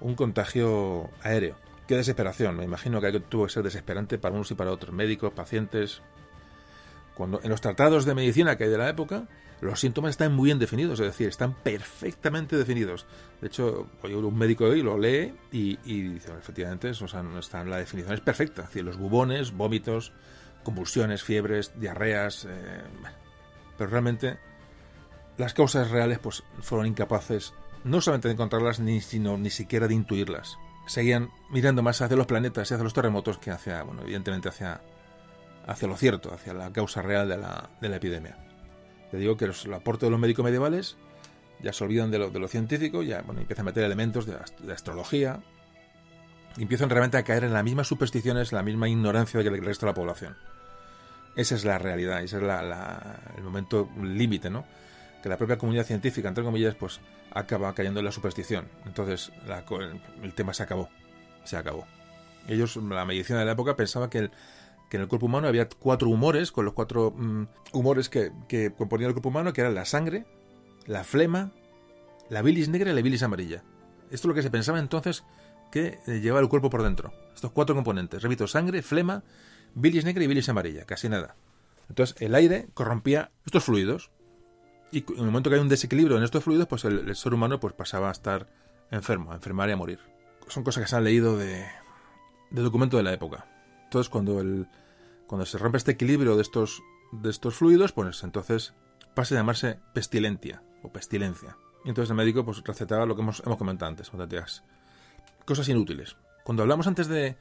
un 0.01 0.15
contagio 0.15 1.09
aéreo 1.23 1.55
Qué 1.89 1.95
desesperación, 1.95 2.55
me 2.55 2.65
imagino 2.65 3.01
que 3.01 3.19
tuvo 3.19 3.47
que 3.47 3.51
ser 3.51 3.63
desesperante 3.63 4.19
para 4.19 4.35
unos 4.35 4.51
y 4.51 4.53
para 4.53 4.71
otros, 4.71 4.93
médicos, 4.93 5.33
pacientes. 5.33 6.03
Cuando 7.15 7.41
en 7.41 7.49
los 7.49 7.61
tratados 7.61 8.05
de 8.05 8.13
medicina 8.13 8.55
que 8.57 8.65
hay 8.65 8.69
de 8.69 8.77
la 8.77 8.89
época, 8.89 9.23
los 9.59 9.79
síntomas 9.79 10.11
están 10.11 10.35
muy 10.35 10.49
bien 10.49 10.59
definidos, 10.59 10.99
es 10.99 11.07
decir, 11.07 11.27
están 11.29 11.55
perfectamente 11.55 12.57
definidos. 12.57 13.07
De 13.41 13.47
hecho, 13.47 13.87
un 14.03 14.37
médico 14.37 14.65
hoy 14.65 14.83
lo 14.83 14.99
lee 14.99 15.33
y, 15.51 15.77
dice, 16.09 16.31
efectivamente, 16.37 16.91
están, 16.91 17.67
la 17.71 17.77
definición 17.77 18.13
es 18.13 18.21
perfecta. 18.21 18.61
Es 18.61 18.67
decir, 18.67 18.83
los 18.83 18.97
bubones, 18.97 19.51
vómitos, 19.51 20.13
convulsiones, 20.63 21.23
fiebres, 21.23 21.71
diarreas. 21.79 22.45
Eh, 22.45 22.83
pero 23.79 23.89
realmente 23.89 24.37
las 25.37 25.55
causas 25.55 25.89
reales 25.89 26.19
pues, 26.19 26.43
fueron 26.61 26.85
incapaces 26.85 27.55
no 27.83 28.01
solamente 28.01 28.27
de 28.27 28.33
encontrarlas, 28.35 28.79
ni, 28.79 29.01
sino 29.01 29.37
ni 29.37 29.49
siquiera 29.49 29.87
de 29.87 29.95
intuirlas 29.95 30.59
seguían 30.89 31.29
mirando 31.51 31.83
más 31.83 32.01
hacia 32.01 32.17
los 32.17 32.25
planetas 32.25 32.69
y 32.69 32.73
hacia 32.73 32.83
los 32.83 32.93
terremotos 32.93 33.37
que 33.37 33.51
hacia, 33.51 33.83
bueno, 33.83 34.01
evidentemente 34.01 34.49
hacia, 34.49 34.81
hacia 35.67 35.87
lo 35.87 35.95
cierto, 35.95 36.33
hacia 36.33 36.53
la 36.53 36.71
causa 36.73 37.01
real 37.01 37.29
de 37.29 37.37
la, 37.37 37.69
de 37.79 37.89
la 37.89 37.97
epidemia. 37.97 38.37
Te 39.11 39.17
digo 39.17 39.37
que 39.37 39.47
los, 39.47 39.65
el 39.65 39.73
aporte 39.73 40.07
de 40.07 40.11
los 40.11 40.19
médicos 40.19 40.43
medievales 40.43 40.97
ya 41.61 41.73
se 41.73 41.83
olvidan 41.83 42.09
de 42.09 42.17
lo, 42.17 42.31
de 42.31 42.39
lo 42.39 42.47
científico, 42.47 43.03
ya 43.03 43.21
bueno, 43.21 43.41
empiezan 43.41 43.65
a 43.65 43.69
meter 43.69 43.83
elementos 43.83 44.25
de, 44.25 44.35
de 44.63 44.73
astrología, 44.73 45.41
y 46.57 46.63
empiezan 46.63 46.89
realmente 46.89 47.17
a 47.17 47.23
caer 47.23 47.43
en 47.43 47.53
las 47.53 47.63
mismas 47.63 47.87
supersticiones, 47.87 48.51
la 48.51 48.63
misma 48.63 48.89
ignorancia 48.89 49.41
que 49.43 49.49
el 49.49 49.63
resto 49.63 49.85
de 49.85 49.91
la 49.91 49.95
población. 49.95 50.37
Esa 51.35 51.55
es 51.55 51.65
la 51.65 51.77
realidad, 51.77 52.21
ese 52.21 52.37
es 52.37 52.43
la, 52.43 53.19
el 53.37 53.43
momento 53.43 53.89
límite, 54.01 54.49
¿no? 54.49 54.65
Que 55.23 55.29
la 55.29 55.37
propia 55.37 55.57
comunidad 55.57 55.85
científica, 55.85 56.27
entre 56.27 56.43
comillas, 56.43 56.75
pues 56.75 56.99
acaba 57.31 57.73
cayendo 57.73 57.99
en 57.99 58.05
la 58.05 58.11
superstición. 58.11 58.67
Entonces 58.85 59.31
el 60.23 60.33
tema 60.33 60.53
se 60.53 60.63
acabó. 60.63 60.89
Se 61.43 61.57
acabó. 61.57 61.85
Ellos, 62.47 62.77
la 62.77 63.05
medicina 63.05 63.39
de 63.39 63.45
la 63.45 63.51
época, 63.51 63.75
pensaba 63.75 64.09
que 64.09 64.31
que 64.89 64.97
en 64.97 65.03
el 65.03 65.07
cuerpo 65.07 65.27
humano 65.27 65.47
había 65.47 65.69
cuatro 65.69 66.09
humores, 66.09 66.51
con 66.51 66.65
los 66.65 66.73
cuatro 66.73 67.13
mm, 67.15 67.43
humores 67.73 68.09
que, 68.09 68.31
que 68.47 68.73
componían 68.73 69.09
el 69.09 69.13
cuerpo 69.13 69.29
humano, 69.29 69.53
que 69.53 69.61
eran 69.61 69.75
la 69.75 69.85
sangre, 69.85 70.25
la 70.85 71.03
flema, 71.03 71.51
la 72.29 72.41
bilis 72.41 72.69
negra 72.69 72.91
y 72.91 72.95
la 72.95 73.01
bilis 73.01 73.23
amarilla. 73.23 73.63
Esto 74.05 74.15
es 74.15 74.25
lo 74.25 74.33
que 74.33 74.41
se 74.41 74.49
pensaba 74.49 74.79
entonces 74.79 75.23
que 75.71 75.99
eh, 76.07 76.19
llevaba 76.19 76.41
el 76.41 76.49
cuerpo 76.49 76.71
por 76.71 76.81
dentro. 76.81 77.13
Estos 77.35 77.51
cuatro 77.51 77.75
componentes. 77.75 78.23
Repito, 78.23 78.47
sangre, 78.47 78.81
flema, 78.81 79.23
bilis 79.75 80.05
negra 80.05 80.23
y 80.23 80.27
bilis 80.27 80.49
amarilla. 80.49 80.85
Casi 80.85 81.09
nada. 81.09 81.35
Entonces 81.89 82.15
el 82.21 82.35
aire 82.35 82.69
corrompía 82.73 83.31
estos 83.45 83.63
fluidos. 83.63 84.11
Y 84.91 84.99
en 85.11 85.19
el 85.19 85.25
momento 85.25 85.49
que 85.49 85.57
hay 85.57 85.61
un 85.61 85.69
desequilibrio 85.69 86.17
en 86.17 86.23
estos 86.23 86.43
fluidos, 86.43 86.67
pues 86.67 86.85
el, 86.85 87.15
ser 87.15 87.33
humano 87.33 87.59
pues 87.59 87.73
pasaba 87.73 88.09
a 88.09 88.11
estar 88.11 88.47
enfermo, 88.91 89.31
a 89.31 89.35
enfermar 89.35 89.69
y 89.69 89.73
a 89.73 89.77
morir. 89.77 89.99
Son 90.47 90.63
cosas 90.63 90.83
que 90.83 90.89
se 90.89 90.95
han 90.95 91.03
leído 91.03 91.37
de, 91.37 91.65
de 92.49 92.61
documento 92.61 92.97
de 92.97 93.03
la 93.03 93.13
época. 93.13 93.45
Entonces 93.83 94.09
cuando, 94.09 94.39
el, 94.39 94.67
cuando 95.27 95.45
se 95.45 95.57
rompe 95.57 95.77
este 95.77 95.91
equilibrio 95.91 96.35
de 96.35 96.41
estos, 96.41 96.81
de 97.11 97.29
estos 97.29 97.55
fluidos, 97.55 97.91
pues 97.91 98.23
entonces 98.23 98.73
pasa 99.13 99.35
a 99.35 99.37
llamarse 99.37 99.79
pestilentia 99.93 100.63
o 100.81 100.91
pestilencia. 100.91 101.57
Y 101.85 101.89
entonces 101.89 102.09
el 102.09 102.15
médico 102.15 102.43
pues 102.43 102.63
recetaba 102.63 103.05
lo 103.05 103.15
que 103.15 103.21
hemos, 103.21 103.41
hemos 103.45 103.57
comentado 103.57 103.89
antes, 103.89 104.11
cosas 105.45 105.69
inútiles. 105.69 106.17
Cuando 106.43 106.63
hablamos 106.63 106.87
antes 106.87 107.07
de, 107.07 107.37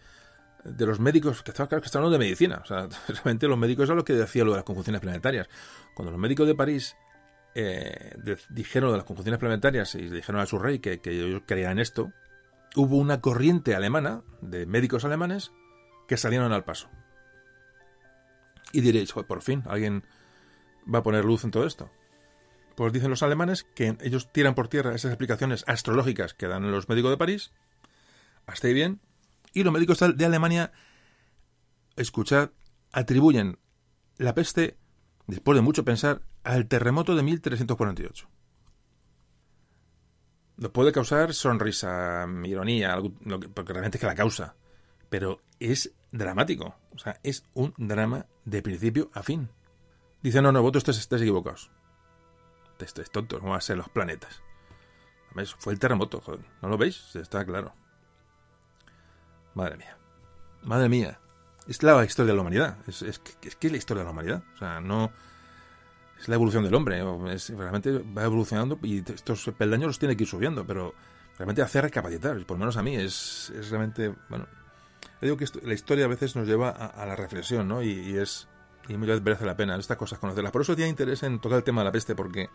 de 0.64 0.86
los 0.86 1.00
médicos, 1.00 1.42
que 1.42 1.50
estaba 1.50 1.68
claro 1.68 1.82
que 1.82 1.88
hablando 1.92 2.10
de 2.10 2.18
medicina, 2.18 2.60
o 2.62 2.66
sea, 2.66 2.88
realmente 3.08 3.48
los 3.48 3.58
médicos 3.58 3.84
eran 3.84 3.98
lo 3.98 4.04
que 4.04 4.14
decía 4.14 4.44
lo 4.44 4.52
de 4.52 4.58
las 4.58 4.64
conjunciones 4.64 5.00
planetarias. 5.00 5.48
Cuando 5.94 6.12
los 6.12 6.20
médicos 6.20 6.46
de 6.46 6.54
París 6.54 6.96
eh, 7.54 8.14
dijeron 8.50 8.88
lo 8.88 8.92
de 8.92 8.98
las 8.98 9.06
conjunciones 9.06 9.38
planetarias 9.38 9.94
y 9.94 10.08
dijeron 10.08 10.40
a 10.40 10.46
su 10.46 10.58
rey 10.58 10.78
que, 10.78 11.00
que 11.00 11.10
ellos 11.10 11.42
creían 11.46 11.78
esto, 11.78 12.12
hubo 12.76 12.96
una 12.96 13.20
corriente 13.20 13.74
alemana 13.74 14.22
de 14.40 14.66
médicos 14.66 15.04
alemanes 15.04 15.52
que 16.06 16.16
salieron 16.16 16.52
al 16.52 16.64
paso. 16.64 16.88
Y 18.72 18.80
diréis, 18.80 19.12
por 19.12 19.42
fin, 19.42 19.62
alguien 19.66 20.04
va 20.92 21.00
a 21.00 21.02
poner 21.02 21.24
luz 21.24 21.44
en 21.44 21.50
todo 21.50 21.66
esto. 21.66 21.90
Pues 22.76 22.92
dicen 22.92 23.10
los 23.10 23.22
alemanes 23.22 23.64
que 23.74 23.96
ellos 24.02 24.30
tiran 24.30 24.54
por 24.54 24.68
tierra 24.68 24.94
esas 24.94 25.10
explicaciones 25.10 25.64
astrológicas 25.66 26.34
que 26.34 26.46
dan 26.46 26.70
los 26.70 26.88
médicos 26.88 27.10
de 27.10 27.16
París, 27.16 27.52
hasta 28.46 28.68
ahí 28.68 28.74
bien, 28.74 29.00
y 29.52 29.62
los 29.62 29.72
médicos 29.72 29.98
de 29.98 30.24
Alemania, 30.24 30.72
escuchad, 31.96 32.50
atribuyen 32.92 33.58
la 34.16 34.34
peste, 34.34 34.76
después 35.26 35.56
de 35.56 35.62
mucho 35.62 35.84
pensar, 35.84 36.22
al 36.44 36.66
terremoto 36.66 37.14
de 37.14 37.22
1348. 37.22 38.28
Lo 40.56 40.72
puede 40.72 40.92
causar 40.92 41.34
sonrisa, 41.34 42.26
ironía, 42.44 42.98
porque 43.54 43.72
realmente 43.72 43.98
es 43.98 44.00
que 44.00 44.06
la 44.06 44.14
causa. 44.14 44.56
Pero 45.08 45.40
es 45.60 45.92
dramático. 46.10 46.74
O 46.94 46.98
sea, 46.98 47.20
es 47.22 47.44
un 47.54 47.74
drama 47.76 48.26
de 48.44 48.62
principio 48.62 49.10
a 49.14 49.22
fin. 49.22 49.48
Dice, 50.22 50.42
no, 50.42 50.50
no, 50.50 50.62
vosotros 50.62 50.98
estáis 50.98 51.22
equivocados 51.22 51.70
esto 52.84 53.02
es 53.02 53.10
tonto, 53.10 53.40
no 53.40 53.50
va 53.50 53.56
a 53.56 53.60
ser 53.60 53.76
los 53.76 53.88
planetas. 53.88 54.42
Fue 55.58 55.72
el 55.72 55.78
terremoto, 55.78 56.20
joder. 56.20 56.44
¿No 56.62 56.68
lo 56.68 56.78
veis? 56.78 57.14
Está 57.14 57.44
claro. 57.44 57.72
Madre 59.58 59.76
mía. 59.76 59.96
Madre 60.62 60.88
mía. 60.88 61.18
Es 61.66 61.82
la 61.82 62.04
historia 62.04 62.32
de 62.32 62.36
la 62.36 62.42
humanidad. 62.42 62.76
Es, 62.86 63.02
es, 63.02 63.18
que 63.18 63.48
es 63.48 63.72
la 63.72 63.76
historia 63.76 64.02
de 64.02 64.04
la 64.04 64.12
humanidad. 64.12 64.42
O 64.54 64.58
sea, 64.58 64.80
no. 64.80 65.10
Es 66.16 66.28
la 66.28 66.36
evolución 66.36 66.62
del 66.62 66.74
hombre. 66.74 67.02
Es, 67.34 67.50
realmente 67.50 67.90
va 67.98 68.22
evolucionando 68.22 68.78
y 68.82 68.98
estos 68.98 69.50
peldaños 69.58 69.88
los 69.88 69.98
tiene 69.98 70.16
que 70.16 70.22
ir 70.22 70.28
subiendo. 70.28 70.64
Pero 70.64 70.94
realmente 71.36 71.60
hacer 71.60 71.82
recapacitar. 71.82 72.36
Por 72.46 72.56
lo 72.56 72.60
menos 72.60 72.76
a 72.76 72.82
mí 72.84 72.94
es, 72.94 73.52
realmente. 73.68 74.14
Bueno. 74.28 74.46
digo 75.20 75.36
que 75.36 75.46
la 75.64 75.74
historia 75.74 76.04
a 76.04 76.08
veces 76.08 76.36
nos 76.36 76.46
lleva 76.46 76.70
a, 76.70 77.04
la 77.04 77.16
reflexión, 77.16 77.66
¿no? 77.66 77.82
y 77.82 78.16
es 78.16 78.46
y 78.88 78.96
muchas 78.96 79.16
veces 79.16 79.24
merece 79.24 79.44
la 79.44 79.56
pena 79.56 79.76
estas 79.76 79.96
cosas 79.96 80.18
conocerlas. 80.18 80.52
Por 80.52 80.62
eso 80.62 80.74
tenía 80.74 80.88
interés 80.88 81.22
en 81.22 81.40
tocar 81.40 81.58
el 81.58 81.64
tema 81.64 81.82
de 81.82 81.86
la 81.86 81.92
peste, 81.92 82.14
porque 82.14 82.48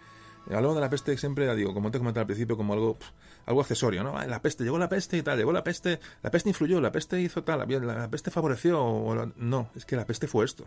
hablamos 0.48 0.76
de 0.76 0.82
la 0.82 0.90
peste 0.90 1.18
siempre, 1.18 1.54
digo, 1.56 1.74
como 1.74 1.92
te 1.92 1.98
comenté 1.98 2.20
al 2.20 2.26
principio, 2.26 2.58
como 2.58 2.74
algo, 2.74 2.98
algo 3.46 3.62
accesorio, 3.62 4.04
¿no? 4.04 4.22
La 4.26 4.42
peste, 4.42 4.64
llegó 4.64 4.78
la 4.78 4.90
peste 4.90 5.18
y 5.18 5.22
tal, 5.22 5.38
llegó 5.38 5.52
la 5.52 5.64
peste, 5.64 6.00
la 6.22 6.32
peste 6.32 6.50
influyó, 6.50 6.82
la 6.82 6.92
peste 6.92 7.22
hizo 7.22 7.44
tal, 7.44 7.60
la, 7.68 8.10
peste 8.10 8.32
favoreció, 8.32 9.34
no, 9.38 9.70
es 9.76 9.86
que 9.86 9.96
la 9.96 10.06
peste 10.06 10.28
fue 10.28 10.46
esto. 10.46 10.66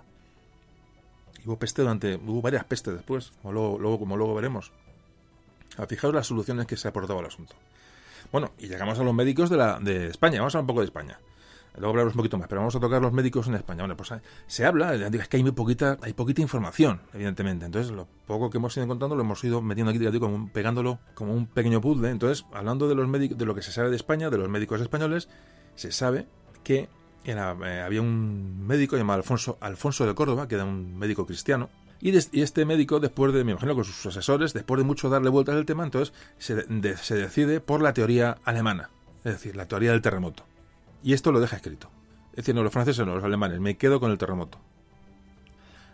hubo 1.45 1.59
peste 1.59 1.83
durante, 1.83 2.17
hubo 2.17 2.41
varias 2.41 2.65
pestes 2.65 2.95
después, 2.95 3.33
como 3.43 3.53
luego, 3.53 3.99
como 3.99 4.17
luego 4.17 4.35
veremos. 4.35 4.73
Fijaos 5.89 6.15
las 6.15 6.27
soluciones 6.27 6.67
que 6.67 6.77
se 6.77 6.89
ha 6.89 6.93
al 6.93 7.27
asunto. 7.27 7.55
Bueno, 8.33 8.53
y 8.59 8.69
llegamos 8.69 8.99
a 8.99 9.05
los 9.05 9.15
médicos 9.15 9.51
de, 9.51 9.57
la, 9.57 9.79
de 9.79 10.09
España, 10.09 10.39
vamos 10.39 10.55
a 10.55 10.59
hablar 10.59 10.63
un 10.63 10.67
poco 10.69 10.81
de 10.81 10.87
España. 10.87 11.19
Luego 11.77 11.91
hablaremos 11.91 12.15
un 12.15 12.19
poquito 12.19 12.39
más, 12.39 12.49
pero 12.49 12.61
vamos 12.61 12.75
a 12.75 12.81
tocar 12.81 13.03
los 13.03 13.13
médicos 13.13 13.49
en 13.49 13.55
España. 13.55 13.83
Bueno, 13.83 13.97
pues 13.97 14.13
se 14.47 14.65
habla, 14.65 14.95
es 14.95 15.29
que 15.29 15.37
hay 15.37 15.43
muy 15.43 15.53
poquita, 15.53 15.99
hay 16.03 16.15
poquita 16.15 16.41
información, 16.41 17.03
evidentemente. 17.13 17.67
Entonces, 17.67 17.93
lo 17.93 18.09
poco 18.27 18.51
que 18.51 18.59
hemos 18.59 18.77
ido 18.77 18.85
encontrando 18.85 19.15
lo 19.15 19.23
hemos 19.23 19.43
ido 19.45 19.61
metiendo 19.61 19.91
aquí, 19.91 20.19
como 20.19 20.49
pegándolo 20.49 20.99
como 21.15 21.35
un 21.35 21.47
pequeño 21.47 21.81
puzzle. 21.81 22.11
Entonces, 22.11 22.47
hablando 22.53 22.89
de 22.89 22.95
los 22.95 23.07
médicos, 23.09 23.37
de 23.37 23.45
lo 23.45 23.55
que 23.55 23.63
se 23.63 23.73
sabe 23.73 23.91
de 23.91 23.97
España, 23.97 24.31
de 24.31 24.39
los 24.39 24.49
médicos 24.49 24.81
españoles, 24.81 25.29
se 25.75 25.93
sabe 25.93 26.27
que 26.65 26.89
eh, 27.25 27.33
había 27.85 28.01
un 28.01 28.67
médico 28.67 28.97
llamado 28.97 29.19
Alfonso, 29.19 29.59
Alfonso 29.61 30.07
de 30.07 30.15
Córdoba, 30.15 30.49
que 30.49 30.55
era 30.55 30.65
un 30.65 30.97
médico 30.99 31.27
cristiano, 31.27 31.69
y, 32.01 32.17
este 32.17 32.65
médico, 32.65 33.01
después 33.01 33.33
de, 33.33 33.43
me 33.43 33.53
imagino 33.53 33.75
con 33.75 33.85
sus 33.85 34.07
asesores, 34.07 34.53
después 34.53 34.79
de 34.79 34.85
mucho 34.85 35.09
darle 35.09 35.31
vueltas 35.31 35.57
al 35.57 35.65
tema, 35.65 35.85
entonces 35.85 36.15
se, 36.39 36.65
se 36.97 37.15
decide 37.15 37.61
por 37.61 37.83
la 37.83 37.93
teoría 37.95 38.39
alemana, 38.45 38.91
es 39.25 39.33
decir, 39.33 39.57
la 39.57 39.67
teoría 39.67 39.93
del 39.93 40.03
terremoto. 40.03 40.45
Y 41.03 41.13
esto 41.13 41.33
lo 41.33 41.41
deja 41.41 41.57
escrito. 41.57 41.91
Es 42.33 42.39
decir, 42.39 42.55
no 42.55 42.63
los 42.63 42.73
franceses, 42.73 43.07
no 43.07 43.15
los 43.15 43.25
alemanes. 43.25 43.61
Me 43.61 43.77
quedo 43.77 44.01
con 44.01 44.11
el 44.11 44.19
terremoto. 44.19 44.59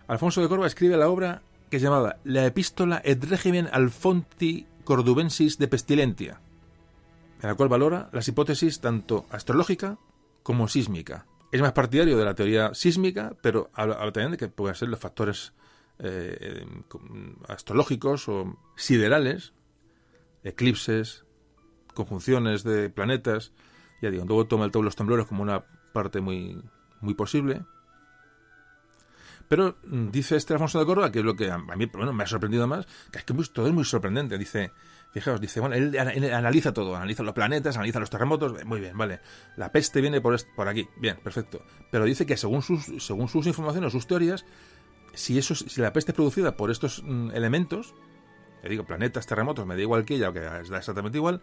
Alfonso 0.08 0.40
de 0.40 0.48
Córdoba 0.48 0.66
escribe 0.66 0.96
la 0.96 1.08
obra 1.08 1.42
que 1.70 1.76
es 1.76 1.82
llamada 1.82 2.18
La 2.24 2.44
Epístola 2.44 3.00
et 3.02 3.24
Regimen 3.24 3.66
Alfonti 3.72 4.66
Cordubensis 4.84 5.56
de 5.56 5.68
Pestilentia, 5.68 6.38
en 7.40 7.48
la 7.48 7.54
cual 7.54 7.70
valora 7.70 8.10
las 8.12 8.28
hipótesis 8.28 8.80
tanto 8.80 9.24
astrológica 9.30 9.98
como 10.42 10.68
sísmica. 10.68 11.24
Es 11.50 11.62
más 11.62 11.72
partidario 11.72 12.18
de 12.18 12.24
la 12.26 12.34
teoría 12.34 12.74
sísmica, 12.74 13.36
pero 13.40 13.70
habla, 13.72 13.96
también 14.12 14.32
de 14.32 14.36
que 14.36 14.48
pueden 14.48 14.74
ser 14.74 14.88
los 14.88 15.00
factores 15.00 15.54
eh, 15.98 16.66
astrológicos 17.48 18.28
o 18.28 18.58
siderales, 18.76 19.54
eclipses, 20.44 21.24
conjunciones 21.94 22.64
de 22.64 22.90
planetas, 22.90 23.52
ya 24.02 24.10
digo, 24.10 24.24
luego 24.26 24.46
toma 24.46 24.64
el 24.64 24.72
los 24.72 24.96
temblores 24.96 25.26
como 25.26 25.42
una 25.42 25.62
parte 25.92 26.20
muy, 26.20 26.60
muy 27.00 27.14
posible. 27.14 27.62
Pero 29.48 29.76
mm, 29.84 30.10
dice 30.10 30.36
este 30.36 30.54
Alfonso 30.54 30.80
de 30.80 30.86
Córdoba, 30.86 31.12
que 31.12 31.20
es 31.20 31.24
lo 31.24 31.36
que 31.36 31.50
a 31.50 31.58
mí 31.58 31.86
bueno, 31.86 32.12
me 32.12 32.24
ha 32.24 32.26
sorprendido 32.26 32.66
más, 32.66 32.86
que 33.12 33.18
es 33.18 33.24
que 33.24 33.32
todo 33.34 33.66
es 33.68 33.72
muy 33.72 33.84
sorprendente. 33.84 34.38
Dice, 34.38 34.72
fijaos, 35.12 35.40
dice, 35.40 35.60
bueno, 35.60 35.76
él, 35.76 35.96
analiza 36.32 36.72
todo, 36.72 36.96
analiza 36.96 37.22
los 37.22 37.32
planetas, 37.32 37.76
analiza 37.76 38.00
los 38.00 38.10
terremotos, 38.10 38.64
muy 38.64 38.80
bien, 38.80 38.98
vale. 38.98 39.20
La 39.56 39.70
peste 39.70 40.00
viene 40.00 40.20
por, 40.20 40.36
por 40.56 40.68
aquí, 40.68 40.88
bien, 40.96 41.18
perfecto. 41.22 41.62
Pero 41.90 42.04
dice 42.04 42.26
que 42.26 42.36
según 42.36 42.62
sus, 42.62 43.04
según 43.04 43.28
sus 43.28 43.46
informaciones, 43.46 43.92
sus 43.92 44.06
teorías, 44.08 44.44
si, 45.14 45.38
eso, 45.38 45.54
si 45.54 45.80
la 45.80 45.92
peste 45.92 46.10
es 46.10 46.16
producida 46.16 46.56
por 46.56 46.72
estos 46.72 47.02
mm, 47.04 47.30
elementos, 47.34 47.94
le 48.62 48.70
digo, 48.70 48.84
planetas, 48.84 49.26
terremotos, 49.26 49.66
me 49.66 49.76
da 49.76 49.82
igual 49.82 50.04
que 50.04 50.14
ella, 50.14 50.32
que 50.32 50.40
da 50.40 50.60
exactamente 50.60 51.18
igual, 51.18 51.40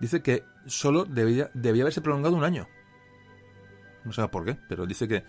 dice 0.00 0.22
que 0.22 0.44
solo 0.66 1.04
debía, 1.04 1.50
haberse 1.54 2.00
prolongado 2.00 2.36
un 2.36 2.44
año. 2.44 2.68
No 4.04 4.12
sé 4.12 4.26
por 4.28 4.44
qué, 4.44 4.58
pero 4.68 4.86
dice 4.86 5.08
que 5.08 5.24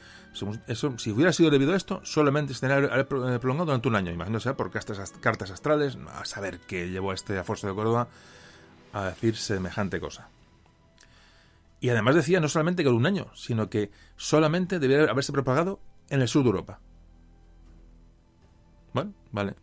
eso, 0.67 0.97
si 0.97 1.11
hubiera 1.11 1.31
sido 1.31 1.49
debido 1.49 1.73
a 1.73 1.77
esto, 1.77 2.01
solamente 2.03 2.53
se 2.53 2.59
tendría 2.59 2.91
haber 2.91 3.07
prolongado 3.07 3.65
durante 3.67 3.87
un 3.87 3.95
año. 3.95 4.11
Imagino 4.11 4.39
sea 4.41 4.57
por 4.57 4.69
cartas, 4.69 5.13
cartas 5.21 5.49
astrales, 5.51 5.97
a 6.13 6.25
saber 6.25 6.59
qué 6.59 6.89
llevó 6.89 7.11
a 7.11 7.13
este 7.13 7.37
Afonso 7.37 7.67
de 7.67 7.73
Córdoba 7.73 8.09
a 8.91 9.05
decir 9.05 9.37
semejante 9.37 10.01
cosa. 10.01 10.29
Y 11.79 11.89
además 11.89 12.15
decía 12.15 12.39
no 12.39 12.49
solamente 12.49 12.83
que 12.83 12.89
era 12.89 12.97
un 12.97 13.05
año, 13.05 13.27
sino 13.33 13.69
que 13.69 13.91
solamente 14.17 14.79
debía 14.79 15.03
haberse 15.03 15.31
propagado 15.31 15.79
en 16.09 16.21
el 16.21 16.27
sur 16.27 16.43
de 16.43 16.49
Europa. 16.49 16.79
Bueno, 18.93 19.13
vale. 19.31 19.55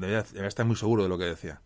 debía 0.00 0.20
estar 0.46 0.66
muy 0.66 0.76
seguro 0.76 1.02
de 1.02 1.08
lo 1.08 1.18
que 1.18 1.24
decía. 1.24 1.60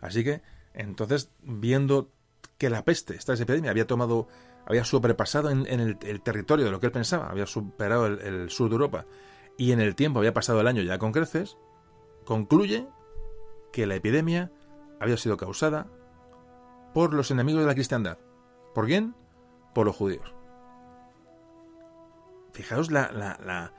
Así 0.00 0.24
que 0.24 0.40
entonces, 0.78 1.30
viendo 1.42 2.12
que 2.56 2.70
la 2.70 2.84
peste, 2.84 3.16
esta 3.16 3.34
epidemia, 3.34 3.72
había 3.72 3.86
tomado, 3.86 4.28
había 4.64 4.84
sobrepasado 4.84 5.50
en, 5.50 5.66
el, 5.66 6.22
territorio 6.22 6.64
de 6.64 6.70
lo 6.70 6.78
que 6.78 6.86
él 6.86 6.92
pensaba, 6.92 7.28
había 7.28 7.46
superado 7.46 8.06
el, 8.06 8.48
sur 8.48 8.68
de 8.68 8.74
Europa, 8.74 9.04
y 9.56 9.72
en 9.72 9.80
el 9.80 9.96
tiempo 9.96 10.20
había 10.20 10.32
pasado 10.32 10.60
el 10.60 10.68
año 10.68 10.82
ya 10.82 10.98
con 10.98 11.10
creces, 11.10 11.58
concluye 12.24 12.86
que 13.72 13.86
la 13.86 13.96
epidemia 13.96 14.52
había 15.00 15.16
sido 15.16 15.36
causada 15.36 15.88
por 16.94 17.12
los 17.12 17.32
enemigos 17.32 17.62
de 17.62 17.66
la 17.66 17.74
cristiandad. 17.74 18.18
¿Por 18.72 18.86
quién? 18.86 19.16
Por 19.74 19.86
los 19.86 19.96
judíos. 19.96 20.32
Fijaos 22.52 22.92
la, 22.92 23.10
la, 23.12 23.72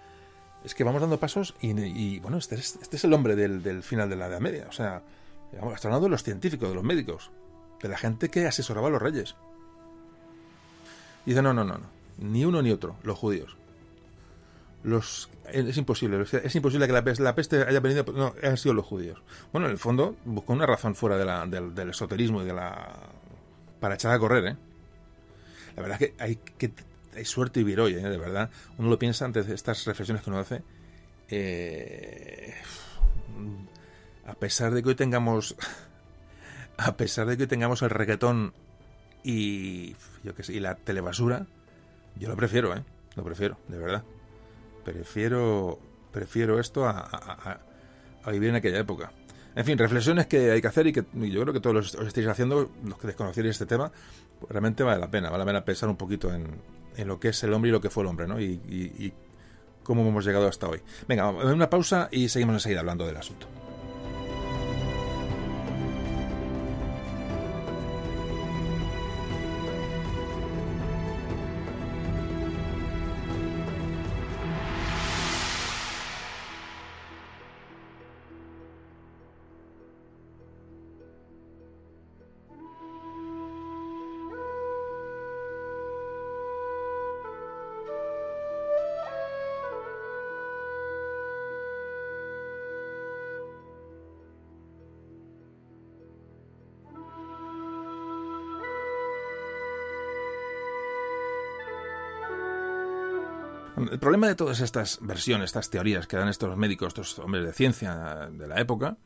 es 0.66 0.76
que 0.76 0.84
vamos 0.84 1.00
dando 1.00 1.18
pasos 1.18 1.56
y, 1.62 2.20
bueno, 2.20 2.38
este 2.38 2.56
es, 2.56 2.78
este 2.82 2.98
es 2.98 3.04
el 3.06 3.14
hombre 3.14 3.38
del, 3.38 3.64
del, 3.64 3.84
final 3.84 4.10
de 4.10 4.18
la 4.18 4.28
Edad 4.28 4.42
Media. 4.42 4.68
O 4.68 4.74
sea, 4.74 5.02
Está 5.52 5.88
hablando 5.88 6.06
de 6.06 6.12
los 6.12 6.24
científicos, 6.24 6.70
de 6.70 6.76
los 6.76 6.84
médicos, 6.84 7.32
de 7.82 7.90
la 7.90 7.98
gente 7.98 8.30
que 8.30 8.46
asesoraba 8.46 8.88
a 8.88 8.92
los 8.92 9.02
reyes. 9.02 9.36
dice, 11.26 11.42
no, 11.42 11.54
no, 11.54 11.64
no, 11.64 11.78
no, 11.78 11.88
ni 12.18 12.46
uno 12.46 12.62
ni 12.62 12.72
otro, 12.72 12.96
los 13.04 13.18
judíos. 13.18 13.58
los 14.84 15.30
es 15.52 15.78
imposible 15.78 16.24
es 16.32 16.56
imposible 16.56 16.86
que 16.86 16.94
la 16.94 17.34
peste, 17.36 17.64
haya 17.64 17.80
venido 17.80 18.06
no 18.14 18.36
han 18.44 18.56
sido 18.56 18.76
los 18.76 18.86
judíos 18.86 19.20
bueno 19.52 19.66
en 19.66 19.72
el 19.72 19.80
fondo 19.80 20.16
buscó 20.24 20.54
una 20.54 20.68
razón 20.68 20.94
fuera 20.94 21.18
de 21.18 21.26
la, 21.26 21.46
del, 21.48 21.90
esoterismo 21.90 22.44
y 22.44 22.46
de 22.46 22.54
la 22.54 23.10
para 23.80 23.96
echar 23.96 24.14
a 24.14 24.20
correr 24.20 24.46
¿eh? 24.46 24.58
la 25.76 25.82
verdad 25.82 26.02
es 26.02 26.38
que 26.58 26.74
hay 27.16 27.26
suerte 27.26 27.62
y 27.62 27.64
viroy 27.64 27.94
¿eh? 27.94 28.02
de 28.02 28.18
verdad 28.18 28.52
uno 28.78 28.90
lo 28.90 29.00
piensa 29.00 29.26
antes 29.26 29.48
de 29.48 29.56
estas 29.56 29.84
reflexiones 29.86 30.24
que 30.24 30.30
uno 30.30 30.40
hace 30.40 30.62
eh, 31.30 32.54
a 34.30 34.36
pesar 34.36 34.74
de 34.74 34.84
que 34.84 34.90
hoy 34.90 34.96
tengamos 34.96 35.56
a 36.78 36.96
pesar 36.98 37.28
de 37.28 37.38
que 37.38 37.44
hoy 37.44 37.48
tengamos 37.48 37.82
el 37.82 37.90
reggaetón 37.90 38.54
y 39.24 39.96
yo 40.24 40.36
que 40.36 40.44
sé 40.44 40.54
y 40.54 40.60
la 40.60 40.76
telebasura 40.76 41.48
yo 42.16 42.30
lo 42.30 42.36
prefiero 42.36 42.76
eh 42.76 42.84
lo 43.16 43.24
prefiero 43.24 43.58
de 43.68 43.78
verdad 43.78 44.04
prefiero 44.84 45.80
prefiero 46.12 46.60
esto 46.60 46.88
a, 46.88 47.60
vivir 48.28 48.50
en 48.50 48.56
aquella 48.56 48.80
época. 48.80 49.12
En 49.56 49.66
fin, 49.66 49.78
reflexiones 49.78 50.28
que 50.28 50.52
hay 50.52 50.62
que 50.62 50.68
hacer 50.68 50.86
y 50.88 50.94
que 50.94 51.04
yo 51.14 51.42
creo 51.42 51.54
que 51.54 51.60
todos 51.60 51.76
los, 51.76 51.96
os 51.96 52.08
estáis 52.08 52.28
haciendo, 52.28 52.70
los 52.84 52.98
que 53.00 53.08
desconocierais 53.08 53.56
este 53.56 53.66
tema, 53.66 53.92
pues 54.40 54.52
realmente 54.52 54.84
vale 54.84 55.00
la 55.00 55.10
pena, 55.10 55.30
vale 55.30 55.44
la 55.44 55.46
pena 55.48 55.66
pensar 55.66 55.90
un 55.90 55.98
poquito 55.98 56.32
en, 56.34 56.62
lo 57.08 57.20
que 57.20 57.30
es 57.30 57.44
el 57.44 57.54
hombre 57.54 57.70
y 57.70 57.72
lo 57.72 57.82
que 57.82 57.90
fue 57.90 58.04
el 58.04 58.10
hombre, 58.10 58.28
¿no? 58.28 58.40
Y, 58.40 58.62
y, 58.68 59.06
y 59.06 59.14
cómo 59.84 60.08
hemos 60.08 60.26
llegado 60.26 60.48
hasta 60.48 60.68
hoy. 60.68 60.82
Venga, 61.08 61.30
una 61.30 61.70
pausa 61.70 62.10
y 62.12 62.30
seguimos 62.30 62.54
enseguida 62.56 62.82
hablando 62.82 63.08
del 63.08 63.18
asunto. 63.18 63.48
Problema 104.20 104.34
de 104.34 104.36
todas 104.36 104.60
estas 104.60 105.00
versiones, 105.02 105.46
estas 105.46 105.70
teorías 105.70 106.06
que 106.06 106.18
dan 106.18 106.28
estos 106.28 106.58
médicos, 106.58 106.90
estos 106.90 107.20
hombres 107.20 107.46
de 107.46 107.54
ciencia 107.54 108.30
de 108.30 108.48
la 108.48 108.60
época, 108.60 108.98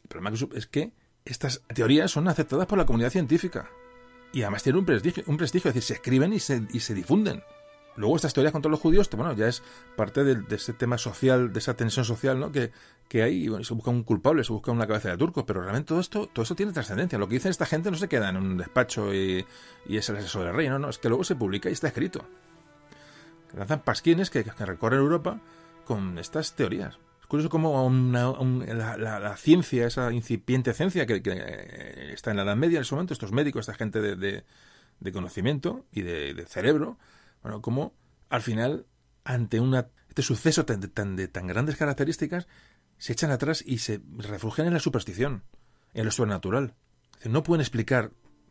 el 0.00 0.08
problema 0.08 0.36
es 0.54 0.66
que 0.66 0.92
estas 1.24 1.62
teorías 1.74 2.12
son 2.12 2.28
aceptadas 2.28 2.66
por 2.66 2.78
la 2.78 2.86
comunidad 2.86 3.10
científica. 3.10 3.68
Y 4.32 4.42
además 4.42 4.62
tienen 4.62 4.78
un 4.78 4.86
prestigio, 4.86 5.24
un 5.26 5.36
prestigio 5.36 5.70
es 5.70 5.74
decir, 5.74 5.86
se 5.88 5.94
escriben 5.94 6.32
y 6.32 6.38
se, 6.38 6.68
y 6.72 6.80
se 6.80 6.94
difunden. 6.94 7.42
Luego 7.96 8.14
estas 8.14 8.32
teorías 8.32 8.52
contra 8.52 8.70
los 8.70 8.78
judíos, 8.78 9.10
bueno, 9.10 9.32
ya 9.32 9.48
es 9.48 9.62
parte 9.96 10.22
de, 10.22 10.54
ese 10.54 10.72
tema 10.72 10.98
social, 10.98 11.52
de 11.52 11.58
esa 11.58 11.74
tensión 11.74 12.04
social, 12.04 12.38
¿no? 12.38 12.52
Que, 12.52 12.70
que 13.08 13.22
hay, 13.24 13.48
bueno, 13.48 13.64
se 13.64 13.74
busca 13.74 13.90
un 13.90 14.04
culpable, 14.04 14.44
se 14.44 14.52
busca 14.52 14.70
una 14.70 14.86
cabeza 14.86 15.10
de 15.10 15.16
turco, 15.16 15.44
pero 15.44 15.62
realmente 15.62 15.88
todo 15.88 16.00
esto, 16.00 16.28
todo 16.32 16.44
eso 16.44 16.54
tiene 16.54 16.72
trascendencia. 16.72 17.18
Lo 17.18 17.26
que 17.26 17.34
dicen 17.34 17.50
esta 17.50 17.66
gente 17.66 17.90
no 17.90 17.96
se 17.96 18.08
queda 18.08 18.28
en 18.28 18.36
un 18.36 18.56
despacho 18.56 19.12
y, 19.12 19.44
y 19.86 19.96
es 19.96 20.08
el 20.08 20.16
asesor 20.16 20.46
del 20.46 20.54
rey, 20.54 20.68
no, 20.68 20.78
no, 20.78 20.90
es 20.90 20.98
que 20.98 21.08
luego 21.08 21.24
se 21.24 21.34
publica 21.34 21.68
y 21.68 21.72
está 21.72 21.88
escrito 21.88 22.24
lanzan 23.56 23.82
pasquines 23.82 24.30
que, 24.30 24.42
recorren 24.42 25.00
Europa 25.00 25.40
con 25.84 26.18
estas 26.18 26.54
teorías. 26.54 26.98
Es 27.20 27.26
curioso 27.26 27.48
cómo 27.48 27.84
una, 27.86 28.30
un, 28.30 28.64
la, 28.66 28.96
la, 28.96 29.18
la, 29.18 29.36
ciencia, 29.36 29.86
esa 29.86 30.12
incipiente 30.12 30.74
ciencia 30.74 31.06
que, 31.06 31.22
que, 31.22 32.12
está 32.12 32.30
en 32.30 32.36
la 32.36 32.42
Edad 32.42 32.56
Media 32.56 32.78
en 32.78 32.82
ese 32.82 32.94
momento, 32.94 33.14
estos 33.14 33.32
médicos, 33.32 33.60
esta 33.60 33.74
gente 33.74 34.00
de, 34.00 34.44
de, 35.00 35.12
conocimiento 35.12 35.86
y 35.90 36.02
de, 36.02 36.44
cerebro, 36.46 36.98
bueno, 37.42 37.62
como 37.62 37.94
al 38.28 38.42
final, 38.42 38.86
ante 39.24 39.60
una, 39.60 39.88
este 40.08 40.22
suceso 40.22 40.64
tan, 40.64 40.80
tan, 40.80 41.16
de 41.16 41.28
tan 41.28 41.46
grandes 41.46 41.76
características, 41.76 42.46
se 42.98 43.12
echan 43.12 43.30
atrás 43.30 43.62
y 43.66 43.78
se 43.78 44.00
refugian 44.18 44.66
en 44.66 44.74
la 44.74 44.80
superstición, 44.80 45.44
en 45.94 46.04
lo 46.04 46.10
sobrenatural. 46.10 46.74
No 47.24 47.42
pueden 47.42 47.60
explicar 47.60 48.10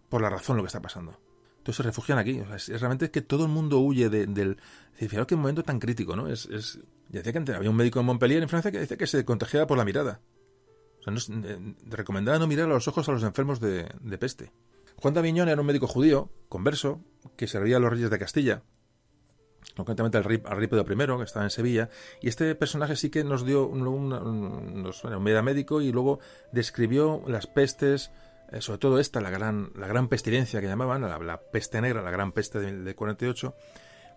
por 0.09 0.21
la 0.21 0.30
razón 0.30 0.57
lo 0.57 0.63
que 0.63 0.67
está 0.67 0.81
pasando. 0.81 1.19
Entonces 1.64 1.77
se 1.77 1.84
refugian 1.84 2.18
aquí. 2.18 2.41
Es, 2.53 2.68
es, 2.68 2.81
realmente 2.81 3.10
que 3.10 3.22
todo 3.22 3.45
el 3.45 3.49
mundo 3.49 3.80
huye 3.80 4.10
de, 4.10 4.27
del... 4.27 4.57
Fijaros 4.95 5.27
qué 5.27 5.38
momento 5.38 5.64
tan 5.64 5.80
crítico, 5.80 6.14
¿no? 6.14 6.27
Es, 6.27 6.45
es, 6.48 6.80
decía 7.07 7.31
que 7.31 7.52
había 7.53 7.69
un 7.69 7.76
médico 7.77 8.02
en 8.02 8.06
Montpellier, 8.06 8.44
en 8.44 8.49
Francia, 8.49 8.69
que 8.69 8.80
decía 8.80 8.98
que 8.98 9.07
se 9.07 9.23
contagiaba 9.23 9.65
por 9.65 9.77
la 9.77 9.85
mirada. 9.85 10.19
O 10.99 11.03
sea, 11.03 11.14
no, 11.14 11.48
eh, 11.48 11.76
recomendaba 11.85 12.38
no 12.38 12.48
mirar 12.48 12.65
a 12.65 12.73
los 12.73 12.90
ojos 12.90 13.07
a 13.07 13.14
los 13.14 13.23
enfermos 13.23 13.61
de, 13.61 13.90
de 14.02 14.18
peste. 14.18 14.52
Juan 14.98 15.14
de 15.14 15.22
Aviñón 15.22 15.48
era 15.48 15.61
un 15.61 15.68
médico 15.68 15.88
judío, 15.88 16.30
converso, 16.49 17.02
que 17.38 17.48
servía 17.48 17.77
a 17.77 17.80
los 17.80 17.91
reyes 17.91 18.10
de 18.10 18.19
Castilla, 18.19 18.64
concretamente 19.77 20.18
al 20.18 20.26
rey, 20.26 20.41
al 20.45 20.57
rey 20.57 20.68
Pedro 20.68 20.84
I, 20.84 21.18
que 21.18 21.23
estaba 21.23 21.45
en 21.45 21.49
Sevilla, 21.49 21.90
y 22.22 22.27
este 22.27 22.53
personaje 22.56 22.98
sí 22.98 23.10
que 23.10 23.23
nos 23.23 23.45
dio 23.45 23.68
un, 23.68 23.88
un, 23.88 24.14
un, 24.14 24.91
un 25.03 25.23
médico 25.23 25.81
y 25.81 25.94
luego 25.94 26.19
describió 26.52 27.23
las 27.26 27.48
pestes, 27.48 28.11
eh, 28.51 28.61
sobre 28.61 28.79
todo 28.79 28.99
esta, 28.99 29.21
la 29.21 29.29
gran, 29.29 29.71
la 29.75 29.87
gran 29.87 30.07
pestilencia 30.07 30.61
que 30.61 30.67
llamaban, 30.67 31.01
la, 31.01 31.41
peste 31.51 31.81
negra, 31.81 32.01
la 32.01 32.11
gran 32.11 32.31
peste 32.31 32.59
de, 32.59 32.77
de 32.77 32.95
48, 32.95 33.55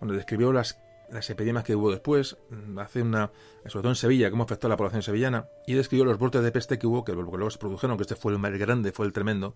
bueno, 0.00 0.14
describió 0.14 0.52
las, 0.52 0.78
las 1.10 1.28
epidemias 1.30 1.64
que 1.64 1.74
hubo 1.74 1.90
después, 1.90 2.36
mm, 2.50 2.78
hace 2.78 3.02
una, 3.02 3.30
sobre 3.66 3.82
todo 3.82 3.90
en 3.90 3.96
Sevilla, 3.96 4.30
cómo 4.30 4.44
afectó 4.44 4.66
a 4.66 4.70
la 4.70 4.76
población 4.76 5.02
sevillana, 5.02 5.48
y 5.66 5.74
describió 5.74 6.04
los 6.04 6.18
brotes 6.18 6.42
de 6.42 6.52
peste 6.52 6.78
que 6.78 6.86
hubo, 6.86 7.04
que 7.04 7.12
luego 7.12 7.50
se 7.50 7.58
produjeron, 7.58 7.96
que 7.96 8.02
este 8.02 8.16
fue 8.16 8.32
el 8.32 8.38
más 8.38 8.52
grande, 8.52 8.92
fue 8.92 9.06
el 9.06 9.12
tremendo, 9.12 9.54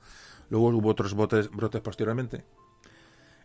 luego 0.48 0.68
hubo 0.68 0.88
otros 0.90 1.14
brotes, 1.14 1.48
posteriormente, 1.82 2.44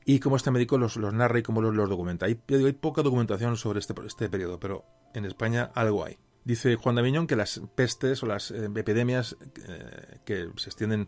y 0.06 0.19
cómo 0.19 0.35
este 0.35 0.52
médico 0.52 0.77
los, 0.77 0.97
los 0.97 1.14
narra 1.14 1.39
y 1.39 1.43
cómo 1.43 1.61
los, 1.61 1.73
los 1.73 1.89
documenta. 1.89 2.27
Hay, 2.27 2.39
hay 2.49 2.73
poca 2.73 3.02
documentación 3.02 3.57
sobre 3.57 3.80
este, 3.80 3.93
este 4.06 4.30
periodo, 4.30 4.60
pero 4.60 4.85
en 5.14 5.26
España 5.26 5.72
algo 5.73 6.06
hay. 6.06 6.18
Dice 6.46 6.76
Juan 6.76 6.94
de 6.94 7.02
Aviñón 7.02 7.26
que 7.26 7.36
las 7.36 7.60
pestes 7.74 8.22
o 8.22 8.28
las 8.28 8.52
eh, 8.52 8.70
epidemias 8.76 9.36
eh, 9.68 10.20
que 10.24 10.48
se 10.58 10.70
extienden, 10.70 11.08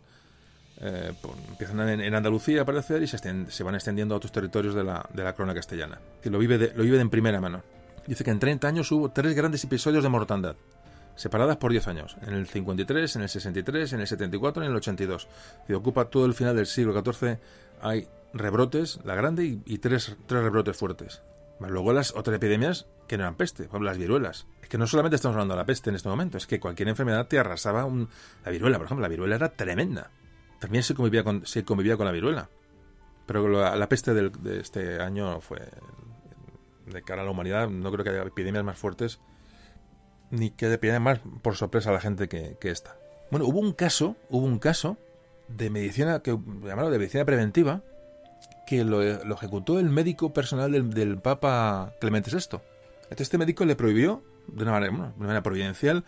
eh, 0.80 1.14
empiezan 1.48 1.88
en, 1.88 2.14
Andalucía 2.14 2.58
a 2.58 2.62
aparecer 2.64 3.04
y 3.04 3.06
se, 3.06 3.18
se, 3.18 3.62
van 3.62 3.76
extendiendo 3.76 4.14
a 4.14 4.18
otros 4.18 4.32
territorios 4.32 4.74
de 4.74 4.82
la, 4.82 5.08
de 5.14 5.22
la 5.22 5.36
corona 5.36 5.54
castellana. 5.54 6.00
Que 6.20 6.28
lo 6.28 6.40
vive, 6.40 6.58
de, 6.58 6.72
lo 6.74 6.82
vive 6.82 6.96
de 6.96 7.02
en 7.02 7.10
primera 7.10 7.40
mano. 7.40 7.62
Dice 8.08 8.24
que 8.24 8.32
en 8.32 8.40
30 8.40 8.66
años 8.66 8.90
hubo 8.90 9.12
tres 9.12 9.32
grandes 9.34 9.62
episodios 9.62 10.02
de 10.02 10.08
mortandad, 10.08 10.56
separadas 11.14 11.56
por 11.58 11.70
10 11.70 11.86
años, 11.86 12.16
en 12.26 12.34
el 12.34 12.48
53, 12.48 13.14
en 13.14 13.22
el 13.22 13.28
63, 13.28 13.92
en 13.92 14.00
el 14.00 14.06
74 14.08 14.64
y 14.64 14.66
en 14.66 14.72
el 14.72 14.76
82. 14.76 15.28
Que 15.68 15.74
ocupa 15.76 16.06
todo 16.06 16.26
el 16.26 16.34
final 16.34 16.56
del 16.56 16.66
siglo 16.66 17.00
XIV, 17.00 17.38
hay 17.80 18.08
rebrotes, 18.32 18.98
la 19.04 19.14
grande, 19.14 19.44
y, 19.44 19.62
y 19.66 19.78
tres, 19.78 20.16
tres 20.26 20.42
rebrotes 20.42 20.76
fuertes. 20.76 21.22
Luego 21.60 21.92
las 21.92 22.14
otras 22.14 22.36
epidemias 22.36 22.86
que 23.08 23.16
no 23.16 23.24
eran 23.24 23.34
peste, 23.34 23.64
por 23.64 23.70
ejemplo, 23.70 23.88
las 23.88 23.98
viruelas. 23.98 24.46
Es 24.62 24.68
que 24.68 24.78
no 24.78 24.86
solamente 24.86 25.16
estamos 25.16 25.34
hablando 25.34 25.54
de 25.54 25.58
la 25.58 25.66
peste 25.66 25.90
en 25.90 25.96
este 25.96 26.08
momento, 26.08 26.38
es 26.38 26.46
que 26.46 26.60
cualquier 26.60 26.88
enfermedad 26.88 27.26
te 27.26 27.38
arrasaba 27.38 27.84
un... 27.84 28.08
La 28.44 28.52
viruela, 28.52 28.78
por 28.78 28.86
ejemplo, 28.86 29.02
la 29.02 29.08
viruela 29.08 29.36
era 29.36 29.48
tremenda. 29.50 30.10
También 30.60 30.84
se 30.84 30.94
convivía 30.94 31.24
con, 31.24 31.44
se 31.46 31.64
convivía 31.64 31.96
con 31.96 32.06
la 32.06 32.12
viruela. 32.12 32.48
Pero 33.26 33.48
la, 33.48 33.88
peste 33.88 34.14
de 34.14 34.60
este 34.60 35.00
año 35.00 35.40
fue... 35.40 35.68
De 36.86 37.02
cara 37.02 37.20
a 37.22 37.24
la 37.24 37.30
humanidad, 37.32 37.68
no 37.68 37.92
creo 37.92 38.02
que 38.02 38.10
haya 38.10 38.22
epidemias 38.22 38.64
más 38.64 38.78
fuertes, 38.78 39.20
ni 40.30 40.50
que 40.50 40.72
epidemias 40.72 41.02
más 41.02 41.20
por 41.42 41.54
sorpresa 41.54 41.90
a 41.90 41.92
la 41.92 42.00
gente 42.00 42.28
que, 42.28 42.56
que 42.58 42.70
esta. 42.70 42.96
Bueno, 43.30 43.46
hubo 43.46 43.58
un 43.58 43.72
caso, 43.72 44.16
hubo 44.30 44.46
un 44.46 44.58
caso 44.58 44.96
de 45.48 45.68
medicina, 45.68 46.22
que 46.22 46.30
llamaron 46.30 46.90
de 46.90 46.98
medicina 46.98 47.26
preventiva, 47.26 47.82
que 48.68 48.84
lo, 48.84 49.02
ejecutó 49.02 49.78
el 49.78 49.88
médico 49.88 50.34
personal 50.34 50.70
del, 50.70 50.90
del, 50.90 51.16
Papa 51.16 51.94
Clemente 52.02 52.30
VI. 52.30 52.58
Entonces 53.04 53.20
este 53.20 53.38
médico 53.38 53.64
le 53.64 53.76
prohibió, 53.76 54.22
de 54.46 54.62
una 54.62 54.72
manera, 54.72 54.92
bueno, 54.92 55.06
de 55.06 55.16
una 55.16 55.26
manera 55.28 55.42
providencial, 55.42 56.04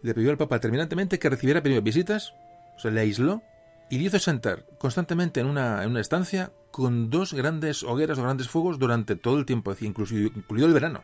le 0.00 0.14
prohibió 0.14 0.30
al 0.30 0.38
Papa 0.38 0.60
terminantemente 0.60 1.18
que 1.18 1.28
recibiera 1.28 1.60
visitas, 1.60 2.32
o 2.76 2.78
sea, 2.78 2.92
le 2.92 3.00
aisló 3.00 3.42
y 3.90 3.98
le 3.98 4.04
hizo 4.04 4.20
sentar 4.20 4.64
constantemente 4.78 5.40
en 5.40 5.46
una, 5.46 5.82
en 5.82 5.90
una 5.90 6.00
estancia 6.00 6.52
con 6.70 7.10
dos 7.10 7.34
grandes 7.34 7.82
hogueras 7.82 8.16
o 8.18 8.22
grandes 8.22 8.48
fuegos 8.48 8.78
durante 8.78 9.16
todo 9.16 9.36
el 9.36 9.44
tiempo, 9.44 9.74
incluso, 9.80 10.14
incluido 10.14 10.68
el 10.68 10.72
verano. 10.72 11.02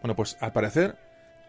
Bueno, 0.00 0.16
pues 0.16 0.38
al 0.40 0.52
parecer, 0.52 0.96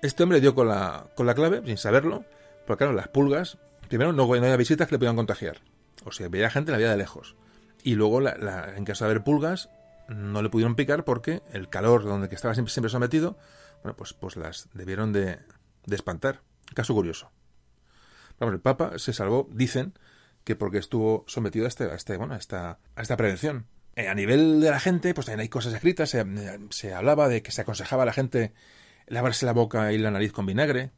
este 0.02 0.22
hombre 0.22 0.42
dio 0.42 0.54
con 0.54 0.68
la, 0.68 1.06
con 1.16 1.28
la 1.28 1.34
clave, 1.34 1.62
sin 1.66 1.78
saberlo, 1.78 2.26
porque 2.68 2.84
claro, 2.84 2.94
las 2.94 3.08
pulgas, 3.08 3.58
primero 3.88 4.12
no, 4.12 4.28
no 4.28 4.34
había 4.34 4.58
visitas 4.58 4.86
que 4.90 4.96
le 4.96 5.00
podían 5.00 5.16
contagiar. 5.16 5.62
O 6.04 6.12
sea, 6.12 6.28
veía 6.28 6.50
gente 6.50 6.74
la 6.74 6.78
veía 6.78 6.92
de 6.92 6.98
lejos. 6.98 7.38
Y 7.84 7.96
luego, 7.96 8.22
la, 8.22 8.36
la, 8.38 8.76
en 8.76 8.86
caso 8.86 9.06
de 9.06 9.12
haber 9.12 9.24
pulgas, 9.24 9.70
no 10.08 10.42
le 10.42 10.50
pudieron 10.50 10.76
picar 10.76 11.04
porque 11.04 11.42
el 11.52 11.70
calor 11.70 12.04
donde 12.04 12.30
que 12.30 12.36
estaba 12.36 12.54
siempre, 12.54 12.72
siempre 12.72 12.90
sometido, 12.90 13.38
bueno, 13.84 13.96
pues, 13.96 14.14
pues 14.14 14.38
las 14.38 14.70
debieron 14.74 15.14
de, 15.14 15.40
de 15.86 15.96
espantar. 15.96 16.42
Caso 16.74 16.94
curioso. 16.94 17.32
Vamos, 18.40 18.56
el 18.56 18.62
Papa 18.62 18.98
se 18.98 19.14
salvó, 19.14 19.48
dicen, 19.52 19.94
que 20.44 20.56
porque 20.56 20.78
estuvo 20.78 21.24
sometido 21.28 21.66
a, 21.66 21.68
este, 21.68 21.86
a, 21.86 21.96
este, 21.96 22.18
bueno, 22.18 22.34
a, 22.34 22.38
esta, 22.38 22.80
a 22.96 23.02
esta 23.02 23.18
prevención. 23.18 23.68
Eh, 23.96 24.08
a 24.08 24.16
nivel 24.16 24.60
de 24.60 24.72
la 24.72 24.80
gente, 24.80 25.14
pues 25.14 25.26
también 25.26 25.42
hay 25.42 25.50
cosas 25.50 25.74
escritas. 25.74 26.10
Se, 26.10 26.26
se, 26.72 26.94
hablaba 26.94 27.28
de 27.28 27.44
que 27.44 27.52
se 27.52 27.62
aconsejaba 27.62 28.04
a 28.04 28.06
la 28.06 28.14
gente 28.14 28.54
lavarse 29.08 29.46
la 29.46 29.54
boca 29.54 29.92
y 29.92 29.98
la 29.98 30.12
nariz 30.12 30.32
con 30.32 30.46
vinagre, 30.46 30.92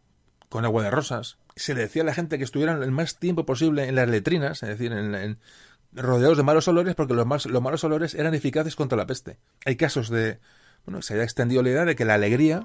con 0.49 0.65
agua 0.65 0.83
de 0.83 0.91
rosas. 0.91 1.37
Se 1.55 1.73
le 1.73 1.81
decía 1.81 2.03
a 2.03 2.05
la 2.05 2.13
gente 2.13 2.37
que 2.37 2.43
estuvieran 2.43 2.81
el 2.83 2.91
más 2.91 3.19
tiempo 3.19 3.45
posible 3.45 3.87
en 3.87 3.95
las 3.95 4.07
letrinas, 4.07 4.63
es 4.63 4.69
decir, 4.69 4.93
en, 4.93 5.39
rodeados 5.95 6.37
de 6.37 6.43
malos 6.43 6.67
olores, 6.67 6.95
porque 6.95 7.13
los, 7.13 7.45
los 7.45 7.61
malos 7.61 7.83
olores 7.83 8.13
eran 8.13 8.33
eficaces 8.33 8.75
contra 8.75 8.97
la 8.97 9.07
peste. 9.07 9.37
Hay 9.65 9.75
casos 9.75 10.09
de. 10.09 10.39
Bueno, 10.85 11.01
se 11.01 11.15
haya 11.15 11.23
extendido 11.23 11.63
la 11.63 11.69
idea 11.69 11.85
de 11.85 11.95
que 11.95 12.05
la 12.05 12.13
alegría 12.13 12.63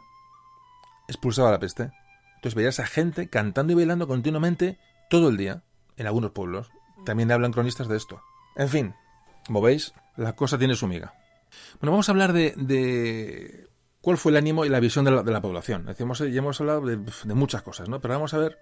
expulsaba 1.09 1.51
la 1.51 1.59
peste. 1.59 1.91
Entonces 2.37 2.55
veías 2.55 2.81
a 2.81 2.87
gente 2.87 3.29
cantando 3.29 3.73
y 3.73 3.77
bailando 3.77 4.07
continuamente 4.07 4.79
todo 5.09 5.29
el 5.29 5.37
día 5.37 5.63
en 5.97 6.07
algunos 6.07 6.31
pueblos. 6.33 6.71
También 7.05 7.31
hablan 7.33 7.53
cronistas 7.53 7.89
de 7.89 7.97
esto. 7.97 8.23
En 8.57 8.69
fin, 8.69 8.95
como 9.47 9.61
veis, 9.61 9.93
la 10.17 10.35
cosa 10.35 10.59
tiene 10.59 10.75
su 10.75 10.87
miga. 10.87 11.15
Bueno, 11.81 11.93
vamos 11.93 12.09
a 12.09 12.13
hablar 12.13 12.33
de, 12.33 13.69
cuál 14.01 14.19
fue 14.19 14.33
el 14.33 14.37
ánimo 14.37 14.65
y 14.65 14.69
la 14.69 14.81
visión 14.81 15.05
de 15.05 15.11
la, 15.11 15.43
población. 15.43 15.87
Decimos, 15.87 16.19
ya 16.19 16.27
hemos 16.27 16.61
hablado 16.61 16.83
de, 16.83 16.97
muchas 17.35 17.63
cosas, 17.63 17.89
¿no? 17.89 18.01
Pero 18.01 18.15
vamos 18.15 18.35
a 18.35 18.39
ver 18.39 18.59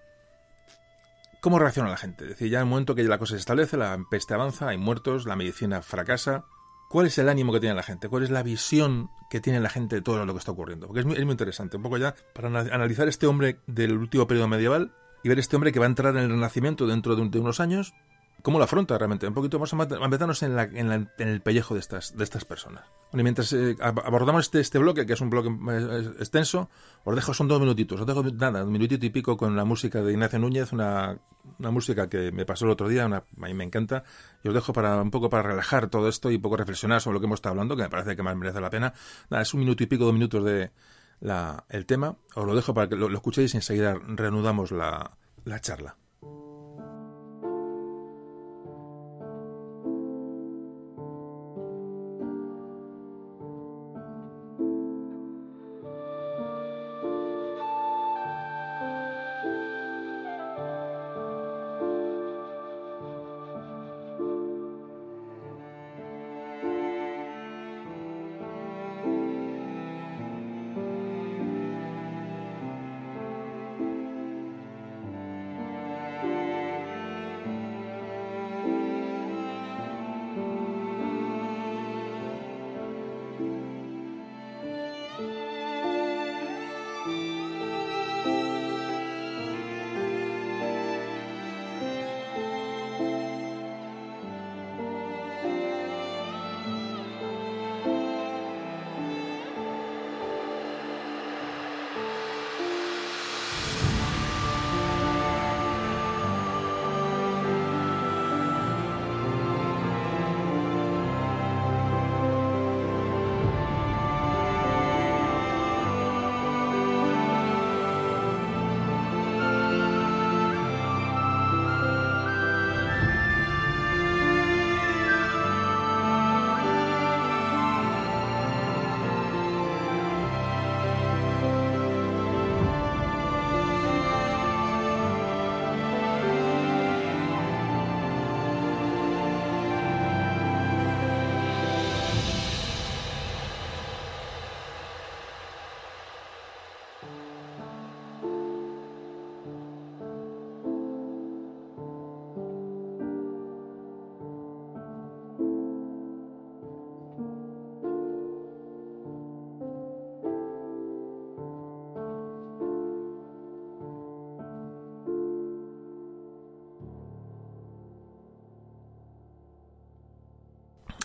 cómo 1.41 1.59
reacciona 1.59 1.91
la 1.91 1.97
gente. 1.97 2.25
Es 2.25 2.31
decir, 2.31 2.51
ya 2.51 2.59
en 2.59 2.65
el 2.65 2.71
momento 2.71 2.95
que 2.95 3.03
la 3.05 3.19
cosa 3.19 3.35
se 3.35 3.41
establece, 3.41 3.77
la 3.77 3.99
peste 4.11 4.35
avanza, 4.35 4.69
hay 4.69 4.79
muertos, 4.79 5.27
la 5.27 5.37
medicina 5.37 5.83
fracasa. 5.83 6.47
¿Cuál 6.89 7.07
es 7.07 7.19
el 7.19 7.29
ánimo 7.29 7.53
que 7.53 7.61
tiene 7.61 7.75
la 7.75 7.83
gente? 7.83 8.09
¿Cuál 8.09 8.23
es 8.23 8.31
la 8.31 8.43
visión 8.43 9.11
que 9.29 9.41
tiene 9.41 9.61
la 9.61 9.69
gente 9.69 9.97
de 9.97 10.03
todo 10.03 10.25
lo 10.25 10.33
que 10.33 10.39
está 10.39 10.53
ocurriendo? 10.53 10.87
Porque 10.87 11.01
es 11.01 11.07
muy, 11.07 11.17
es 11.17 11.25
muy 11.25 11.33
interesante. 11.33 11.77
Un 11.77 11.83
poco 11.83 11.99
ya 11.99 12.15
para 12.35 12.49
analizar 12.49 13.09
este 13.09 13.27
hombre 13.27 13.61
del 13.67 13.93
último 13.93 14.27
periodo 14.27 14.49
medieval 14.49 14.93
y 15.23 15.29
ver 15.29 15.39
este 15.39 15.57
hombre 15.57 15.73
que 15.73 15.79
va 15.79 15.87
a 15.87 15.89
entrar 15.89 16.17
en 16.17 16.23
el 16.23 16.31
Renacimiento 16.31 16.87
dentro 16.87 17.15
de 17.15 17.39
unos 17.39 17.61
años 17.61 17.93
cómo 18.43 18.59
lo 18.59 18.65
afronta 18.65 18.97
realmente. 18.97 19.27
Un 19.27 19.35
poquito 19.35 19.59
vamos 19.59 19.73
a 19.73 20.09
meternos 20.09 20.43
en, 20.43 20.59
en, 20.59 21.11
el 21.19 21.41
pellejo 21.41 21.75
de 21.75 21.81
estas, 21.81 22.17
de 22.17 22.25
estas 22.25 22.45
personas. 22.45 22.85
Y 23.13 23.23
mientras 23.23 23.53
eh, 23.53 23.77
abordamos 23.81 24.47
este, 24.47 24.61
este 24.61 24.79
bloque, 24.79 25.07
que 25.07 25.15
es 25.15 25.21
un 25.21 25.31
bloque 25.31 25.49
eh, 25.49 26.11
extenso, 26.19 26.69
os 27.05 27.15
dejo, 27.15 27.35
son 27.35 27.49
dos 27.49 27.61
minutitos, 27.61 28.01
os 28.01 28.07
dejo 28.07 28.23
nada, 28.23 28.65
un 28.65 28.73
minutito 28.73 29.07
y 29.07 29.11
pico 29.11 29.37
con 29.37 29.57
la 29.57 29.65
música 29.65 30.03
de 30.03 30.13
Ignacio 30.13 30.39
Núñez, 30.39 30.73
una, 30.73 31.19
una 31.59 31.71
música 31.71 32.09
que 32.09 32.33
me 32.33 32.45
pasó 32.45 32.65
el 32.67 32.71
otro 32.71 32.89
día, 32.89 33.05
a 33.05 33.09
mí 33.09 33.55
me 33.55 33.65
encanta, 33.65 34.05
y 34.43 34.49
os 34.49 34.55
dejo 34.55 34.73
para 34.73 35.01
un 35.01 35.11
poco 35.11 35.31
para 35.31 35.43
relajar 35.43 35.89
todo 35.89 36.09
esto 36.09 36.31
y 36.31 36.37
un 36.37 36.43
poco 36.43 36.57
reflexionar 36.57 37.01
sobre 37.01 37.15
lo 37.15 37.21
que 37.21 37.27
hemos 37.27 37.39
estado 37.39 37.53
hablando, 37.55 37.77
que 37.77 37.83
me 37.83 37.89
parece 37.89 38.15
que 38.15 38.23
más 38.23 38.37
merece 38.37 38.61
la 38.61 38.71
pena. 38.71 38.93
Nada, 39.31 39.43
es 39.43 39.55
un 39.55 39.61
minuto 39.61 39.83
y 39.83 39.87
pico, 39.87 40.05
dos 40.05 40.15
minutos 40.15 40.45
de 40.45 40.71
la, 41.21 41.65
el 41.69 41.87
tema, 41.87 42.17
os 42.35 42.47
lo 42.47 42.55
dejo 42.55 42.75
para 42.75 42.89
que 42.89 42.97
lo, 42.97 43.09
lo 43.09 43.17
escuchéis 43.17 43.55
y 43.55 43.57
enseguida 43.57 43.99
reanudamos 44.07 44.71
la, 44.71 45.17
la 45.45 45.61
charla. 45.61 45.97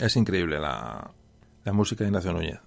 Es 0.03 0.17
increíble 0.17 0.59
la, 0.59 1.13
música 1.71 2.03
de 2.03 2.09
Ignacio 2.09 2.33
Núñez. 2.33 2.59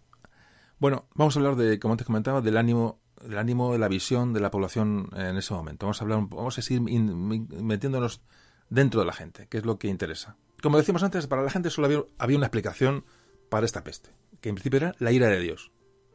Bueno, 0.79 1.07
vamos 1.15 1.37
a 1.37 1.39
hablar 1.39 1.57
de, 1.57 1.79
como 1.79 1.93
antes 1.93 2.07
comentaba, 2.07 2.41
del 2.41 2.57
ánimo, 2.57 3.03
del 3.21 3.37
ánimo, 3.37 3.75
de 3.75 3.79
la 3.79 3.89
visión 3.89 4.33
de 4.33 4.41
la 4.41 4.51
población 4.51 5.11
en 5.15 5.37
ese 5.37 5.53
momento. 5.53 5.85
Vamos 5.85 6.01
a 6.01 6.05
hablar, 6.05 6.21
vamos 6.31 6.57
a 6.57 6.63
seguir 6.63 6.81
metiéndonos 6.81 8.23
dentro 8.71 9.01
de 9.01 9.07
la 9.07 9.13
gente, 9.13 9.49
que 9.49 9.59
es 9.59 9.67
lo 9.67 9.79
que 9.79 9.89
interesa. 9.89 10.39
Como 10.63 10.79
decíamos 10.79 11.03
antes, 11.03 11.27
para 11.27 11.43
la 11.43 11.51
gente 11.51 11.69
solo 11.69 11.89
había, 11.89 12.05
había 12.17 12.39
una 12.39 12.47
explicación 12.47 13.05
para 13.51 13.67
esta 13.67 13.85
peste, 13.85 14.09
que 14.41 14.49
en 14.49 14.55
principio 14.55 14.79
era 14.79 14.95
la 14.99 15.13
ira 15.13 15.29
de 15.29 15.39
Dios. 15.39 15.73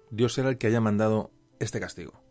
Dios 0.10 0.36
era 0.40 0.50
el 0.50 0.58
que 0.58 0.66
haya 0.66 0.82
mandado 0.82 1.30
este 1.60 1.80
castigo. 1.80 2.24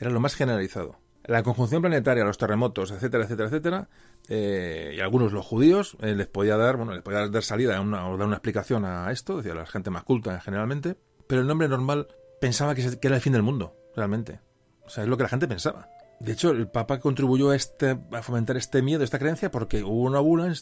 Era 0.00 0.10
lo 0.10 0.18
más 0.18 0.34
generalizado 0.34 0.98
la 1.26 1.42
conjunción 1.42 1.80
planetaria, 1.80 2.24
los 2.24 2.38
terremotos, 2.38 2.90
etcétera, 2.90 3.24
etcétera, 3.24 3.48
etcétera, 3.48 3.88
eh, 4.28 4.94
y 4.96 5.00
algunos 5.00 5.32
los 5.32 5.44
judíos 5.44 5.96
eh, 6.00 6.14
les 6.14 6.26
podía 6.26 6.56
dar, 6.56 6.76
bueno, 6.76 6.92
les 6.92 7.02
podía 7.02 7.28
dar 7.28 7.42
salida 7.42 7.80
o 7.80 8.16
dar 8.16 8.26
una 8.26 8.36
explicación 8.36 8.84
a 8.84 9.10
esto, 9.10 9.38
decía 9.38 9.54
la 9.54 9.66
gente 9.66 9.90
más 9.90 10.04
culta 10.04 10.40
generalmente, 10.40 10.96
pero 11.26 11.42
el 11.42 11.50
hombre 11.50 11.68
normal 11.68 12.08
pensaba 12.40 12.74
que, 12.74 12.98
era 13.00 13.16
el 13.16 13.22
fin 13.22 13.32
del 13.32 13.42
mundo, 13.42 13.74
realmente. 13.96 14.40
O 14.84 14.90
sea, 14.90 15.04
es 15.04 15.08
lo 15.08 15.16
que 15.16 15.22
la 15.22 15.30
gente 15.30 15.48
pensaba. 15.48 15.88
De 16.20 16.32
hecho, 16.32 16.50
el 16.50 16.68
Papa 16.68 17.00
contribuyó 17.00 17.50
a, 17.50 17.56
este, 17.56 17.98
a 18.12 18.22
fomentar 18.22 18.56
este 18.56 18.82
miedo, 18.82 19.02
esta 19.02 19.18
creencia, 19.18 19.50
porque 19.50 19.82
hubo 19.82 20.02
una 20.02 20.20
bula 20.20 20.52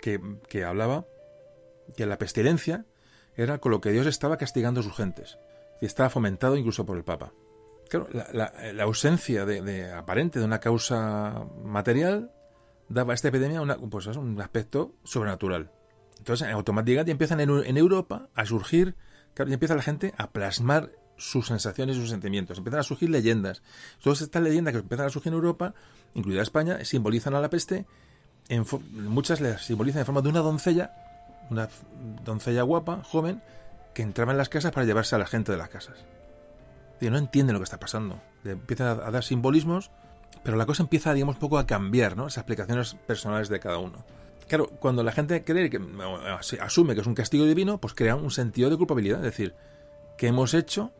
que, 0.00 0.20
que 0.48 0.64
hablaba 0.64 1.06
que 1.96 2.06
la 2.06 2.18
pestilencia 2.18 2.84
era 3.34 3.58
con 3.58 3.72
lo 3.72 3.80
que 3.80 3.90
Dios 3.90 4.06
estaba 4.06 4.36
castigando 4.36 4.80
a 4.80 4.82
sus 4.82 4.94
gentes. 4.94 5.38
Y 5.80 5.86
estaba 5.86 6.10
fomentado 6.10 6.56
incluso 6.56 6.84
por 6.84 6.98
el 6.98 7.04
Papa. 7.04 7.32
Claro, 7.90 8.06
la, 8.12 8.82
ausencia 8.84 9.44
de, 9.44 9.92
aparente 9.92 10.38
de 10.38 10.44
una 10.44 10.60
causa 10.60 11.44
material 11.64 12.30
daba 12.88 13.12
a 13.12 13.14
esta 13.16 13.28
epidemia 13.28 13.60
una, 13.60 13.78
pues 13.78 14.06
un 14.06 14.40
aspecto 14.40 14.94
sobrenatural. 15.02 15.72
Entonces, 16.18 16.46
automáticamente 16.46 17.10
empiezan 17.10 17.40
en, 17.40 17.76
Europa 17.76 18.28
a 18.36 18.46
surgir, 18.46 18.94
y 19.36 19.52
empieza 19.52 19.74
la 19.74 19.82
gente 19.82 20.14
a 20.18 20.30
plasmar 20.30 20.92
sus 21.16 21.48
sensaciones 21.48 21.96
y 21.96 22.00
sus 22.00 22.10
sentimientos. 22.10 22.58
Empiezan 22.58 22.78
a 22.78 22.84
surgir 22.84 23.10
leyendas. 23.10 23.60
Todas 24.00 24.20
estas 24.20 24.40
leyendas 24.40 24.72
que 24.72 24.78
empiezan 24.78 25.06
a 25.06 25.10
surgir 25.10 25.32
en 25.32 25.38
Europa, 25.38 25.74
incluida 26.14 26.42
España, 26.42 26.84
simbolizan 26.84 27.34
a 27.34 27.40
la 27.40 27.50
peste. 27.50 27.86
En, 28.48 28.64
muchas 28.92 29.40
las 29.40 29.64
simbolizan 29.64 30.00
en 30.00 30.06
forma 30.06 30.22
de 30.22 30.28
una 30.28 30.40
doncella, 30.40 30.92
una 31.50 31.68
doncella 32.24 32.62
guapa, 32.62 33.02
joven, 33.02 33.42
que 33.94 34.02
entraba 34.02 34.30
en 34.30 34.38
las 34.38 34.48
casas 34.48 34.70
para 34.70 34.86
llevarse 34.86 35.16
a 35.16 35.18
la 35.18 35.26
gente 35.26 35.50
de 35.50 35.58
las 35.58 35.70
casas 35.70 35.96
no 37.08 37.16
entienden 37.16 37.54
lo 37.54 37.60
que 37.60 37.64
está 37.64 37.78
pasando. 37.78 38.20
empiezan 38.44 38.88
a, 38.88 39.10
dar 39.10 39.24
simbolismos, 39.24 39.90
pero 40.42 40.56
la 40.56 40.66
cosa 40.66 40.82
empieza, 40.82 41.14
digamos, 41.14 41.36
un 41.36 41.40
poco 41.40 41.58
a 41.58 41.66
cambiar, 41.66 42.16
¿no? 42.16 42.26
Esas 42.26 42.38
explicaciones 42.38 42.94
personales 43.06 43.48
de 43.48 43.60
cada 43.60 43.78
uno. 43.78 44.04
Claro, 44.48 44.68
cuando 44.80 45.02
la 45.02 45.12
gente 45.12 45.44
cree 45.44 45.70
que 45.70 45.80
asume 46.60 46.94
que 46.94 47.00
es 47.00 47.06
un 47.06 47.14
castigo 47.14 47.44
divino, 47.44 47.78
pues 47.78 47.94
crea 47.94 48.16
un 48.16 48.30
sentido 48.30 48.68
de 48.68 48.76
culpabilidad. 48.76 49.20
Es 49.20 49.26
decir, 49.26 49.54
¿qué 50.18 50.26
hemos 50.26 50.54
hecho 50.54 50.92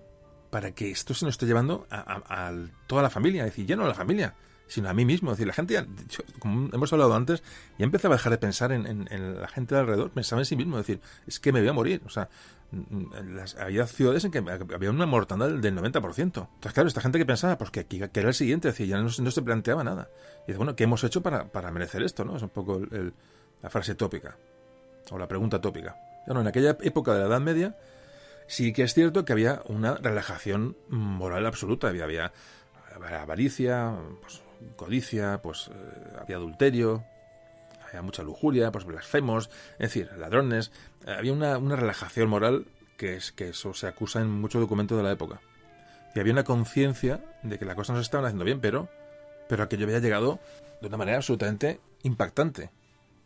para 0.51 0.71
que 0.71 0.91
esto 0.91 1.15
se 1.15 1.25
nos 1.25 1.35
esté 1.35 1.47
llevando 1.47 1.87
a, 1.91 2.53
toda 2.87 3.03
la 3.03 3.11
familia? 3.11 3.45
Es 3.45 3.51
decir, 3.51 3.67
ya 3.67 3.77
no 3.77 3.85
a 3.85 3.89
la 3.89 3.95
familia, 3.95 4.37
sino 4.71 4.89
a 4.89 4.95
mí 4.95 5.05
mismo. 5.05 5.33
Es 5.33 5.39
decir, 5.39 5.49
la 5.49 5.53
gente, 5.53 5.75
ya, 5.75 5.87
como 6.39 6.71
hemos 6.73 6.93
hablado 6.93 7.15
antes, 7.15 7.43
ya 7.77 7.85
empezaba 7.85 8.15
a 8.15 8.19
dejar 8.19 8.31
de 8.31 8.39
pensar 8.39 8.71
en, 8.71 9.09
la 9.41 9.49
gente 9.49 9.75
de 9.75 9.81
alrededor, 9.81 10.11
pensaba 10.11 10.41
en 10.41 10.47
sí 10.47 10.57
mismo. 10.57 10.79
Es 10.79 10.87
decir, 10.87 11.03
es 11.27 11.41
que 11.41 11.53
me 11.53 11.61
voy 11.61 11.69
a 11.69 11.73
morir. 11.73 12.01
O 12.07 12.09
sea, 12.09 12.29
había 13.59 13.87
ciudades 13.89 14.25
en 14.25 14.31
que 14.31 14.39
había 14.39 14.91
una 14.91 15.07
mortandad 15.07 15.51
del 15.51 15.77
90%. 15.77 16.19
Entonces, 16.21 16.73
claro, 16.73 16.87
esta 16.87 17.01
gente 17.01 17.19
que 17.19 17.27
pensaba, 17.27 17.59
pues 17.59 17.71
que, 17.71 17.85
que, 17.85 18.09
era 18.15 18.29
el 18.29 18.35
siguiente, 18.35 18.69
es 18.69 18.79
ya 18.79 19.01
no, 19.01 19.11
se 19.11 19.43
planteaba 19.43 19.83
nada. 19.83 20.09
Y 20.45 20.53
dice, 20.53 20.59
bueno, 20.59 20.77
¿qué 20.77 20.85
hemos 20.85 21.03
hecho 21.03 21.21
para, 21.21 21.71
merecer 21.73 22.05
esto? 22.05 22.25
¿no? 22.25 22.37
Es 22.37 22.43
un 22.43 22.51
poco 22.51 22.81
la 23.63 23.71
frase 23.71 23.97
tópica, 23.97 24.37
o 25.11 25.19
la 25.19 25.27
pregunta 25.27 25.61
tópica. 25.61 25.97
Bueno, 26.27 26.43
en 26.43 26.47
aquella 26.47 26.77
época 26.83 27.13
de 27.13 27.21
la 27.21 27.27
Edad 27.27 27.41
Media, 27.41 27.77
sí 28.47 28.73
que 28.73 28.85
es 28.85 28.95
cierto 28.95 29.25
que 29.25 29.33
había 29.33 29.63
una 29.67 29.97
relajación 29.97 30.77
moral 30.89 31.45
absoluta. 31.47 31.89
Había, 31.89 32.05
había 32.05 32.33
avaricia, 33.21 33.97
pues, 34.21 34.43
codicia, 34.77 35.41
pues 35.43 35.69
eh, 35.69 36.17
había 36.21 36.37
adulterio, 36.37 37.05
había 37.89 38.03
mucha 38.03 38.23
lujuria, 38.23 38.71
pues 38.71 38.85
blasfemos, 38.85 39.51
es 39.75 39.79
decir, 39.79 40.11
ladrones. 40.17 40.73
Había 41.07 41.33
una, 41.33 41.77
relajación 41.77 42.29
moral 42.29 42.67
que 42.97 43.17
es 43.17 43.33
que 43.33 43.49
eso 43.49 43.73
se 43.75 43.87
acusa 43.87 44.21
en 44.21 44.31
muchos 44.31 44.61
documentos 44.61 44.97
de 44.97 45.05
la 45.05 45.13
época. 45.13 45.41
Y 46.15 46.21
había 46.21 46.33
una 46.33 46.45
conciencia 46.45 47.25
de 47.43 47.59
que 47.59 47.65
las 47.65 47.75
cosas 47.75 47.95
no 47.95 48.03
se 48.03 48.07
estaban 48.07 48.27
haciendo 48.27 48.45
bien, 48.45 48.61
pero, 48.61 48.89
pero 49.49 49.63
aquello 49.63 49.87
había 49.87 50.01
llegado 50.01 50.39
de 50.81 50.89
una 50.89 50.97
manera 50.97 51.17
absolutamente 51.17 51.81
impactante. 52.03 52.71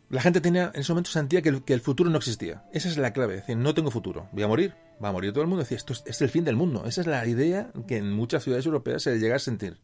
La 0.09 0.21
gente 0.21 0.39
tenía, 0.39 0.71
en 0.73 0.81
ese 0.81 0.91
momento 0.91 1.09
sentía 1.09 1.41
que 1.41 1.49
el, 1.49 1.81
futuro 1.81 2.09
no 2.09 2.17
existía. 2.17 2.63
Esa 2.71 2.89
es 2.89 2.97
la 2.97 3.11
clave. 3.11 3.35
Decir, 3.35 3.57
no 3.57 3.73
tengo 3.73 3.89
futuro. 3.89 4.29
Voy 4.31 4.43
a 4.43 4.47
morir. 4.47 4.75
Va 5.03 5.09
a 5.09 5.11
morir 5.11 5.31
todo 5.31 5.41
el 5.41 5.47
mundo. 5.47 5.63
Decir, 5.63 5.77
esto 5.77 5.93
es, 5.93 6.21
el 6.21 6.29
fin 6.29 6.43
del 6.43 6.55
mundo. 6.55 6.83
Esa 6.85 7.01
es 7.01 7.07
la 7.07 7.25
idea 7.25 7.71
que 7.87 7.97
en 7.97 8.11
muchas 8.11 8.43
ciudades 8.43 8.65
europeas 8.65 9.01
se 9.01 9.17
llega 9.17 9.35
a 9.35 9.39
sentir. 9.39 9.79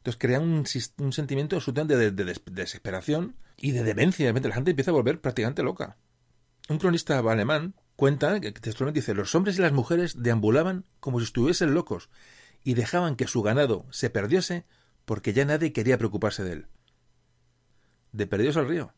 Entonces 0.00 0.18
crea 0.18 0.40
un, 0.40 0.64
sentimiento 0.64 1.60
de, 1.60 2.10
desesperación 2.10 3.36
y 3.58 3.72
de 3.72 3.84
demencia. 3.84 4.32
La 4.32 4.54
gente 4.54 4.70
empieza 4.70 4.92
a 4.92 4.94
volver 4.94 5.20
prácticamente 5.20 5.62
loca. 5.62 5.98
Un 6.70 6.78
cronista 6.78 7.18
alemán 7.18 7.74
cuenta 7.96 8.40
que 8.40 8.50
textualmente 8.50 9.00
dice: 9.00 9.12
Los 9.12 9.34
hombres 9.34 9.58
y 9.58 9.60
las 9.60 9.72
mujeres 9.72 10.22
deambulaban 10.22 10.86
como 11.00 11.18
si 11.18 11.26
estuviesen 11.26 11.74
locos 11.74 12.08
y 12.64 12.74
dejaban 12.74 13.14
que 13.14 13.26
su 13.26 13.42
ganado 13.42 13.84
se 13.90 14.08
perdiese 14.08 14.64
porque 15.04 15.34
ya 15.34 15.44
nadie 15.44 15.74
quería 15.74 15.98
preocuparse 15.98 16.44
de 16.44 16.52
él. 16.52 16.66
De 18.12 18.26
perdidos 18.26 18.56
al 18.56 18.68
río. 18.68 18.94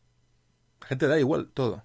La 0.79 0.87
gente 0.87 1.07
da 1.07 1.19
igual 1.19 1.51
todo. 1.53 1.83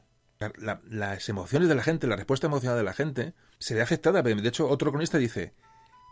las 0.89 1.29
emociones 1.29 1.69
de 1.69 1.75
la 1.75 1.83
gente, 1.83 2.07
la 2.07 2.15
respuesta 2.15 2.47
emocional 2.47 2.79
de 2.79 2.85
la 2.85 2.93
gente, 2.93 3.35
se 3.59 3.75
ve 3.75 3.83
afectada. 3.83 4.23
De 4.23 4.49
hecho, 4.49 4.69
otro 4.69 4.93
cronista 4.93 5.19
dice, 5.19 5.55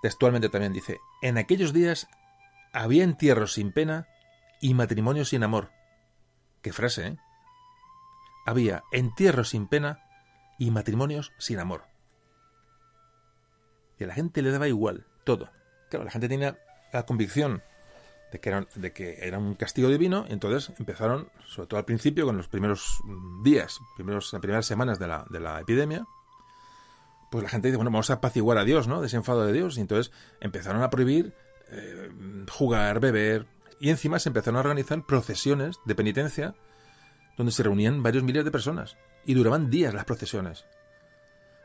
textualmente 0.02 0.48
también 0.48 0.72
dice, 0.72 0.98
en 1.22 1.38
aquellos 1.38 1.72
días 1.72 2.08
había 2.72 3.04
entierros 3.04 3.54
sin 3.54 3.72
pena 3.72 4.08
y 4.60 4.74
matrimonios 4.74 5.30
sin 5.30 5.42
amor. 5.42 5.70
Qué 6.62 6.72
frase, 6.72 7.06
¿eh? 7.06 7.16
Había 8.46 8.84
entierros 8.92 9.50
sin 9.50 9.66
pena 9.66 10.00
y 10.58 10.70
matrimonios 10.70 11.32
sin 11.38 11.58
amor. 11.58 11.84
Y 13.98 14.04
a 14.04 14.06
la 14.06 14.14
gente 14.14 14.42
le 14.42 14.50
daba 14.50 14.68
igual, 14.68 15.06
todo. 15.24 15.50
Claro, 15.90 16.04
la 16.04 16.10
gente 16.10 16.28
tenía 16.28 16.58
la 16.92 17.06
convicción 17.06 17.62
de 18.32 18.40
que, 18.40 18.48
era, 18.48 18.66
de 18.74 18.92
que 18.92 19.26
era 19.26 19.38
un 19.38 19.54
castigo 19.54 19.88
divino, 19.88 20.26
entonces 20.28 20.72
empezaron, 20.78 21.30
sobre 21.46 21.68
todo 21.68 21.78
al 21.78 21.84
principio, 21.84 22.26
con 22.26 22.36
los 22.36 22.48
primeros 22.48 23.00
días, 23.42 23.78
primeros, 23.96 24.32
las 24.32 24.40
primeras 24.40 24.66
semanas 24.66 24.98
de 24.98 25.06
la, 25.06 25.24
de 25.30 25.40
la 25.40 25.60
epidemia, 25.60 26.04
pues 27.30 27.42
la 27.42 27.48
gente 27.50 27.68
dice, 27.68 27.76
bueno, 27.76 27.90
vamos 27.90 28.10
a 28.10 28.14
apaciguar 28.14 28.58
a 28.58 28.64
Dios, 28.64 28.88
¿no? 28.88 29.02
Desenfado 29.02 29.44
de 29.46 29.52
Dios. 29.52 29.78
Y 29.78 29.80
entonces 29.80 30.12
empezaron 30.40 30.82
a 30.82 30.90
prohibir 30.90 31.34
eh, 31.70 32.10
jugar, 32.50 33.00
beber, 33.00 33.46
y 33.80 33.90
encima 33.90 34.18
se 34.18 34.28
empezaron 34.28 34.56
a 34.56 34.60
organizar 34.60 35.04
procesiones 35.04 35.76
de 35.84 35.94
penitencia 35.94 36.54
donde 37.36 37.52
se 37.52 37.62
reunían 37.62 38.02
varios 38.02 38.24
miles 38.24 38.44
de 38.44 38.50
personas 38.50 38.96
y 39.24 39.34
duraban 39.34 39.70
días 39.70 39.92
las 39.92 40.04
procesiones. 40.04 40.64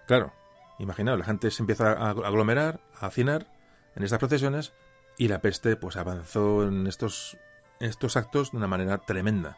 Claro, 0.07 0.33
imaginaos, 0.79 1.19
la 1.19 1.25
gente 1.25 1.51
se 1.51 1.63
empieza 1.63 1.93
a 1.93 2.09
aglomerar, 2.09 2.81
a 2.99 3.05
hacinar 3.05 3.47
en 3.95 4.03
estas 4.03 4.19
procesiones 4.19 4.73
y 5.17 5.27
la 5.27 5.41
peste 5.41 5.75
pues 5.75 5.95
avanzó 5.95 6.63
en 6.63 6.87
estos, 6.87 7.37
estos 7.79 8.17
actos 8.17 8.51
de 8.51 8.57
una 8.57 8.67
manera 8.67 8.97
tremenda. 8.99 9.57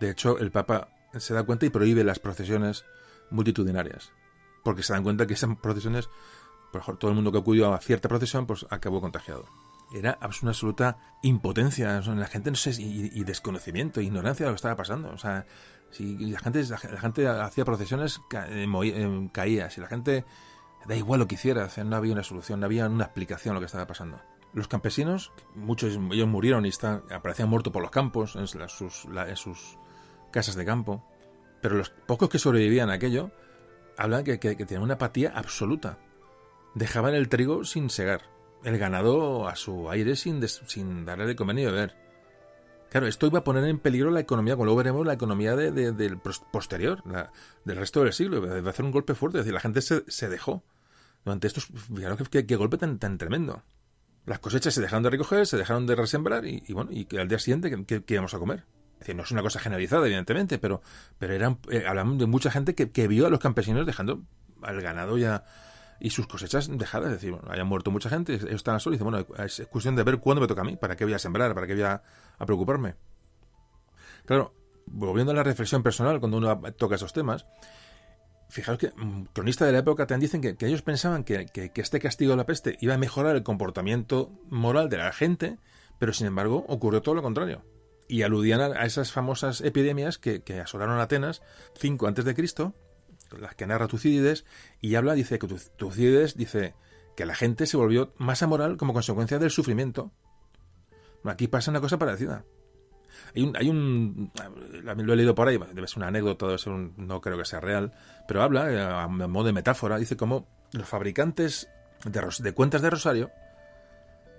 De 0.00 0.10
hecho, 0.10 0.38
el 0.38 0.50
Papa 0.50 0.88
se 1.18 1.34
da 1.34 1.42
cuenta 1.42 1.66
y 1.66 1.70
prohíbe 1.70 2.04
las 2.04 2.18
procesiones 2.18 2.84
multitudinarias, 3.30 4.12
porque 4.62 4.82
se 4.82 4.92
dan 4.92 5.02
cuenta 5.02 5.26
que 5.26 5.34
esas 5.34 5.56
procesiones, 5.56 6.08
por 6.72 6.80
ejemplo, 6.80 6.98
todo 6.98 7.10
el 7.10 7.14
mundo 7.14 7.32
que 7.32 7.38
acudió 7.38 7.72
a 7.72 7.80
cierta 7.80 8.08
procesión, 8.08 8.46
pues 8.46 8.66
acabó 8.70 9.00
contagiado. 9.00 9.44
Era 9.92 10.18
una 10.42 10.50
absoluta 10.50 10.98
impotencia, 11.22 12.00
la 12.00 12.26
gente 12.26 12.50
no 12.50 12.56
sé, 12.56 12.70
y, 12.80 13.22
desconocimiento, 13.22 14.00
ignorancia 14.00 14.44
de 14.44 14.50
lo 14.50 14.54
que 14.54 14.56
estaba 14.56 14.76
pasando. 14.76 15.10
O 15.10 15.18
sea, 15.18 15.46
si 15.90 16.16
la 16.18 16.40
gente, 16.40 16.64
la, 16.64 16.78
gente 16.78 17.28
hacía 17.28 17.64
procesiones, 17.64 18.20
eh, 18.32 18.66
eh, 18.66 19.28
caía. 19.32 19.70
Si 19.70 19.80
la 19.80 19.86
gente 19.86 20.24
da 20.86 20.96
igual 20.96 21.20
lo 21.20 21.28
que 21.28 21.36
hiciera, 21.36 21.68
no 21.84 21.96
había 21.96 22.12
una 22.12 22.24
solución, 22.24 22.60
no 22.60 22.66
había 22.66 22.88
una 22.88 23.04
explicación 23.04 23.52
a 23.52 23.54
lo 23.54 23.60
que 23.60 23.66
estaba 23.66 23.86
pasando. 23.86 24.20
Los 24.52 24.68
campesinos, 24.68 25.32
muchos 25.54 25.98
ellos 26.10 26.28
murieron 26.28 26.64
y 26.64 26.70
están, 26.70 27.02
aparecían 27.10 27.48
muertos 27.48 27.72
por 27.72 27.82
los 27.82 27.90
campos, 27.90 28.36
en 28.36 28.46
sus, 28.46 29.78
casas 30.30 30.54
de 30.56 30.64
campo. 30.64 31.04
Pero 31.60 31.76
los 31.76 31.90
pocos 31.90 32.28
que 32.28 32.38
sobrevivían 32.38 32.90
a 32.90 32.94
aquello 32.94 33.30
hablan 33.96 34.24
que, 34.24 34.38
que, 34.38 34.54
tenían 34.56 34.82
una 34.82 34.94
apatía 34.94 35.32
absoluta. 35.34 35.98
Dejaban 36.76 37.14
el 37.14 37.30
trigo 37.30 37.64
sin 37.64 37.88
segar, 37.88 38.20
el 38.62 38.76
ganado 38.76 39.48
a 39.48 39.56
su 39.56 39.88
aire 39.90 40.14
sin, 40.14 40.46
sin 40.46 41.06
darle 41.06 41.24
de 41.24 41.34
comer 41.34 41.56
ni 41.56 41.64
beber. 41.64 41.96
Claro, 42.90 43.06
esto 43.06 43.26
iba 43.26 43.38
a 43.38 43.44
poner 43.44 43.64
en 43.64 43.78
peligro 43.78 44.10
la 44.10 44.20
economía, 44.20 44.56
como 44.56 44.66
luego 44.66 44.76
veremos 44.76 45.06
la 45.06 45.14
economía 45.14 45.56
del 45.56 46.20
posterior, 46.52 47.02
del 47.64 47.76
resto 47.78 48.04
del 48.04 48.12
siglo. 48.12 48.42
Va 48.42 48.68
a 48.68 48.70
hacer 48.70 48.84
un 48.84 48.90
golpe 48.90 49.14
fuerte. 49.14 49.38
Es 49.38 49.44
decir, 49.46 49.54
la 49.54 49.60
gente 49.60 49.80
se, 49.80 50.28
dejó. 50.28 50.64
Durante 51.24 51.46
estos. 51.46 51.64
Fijaros 51.64 52.28
qué 52.28 52.56
golpe 52.56 52.76
tan, 52.76 52.98
tremendo 53.16 53.62
las 54.26 54.40
cosechas 54.40 54.74
se 54.74 54.82
dejaron 54.82 55.04
de 55.04 55.10
recoger, 55.10 55.46
se 55.46 55.56
dejaron 55.56 55.86
de 55.86 55.94
resembrar 55.94 56.44
y, 56.44 56.60
bueno, 56.72 56.90
y 56.92 57.06
al 57.16 57.28
día 57.28 57.38
siguiente, 57.38 57.70
¿qué, 57.86 58.02
íbamos 58.08 58.34
a 58.34 58.38
comer? 58.38 58.64
Es 58.94 58.98
decir, 58.98 59.16
no 59.16 59.22
es 59.22 59.30
una 59.30 59.40
cosa 59.40 59.60
generalizada, 59.60 60.04
evidentemente, 60.04 60.58
pero, 60.58 60.82
pero 61.16 61.32
eran, 61.32 61.58
eh, 61.70 61.84
hablamos 61.86 62.18
de 62.18 62.26
mucha 62.26 62.50
gente 62.50 62.74
que, 62.74 63.08
vio 63.08 63.28
a 63.28 63.30
los 63.30 63.38
campesinos 63.38 63.86
dejando 63.86 64.24
al 64.62 64.80
ganado 64.82 65.16
ya 65.16 65.44
y 66.00 66.10
sus 66.10 66.26
cosechas 66.26 66.68
dejadas. 66.76 67.12
Es 67.12 67.20
decir, 67.20 67.36
hayan 67.48 67.66
muerto 67.66 67.90
mucha 67.90 68.08
gente, 68.08 68.34
ellos 68.34 68.50
están 68.50 68.80
solos 68.80 68.96
y 68.96 68.98
dicen, 68.98 69.12
bueno, 69.12 69.44
es 69.44 69.66
cuestión 69.70 69.96
de 69.96 70.02
ver 70.02 70.18
cuándo 70.18 70.40
me 70.40 70.46
toca 70.46 70.62
a 70.62 70.64
mí, 70.64 70.76
para 70.76 70.96
qué 70.96 71.04
voy 71.04 71.14
a 71.14 71.18
sembrar, 71.18 71.54
para 71.54 71.66
qué 71.66 71.74
voy 71.74 71.82
a, 71.82 72.02
preocuparme. 72.44 72.94
Claro, 74.24 74.54
volviendo 74.86 75.32
a 75.32 75.34
la 75.34 75.42
reflexión 75.42 75.82
personal, 75.82 76.20
cuando 76.20 76.38
uno 76.38 76.60
toca 76.76 76.96
esos 76.96 77.12
temas, 77.12 77.46
Fijaos 78.48 78.78
que 78.78 78.92
mm, 78.94 79.24
cronistas 79.32 79.66
de 79.66 79.72
la 79.72 79.80
época 79.80 80.06
también 80.06 80.30
dicen 80.30 80.40
que, 80.40 80.66
ellos 80.66 80.82
pensaban 80.82 81.24
que, 81.24 81.46
este 81.74 82.00
castigo 82.00 82.30
de 82.32 82.36
la 82.36 82.46
peste 82.46 82.76
iba 82.80 82.94
a 82.94 82.98
mejorar 82.98 83.36
el 83.36 83.42
comportamiento 83.42 84.30
moral 84.48 84.88
de 84.88 84.98
la 84.98 85.12
gente, 85.12 85.58
pero 85.98 86.12
sin 86.12 86.28
embargo 86.28 86.64
ocurrió 86.68 87.02
todo 87.02 87.14
lo 87.14 87.22
contrario. 87.22 87.64
Y 88.08 88.22
aludían 88.22 88.60
a, 88.60 88.84
esas 88.84 89.10
famosas 89.10 89.60
epidemias 89.62 90.18
que, 90.18 90.42
asolaron 90.60 91.00
Atenas 91.00 91.42
5 91.74 92.06
antes 92.06 92.24
de 92.24 92.34
Cristo, 92.34 92.74
las 93.38 93.54
que 93.54 93.66
narra 93.66 93.88
Tucídides, 93.88 94.44
y 94.80 94.94
habla, 94.94 95.14
dice 95.14 95.38
que 95.38 95.46
Tucídides 95.46 96.36
dice 96.36 96.74
que 97.16 97.26
la 97.26 97.34
gente 97.34 97.66
se 97.66 97.76
volvió 97.76 98.12
más 98.18 98.42
amoral 98.42 98.76
como 98.76 98.92
consecuencia 98.92 99.38
del 99.38 99.50
sufrimiento. 99.50 100.12
Aquí 101.24 101.48
pasa 101.48 101.70
una 101.70 101.80
cosa 101.80 101.98
parecida. 101.98 102.44
Hay 103.34 103.42
un, 103.42 103.56
hay 103.56 103.68
un, 103.68 104.30
lo 104.84 105.12
he 105.12 105.16
leído 105.16 105.34
por 105.34 105.48
ahí, 105.48 105.58
debe 105.72 105.88
ser 105.88 105.98
una 105.98 106.08
anécdota, 106.08 106.46
debe 106.46 106.58
ser 106.58 106.72
un, 106.72 106.94
no 106.96 107.20
creo 107.20 107.38
que 107.38 107.44
sea 107.44 107.60
real, 107.60 107.92
pero 108.28 108.42
habla, 108.42 108.70
eh, 108.70 108.80
a 108.80 109.08
modo 109.08 109.46
de 109.46 109.52
metáfora, 109.52 109.98
dice 109.98 110.16
cómo 110.16 110.46
los 110.72 110.86
fabricantes 110.86 111.68
de, 112.04 112.52
cuentas 112.52 112.82
de 112.82 112.90
Rosario 112.90 113.30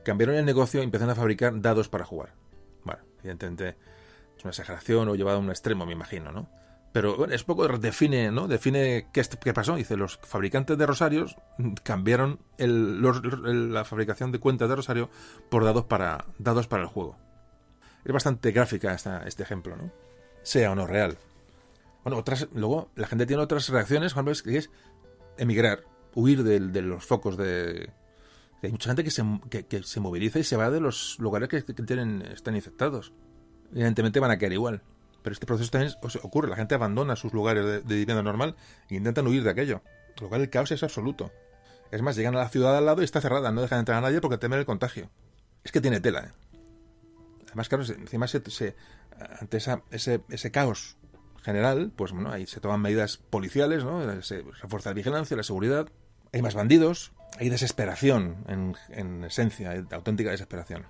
cambiaron 0.03 0.35
el 0.35 0.45
negocio 0.45 0.79
y 0.79 0.83
empezaron 0.83 1.11
a 1.11 1.15
fabricar 1.15 1.59
dados 1.61 1.89
para 1.89 2.05
jugar. 2.05 2.33
Bueno, 2.83 3.01
evidentemente 3.19 3.75
es 4.37 4.43
una 4.43 4.51
exageración 4.51 5.09
o 5.09 5.15
llevado 5.15 5.37
a 5.37 5.41
un 5.41 5.49
extremo, 5.49 5.85
me 5.85 5.93
imagino, 5.93 6.31
¿no? 6.31 6.49
Pero 6.91 7.25
es 7.25 7.43
poco 7.43 7.67
define, 7.67 8.31
¿no? 8.31 8.47
Define 8.47 9.07
qué, 9.13 9.21
qué 9.43 9.53
pasó. 9.53 9.75
Dice, 9.75 9.97
los 9.97 10.17
fabricantes 10.17 10.77
de 10.77 10.85
rosarios 10.85 11.35
cambiaron 11.83 12.39
el, 12.57 13.01
la 13.73 13.83
fabricación 13.85 14.31
de 14.31 14.39
cuentas 14.39 14.69
de 14.69 14.75
rosario 14.75 15.09
por 15.49 15.63
dados 15.63 15.85
para, 15.85 16.25
dados 16.39 16.67
para 16.67 16.83
el 16.83 16.89
juego. 16.89 17.17
Es 18.03 18.13
bastante 18.13 18.51
gráfica 18.51 18.93
esta, 18.93 19.27
este 19.27 19.43
ejemplo, 19.43 19.75
¿no? 19.75 19.91
Sea 20.41 20.71
o 20.71 20.75
no 20.75 20.87
real. 20.87 21.17
Bueno, 22.03 22.19
otras, 22.19 22.47
luego 22.53 22.89
la 22.95 23.05
gente 23.05 23.25
tiene 23.25 23.43
otras 23.43 23.67
reacciones, 23.67 24.13
que 24.41 24.57
es 24.57 24.69
emigrar, 25.37 25.83
huir 26.15 26.43
de, 26.43 26.81
los 26.81 27.05
focos 27.05 27.35
de... 27.35 27.91
Hay 28.63 28.71
mucha 28.71 28.89
gente 28.89 29.03
que 29.03 29.11
se, 29.11 29.23
que, 29.49 29.83
se 29.83 29.99
moviliza 29.99 30.39
y 30.39 30.43
se 30.43 30.55
va 30.55 30.71
de 30.71 30.79
los 30.79 31.19
lugares 31.19 31.49
que, 31.49 31.61
tienen, 31.61 32.21
están 32.21 32.55
infectados. 32.55 33.11
Evidentemente 33.71 34.19
van 34.19 34.31
a 34.31 34.37
caer 34.37 34.53
igual. 34.53 34.81
Pero 35.27 35.33
este 35.33 35.45
proceso 35.45 35.71
también 35.71 35.93
ocurre. 36.23 36.47
La 36.47 36.55
gente 36.55 36.73
abandona 36.73 37.17
sus 37.17 37.33
lugares 37.33 37.65
de, 37.65 37.79
vivienda 37.81 38.23
normal 38.23 38.55
e 38.89 38.95
intentan 38.95 39.27
huir 39.27 39.43
de 39.43 39.49
aquello. 39.49 39.81
Lo 40.21 40.29
cual 40.29 40.39
el 40.39 40.49
caos 40.49 40.71
es 40.71 40.83
absoluto. 40.83 41.33
Es 41.91 42.01
más, 42.01 42.15
llegan 42.15 42.33
a 42.35 42.37
la 42.37 42.47
ciudad 42.47 42.77
al 42.77 42.85
lado 42.85 43.01
y 43.01 43.03
está 43.03 43.19
cerrada. 43.19 43.51
No 43.51 43.61
dejan 43.61 43.79
entrar 43.79 43.97
a 43.97 44.01
nadie 44.01 44.21
porque 44.21 44.37
temen 44.37 44.57
el 44.57 44.65
contagio. 44.65 45.09
Es 45.65 45.73
que 45.73 45.81
tiene 45.81 45.99
tela. 45.99 46.21
¿eh? 46.21 46.31
Además, 47.47 47.67
claro, 47.67 47.83
encima 47.83 48.25
se, 48.29 48.41
ante 49.37 49.57
ese, 49.91 50.51
caos 50.51 50.95
general, 51.43 51.91
pues 51.93 52.13
bueno, 52.13 52.31
ahí 52.31 52.47
se 52.47 52.61
toman 52.61 52.79
medidas 52.79 53.17
policiales, 53.17 53.83
¿no? 53.83 54.21
Se 54.21 54.43
refuerza 54.61 54.91
la 54.91 54.93
vigilancia, 54.93 55.35
la 55.35 55.43
seguridad. 55.43 55.89
Hay 56.31 56.41
más 56.41 56.55
bandidos. 56.55 57.11
Hay 57.37 57.49
desesperación 57.49 58.45
en 58.47 59.25
esencia, 59.25 59.73
auténtica 59.91 60.31
desesperación. 60.31 60.85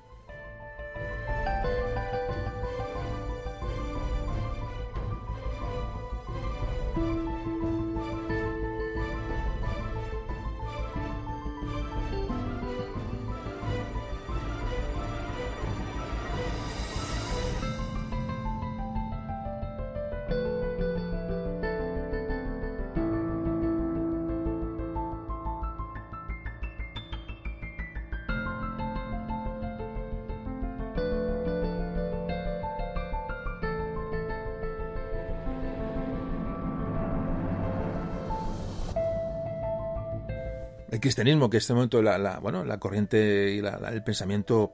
Cristianismo, 41.08 41.50
que 41.50 41.58
en 41.58 41.60
este 41.60 41.74
momento 41.74 42.02
la, 42.02 42.40
bueno, 42.40 42.66
la 42.66 42.80
corriente 42.80 43.54
y 43.56 43.60
el 43.60 44.04
pensamiento 44.04 44.74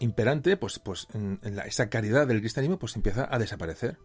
imperante, 0.00 0.56
pues, 0.56 0.78
pues 0.80 1.06
en, 1.14 1.40
esa 1.66 1.88
caridad 1.88 2.26
del 2.26 2.40
cristianismo 2.40 2.78
pues 2.78 2.96
empieza 2.96 3.28
a 3.30 3.38
desaparecer. 3.38 3.96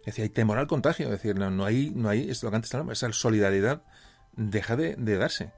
Es 0.00 0.06
decir, 0.06 0.24
hay 0.24 0.30
temor 0.30 0.58
al 0.58 0.66
contagio, 0.66 1.06
es 1.06 1.12
decir, 1.12 1.36
no, 1.36 1.50
no 1.50 1.64
hay, 1.64 1.92
no 1.94 2.08
hay, 2.08 2.28
es 2.28 2.42
lo 2.42 2.50
que 2.50 2.56
antes 2.56 2.74
hablamos, 2.74 2.94
esa 2.94 3.12
solidaridad 3.12 3.84
deja 4.32 4.74
de, 4.74 4.96
darse. 4.96 5.52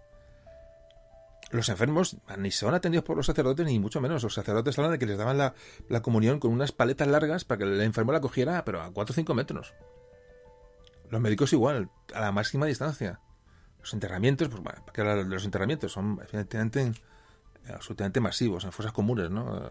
Los 1.50 1.70
enfermos 1.70 2.18
ni 2.36 2.50
van 2.62 2.74
atendidos 2.74 3.04
por 3.04 3.16
los 3.16 3.26
sacerdotes, 3.26 3.64
ni 3.64 3.78
mucho 3.78 4.00
menos. 4.00 4.22
Los 4.22 4.34
sacerdotes 4.34 4.76
hablan 4.76 4.92
de 4.92 4.98
que 4.98 5.06
les 5.06 5.16
daban 5.16 5.38
la, 5.38 5.54
la 5.88 6.02
comunión 6.02 6.40
con 6.40 6.52
unas 6.52 6.72
paletas 6.72 7.08
largas 7.08 7.44
para 7.44 7.58
que 7.58 7.64
el 7.64 7.80
enfermo 7.80 8.12
la 8.12 8.20
cogiera, 8.20 8.64
pero 8.64 8.82
a 8.82 8.90
4 8.92 9.12
o 9.12 9.14
5 9.14 9.34
metros. 9.34 9.72
Los 11.10 11.20
médicos 11.20 11.52
igual, 11.52 11.90
a 12.12 12.20
la 12.20 12.32
máxima 12.32 12.66
distancia. 12.66 13.20
Los 13.84 13.92
enterramientos, 13.92 14.48
pues 14.48 14.62
bueno, 14.62 14.82
que 14.94 15.04
los 15.04 15.44
enterramientos 15.44 15.92
son 15.92 16.18
efectivamente 16.22 16.90
absolutamente 17.68 18.18
masivos, 18.18 18.64
en 18.64 18.72
fosas 18.72 18.92
comunes, 18.92 19.28
¿no? 19.28 19.68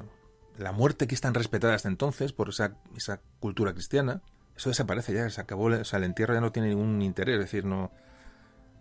La 0.56 0.72
muerte 0.72 1.08
que 1.08 1.16
es 1.16 1.22
tan 1.22 1.34
respetada 1.34 1.74
hasta 1.74 1.88
entonces 1.88 2.32
por 2.32 2.50
esa, 2.50 2.76
esa 2.96 3.22
cultura 3.40 3.74
cristiana, 3.74 4.22
eso 4.56 4.70
desaparece 4.70 5.16
ya, 5.16 5.28
se 5.32 5.42
acabó, 5.42 5.66
o 5.66 5.84
sea, 5.84 5.98
el 5.98 6.06
entierro 6.06 6.36
ya 6.36 6.42
no 6.42 6.52
tiene 6.52 6.70
ningún 6.70 7.02
interés, 7.02 7.40
es 7.40 7.46
decir, 7.46 7.66
no... 7.66 7.92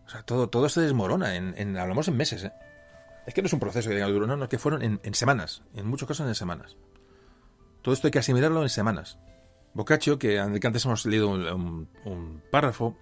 O 0.04 0.10
sea, 0.10 0.22
todo, 0.22 0.50
todo 0.50 0.68
se 0.68 0.82
desmorona, 0.82 1.34
en, 1.34 1.78
hablamos 1.78 2.08
en 2.08 2.16
meses, 2.18 2.44
¿eh? 2.44 2.52
Es 3.26 3.32
que 3.32 3.40
no 3.40 3.46
es 3.46 3.54
un 3.54 3.60
proceso 3.60 3.88
que 3.88 3.98
duro, 4.00 4.26
no, 4.26 4.36
no, 4.36 4.50
que 4.50 4.58
fueron 4.58 4.82
en, 4.82 5.14
semanas, 5.14 5.62
en 5.74 5.86
muchos 5.86 6.06
casos 6.06 6.28
en 6.28 6.34
semanas. 6.34 6.76
Todo 7.80 7.94
esto 7.94 8.06
hay 8.06 8.10
que 8.10 8.18
asimilarlo 8.18 8.60
en 8.60 8.68
semanas. 8.68 9.18
Boccaccio, 9.72 10.18
que 10.18 10.38
antes 10.38 10.84
hemos 10.84 11.06
leído 11.06 11.30
un 11.30 12.42
párrafo, 12.50 12.98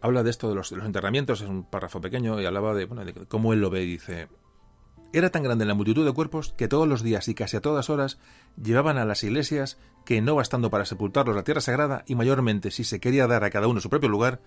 habla 0.00 0.22
de 0.22 0.30
esto 0.30 0.48
de 0.48 0.54
los, 0.54 0.72
enterramientos, 0.72 1.40
es 1.40 1.48
un 1.48 1.64
párrafo 1.64 2.00
pequeño, 2.00 2.40
y 2.40 2.46
hablaba 2.46 2.74
de, 2.74 2.86
de 2.86 3.26
cómo 3.26 3.52
él 3.52 3.60
lo 3.60 3.70
ve. 3.70 3.80
Dice: 3.80 4.28
Era 5.12 5.30
tan 5.30 5.42
grande 5.42 5.64
la 5.64 5.74
multitud 5.74 6.04
de 6.04 6.12
cuerpos 6.12 6.54
que 6.56 6.68
todos 6.68 6.88
los 6.88 7.02
días 7.02 7.28
y 7.28 7.34
casi 7.34 7.56
a 7.56 7.60
todas 7.60 7.90
horas 7.90 8.18
llevaban 8.62 8.98
a 8.98 9.04
las 9.04 9.24
iglesias 9.24 9.78
que, 10.04 10.20
no 10.20 10.34
bastando 10.34 10.70
para 10.70 10.86
sepultarlos 10.86 11.36
la 11.36 11.44
tierra 11.44 11.60
sagrada, 11.60 12.04
y 12.06 12.14
mayormente 12.14 12.70
si 12.70 12.84
se 12.84 13.00
quería 13.00 13.26
dar 13.26 13.44
a 13.44 13.50
cada 13.50 13.68
uno 13.68 13.80
su 13.80 13.90
propio 13.90 14.08
lugar, 14.08 14.40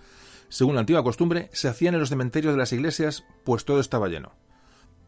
según 0.49 0.76
la 0.76 0.82
antigua 0.82 1.03
costumbre, 1.03 1.49
se 1.53 1.69
hacían 1.69 1.94
en 1.94 2.02
los 2.02 2.10
cementerios 2.10 2.53
de 2.53 2.60
las 2.60 2.73
iglesias, 2.73 3.23
pues 3.45 3.64
todo 3.64 3.80
estaba 3.80 4.10
lleno. 4.10 4.34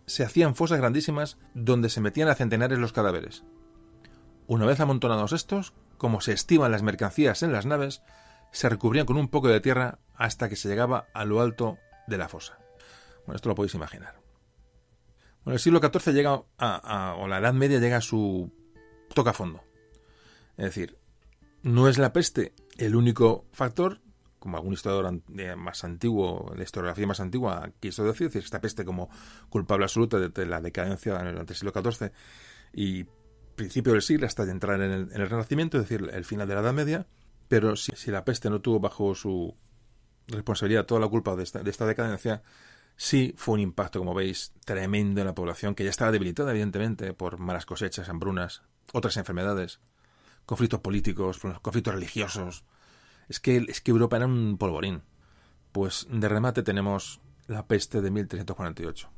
Se 0.06 0.24
hacían 0.24 0.56
fosas 0.56 0.80
grandísimas 0.80 1.38
donde 1.54 1.90
se 1.90 2.02
metían 2.02 2.30
a 2.30 2.36
centenares 2.36 2.80
los 2.80 2.94
cadáveres. 2.94 3.44
Una 4.48 4.66
vez 4.66 4.80
amontonados 4.80 5.34
estos, 5.34 5.74
como 5.98 6.22
se 6.22 6.34
estiman 6.34 6.72
las 6.72 6.84
mercancías 6.84 7.44
en 7.44 7.52
las 7.52 7.66
naves, 7.66 8.04
se 8.52 8.70
recubrían 8.70 9.06
con 9.06 9.18
un 9.18 9.28
poco 9.28 9.48
de 9.48 9.60
tierra 9.60 10.00
hasta 10.16 10.50
que 10.50 10.56
se 10.56 10.70
llegaba 10.70 11.08
a 11.14 11.26
lo 11.26 11.42
alto 11.42 11.78
de 12.08 12.18
la 12.18 12.30
fosa. 12.30 12.58
Bueno, 13.26 13.36
esto 13.36 13.50
lo 13.50 13.56
podéis 13.56 13.76
imaginar. 13.76 14.16
Bueno, 15.44 15.56
el 15.56 15.60
siglo 15.60 15.80
XIV 15.80 16.14
llega 16.14 16.42
a, 16.58 17.16
o 17.18 17.28
la 17.28 17.40
Edad 17.40 17.54
Media 17.54 17.80
llega 17.80 17.98
a 17.98 18.02
su 18.02 18.52
toca 19.14 19.34
fondo. 19.34 19.64
Es 20.58 20.66
decir, 20.66 20.98
no 21.64 21.88
es 21.88 21.98
la 21.98 22.14
peste 22.14 22.54
el 22.78 22.96
único 22.96 23.46
factor, 23.52 24.00
como 24.40 24.58
algún 24.58 24.74
historiador 24.74 25.22
más 25.58 25.84
antiguo, 25.84 26.54
de 26.56 26.64
historiografía 26.64 27.08
más 27.08 27.20
antigua 27.20 27.72
quiso 27.80 28.04
decir, 28.04 28.28
es 28.28 28.34
decir, 28.34 28.46
esta 28.46 28.62
peste 28.62 28.84
como 28.84 29.10
culpable 29.50 29.86
absoluta 29.86 30.20
de, 30.20 30.46
la 30.46 30.60
decadencia 30.60 31.20
en 31.20 31.38
el 31.38 31.48
siglo 31.48 31.72
XIV 31.72 32.12
y 32.74 33.06
principio 33.56 33.94
del 33.94 34.02
siglo 34.02 34.26
hasta 34.26 34.44
entrar 34.44 34.82
en 34.82 34.92
el, 34.92 35.12
en 35.14 35.22
el 35.22 35.30
Renacimiento, 35.30 35.78
es 35.78 35.88
decir, 35.88 36.10
el 36.12 36.26
final 36.26 36.48
de 36.48 36.56
la 36.56 36.62
Edad 36.62 36.74
Media, 36.74 37.08
pero 37.48 37.76
si, 37.76 38.12
la 38.12 38.26
peste 38.26 38.50
no 38.50 38.62
tuvo 38.62 38.80
bajo 38.80 39.14
su 39.16 39.56
responsabilidad 40.28 40.86
toda 40.86 41.02
la 41.02 41.08
culpa 41.08 41.36
de 41.36 41.44
esta, 41.44 41.86
decadencia, 41.86 42.44
sí 42.96 43.34
fue 43.38 43.56
un 43.56 43.60
impacto, 43.62 44.00
como 44.00 44.14
veis, 44.14 44.54
tremendo 44.66 45.22
en 45.22 45.28
la 45.28 45.36
población, 45.36 45.76
que 45.76 45.84
ya 45.84 45.90
estaba 45.90 46.12
debilitada, 46.12 46.52
evidentemente, 46.52 47.14
por 47.14 47.38
malas 47.40 47.66
cosechas, 47.66 48.10
hambrunas, 48.10 48.64
otras 48.92 49.18
enfermedades, 49.18 49.80
conflictos 50.46 50.80
políticos, 50.80 51.40
conflictos 51.62 51.94
religiosos. 51.94 52.64
Es 53.30 53.40
que, 53.40 53.58
es 53.68 53.82
que 53.82 53.92
Europa 53.92 54.18
era 54.18 54.26
un 54.26 54.58
polvorín. 54.58 55.04
Pues 55.72 56.08
de 56.10 56.30
remate 56.30 56.62
tenemos 56.62 57.22
la 57.48 57.68
peste 57.68 58.02
de 58.02 58.12
1348. 58.12 59.10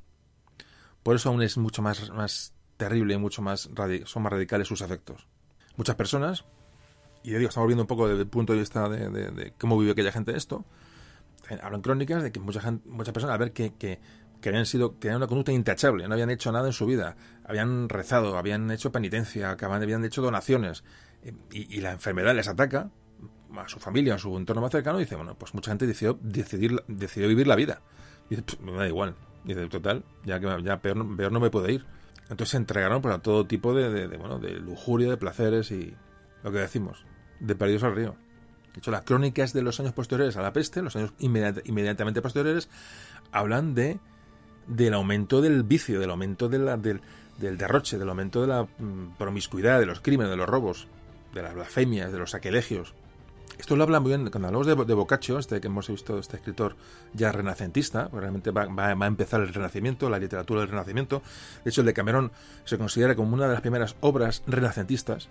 Por 1.03 1.15
eso 1.15 1.29
aún 1.29 1.41
es 1.41 1.57
mucho 1.57 1.81
más, 1.81 2.09
más 2.11 2.53
terrible, 2.77 3.17
mucho 3.17 3.41
más 3.41 3.69
son 4.05 4.23
más 4.23 4.31
radicales 4.31 4.67
sus 4.67 4.81
efectos. 4.81 5.27
Muchas 5.77 5.95
personas, 5.95 6.45
y 7.23 7.31
digo, 7.31 7.49
estamos 7.49 7.67
viendo 7.67 7.83
un 7.83 7.87
poco 7.87 8.07
desde 8.07 8.21
el 8.21 8.27
punto 8.27 8.53
de 8.53 8.59
vista 8.59 8.87
de, 8.89 9.53
cómo 9.59 9.77
vive 9.77 9.91
aquella 9.91 10.11
gente 10.11 10.35
esto, 10.35 10.65
hablan 11.61 11.81
crónicas 11.81 12.23
de 12.23 12.31
que 12.31 12.39
mucha 12.39 12.61
gente, 12.61 12.87
muchas 12.89 13.13
personas, 13.13 13.35
a 13.35 13.37
ver 13.37 13.51
que, 13.51 13.73
que, 13.73 13.99
habían 14.45 14.65
sido, 14.67 14.91
tenían 14.91 15.17
una 15.17 15.27
conducta 15.27 15.51
intachable, 15.51 16.07
no 16.07 16.13
habían 16.13 16.29
hecho 16.29 16.51
nada 16.51 16.67
en 16.67 16.73
su 16.73 16.85
vida, 16.85 17.15
habían 17.45 17.89
rezado, 17.89 18.37
habían 18.37 18.69
hecho 18.69 18.91
penitencia, 18.91 19.57
habían 19.59 20.05
hecho 20.05 20.21
donaciones, 20.21 20.83
y, 21.51 21.81
la 21.81 21.91
enfermedad 21.91 22.35
les 22.35 22.47
ataca 22.47 22.91
a 23.57 23.67
su 23.67 23.79
familia, 23.79 24.15
a 24.15 24.17
su 24.19 24.37
entorno 24.37 24.61
más 24.61 24.71
cercano, 24.71 24.99
y 24.99 25.05
dice, 25.05 25.15
bueno, 25.15 25.35
pues 25.35 25.55
mucha 25.55 25.71
gente 25.71 25.87
decidió, 25.87 26.19
decidir, 26.21 26.83
decidió 26.87 27.27
vivir 27.27 27.47
la 27.47 27.55
vida. 27.55 27.81
Y 28.29 28.35
dice, 28.35 28.57
me 28.61 28.73
da 28.73 28.87
igual. 28.87 29.15
Y 29.45 29.49
dice, 29.49 29.67
total, 29.67 30.03
ya 30.23 30.39
que 30.39 30.63
ya 30.63 30.81
peor, 30.81 30.97
no 30.97 31.39
me 31.39 31.49
puede 31.49 31.73
ir. 31.73 31.85
Entonces 32.23 32.49
se 32.49 32.57
entregaron 32.57 33.01
pues, 33.01 33.15
a 33.15 33.19
todo 33.19 33.47
tipo 33.47 33.73
de, 33.73 33.89
de, 33.89 34.17
bueno, 34.17 34.39
de 34.39 34.59
lujuria, 34.59 35.09
de 35.09 35.17
placeres 35.17 35.71
y 35.71 35.95
lo 36.43 36.51
que 36.51 36.59
decimos, 36.59 37.05
de 37.39 37.55
Perdidos 37.55 37.83
al 37.83 37.95
Río. 37.95 38.15
De 38.75 38.79
hecho, 38.79 38.91
las 38.91 39.03
crónicas 39.03 39.53
de 39.53 39.61
los 39.61 39.79
años 39.79 39.93
posteriores 39.93 40.35
a 40.35 40.41
la 40.41 40.51
peste, 40.51 40.81
los 40.81 40.97
años 40.97 41.13
inmediatamente 41.19 42.21
posteriores, 42.21 42.67
hablan 43.31 43.73
de 43.73 43.99
del 44.67 44.93
aumento 44.93 45.41
del 45.41 45.63
vicio, 45.63 45.99
del 45.99 46.09
aumento 46.09 46.49
de 46.49 46.59
la, 46.59 46.75
del, 46.75 47.01
derroche, 47.37 47.97
del 47.97 48.09
aumento 48.09 48.41
de 48.41 48.47
la 48.47 48.63
mm, 48.63 49.15
promiscuidad, 49.17 49.79
de 49.79 49.85
los 49.85 50.01
crímenes, 50.01 50.31
de 50.31 50.37
los 50.37 50.49
robos, 50.49 50.87
de 51.33 51.41
las 51.41 51.53
blasfemias, 51.53 52.11
de 52.11 52.17
los 52.17 52.31
saquelegios. 52.31 52.93
Esto 53.57 53.77
lo 53.77 53.83
habla 53.83 54.01
muy 54.01 54.09
bien 54.09 54.29
cuando 54.29 54.47
hablamos 54.47 54.67
de, 54.67 54.75
de 54.75 54.93
Boccaccio, 54.93 55.39
este 55.39 55.61
que 55.61 55.67
hemos 55.67 55.87
visto, 55.87 56.19
este 56.19 56.35
escritor 56.35 56.75
ya 57.13 57.31
renacentista, 57.31 58.09
realmente 58.11 58.51
va, 58.51 58.65
va, 58.65 58.89
a 58.89 59.07
empezar 59.07 59.39
el 59.39 59.53
Renacimiento, 59.53 60.09
la 60.09 60.19
literatura 60.19 60.59
del 60.59 60.69
Renacimiento. 60.69 61.21
De 61.63 61.69
hecho, 61.69 61.81
el 61.81 61.87
de 61.87 61.93
Cameron 61.93 62.31
se 62.65 62.77
considera 62.77 63.15
como 63.15 63.33
una 63.33 63.47
de 63.47 63.53
las 63.53 63.61
primeras 63.61 63.95
obras 64.01 64.43
renacentistas 64.45 65.29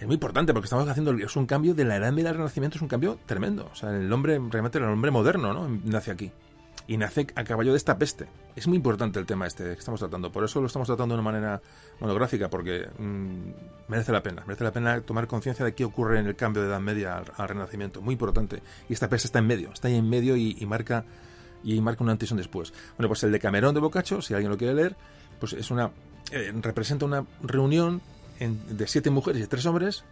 es 0.00 0.06
muy 0.06 0.14
importante 0.14 0.52
porque 0.52 0.66
estamos 0.66 0.88
haciendo 0.88 1.12
es 1.12 1.36
un 1.36 1.46
cambio 1.46 1.74
de 1.74 1.84
la 1.84 1.96
edad 1.96 2.12
media 2.12 2.30
al 2.30 2.36
renacimiento 2.36 2.76
es 2.76 2.82
un 2.82 2.88
cambio 2.88 3.18
tremendo. 3.26 3.68
O 3.72 3.74
sea 3.74 3.90
el 3.90 4.12
hombre 4.12 4.40
realmente 4.50 4.78
el 4.78 4.84
hombre 4.84 5.10
moderno 5.10 5.52
no 5.52 5.68
nace 5.84 6.10
aquí. 6.10 6.32
Y 6.86 6.98
nace 6.98 7.26
a 7.34 7.44
caballo 7.44 7.70
de 7.70 7.78
esta 7.78 7.96
peste. 7.96 8.26
Es 8.56 8.66
muy 8.66 8.76
importante 8.76 9.18
el 9.18 9.24
tema 9.24 9.46
este 9.46 9.64
que 9.64 9.72
estamos 9.72 10.00
tratando. 10.00 10.30
Por 10.30 10.44
eso 10.44 10.60
lo 10.60 10.66
estamos 10.66 10.86
tratando 10.86 11.14
de 11.14 11.20
una 11.20 11.30
manera 11.30 11.62
monográfica 11.98 12.50
porque 12.50 12.88
mm, 12.98 13.88
merece 13.88 14.12
la 14.12 14.22
pena. 14.22 14.42
Merece 14.46 14.64
la 14.64 14.72
pena 14.72 15.00
tomar 15.00 15.26
conciencia 15.26 15.64
de 15.64 15.74
qué 15.74 15.84
ocurre 15.84 16.18
en 16.18 16.26
el 16.26 16.36
cambio 16.36 16.62
de 16.62 16.68
edad 16.68 16.80
media 16.80 17.16
al, 17.16 17.48
renacimiento. 17.48 18.02
Muy 18.02 18.12
importante. 18.12 18.60
Y 18.88 18.92
esta 18.92 19.08
peste 19.08 19.28
está 19.28 19.38
en 19.38 19.46
medio 19.46 19.72
está 19.72 19.88
ahí 19.88 19.96
en 19.96 20.10
medio 20.10 20.36
y, 20.36 20.54
marca 20.66 21.04
y 21.62 21.80
marca 21.80 22.04
un 22.04 22.10
antes 22.10 22.30
y 22.30 22.34
un 22.34 22.38
después. 22.38 22.74
Bueno 22.98 23.08
pues 23.08 23.22
el 23.22 23.32
de 23.32 23.38
Camerón 23.38 23.74
de 23.74 23.80
Boccaccio 23.80 24.20
si 24.20 24.34
alguien 24.34 24.50
lo 24.50 24.58
quiere 24.58 24.74
leer 24.74 24.96
pues 25.40 25.54
es 25.54 25.70
una 25.70 25.90
eh, 26.32 26.52
representa 26.60 27.06
una 27.06 27.24
reunión 27.42 28.02
de 28.48 28.86
siete 28.86 29.10
mujeres 29.10 29.42
y 29.42 29.46
tres 29.46 29.66
hombres 29.66 30.04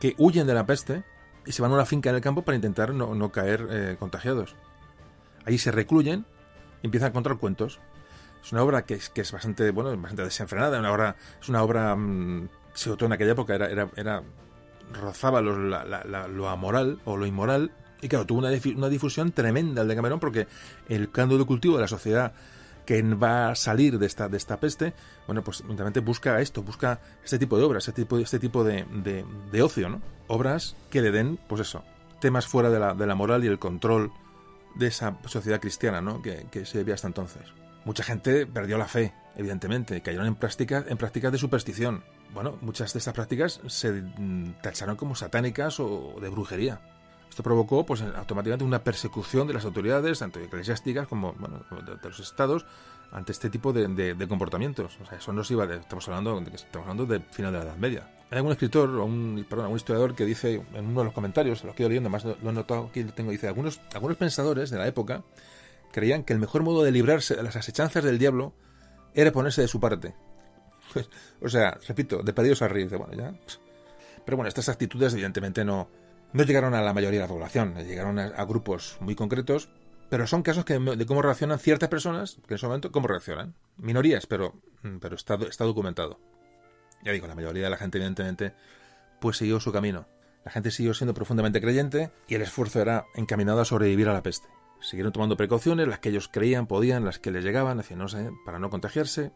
que 0.00 0.14
huyen 0.18 0.46
de 0.46 0.54
la 0.54 0.66
peste 0.66 1.04
y 1.46 1.52
se 1.52 1.62
van 1.62 1.70
a 1.70 1.74
una 1.74 1.86
finca 1.86 2.10
en 2.10 2.16
el 2.16 2.22
campo 2.22 2.42
para 2.42 2.56
intentar 2.56 2.94
no, 2.94 3.32
caer 3.32 3.66
eh, 3.70 3.96
contagiados. 3.98 4.54
Allí 5.44 5.58
se 5.58 5.72
recluyen 5.72 6.26
y 6.82 6.86
empiezan 6.86 7.10
a 7.10 7.12
contar 7.12 7.36
cuentos. 7.38 7.80
Es 8.44 8.52
una 8.52 8.62
obra 8.62 8.82
que 8.82 8.94
es, 8.94 9.08
que 9.08 9.22
es 9.22 9.32
bastante, 9.32 9.70
bueno, 9.70 9.96
bastante 9.96 10.24
desenfrenada, 10.24 10.78
una 10.78 10.92
obra, 10.92 11.16
es 11.40 11.48
una 11.48 11.62
obra, 11.62 11.96
mm, 11.96 12.48
sobre 12.74 12.96
todo 12.96 13.06
en 13.06 13.12
aquella 13.12 13.32
época, 13.32 13.54
era, 13.54 13.68
era, 13.68 13.88
era 13.96 14.22
rozaba 14.92 15.40
lo 15.40 16.48
amoral 16.48 17.00
o 17.04 17.16
lo 17.16 17.26
inmoral, 17.26 17.72
y 18.00 18.08
claro, 18.08 18.26
tuvo 18.26 18.38
una, 18.38 18.50
una 18.76 18.88
difusión 18.88 19.32
tremenda 19.32 19.82
el 19.82 19.88
de 19.88 19.96
Cameron 19.96 20.20
porque 20.20 20.46
el 20.88 21.10
caldo 21.10 21.36
de 21.36 21.44
cultivo 21.44 21.76
de 21.76 21.82
la 21.82 21.88
sociedad 21.88 22.32
que 22.88 23.02
va 23.02 23.50
a 23.50 23.54
salir 23.54 23.98
de 23.98 24.06
esta, 24.06 24.30
de 24.30 24.38
esta 24.38 24.58
peste, 24.58 24.94
bueno, 25.26 25.44
pues 25.44 25.60
evidentemente 25.60 26.00
busca 26.00 26.40
esto, 26.40 26.62
busca 26.62 26.98
este 27.22 27.38
tipo 27.38 27.58
de 27.58 27.64
obras, 27.64 27.86
este 27.86 28.00
tipo, 28.00 28.16
este 28.16 28.38
tipo 28.38 28.64
de, 28.64 28.86
de, 29.52 29.62
ocio, 29.62 29.90
¿no? 29.90 30.00
Obras 30.26 30.74
que 30.88 31.02
le 31.02 31.10
den, 31.10 31.38
pues 31.48 31.60
eso, 31.60 31.84
temas 32.18 32.46
fuera 32.46 32.70
de 32.70 32.78
la, 32.78 32.94
de 32.94 33.06
la 33.06 33.14
moral 33.14 33.44
y 33.44 33.48
el 33.48 33.58
control 33.58 34.10
de 34.74 34.86
esa 34.86 35.18
sociedad 35.26 35.60
cristiana, 35.60 36.00
¿no? 36.00 36.22
Que, 36.22 36.46
que 36.50 36.64
se 36.64 36.78
vivía 36.78 36.94
hasta 36.94 37.08
entonces. 37.08 37.42
Mucha 37.84 38.04
gente 38.04 38.46
perdió 38.46 38.78
la 38.78 38.88
fe, 38.88 39.12
evidentemente, 39.36 40.00
cayeron 40.00 40.26
en 40.26 40.36
prácticas, 40.36 40.86
en 40.88 40.96
prácticas 40.96 41.30
de 41.30 41.36
superstición. 41.36 42.04
Bueno, 42.32 42.56
muchas 42.62 42.94
de 42.94 43.00
estas 43.00 43.12
prácticas 43.12 43.60
se 43.66 43.92
mm, 43.92 44.62
tacharon 44.62 44.96
como 44.96 45.14
satánicas 45.14 45.78
o 45.78 46.16
de 46.22 46.30
brujería. 46.30 46.80
Esto 47.38 47.44
provocó 47.44 47.86
pues, 47.86 48.02
automáticamente 48.02 48.64
una 48.64 48.82
persecución 48.82 49.46
de 49.46 49.54
las 49.54 49.64
autoridades, 49.64 50.18
tanto 50.18 50.40
eclesiásticas 50.40 51.06
como 51.06 51.34
bueno, 51.34 51.64
de, 51.86 52.08
los 52.08 52.18
estados, 52.18 52.66
ante 53.12 53.30
este 53.30 53.48
tipo 53.48 53.72
de, 53.72 54.26
comportamientos. 54.28 54.98
O 55.00 55.06
sea, 55.06 55.18
eso 55.18 55.32
no 55.32 55.44
se 55.44 55.54
iba 55.54 55.64
de, 55.64 55.76
estamos 55.76 56.08
hablando 56.08 56.36
estamos 56.52 56.88
hablando 56.88 57.06
de 57.06 57.20
final 57.20 57.52
de 57.52 57.58
la 57.58 57.64
Edad 57.66 57.76
Media. 57.76 58.10
Hay 58.32 58.38
algún 58.38 58.50
escritor, 58.50 58.90
o 58.90 59.04
un, 59.04 59.46
perdón, 59.48 59.66
algún 59.66 59.76
historiador 59.76 60.16
que 60.16 60.24
dice 60.24 60.64
en 60.74 60.86
uno 60.86 61.02
de 61.02 61.04
los 61.04 61.14
comentarios, 61.14 61.62
lo 61.62 61.76
que 61.76 61.84
he 61.84 61.88
leyendo, 61.88 62.10
más 62.10 62.24
lo 62.24 62.34
he 62.42 62.52
notado 62.52 62.88
aquí, 62.88 63.04
lo 63.04 63.12
tengo, 63.12 63.30
dice, 63.30 63.46
algunos, 63.46 63.80
algunos 63.94 64.16
pensadores 64.16 64.70
de 64.70 64.78
la 64.78 64.88
época 64.88 65.22
creían 65.92 66.24
que 66.24 66.32
el 66.32 66.40
mejor 66.40 66.64
modo 66.64 66.82
de 66.82 66.90
librarse 66.90 67.36
de 67.36 67.44
las 67.44 67.54
asechanzas 67.54 68.02
del 68.02 68.18
diablo 68.18 68.52
era 69.14 69.30
ponerse 69.30 69.60
de 69.60 69.68
su 69.68 69.78
parte. 69.78 70.12
o 71.40 71.48
sea, 71.48 71.78
repito, 71.86 72.20
de 72.20 72.32
pedidos 72.32 72.62
a 72.62 72.66
reír, 72.66 72.88
bueno, 72.88 73.12
ya. 73.12 73.32
Pero 74.24 74.36
bueno, 74.36 74.48
estas 74.48 74.68
actitudes 74.68 75.12
evidentemente 75.12 75.64
no, 75.64 75.88
no 76.32 76.42
llegaron 76.44 76.74
a 76.74 76.82
la 76.82 76.92
mayoría 76.92 77.20
de 77.20 77.26
la 77.26 77.32
población, 77.32 77.74
llegaron 77.74 78.18
a, 78.18 78.44
grupos 78.44 78.98
muy 79.00 79.14
concretos, 79.14 79.70
pero 80.08 80.26
son 80.26 80.42
casos 80.42 80.64
de 80.64 81.06
cómo 81.06 81.22
reaccionan 81.22 81.58
ciertas 81.58 81.88
personas, 81.88 82.38
que 82.46 82.54
en 82.54 82.56
ese 82.56 82.66
momento, 82.66 82.92
cómo 82.92 83.08
reaccionan. 83.08 83.54
Minorías, 83.76 84.26
pero, 84.26 84.54
mm, 84.82 84.98
pero 84.98 85.16
está, 85.16 85.34
está 85.48 85.64
documentado. 85.64 86.18
Ya 87.02 87.12
digo, 87.12 87.26
la 87.26 87.34
mayoría 87.34 87.64
de 87.64 87.70
la 87.70 87.76
gente, 87.76 87.98
evidentemente, 87.98 88.54
pues 89.20 89.36
siguió 89.36 89.60
su 89.60 89.72
camino. 89.72 90.06
La 90.44 90.50
gente 90.50 90.70
siguió 90.70 90.94
siendo 90.94 91.14
profundamente 91.14 91.60
creyente 91.60 92.10
y 92.26 92.34
el 92.34 92.42
esfuerzo 92.42 92.80
era 92.80 93.06
encaminado 93.14 93.60
a 93.60 93.64
sobrevivir 93.64 94.08
a 94.08 94.14
la 94.14 94.22
peste. 94.22 94.48
Siguieron 94.80 95.12
tomando 95.12 95.36
precauciones, 95.36 95.88
las 95.88 95.98
que 95.98 96.10
ellos 96.10 96.28
creían, 96.28 96.66
podían, 96.66 97.04
las 97.04 97.18
que 97.18 97.30
les 97.30 97.44
llegaban, 97.44 97.82
no 97.96 98.06
para 98.44 98.58
no 98.58 98.70
contagiarse 98.70 99.32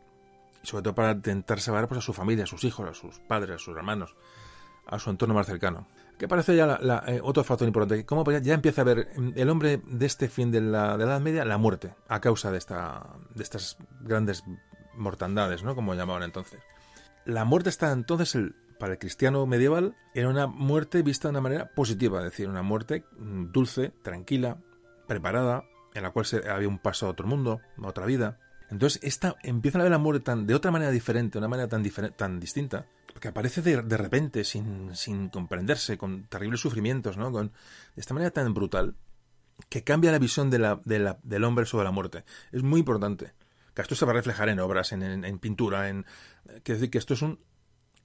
y 0.63 0.67
sobre 0.67 0.85
todo 0.85 0.95
para 0.95 1.13
intentar 1.13 1.61
salvar 1.61 1.89
pues, 1.89 1.99
a 1.99 2.03
su 2.03 2.13
familia, 2.13 2.45
a 2.45 2.47
sus 2.47 2.65
hijos, 2.65 2.89
a 2.89 2.95
sus 2.95 3.19
padres, 3.19 3.57
a 3.57 3.59
sus 3.59 3.77
hermanos, 3.77 4.17
a 4.87 4.99
su 4.99 5.11
entorno 5.11 5.35
más 5.35 5.47
cercano. 5.47 5.87
Que 6.23 6.29
parece 6.29 6.55
ya 6.55 6.79
eh, 7.09 7.19
otro 7.21 7.43
factor 7.43 7.67
importante, 7.67 8.07
cómo 8.07 8.23
ya 8.31 8.55
empieza 8.55 8.83
a 8.83 8.85
ver 8.85 9.09
el 9.35 9.51
hombre 9.51 9.83
de 9.85 10.07
este 10.07 10.29
fin 10.29 10.53
de 10.53 10.61
la, 10.61 10.97
la 10.97 11.03
Edad 11.03 11.21
Media 11.21 11.45
la 11.45 11.59
muerte 11.59 11.97
a 12.07 12.21
causa 12.21 12.53
de, 12.53 12.59
esta, 12.59 13.17
de 13.35 13.43
estas 13.43 13.77
grandes 14.03 14.45
mortandades, 14.95 15.65
¿no? 15.65 15.75
Como 15.75 15.97
llamaban 15.97 16.23
entonces. 16.23 16.61
La 17.25 17.45
muerte 17.45 17.71
está 17.71 17.91
entonces, 17.91 18.39
para 18.79 18.93
el 18.93 19.01
cristiano 19.01 19.45
medieval, 19.47 19.97
era 20.15 20.29
una 20.29 20.47
muerte 20.47 21.03
vista 21.03 21.27
de 21.27 21.31
una 21.31 21.41
manera 21.41 21.75
positiva, 21.75 22.19
es 22.19 22.27
decir, 22.27 22.49
una 22.49 22.63
muerte 22.63 23.03
mm, 23.19 23.47
dulce, 23.51 23.93
tranquila, 24.05 24.59
preparada, 25.09 25.65
en 25.93 26.05
la 26.05 26.11
cual 26.11 26.25
había 26.49 26.69
un 26.69 26.79
paso 26.79 27.07
a 27.07 27.11
otro 27.11 27.27
mundo, 27.27 27.61
a 27.83 27.89
otra 27.89 28.07
vida. 28.07 28.39
Entonces, 28.71 29.03
esta, 29.03 29.35
empiezan 29.43 29.81
a 29.81 29.85
ver 29.85 29.91
la 29.91 29.99
muerte 29.99 30.23
tan, 30.23 30.47
de 30.47 30.55
otra 30.55 30.71
manera 30.71 30.93
diferente, 30.93 31.39
una 31.39 31.49
manera 31.49 31.69
tan, 31.69 31.83
tan 32.17 32.39
distinta, 32.39 32.87
que 33.23 33.29
aparece 33.29 33.63
de, 33.63 33.83
de 33.83 33.97
repente, 33.97 34.43
sin, 34.43 34.97
sin, 34.97 35.29
comprenderse, 35.29 35.97
con 35.97 36.25
terribles 36.25 36.59
sufrimientos, 36.59 37.17
¿no? 37.17 37.31
Con, 37.31 37.53
de 37.95 38.01
esta 38.01 38.15
manera 38.15 38.33
tan 38.33 38.53
brutal, 38.53 38.97
que 39.69 39.85
cambia 39.85 40.11
la 40.11 40.19
visión 40.19 40.51
de 40.51 40.59
la, 40.59 40.81
de 40.85 40.99
la, 40.99 41.21
del 41.23 41.45
hombre 41.45 41.65
sobre 41.65 41.85
la 41.85 41.93
muerte. 41.93 42.25
Es 42.51 42.65
muy 42.65 42.81
importante. 42.81 43.33
Que 43.75 43.83
esto 43.83 43.95
se 43.95 44.05
va 44.07 44.11
a 44.11 44.17
reflejar 44.17 44.49
en 44.49 44.59
obras, 44.59 44.91
en, 44.91 45.25
en, 45.25 45.39
pintura, 45.39 45.89
en... 45.89 46.05
Quiero 46.65 46.81
decir 46.81 46.91
que 46.91 46.99
esto 46.99 47.15
es 47.15 47.23
un... 47.23 47.39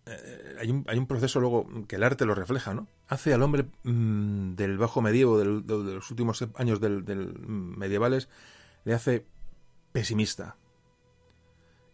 Eh, 0.06 0.56
hay, 0.60 0.70
un, 0.70 0.86
hay 0.88 1.00
un 1.00 1.08
proceso 1.08 1.40
luego 1.40 1.68
que 1.88 1.96
el 1.96 2.04
arte 2.04 2.26
lo 2.26 2.36
refleja, 2.36 2.76
¿no? 2.76 2.88
Hace 3.08 3.34
al 3.34 3.42
hombre 3.42 3.66
mm, 3.86 4.54
del 4.54 4.78
bajo 4.78 5.02
medievo, 5.02 5.40
del, 5.40 5.66
de, 5.66 5.96
los 5.96 6.12
últimos 6.12 6.46
años 6.54 6.80
del, 6.80 7.06
del 7.06 7.40
medievales, 7.40 8.30
le 8.86 8.94
hace 8.94 9.26
pesimista, 9.94 10.58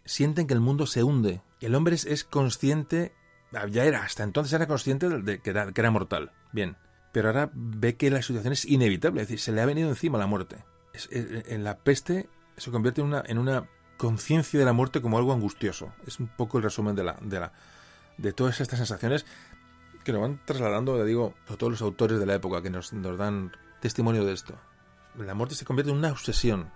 sienten 0.05 0.47
que 0.47 0.53
el 0.53 0.59
mundo 0.59 0.85
se 0.85 1.03
hunde. 1.03 1.41
El 1.61 1.75
hombre 1.75 1.95
es, 1.95 2.23
consciente, 2.23 3.13
ah, 3.53 3.67
ya 3.67 3.85
era, 3.85 4.03
hasta 4.03 4.23
entonces 4.23 4.53
era 4.53 4.67
consciente 4.67 5.09
de 5.09 5.39
que 5.39 5.49
era, 5.49 5.91
mortal. 5.91 6.31
Bien. 6.51 6.77
Pero 7.11 7.29
ahora 7.29 7.51
ve 7.53 7.95
que 7.95 8.09
la 8.09 8.21
situación 8.21 8.53
es 8.53 8.65
inevitable, 8.65 9.21
es 9.21 9.27
decir, 9.27 9.39
se 9.39 9.51
le 9.51 9.61
ha 9.61 9.65
venido 9.65 9.89
encima 9.89 10.17
la 10.17 10.27
muerte. 10.27 10.57
en 11.09 11.63
la 11.63 11.77
peste 11.77 12.27
se 12.57 12.71
convierte 12.71 13.01
en 13.01 13.07
una, 13.07 13.23
en 13.25 13.37
una 13.37 13.67
conciencia 13.97 14.59
de 14.59 14.65
la 14.65 14.73
muerte 14.73 15.01
como 15.01 15.17
algo 15.17 15.33
angustioso. 15.33 15.93
Es 16.05 16.19
un 16.19 16.27
poco 16.27 16.57
el 16.57 16.63
resumen 16.63 16.95
de 16.95 17.03
la, 17.03 17.17
de 17.21 17.39
la, 17.39 17.53
de 18.17 18.33
todas 18.33 18.59
estas 18.61 18.79
sensaciones 18.79 19.25
que 20.03 20.11
nos 20.11 20.21
van 20.21 20.41
trasladando, 20.45 20.97
le 20.97 21.05
digo, 21.05 21.33
a 21.47 21.55
todos 21.55 21.71
los 21.71 21.81
autores 21.81 22.19
de 22.19 22.25
la 22.25 22.35
época 22.35 22.61
que 22.61 22.69
nos, 22.69 22.93
nos 22.93 23.17
dan 23.17 23.51
testimonio 23.79 24.25
de 24.25 24.33
esto. 24.33 24.55
La 25.17 25.33
muerte 25.33 25.55
se 25.55 25.65
convierte 25.65 25.91
en 25.91 25.97
una 25.97 26.11
obsesión, 26.11 26.69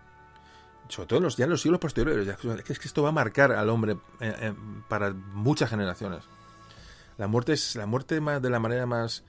sobre 0.89 1.07
todo 1.07 1.19
los, 1.19 1.37
ya 1.37 1.45
en 1.45 1.51
los 1.51 1.61
siglos 1.61 1.79
posteriores, 1.79 2.27
es 2.27 2.79
que 2.79 2.87
esto 2.87 3.03
va 3.03 3.09
a 3.09 3.13
marcar 3.13 3.51
al 3.51 3.69
hombre 3.69 3.93
eh, 4.19 4.35
eh, 4.39 4.53
para 4.87 5.13
muchas 5.13 5.69
generaciones. 5.69 6.23
La 7.17 7.27
muerte 7.27 7.53
es 7.53 7.75
la 7.75 7.85
muerte 7.85 8.21
más, 8.21 8.41
de 8.41 8.49
la 8.49 8.59
manera 8.59 8.85
más, 8.85 9.23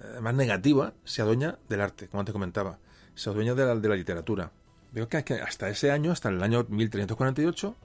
eh, 0.00 0.20
más 0.20 0.34
negativa, 0.34 0.92
se 1.04 1.22
adueña 1.22 1.58
del 1.68 1.80
arte, 1.80 2.08
como 2.08 2.24
te 2.24 2.32
comentaba, 2.32 2.78
se 3.14 3.30
adueña 3.30 3.54
de 3.54 3.66
la, 3.66 3.74
de 3.74 3.88
la 3.88 3.96
literatura. 3.96 4.52
Veo 4.92 5.08
que, 5.08 5.16
hasta 5.16 5.68
ese 5.68 5.90
año, 5.90 6.12
hasta 6.12 6.28
el 6.28 6.42
año 6.42 6.66
1348, 6.68 7.76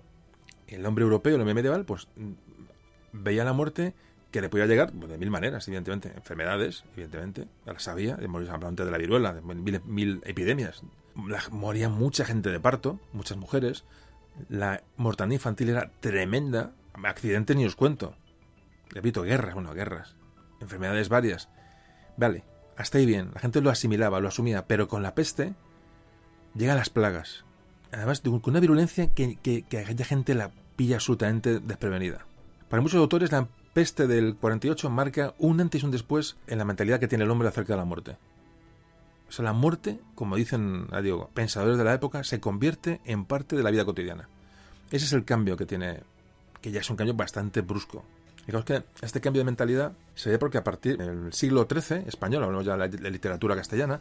el 0.67 0.85
hombre 0.85 1.03
europeo, 1.03 1.35
el 1.35 1.41
hombre 1.41 1.55
medieval, 1.55 1.85
pues 1.85 2.07
mm, 2.15 2.31
veía 3.13 3.43
la 3.43 3.53
muerte 3.53 3.93
que 4.31 4.41
le 4.41 4.49
podía 4.49 4.65
llegar 4.65 4.91
pues, 4.91 5.09
de 5.09 5.17
mil 5.17 5.31
maneras, 5.31 5.67
evidentemente. 5.67 6.11
Enfermedades, 6.15 6.83
evidentemente, 6.93 7.47
ya 7.65 7.73
las 7.73 7.83
sabía, 7.83 8.15
de 8.15 8.27
morir 8.27 8.49
de 8.51 8.91
la 8.91 8.97
viruela, 8.97 9.33
de 9.33 9.41
mil, 9.41 9.81
mil 9.85 10.21
epidemias, 10.25 10.83
moría 11.51 11.89
mucha 11.89 12.25
gente 12.25 12.49
de 12.49 12.59
parto, 12.59 12.99
muchas 13.13 13.37
mujeres. 13.37 13.83
La 14.49 14.83
mortalidad 14.95 15.35
infantil 15.35 15.69
era 15.69 15.91
tremenda. 15.99 16.73
Accidentes 17.03 17.55
ni 17.55 17.65
os 17.65 17.75
cuento. 17.75 18.15
Repito, 18.89 19.23
guerras, 19.23 19.53
bueno, 19.53 19.73
guerras. 19.73 20.15
Enfermedades 20.61 21.09
varias. 21.09 21.49
Vale, 22.17 22.43
hasta 22.75 22.97
ahí 22.97 23.05
bien. 23.05 23.31
La 23.33 23.39
gente 23.39 23.61
lo 23.61 23.69
asimilaba, 23.69 24.19
lo 24.19 24.27
asumía. 24.27 24.65
Pero 24.67 24.87
con 24.87 25.03
la 25.03 25.15
peste 25.15 25.53
llegan 26.55 26.77
las 26.77 26.89
plagas. 26.89 27.45
Además, 27.91 28.21
con 28.21 28.41
una 28.45 28.59
virulencia 28.59 29.13
que, 29.13 29.37
que, 29.37 29.63
que 29.63 29.79
aquella 29.79 30.05
gente 30.05 30.35
la 30.35 30.51
pilla 30.75 30.95
absolutamente 30.95 31.59
desprevenida. 31.59 32.25
Para 32.69 32.81
muchos 32.81 32.99
autores, 32.99 33.31
la 33.31 33.47
peste 33.73 34.07
del 34.07 34.35
48 34.35 34.89
marca 34.89 35.33
un 35.37 35.61
antes 35.61 35.81
y 35.81 35.85
un 35.85 35.91
después 35.91 36.37
en 36.47 36.57
la 36.57 36.65
mentalidad 36.65 36.99
que 36.99 37.07
tiene 37.07 37.23
el 37.23 37.31
hombre 37.31 37.47
acerca 37.47 37.73
de 37.73 37.77
la 37.77 37.85
muerte. 37.85 38.17
O 39.27 39.31
sea, 39.31 39.43
la 39.43 39.53
muerte, 39.53 39.99
como 40.15 40.35
dicen 40.35 40.87
digo, 41.03 41.29
pensadores 41.33 41.77
de 41.77 41.83
la 41.83 41.93
época, 41.93 42.23
se 42.23 42.39
convierte 42.39 43.01
en 43.05 43.25
parte 43.25 43.55
de 43.55 43.63
la 43.63 43.71
vida 43.71 43.85
cotidiana. 43.85 44.29
Ese 44.89 45.05
es 45.05 45.13
el 45.13 45.25
cambio 45.25 45.57
que 45.57 45.65
tiene, 45.65 46.01
que 46.61 46.71
ya 46.71 46.79
es 46.79 46.89
un 46.89 46.95
cambio 46.95 47.13
bastante 47.13 47.61
brusco. 47.61 48.05
Digamos 48.45 48.63
que 48.63 48.83
este 49.01 49.19
cambio 49.19 49.41
de 49.41 49.45
mentalidad 49.45 49.91
se 50.15 50.29
ve 50.29 50.39
porque 50.39 50.57
a 50.57 50.63
partir 50.63 50.97
del 50.97 51.33
siglo 51.33 51.67
XIII, 51.69 52.05
español, 52.07 52.43
hablamos 52.43 52.65
ya 52.65 52.77
de 52.77 52.99
la 52.99 53.09
literatura 53.09 53.55
castellana, 53.55 53.99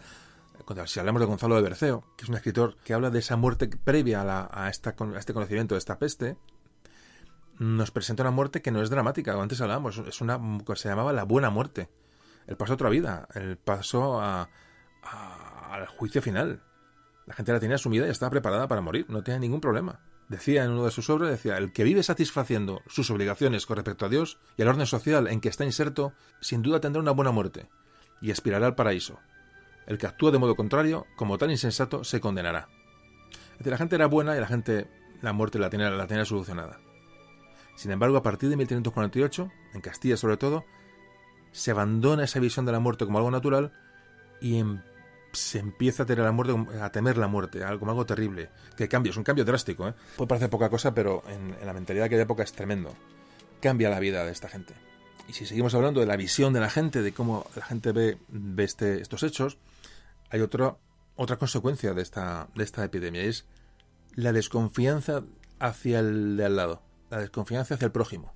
si 0.86 1.01
hablamos 1.01 1.20
de 1.20 1.27
Gonzalo 1.27 1.57
de 1.57 1.62
Berceo, 1.62 2.05
que 2.16 2.24
es 2.24 2.28
un 2.28 2.36
escritor 2.36 2.77
que 2.85 2.94
habla 2.94 3.11
de 3.11 3.19
esa 3.19 3.36
muerte 3.36 3.69
previa 3.69 4.23
a, 4.23 4.69
esta, 4.69 4.94
a 4.98 5.19
este 5.19 5.32
conocimiento 5.32 5.74
de 5.74 5.78
esta 5.78 5.98
peste, 5.98 6.36
nos 7.59 7.90
presenta 7.90 8.23
una 8.23 8.31
muerte 8.31 8.62
que 8.62 8.70
no 8.70 8.82
es 8.82 8.90
dramática, 8.90 9.32
como 9.32 9.43
antes 9.43 9.61
hablábamos, 9.61 9.98
es 9.98 10.20
una 10.20 10.40
que 10.65 10.77
se 10.77 10.89
llamaba 10.89 11.12
la 11.12 11.24
buena 11.24 11.51
muerte. 11.51 11.89
El 12.47 12.57
paso 12.57 12.73
a 12.73 12.74
otra 12.74 12.90
vida, 12.90 13.27
el 13.35 13.57
paso 13.57 14.20
a, 14.20 14.48
al 15.70 15.87
juicio 15.87 16.23
final. 16.23 16.62
La 17.27 17.35
gente 17.35 17.53
la 17.53 17.61
tenía 17.61 17.77
asumida 17.77 18.07
y 18.07 18.11
estaba 18.11 18.31
preparada 18.31 18.69
para 18.69 18.81
morir, 18.81 19.07
no 19.09 19.23
tenía 19.23 19.41
ningún 19.41 19.61
problema. 19.61 20.01
Decía 20.28 20.65
en 20.65 20.73
uno 20.73 20.85
de 20.85 20.91
sus 20.91 21.09
obras, 21.11 21.31
decía, 21.31 21.57
el 21.57 21.73
que 21.73 21.85
vive 21.85 22.03
satisfaciendo 22.03 22.83
sus 22.89 23.11
obligaciones 23.11 23.66
con 23.66 23.77
respecto 23.77 24.07
a 24.07 24.09
Dios 24.09 24.39
y 24.57 24.62
al 24.62 24.69
orden 24.69 24.87
social 24.87 25.28
en 25.28 25.41
que 25.41 25.49
está 25.49 25.65
inserto, 25.65 26.12
sin 26.41 26.62
duda 26.62 26.81
tendrá 26.81 27.01
una 27.01 27.12
buena 27.12 27.31
muerte 27.31 27.69
y 28.20 28.31
aspirará 28.31 28.66
al 28.66 28.74
paraíso. 28.74 29.19
El 29.87 29.99
que 29.99 30.07
actúa 30.07 30.33
de 30.33 30.39
modo 30.39 30.57
contrario, 30.57 31.07
como 31.16 31.39
tan 31.39 31.51
insensato, 31.51 32.03
se 32.03 32.20
condenará. 32.20 32.69
Decir, 33.59 33.70
la 33.70 33.78
gente 33.78 33.95
era 33.95 34.07
buena 34.07 34.37
y 34.37 34.41
la 34.41 34.49
gente 34.49 34.89
la 35.23 35.33
muerte 35.33 35.59
la 35.59 35.70
tenía, 35.70 35.91
la 35.91 36.07
tenía 36.07 36.24
solucionada. 36.24 36.81
Sin 37.77 37.91
embargo, 37.91 38.16
a 38.16 38.23
partir 38.23 38.49
de 38.49 38.57
1348, 38.57 39.51
en 39.74 39.81
Castilla 39.81 40.16
sobre 40.16 40.37
todo, 40.37 40.65
se 41.53 41.70
abandona 41.70 42.24
esa 42.24 42.41
visión 42.41 42.66
de 42.66 42.73
la 42.73 42.81
muerte 42.81 43.05
como 43.05 43.19
algo 43.19 43.31
natural 43.31 43.73
y 44.41 44.59
em, 44.59 44.83
se 45.36 45.58
empieza 45.58 46.02
a 46.02 46.06
tener 46.06 46.24
la 46.24 46.32
muerte, 46.32 46.54
a 46.80 46.90
temer 46.90 47.18
la 47.18 47.28
muerte, 47.28 47.60
como 47.78 47.90
algo 47.90 48.06
terrible. 48.06 48.50
Que 48.76 48.88
cambia, 48.88 49.10
es 49.10 49.16
un 49.16 49.24
cambio 49.24 49.44
drástico, 49.44 49.88
¿eh? 49.88 49.94
Puede 50.16 50.28
parecer 50.28 50.50
poca 50.50 50.68
cosa, 50.68 50.94
pero 50.94 51.22
en, 51.28 51.56
la 51.64 51.72
mentalidad 51.72 52.04
de 52.04 52.06
aquella 52.06 52.22
época 52.22 52.42
es 52.42 52.52
tremendo. 52.52 52.94
Cambia 53.60 53.90
la 53.90 54.00
vida 54.00 54.24
de 54.24 54.32
esta 54.32 54.48
gente. 54.48 54.74
Y 55.28 55.32
si 55.32 55.46
seguimos 55.46 55.74
hablando 55.74 56.00
de 56.00 56.06
la 56.06 56.16
visión 56.16 56.52
de 56.52 56.60
la 56.60 56.70
gente, 56.70 57.02
de 57.02 57.12
cómo 57.12 57.46
la 57.56 57.64
gente 57.64 57.92
ve, 57.92 58.18
ve 58.28 58.64
este, 58.64 59.00
estos 59.00 59.22
hechos, 59.22 59.58
hay 60.30 60.40
otro, 60.40 60.78
otra 61.16 61.36
consecuencia 61.36 61.94
de 61.94 62.02
esta, 62.02 62.48
de 62.54 62.64
esta 62.64 62.84
epidemia, 62.84 63.22
es 63.22 63.44
la 64.14 64.32
desconfianza 64.32 65.22
hacia 65.58 65.98
el 66.00 66.36
de 66.36 66.44
al 66.44 66.56
lado, 66.56 66.82
la 67.10 67.18
desconfianza 67.18 67.74
hacia 67.74 67.86
el 67.86 67.92
prójimo. 67.92 68.35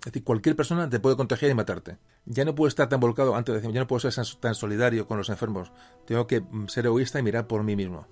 Es 0.00 0.06
decir, 0.06 0.24
cualquier 0.24 0.56
persona 0.56 0.88
te 0.88 0.98
puede 0.98 1.16
contagiar 1.16 1.50
y 1.50 1.54
matarte. 1.54 1.98
Ya 2.24 2.46
no 2.46 2.54
puedo 2.54 2.68
estar 2.68 2.88
tan 2.88 3.00
volcado, 3.00 3.36
antes 3.36 3.54
decir, 3.54 3.70
ya 3.70 3.80
no 3.80 3.86
puedo 3.86 4.10
ser 4.10 4.14
tan 4.40 4.54
solidario 4.54 5.06
con 5.06 5.18
los 5.18 5.28
enfermos. 5.28 5.72
Tengo 6.06 6.26
que 6.26 6.42
ser 6.68 6.86
egoísta 6.86 7.18
y 7.18 7.22
mirar 7.22 7.46
por 7.46 7.62
mí 7.62 7.76
mismo. 7.76 8.06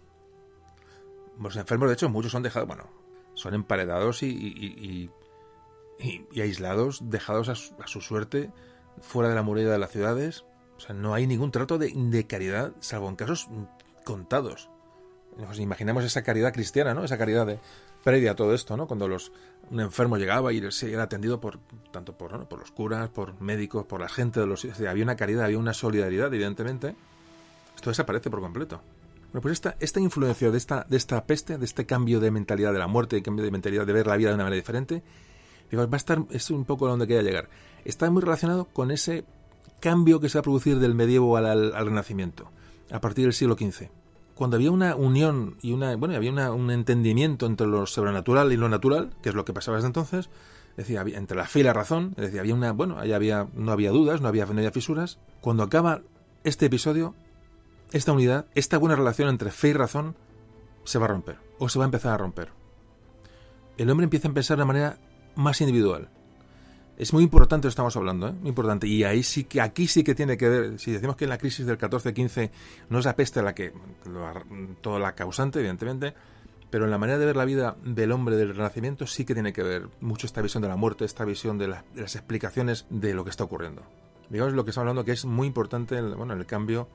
Los 1.41 1.57
enfermos, 1.57 1.89
de 1.89 1.95
hecho, 1.95 2.11
muchos 2.11 2.33
son 2.33 2.43
dejados, 2.43 2.69
bueno, 2.69 2.91
son 3.33 3.55
emparedados 3.55 4.23
y, 4.23 5.11
y, 5.99 6.41
aislados, 6.41 7.09
dejados 7.09 7.49
a 7.49 7.55
su, 7.55 8.01
suerte, 8.03 8.53
fuera 9.01 9.31
de 9.31 9.35
la 9.35 9.43
muralla 9.43 9.71
de 9.71 9.79
las 9.79 9.91
ciudades. 9.91 10.45
O 10.77 10.81
sea, 10.81 10.95
no 10.95 11.15
hay 11.15 11.27
ningún 11.27 11.53
trato 11.53 11.79
de, 11.79 11.91
de 11.95 12.27
caridad, 12.27 12.73
salvo 12.81 13.09
en 13.09 13.17
casos 13.17 13.49
contados. 14.05 14.69
Nos 15.39 15.59
imaginamos 15.59 16.05
esa 16.05 16.23
caridad 16.23 16.53
cristiana, 16.53 16.93
¿no? 16.93 17.05
Esa 17.05 17.17
caridad 17.17 17.47
de, 17.47 17.61
previa 18.03 18.33
a 18.33 18.35
todo 18.35 18.55
esto, 18.55 18.77
¿no? 18.77 18.87
Cuando 18.87 19.09
los, 19.09 19.33
un 19.71 19.81
enfermo 19.81 20.17
llegaba 20.17 20.53
y 20.53 20.63
era 20.83 21.03
atendido 21.03 21.41
por 21.41 21.59
tanto 21.91 22.17
por, 22.17 22.47
por 22.47 22.61
los 22.61 22.71
curas, 22.71 23.09
por 23.09 23.41
médicos, 23.41 23.85
por 23.87 24.01
la 24.01 24.09
gente 24.09 24.41
de 24.41 24.47
los... 24.47 24.65
había 24.65 25.03
una 25.03 25.17
caridad, 25.17 25.45
había 25.45 25.59
una 25.59 25.75
solidaridad, 25.75 26.33
evidentemente. 26.33 26.95
Esto 27.75 27.91
desaparece 27.91 28.31
por 28.31 28.41
completo. 28.41 28.81
Bueno, 29.33 29.43
pues 29.43 29.53
esta, 29.53 29.77
esta 29.79 30.01
influencia 30.01 30.51
de 30.51 30.59
esta, 30.59 30.87
de 30.89 30.97
esta 30.97 31.25
peste, 31.27 31.59
de 31.59 31.65
este 31.65 31.87
cambio 31.87 32.19
de 32.19 32.31
mentalidad 32.31 32.73
de 32.73 32.79
la 32.79 32.87
muerte, 32.87 33.17
de 33.17 33.23
cambio 33.23 33.45
de 33.45 33.51
mentalidad 33.51 33.87
de 33.87 33.93
ver 33.93 34.07
la 34.07 34.17
vida 34.17 34.31
de 34.31 34.37
una 34.37 34.45
manera 34.45 34.61
diferente, 34.61 35.03
digo, 35.71 35.87
va 35.87 35.95
a 35.95 35.97
estar, 35.97 36.25
es 36.31 36.51
un 36.51 36.65
poco 36.65 36.89
donde 36.89 37.07
quería 37.07 37.23
llegar. 37.23 37.51
Está 37.85 38.11
muy 38.11 38.23
relacionado 38.23 38.65
con 38.65 38.91
ese 38.91 39.25
cambio 39.81 40.19
que 40.19 40.29
se 40.29 40.39
va 40.39 40.41
a 40.41 40.43
producir 40.45 40.79
del 40.79 40.95
medievo 40.95 41.37
al 41.37 41.73
Renacimiento, 41.73 42.51
a 42.91 43.01
partir 43.01 43.25
del 43.25 43.35
siglo 43.35 43.55
XV 43.55 43.98
cuando 44.39 44.57
había 44.57 44.71
una 44.71 44.95
unión 44.95 45.57
y 45.63 45.73
una 45.73 45.97
bueno 45.97 46.15
había 46.15 46.31
un 46.53 46.71
entendimiento 46.71 47.45
entre 47.45 47.67
lo 47.67 47.87
sobrenatural 47.87 48.53
y 48.53 48.57
lo 48.57 48.69
natural 48.69 49.11
que 49.21 49.31
es 49.31 49.35
lo 49.35 49.45
que 49.45 49.53
pasaba 49.53 49.79
desde 49.79 49.89
entonces 49.89 50.31
decía 50.77 51.05
entre 51.05 51.37
la 51.37 51.47
fe 51.47 51.59
y 51.59 51.63
la 51.65 51.73
razón 51.73 52.15
decía 52.17 52.39
había 52.39 52.55
una 52.55 52.71
bueno 52.71 53.01
ahí 53.01 53.13
había 53.13 53.49
no 53.55 53.73
había 53.73 53.91
dudas 53.91 54.21
no 54.21 54.29
había, 54.29 54.47
no 54.47 54.53
había 54.53 54.71
fisuras. 54.71 55.19
Cuando 55.41 55.65
acaba 55.65 56.03
este 56.45 56.67
episodio 56.67 57.17
esta 57.91 58.13
unidad 58.13 58.47
esta 58.55 58.79
buena 58.79 58.95
relación 58.95 59.29
entre 59.29 59.51
fe 59.51 59.71
y 59.71 59.73
razón 59.73 60.15
se 60.85 61.01
va 61.01 61.07
a 61.07 61.09
romper 61.09 61.39
o 61.59 61.69
se 61.69 61.81
va 61.81 61.87
a 61.87 61.91
empezar 61.91 62.13
a 62.13 62.19
romper. 62.19 62.53
El 63.77 63.91
hombre 63.91 64.05
empieza 64.05 64.29
a 64.29 64.33
pensar 64.33 64.57
de 64.57 64.65
manera 64.65 64.99
más 65.35 65.61
individual 65.61 66.11
es 66.99 67.13
muy 67.13 67.23
importante, 67.23 67.69
estamos 67.69 67.97
hablando, 67.97 68.27
¿eh? 68.29 68.33
muy 68.33 68.49
importante. 68.49 68.89
Y 68.89 69.05
ahí 69.05 69.23
sí 69.23 69.45
que, 69.45 69.61
aquí 69.61 69.87
sí 69.87 70.03
que 70.03 70.17
tiene 70.17 70.37
que 70.37 70.49
ver, 70.49 70.81
si 70.81 70.91
decimos 70.91 71.15
que 71.15 71.25
en 71.25 71.31
la 71.31 71.39
crisis 71.39 71.65
del 71.65 71.79
14-15 71.79 72.51
no 72.91 72.99
es 72.99 73.05
la 73.05 73.15
peste 73.15 73.41
la 73.41 73.55
que, 73.55 73.73
toda 74.81 74.99
la 74.99 75.15
causante, 75.15 75.61
evidentemente, 75.61 76.15
pero 76.71 76.87
en 76.87 76.91
la 76.91 76.99
manera 76.99 77.21
de 77.21 77.27
ver 77.27 77.37
la 77.37 77.45
vida 77.45 77.77
del 77.85 78.11
hombre 78.11 78.35
del 78.35 78.55
Renacimiento 78.55 79.07
sí 79.07 79.25
que 79.25 79.35
tiene 79.35 79.53
que 79.53 79.63
ver 79.63 79.89
mucho 80.01 80.27
esta 80.27 80.43
visión 80.43 80.61
de 80.61 80.69
la 80.69 80.75
muerte, 80.75 81.05
esta 81.05 81.25
visión 81.25 81.57
de, 81.57 81.69
las 81.69 82.17
explicaciones 82.17 82.85
de 82.91 83.15
lo 83.15 83.23
que 83.23 83.31
está 83.31 83.45
ocurriendo. 83.45 83.83
Digamos 84.29 84.55
lo 84.55 84.65
que 84.65 84.71
estamos 84.71 84.89
hablando 84.89 85.05
que 85.05 85.13
es 85.13 85.25
muy 85.25 85.47
importante, 85.47 85.97
el, 85.97 86.17
bueno, 86.17 86.35
el 86.35 86.47
cambio 86.47 86.89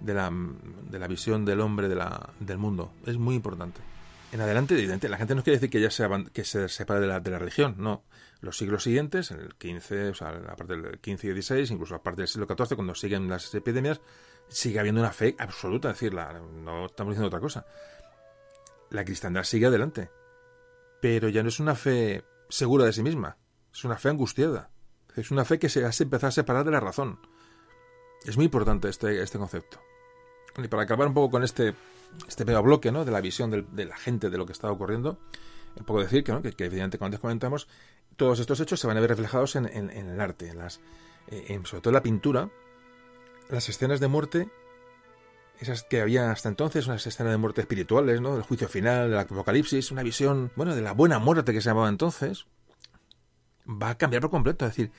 de 0.00 0.12
la, 0.12 0.30
de 0.30 0.98
la 0.98 1.08
visión 1.08 1.46
del 1.46 1.62
hombre 1.62 1.88
de 1.88 1.94
la, 1.94 2.28
del 2.40 2.58
mundo. 2.58 2.92
Es 3.06 3.16
muy 3.16 3.34
importante. 3.34 3.80
En 4.32 4.40
adelante, 4.42 4.74
evidentemente, 4.74 5.08
la 5.08 5.16
gente 5.16 5.34
no 5.34 5.42
quiere 5.42 5.56
decir 5.56 5.70
que 5.70 5.80
ya 5.80 5.90
se, 5.90 6.06
que 6.34 6.44
se 6.44 6.68
separe 6.68 7.00
de 7.00 7.06
la, 7.06 7.20
de 7.20 7.30
la 7.30 7.38
religión, 7.38 7.76
no 7.78 8.02
los 8.40 8.56
siglos 8.56 8.82
siguientes, 8.82 9.30
en 9.30 9.40
el 9.40 9.54
15, 9.54 10.10
o 10.10 10.14
sea, 10.14 10.28
a 10.28 10.56
partir 10.56 10.82
del 10.82 10.98
15 10.98 11.26
y 11.26 11.32
16, 11.32 11.70
incluso 11.70 11.94
a 11.94 12.02
partir 12.02 12.20
del 12.20 12.28
siglo 12.28 12.46
XIV, 12.46 12.76
cuando 12.76 12.94
siguen 12.94 13.28
las 13.28 13.54
epidemias, 13.54 14.00
sigue 14.48 14.78
habiendo 14.78 15.00
una 15.00 15.12
fe 15.12 15.34
absoluta, 15.38 15.90
es 15.90 15.94
decir, 15.96 16.14
no 16.14 16.86
estamos 16.86 17.12
diciendo 17.12 17.28
otra 17.28 17.40
cosa. 17.40 17.66
La 18.90 19.04
cristiandad 19.04 19.44
sigue 19.44 19.66
adelante, 19.66 20.10
pero 21.00 21.28
ya 21.28 21.42
no 21.42 21.48
es 21.48 21.60
una 21.60 21.74
fe 21.74 22.24
segura 22.48 22.84
de 22.84 22.92
sí 22.92 23.02
misma, 23.02 23.36
es 23.72 23.84
una 23.84 23.96
fe 23.96 24.10
angustiada, 24.10 24.70
es 25.14 25.30
una 25.30 25.44
fe 25.44 25.58
que 25.58 25.68
se 25.68 25.84
hace 25.84 26.04
empezar 26.04 26.28
a 26.28 26.32
separar 26.32 26.64
de 26.64 26.70
la 26.70 26.80
razón. 26.80 27.18
Es 28.24 28.36
muy 28.36 28.46
importante 28.46 28.88
este, 28.88 29.22
este 29.22 29.38
concepto. 29.38 29.80
Y 30.56 30.68
para 30.68 30.84
acabar 30.84 31.08
un 31.08 31.14
poco 31.14 31.30
con 31.32 31.44
este, 31.44 31.74
este 32.26 32.44
pequeño 32.44 32.62
bloque 32.62 32.90
¿no? 32.90 33.04
de 33.04 33.12
la 33.12 33.20
visión 33.20 33.50
de 33.50 33.84
la 33.84 33.96
gente 33.96 34.30
de 34.30 34.38
lo 34.38 34.46
que 34.46 34.52
está 34.52 34.70
ocurriendo, 34.70 35.18
un 35.78 35.84
poco 35.84 36.00
decir 36.00 36.24
que, 36.24 36.32
¿no? 36.32 36.42
que, 36.42 36.52
que 36.52 36.64
evidentemente, 36.64 36.98
como 36.98 37.06
antes 37.06 37.20
comentamos, 37.20 37.68
todos 38.16 38.40
estos 38.40 38.60
hechos 38.60 38.80
se 38.80 38.86
van 38.86 38.96
a 38.96 39.00
ver 39.00 39.10
reflejados 39.10 39.56
en, 39.56 39.66
el 39.66 40.20
arte, 40.20 40.48
en 40.48 40.58
las, 40.58 40.80
eh, 41.28 41.60
sobre 41.64 41.82
todo 41.82 41.90
en 41.90 41.94
la 41.94 42.02
pintura, 42.02 42.50
las 43.48 43.68
escenas 43.68 44.00
de 44.00 44.08
muerte, 44.08 44.48
esas 45.60 45.84
que 45.84 46.00
había 46.00 46.30
hasta 46.30 46.48
entonces, 46.48 46.86
unas 46.86 47.06
escenas 47.06 47.32
de 47.32 47.38
muerte 47.38 47.60
espirituales, 47.60 48.20
¿no? 48.20 48.34
Del 48.34 48.42
juicio 48.42 48.68
final, 48.68 49.10
del 49.10 49.18
apocalipsis, 49.18 49.90
una 49.90 50.02
visión, 50.02 50.50
bueno, 50.56 50.74
de 50.74 50.82
la 50.82 50.92
buena 50.92 51.18
muerte 51.18 51.52
que 51.52 51.60
se 51.60 51.68
llamaba 51.68 51.88
entonces, 51.88 52.46
va 53.66 53.90
a 53.90 53.98
cambiar 53.98 54.22
por 54.22 54.30
completo. 54.30 54.66
Es 54.66 54.72
decir, 54.72 54.92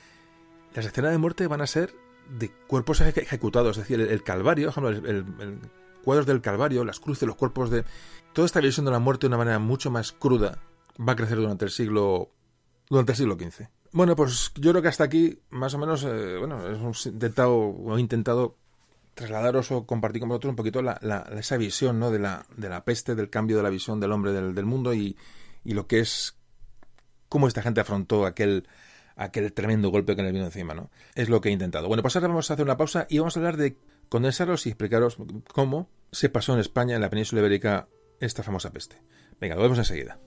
las 0.74 0.86
escenas 0.86 1.12
de 1.12 1.18
muerte 1.18 1.46
van 1.46 1.60
a 1.60 1.66
ser 1.66 1.94
de 2.28 2.50
cuerpos 2.66 3.00
ejecutados, 3.00 3.76
es 3.78 3.84
decir, 3.84 4.00
el, 4.00 4.22
Calvario, 4.22 4.72
el, 4.76 5.26
el, 5.40 5.58
cuadros 6.02 6.26
del 6.26 6.40
Calvario, 6.40 6.84
las 6.84 7.00
cruces, 7.00 7.26
los 7.26 7.36
cuerpos 7.36 7.70
de... 7.70 7.84
Toda 8.32 8.46
esta 8.46 8.60
visión 8.60 8.84
de 8.84 8.92
la 8.92 8.98
muerte 8.98 9.22
de 9.22 9.28
una 9.28 9.38
manera 9.38 9.58
mucho 9.58 9.90
más 9.90 10.12
cruda 10.12 10.58
va 11.00 11.12
a 11.12 11.16
crecer 11.16 11.38
durante 11.38 11.64
el 11.64 11.70
siglo 11.70 12.30
durante 12.90 13.12
el 13.12 13.16
siglo 13.18 13.34
XV. 13.34 13.68
Bueno, 13.92 14.14
pues 14.16 14.52
yo 14.56 14.70
creo 14.70 14.82
que 14.82 14.88
hasta 14.88 15.04
aquí, 15.04 15.38
más 15.50 15.74
o 15.74 15.78
menos, 15.78 16.04
eh, 16.04 16.36
bueno, 16.38 16.66
hemos 16.66 17.06
intentado, 17.06 17.74
he 17.96 18.00
intentado 18.00 18.56
trasladaros 19.14 19.72
o 19.72 19.86
compartir 19.86 20.20
con 20.20 20.28
vosotros 20.28 20.50
un 20.50 20.56
poquito 20.56 20.82
la, 20.82 20.94
esa 21.36 21.56
visión 21.56 21.98
¿no? 21.98 22.10
de, 22.10 22.18
la, 22.18 22.46
de 22.56 22.68
la 22.68 22.84
peste, 22.84 23.14
del 23.14 23.30
cambio 23.30 23.56
de 23.56 23.62
la 23.62 23.70
visión 23.70 23.98
del 23.98 24.12
hombre 24.12 24.32
del, 24.32 24.64
mundo 24.64 24.94
y, 24.94 25.16
y, 25.64 25.72
lo 25.72 25.86
que 25.86 26.00
es 26.00 26.36
cómo 27.28 27.48
esta 27.48 27.62
gente 27.62 27.80
afrontó 27.80 28.26
aquel, 28.26 28.68
aquel 29.16 29.52
tremendo 29.52 29.90
golpe 29.90 30.14
que 30.14 30.22
le 30.22 30.30
vino 30.30 30.44
encima. 30.44 30.74
¿no? 30.74 30.90
Es 31.14 31.28
lo 31.28 31.40
que 31.40 31.48
he 31.48 31.52
intentado. 31.52 31.88
Bueno, 31.88 32.02
pues 32.02 32.14
ahora 32.14 32.28
vamos 32.28 32.50
a 32.50 32.54
hacer 32.54 32.64
una 32.64 32.76
pausa 32.76 33.06
y 33.08 33.18
vamos 33.18 33.36
a 33.36 33.40
hablar 33.40 33.56
de 33.56 33.76
condensaros 34.08 34.66
y 34.66 34.70
explicaros 34.70 35.16
cómo 35.52 35.90
se 36.12 36.28
pasó 36.28 36.54
en 36.54 36.60
España, 36.60 36.94
en 36.94 37.00
la 37.00 37.10
península 37.10 37.40
ibérica, 37.40 37.88
esta 38.20 38.42
famosa 38.42 38.72
peste. 38.72 39.02
Venga, 39.40 39.56
lo 39.56 39.62
vemos 39.62 39.78
enseguida. 39.78 40.18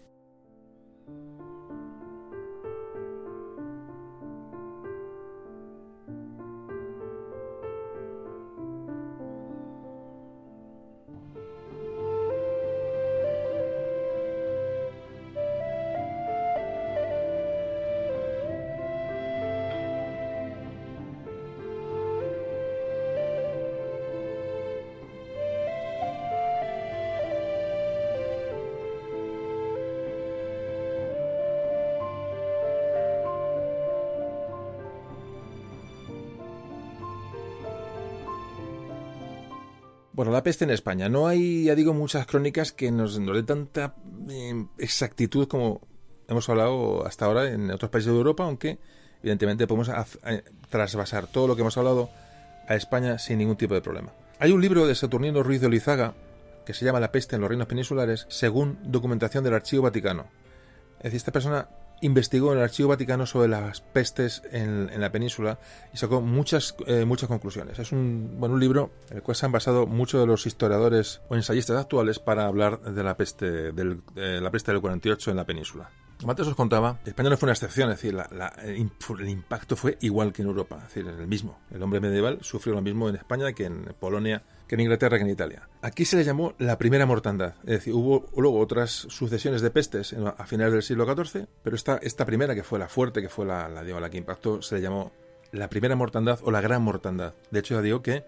La 40.41 40.43
peste 40.43 40.65
en 40.65 40.71
España. 40.71 41.07
No 41.07 41.27
hay, 41.27 41.65
ya 41.65 41.75
digo, 41.75 41.93
muchas 41.93 42.25
crónicas 42.25 42.71
que 42.71 42.91
nos, 42.91 43.13
den 43.15 43.45
tanta 43.45 43.93
eh, 44.27 44.65
exactitud 44.79 45.47
como 45.47 45.81
hemos 46.27 46.49
hablado 46.49 47.05
hasta 47.05 47.25
ahora 47.25 47.51
en 47.51 47.69
otros 47.69 47.91
países 47.91 48.11
de 48.11 48.17
Europa, 48.17 48.43
aunque 48.43 48.79
evidentemente 49.21 49.67
podemos 49.67 49.89
eh, 49.89 50.43
trasvasar 50.69 51.27
todo 51.27 51.47
lo 51.47 51.55
que 51.55 51.61
hemos 51.61 51.77
hablado 51.77 52.09
a 52.67 52.73
España 52.73 53.19
sin 53.19 53.37
ningún 53.37 53.55
tipo 53.55 53.75
de 53.75 53.81
problema. 53.81 54.13
Hay 54.39 54.51
un 54.51 54.61
libro 54.61 54.87
de 54.87 54.95
Saturnino 54.95 55.43
Ruiz 55.43 55.61
de 55.61 55.67
Olizaga 55.67 56.15
que 56.65 56.73
se 56.73 56.85
llama 56.85 56.99
La 56.99 57.11
peste 57.11 57.35
en 57.35 57.41
los 57.41 57.49
reinos 57.49 57.67
peninsulares, 57.67 58.25
según 58.27 58.79
documentación 58.83 59.43
del 59.43 59.53
Archivo 59.53 59.83
Vaticano. 59.83 60.25
Es 60.97 61.03
decir, 61.03 61.17
esta 61.17 61.31
persona 61.31 61.69
investigó 62.01 62.51
en 62.51 62.59
el 62.59 62.63
Archivo 62.63 62.89
Vaticano 62.89 63.25
sobre 63.25 63.47
las 63.47 63.81
pestes 63.81 64.43
en, 64.51 64.99
la 64.99 65.11
península 65.11 65.59
y 65.93 65.97
sacó 65.97 66.21
muchas, 66.21 66.75
eh, 66.87 67.05
muchas 67.05 67.29
conclusiones. 67.29 67.79
Es 67.79 67.91
un, 67.91 68.35
bueno, 68.39 68.55
un 68.55 68.61
libro 68.61 68.91
en 69.09 69.17
el 69.17 69.23
cual 69.23 69.35
se 69.35 69.45
han 69.45 69.51
basado 69.51 69.87
muchos 69.87 70.19
de 70.19 70.27
los 70.27 70.45
historiadores 70.45 71.21
o 71.29 71.35
ensayistas 71.35 71.77
actuales 71.77 72.19
para 72.19 72.45
hablar 72.45 72.81
de 72.81 73.03
la 73.03 73.15
peste 73.15 73.71
del, 73.71 74.01
la 74.15 74.51
peste 74.51 74.71
del 74.71 74.81
48 74.81 75.31
en 75.31 75.37
la 75.37 75.45
península. 75.45 75.89
Como 76.21 76.33
antes 76.33 76.45
os 76.45 76.53
contaba, 76.53 76.99
España 77.03 77.31
no 77.31 77.37
fue 77.37 77.47
una 77.47 77.53
excepción, 77.53 77.89
es 77.89 77.99
decir, 77.99 78.15
el, 78.63 79.29
impacto 79.29 79.75
fue 79.75 79.97
igual 80.01 80.31
que 80.31 80.43
en 80.43 80.49
Europa, 80.49 80.77
es 80.77 80.93
decir, 80.93 81.07
el 81.07 81.27
mismo. 81.27 81.57
El 81.71 81.81
hombre 81.81 81.99
medieval 81.99 82.37
sufrió 82.41 82.75
lo 82.75 82.81
mismo 82.83 83.09
en 83.09 83.15
España 83.15 83.51
que 83.53 83.65
en 83.65 83.95
Polonia, 83.99 84.43
que 84.67 84.75
en 84.75 84.81
Inglaterra, 84.81 85.17
que 85.17 85.23
en 85.23 85.31
Italia. 85.31 85.67
Aquí 85.81 86.05
se 86.05 86.17
le 86.17 86.23
llamó 86.23 86.53
la 86.59 86.77
primera 86.77 87.07
mortandad, 87.07 87.55
es 87.63 87.71
decir, 87.71 87.95
hubo 87.95 88.29
luego 88.37 88.59
otras 88.59 88.91
sucesiones 88.91 89.63
de 89.63 89.71
pestes 89.71 90.13
a 90.13 90.45
finales 90.45 90.73
del 90.73 90.83
siglo 90.83 91.11
XIV, 91.11 91.47
pero 91.63 91.75
esta, 91.75 91.97
esta 91.97 92.23
primera, 92.23 92.53
que 92.53 92.61
fue 92.61 92.77
la 92.77 92.87
fuerte, 92.87 93.23
que 93.23 93.29
fue 93.29 93.47
la, 93.47 93.67
la, 93.67 93.81
la 93.81 94.09
que 94.11 94.19
impactó, 94.19 94.61
se 94.61 94.75
le 94.75 94.81
llamó 94.81 95.11
la 95.51 95.69
primera 95.69 95.95
mortandad 95.95 96.39
o 96.43 96.51
la 96.51 96.61
gran 96.61 96.83
mortandad. 96.83 97.33
De 97.49 97.61
hecho, 97.61 97.73
ya 97.73 97.81
digo 97.81 98.03
que 98.03 98.25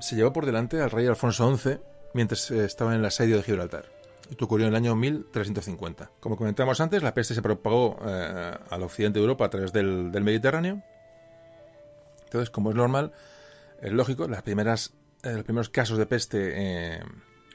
se 0.00 0.16
llevó 0.16 0.32
por 0.32 0.46
delante 0.46 0.80
al 0.80 0.90
rey 0.90 1.06
Alfonso 1.06 1.54
XI 1.54 1.78
mientras 2.14 2.50
eh, 2.50 2.64
estaba 2.64 2.94
en 2.94 3.00
el 3.00 3.04
asedio 3.04 3.36
de 3.36 3.42
Gibraltar. 3.42 3.95
Esto 4.30 4.46
ocurrió 4.46 4.66
en 4.66 4.72
el 4.72 4.76
año 4.76 4.96
1350. 4.96 6.10
Como 6.20 6.36
comentamos 6.36 6.80
antes, 6.80 7.02
la 7.02 7.14
peste 7.14 7.34
se 7.34 7.42
propagó 7.42 7.98
eh, 8.04 8.54
al 8.70 8.82
occidente 8.82 9.18
de 9.18 9.24
Europa 9.24 9.44
a 9.44 9.50
través 9.50 9.72
del, 9.72 10.10
Mediterráneo. 10.10 10.82
Entonces, 12.24 12.50
como 12.50 12.70
es 12.70 12.76
normal, 12.76 13.12
es 13.80 13.92
lógico, 13.92 14.26
las 14.26 14.42
primeras, 14.42 14.94
eh, 15.22 15.32
los 15.32 15.44
primeros 15.44 15.68
casos 15.68 15.96
de 15.98 16.06
peste 16.06 17.00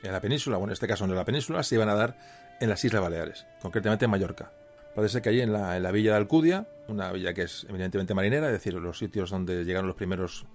en 0.03 0.11
la 0.11 0.21
península, 0.21 0.57
bueno, 0.57 0.71
en 0.71 0.73
este 0.73 0.87
caso 0.87 1.05
en 1.05 1.13
la 1.13 1.25
península, 1.25 1.61
se 1.63 1.75
iban 1.75 1.89
a 1.89 1.95
dar 1.95 2.17
en 2.59 2.69
las 2.69 2.83
Islas 2.83 3.01
Baleares, 3.01 3.45
concretamente 3.61 4.05
en 4.05 4.11
Mallorca. 4.11 4.51
Parece 4.95 5.21
que 5.21 5.29
allí 5.29 5.41
en 5.41 5.53
la, 5.53 5.77
en 5.77 5.83
la 5.83 5.91
villa 5.91 6.11
de 6.11 6.17
Alcudia, 6.17 6.67
una 6.87 7.11
villa 7.11 7.33
que 7.33 7.43
es 7.43 7.65
eminentemente 7.69 8.13
marinera, 8.13 8.47
es 8.47 8.53
decir, 8.53 8.73
los 8.73 8.97
sitios 8.97 9.29
donde 9.29 9.63
llegaron 9.63 9.87
los 9.87 9.95
primeros 9.95 10.45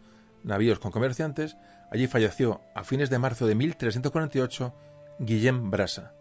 navíos 0.44 0.78
con 0.78 0.92
comerciantes, 0.92 1.56
allí 1.90 2.06
falleció 2.06 2.60
a 2.74 2.84
fines 2.84 3.10
de 3.10 3.18
marzo 3.18 3.46
de 3.46 3.54
1348 3.54 4.74
Guillem 5.18 5.70
Brasa, 5.70 6.14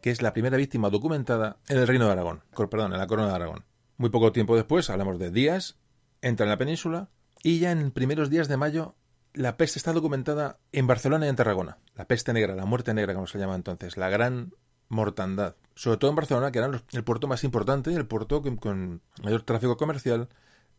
que 0.00 0.10
es 0.10 0.22
la 0.22 0.32
primera 0.32 0.56
víctima 0.56 0.90
documentada 0.90 1.58
en 1.68 1.78
el 1.78 1.86
Reino 1.86 2.06
de 2.06 2.12
Aragón, 2.12 2.42
perdón, 2.70 2.92
en 2.92 2.98
la 2.98 3.06
Corona 3.06 3.28
de 3.28 3.34
Aragón. 3.34 3.64
Muy 3.96 4.10
poco 4.10 4.32
tiempo 4.32 4.56
después, 4.56 4.90
hablamos 4.90 5.18
de 5.18 5.30
días, 5.30 5.76
entra 6.22 6.44
en 6.44 6.50
la 6.50 6.58
península 6.58 7.08
y 7.42 7.58
ya 7.58 7.72
en 7.72 7.90
primeros 7.90 8.30
días 8.30 8.48
de 8.48 8.56
mayo 8.56 8.94
la 9.32 9.56
peste 9.56 9.78
está 9.78 9.92
documentada 9.92 10.58
en 10.72 10.86
Barcelona 10.86 11.26
y 11.26 11.28
en 11.28 11.36
Tarragona. 11.36 11.78
La 11.94 12.06
peste 12.06 12.32
negra, 12.32 12.54
la 12.54 12.64
muerte 12.64 12.94
negra, 12.94 13.14
como 13.14 13.26
se 13.26 13.38
llama 13.38 13.54
entonces, 13.54 13.96
la 13.96 14.08
gran 14.08 14.52
mortandad. 14.88 15.56
Sobre 15.74 15.98
todo 15.98 16.10
en 16.10 16.16
Barcelona, 16.16 16.50
que 16.52 16.58
era 16.58 16.70
el 16.92 17.04
puerto 17.04 17.26
más 17.26 17.44
importante, 17.44 17.92
el 17.92 18.06
puerto 18.06 18.42
con 18.42 19.02
mayor 19.22 19.42
tráfico 19.42 19.76
comercial, 19.76 20.28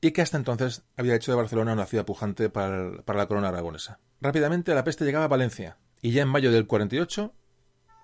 y 0.02 0.12
que 0.12 0.22
hasta 0.22 0.38
entonces 0.38 0.84
había 0.96 1.16
hecho 1.16 1.32
de 1.32 1.38
Barcelona 1.38 1.74
una 1.74 1.86
ciudad 1.86 2.06
pujante 2.06 2.50
para, 2.50 2.92
la 2.92 3.28
corona 3.28 3.50
aragonesa. 3.50 4.00
Rápidamente 4.22 4.74
la 4.74 4.84
peste 4.84 5.06
llegaba 5.06 5.26
a 5.26 5.30
Valencia, 5.30 5.78
y 6.02 6.12
ya 6.12 6.22
en 6.22 6.30
mayo 6.30 6.52
del 6.52 6.68
48 6.68 7.34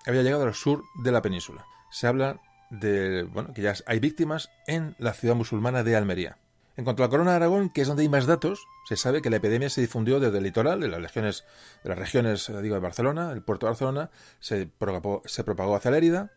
había 0.06 0.22
llegado 0.22 0.44
al 0.44 0.54
sur 0.54 0.82
de 1.02 1.12
la 1.12 1.22
península. 1.22 1.66
Se 1.90 2.06
habla 2.06 2.40
de 2.70 3.22
bueno, 3.24 3.52
que 3.52 3.62
ya 3.62 3.74
hay 3.86 4.00
víctimas 4.00 4.50
en 4.66 4.94
la 4.98 5.12
ciudad 5.12 5.34
musulmana 5.34 5.82
de 5.82 5.96
Almería. 5.96 6.38
En 6.76 6.84
cuanto 6.84 7.02
a 7.02 7.06
la 7.06 7.10
corona 7.10 7.30
de 7.30 7.36
Aragón, 7.36 7.70
que 7.70 7.82
es 7.82 7.88
donde 7.88 8.02
hay 8.02 8.08
más 8.08 8.26
datos, 8.26 8.66
se 8.88 8.96
sabe 8.96 9.22
que 9.22 9.30
la 9.30 9.36
epidemia 9.36 9.70
se 9.70 9.80
difundió 9.80 10.18
desde 10.18 10.38
el 10.38 10.44
litoral, 10.44 10.80
de 10.80 10.88
las 10.88 11.00
regiones, 11.00 11.44
de 11.84 11.90
las 11.90 11.98
regiones 11.98 12.48
eh, 12.48 12.60
digo, 12.62 12.74
de 12.74 12.80
Barcelona, 12.80 13.30
el 13.30 13.42
puerto 13.42 13.66
de 13.66 13.70
Barcelona, 13.70 14.10
se 14.40 14.66
propagó, 14.66 15.22
se 15.24 15.44
propagó 15.44 15.76
hacia 15.76 15.92
Lérida 15.92 16.32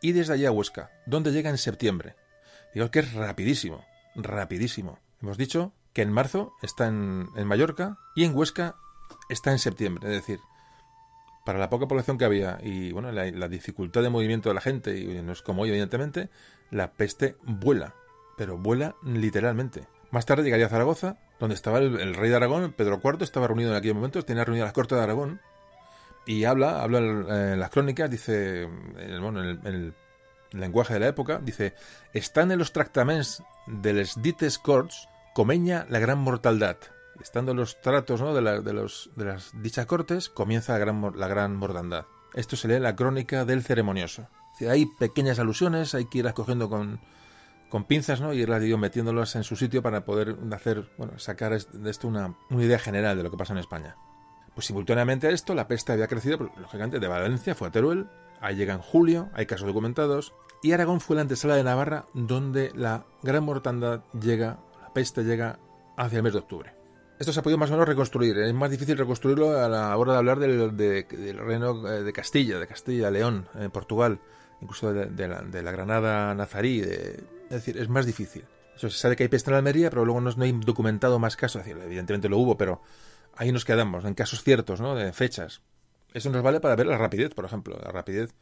y 0.00 0.12
desde 0.12 0.34
allí 0.34 0.46
a 0.46 0.52
Huesca, 0.52 0.92
donde 1.06 1.32
llega 1.32 1.50
en 1.50 1.58
septiembre. 1.58 2.14
Digo 2.72 2.90
que 2.92 3.00
es 3.00 3.12
rapidísimo 3.14 3.84
rapidísimo. 4.14 4.98
Hemos 5.22 5.36
dicho 5.36 5.72
que 5.92 6.02
en 6.02 6.12
marzo 6.12 6.54
está 6.62 6.88
en, 6.88 7.28
Mallorca 7.46 7.98
y 8.14 8.24
en 8.24 8.36
Huesca 8.36 8.76
está 9.28 9.52
en 9.52 9.58
septiembre. 9.58 10.08
Es 10.08 10.14
decir, 10.14 10.40
para 11.50 11.58
la 11.58 11.68
poca 11.68 11.88
población 11.88 12.16
que 12.16 12.24
había 12.24 12.60
y 12.62 12.92
bueno 12.92 13.10
la, 13.10 13.48
dificultad 13.48 14.02
de 14.02 14.08
movimiento 14.08 14.50
de 14.50 14.54
la 14.54 14.60
gente, 14.60 14.96
y 14.96 15.20
no 15.20 15.32
es 15.32 15.42
como 15.42 15.62
hoy, 15.62 15.70
evidentemente, 15.70 16.28
la 16.70 16.92
peste 16.92 17.34
vuela, 17.42 17.96
pero 18.38 18.56
vuela 18.56 18.94
literalmente. 19.02 19.88
Más 20.12 20.26
tarde 20.26 20.44
llegaría 20.44 20.66
a 20.66 20.68
Zaragoza, 20.68 21.16
donde 21.40 21.56
estaba 21.56 21.78
el, 21.78 22.14
rey 22.14 22.30
de 22.30 22.36
Aragón, 22.36 22.72
Pedro 22.72 23.00
IV, 23.02 23.24
estaba 23.24 23.48
reunido 23.48 23.70
en 23.70 23.76
aquel 23.76 23.94
momento, 23.94 24.22
tenía 24.22 24.44
reunida 24.44 24.62
las 24.62 24.72
cortes 24.72 24.96
de 24.96 25.02
Aragón, 25.02 25.40
y 26.24 26.44
habla, 26.44 26.84
habla 26.84 26.98
en, 26.98 27.58
las 27.58 27.70
crónicas, 27.70 28.08
dice, 28.08 28.62
en 28.62 29.24
en 29.24 29.66
el 29.66 29.94
lenguaje 30.52 30.94
de 30.94 31.00
la 31.00 31.08
época, 31.08 31.40
dice, 31.42 31.74
están 32.12 32.52
en 32.52 32.60
los 32.60 32.72
tractaments 32.72 33.42
de 33.66 33.92
les 33.92 34.22
dites 34.22 34.56
corts 34.60 35.08
comeña 35.34 35.84
la 35.88 35.98
gran 35.98 36.20
mortaldad. 36.20 36.76
Estando 37.20 37.54
los 37.54 37.80
tratos 37.80 38.20
¿no? 38.20 38.34
de, 38.34 38.42
las 38.42 39.52
dichas 39.54 39.86
cortes, 39.86 40.28
comienza 40.28 40.72
la 40.72 40.78
gran, 40.78 41.12
la 41.16 41.28
gran 41.28 41.56
mortandad. 41.56 42.06
Esto 42.34 42.56
se 42.56 42.68
lee 42.68 42.74
en 42.74 42.82
la 42.82 42.96
crónica 42.96 43.44
del 43.44 43.62
ceremonioso. 43.62 44.28
Hay 44.68 44.86
pequeñas 44.86 45.38
alusiones, 45.38 45.94
hay 45.94 46.04
que 46.06 46.18
irlas 46.18 46.34
cogiendo 46.34 46.68
con, 46.68 47.00
con 47.68 47.84
pinzas, 47.84 48.20
¿no? 48.20 48.32
Y 48.32 48.40
irlas 48.40 48.62
metiéndolas 48.62 49.36
en 49.36 49.44
su 49.44 49.56
sitio 49.56 49.82
para 49.82 50.04
poder 50.04 50.36
hacer, 50.52 50.90
bueno, 50.98 51.18
sacar 51.18 51.58
de 51.58 51.90
esto 51.90 52.08
una, 52.08 52.36
una 52.50 52.64
idea 52.64 52.78
general 52.78 53.16
de 53.16 53.22
lo 53.22 53.30
que 53.30 53.36
pasa 53.36 53.52
en 53.52 53.58
España. 53.58 53.96
Pues 54.54 54.66
simultáneamente 54.66 55.28
a 55.28 55.30
esto, 55.30 55.54
la 55.54 55.68
peste 55.68 55.92
había 55.92 56.08
crecido, 56.08 56.38
pues, 56.38 56.50
lógicamente, 56.58 57.00
de 57.00 57.08
Valencia 57.08 57.54
fue 57.54 57.68
a 57.68 57.70
Teruel, 57.70 58.08
Ahí 58.40 58.56
llega 58.56 58.72
en 58.72 58.80
julio, 58.80 59.28
hay 59.34 59.44
casos 59.44 59.66
documentados, 59.66 60.32
y 60.62 60.72
Aragón 60.72 61.00
fue 61.00 61.16
la 61.16 61.22
antesala 61.22 61.56
de 61.56 61.64
Navarra 61.64 62.06
donde 62.14 62.72
la 62.74 63.04
gran 63.22 63.44
mortandad 63.44 64.02
llega, 64.18 64.60
la 64.80 64.92
peste 64.94 65.24
llega 65.24 65.58
hacia 65.96 66.16
el 66.16 66.22
mes 66.22 66.32
de 66.32 66.38
octubre. 66.38 66.79
Esto 67.20 67.34
se 67.34 67.40
ha 67.40 67.42
podido 67.42 67.58
más 67.58 67.68
o 67.68 67.74
menos 67.74 67.86
reconstruir. 67.86 68.38
Es 68.38 68.54
más 68.54 68.70
difícil 68.70 68.96
reconstruirlo 68.96 69.62
a 69.62 69.68
la 69.68 69.94
hora 69.94 70.12
de 70.12 70.18
hablar 70.18 70.38
del, 70.38 71.36
reino 71.36 71.86
eh, 71.86 72.02
de 72.02 72.12
Castilla, 72.14 72.58
de 72.58 72.66
Castilla-León, 72.66 73.46
en 73.56 73.70
Portugal, 73.70 74.20
incluso 74.62 74.90
de, 74.94 75.28
la, 75.28 75.70
Granada 75.70 76.34
nazarí. 76.34 76.80
es 76.80 77.20
decir, 77.50 77.76
es 77.76 77.90
más 77.90 78.06
difícil. 78.06 78.46
Eso 78.74 78.88
se 78.88 78.98
sabe 78.98 79.16
que 79.16 79.24
hay 79.24 79.28
peste 79.28 79.50
en 79.50 79.56
Almería, 79.56 79.90
pero 79.90 80.06
luego 80.06 80.22
no, 80.22 80.30
no 80.30 80.44
hay 80.44 80.52
documentado 80.52 81.18
más 81.18 81.36
casos. 81.36 81.66
evidentemente 81.66 82.30
lo 82.30 82.38
hubo, 82.38 82.56
pero 82.56 82.80
ahí 83.36 83.52
nos 83.52 83.66
quedamos, 83.66 84.06
en 84.06 84.14
casos 84.14 84.42
ciertos, 84.42 84.80
¿no? 84.80 84.94
de 84.94 85.12
fechas. 85.12 85.60
Eso 86.14 86.30
nos 86.30 86.42
vale 86.42 86.58
para 86.58 86.74
ver 86.74 86.86
la 86.86 86.96
rapidez, 86.96 87.34
por 87.34 87.44
ejemplo, 87.44 87.78
la 87.84 87.92
rapidez 87.92 88.34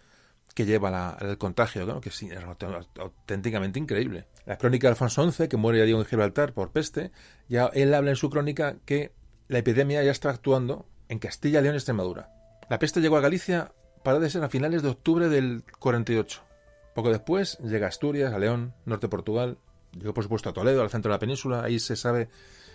que 0.59 0.67
lleva 0.67 1.11
al 1.11 1.39
contagio, 1.39 2.01
que 2.01 2.09
es, 2.09 2.25
auténticamente 2.99 3.79
increíble. 3.79 4.27
La 4.45 4.59
crónica 4.59 4.89
de 4.89 4.91
Alfonso 4.91 5.31
XI, 5.31 5.47
que 5.47 5.57
muere 5.57 5.79
ya 5.79 5.85
digo 5.85 6.01
en 6.01 6.05
Gibraltar 6.05 6.53
por 6.53 6.73
peste, 6.73 7.13
ya 7.49 7.67
él 7.75 7.95
habla 7.95 8.11
en 8.11 8.17
su 8.17 8.29
crónica 8.29 8.75
que 8.85 9.13
la 9.47 9.59
epidemia 9.59 10.03
ya 10.03 10.11
está 10.11 10.31
actuando 10.31 10.85
en 11.09 11.21
Castilla, 11.21 11.61
León 11.61 11.77
y 11.77 11.79
Extremadura. 11.79 12.33
La 12.69 12.81
peste 12.81 13.01
llegó 13.01 13.17
a 13.17 13.21
Galicia 13.21 13.71
para 14.03 14.19
de 14.19 14.29
ser 14.31 14.43
a 14.43 14.49
finales 14.49 14.83
de 14.83 14.89
octubre 14.89 15.29
del 15.29 15.63
48. 15.79 16.43
Poco 16.93 17.11
después 17.11 17.59
llega 17.61 17.87
a 17.87 17.91
Asturias, 17.91 18.35
a 18.35 18.39
León, 18.41 18.75
norte 18.85 19.07
de 19.07 19.11
Portugal, 19.11 19.59
llegó 19.93 20.13
por 20.13 20.25
supuesto 20.25 20.49
a 20.49 20.53
Toledo, 20.55 20.83
al 20.83 20.91
centro 20.91 21.13
de 21.13 21.15
la 21.15 21.21
península, 21.21 21.63
ahí 21.63 21.79
se 21.79 21.95
sabe, 21.95 22.31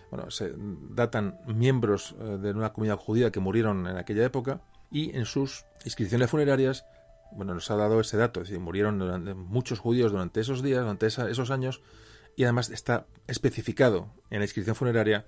bueno, 0.09 0.31
se 0.31 0.53
datan 0.55 1.37
miembros 1.47 2.15
eh, 2.17 2.37
de 2.37 2.51
una 2.51 2.71
comunidad 2.71 2.97
judía 2.97 3.29
que 3.29 3.41
murieron 3.41 3.87
en 3.87 3.97
aquella 3.97 4.23
época, 4.23 4.61
y 4.89 5.17
en 5.17 5.25
sus 5.25 5.65
inscripciones 5.83 6.29
funerarias, 6.29 6.85
bueno, 7.35 7.53
nos 7.53 7.69
ha 7.71 7.75
dado 7.75 7.99
ese 7.99 8.17
dato, 8.17 8.41
es 8.41 8.49
decir, 8.49 8.61
murieron 8.61 9.37
muchos 9.37 9.79
judíos 9.79 10.11
durante 10.11 10.39
esos 10.41 10.61
días, 10.61 10.81
durante 10.81 11.07
esos 11.07 11.51
años, 11.51 11.81
y 12.35 12.43
además 12.43 12.69
está 12.69 13.07
especificado 13.27 14.09
en 14.29 14.39
la 14.39 14.45
inscripción 14.45 14.75
funeraria 14.75 15.25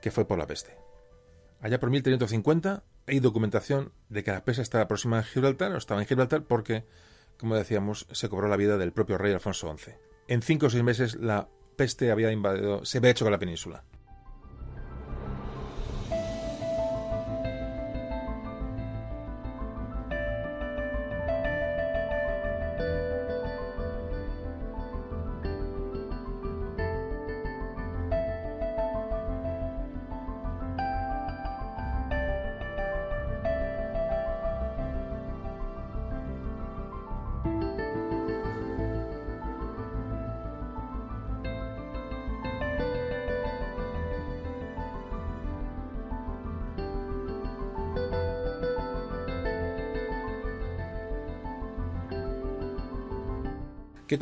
que 0.00 0.10
fue 0.10 0.26
por 0.26 0.38
la 0.38 0.46
peste. 0.46 0.76
Allá 1.60 1.78
por 1.78 1.90
1350 1.90 2.82
hay 3.06 3.20
documentación 3.20 3.92
de 4.08 4.24
que 4.24 4.32
la 4.32 4.44
peste 4.44 4.62
estaba 4.62 4.88
próxima 4.88 5.18
a 5.18 5.22
Gibraltar, 5.22 5.72
o 5.72 5.76
estaba 5.76 6.00
en 6.00 6.06
Gibraltar, 6.06 6.44
porque, 6.44 6.84
como 7.38 7.54
decíamos, 7.54 8.06
se 8.10 8.28
cobró 8.28 8.48
la 8.48 8.56
vida 8.56 8.78
del 8.78 8.92
propio 8.92 9.18
rey 9.18 9.32
Alfonso 9.32 9.72
XI. 9.76 9.92
En 10.28 10.42
cinco 10.42 10.66
o 10.66 10.70
seis 10.70 10.82
meses 10.82 11.14
la 11.16 11.48
peste 11.76 12.10
había 12.10 12.32
invadido, 12.32 12.84
se 12.84 12.98
había 12.98 13.10
hecho 13.10 13.24
con 13.24 13.32
la 13.32 13.38
península. 13.38 13.84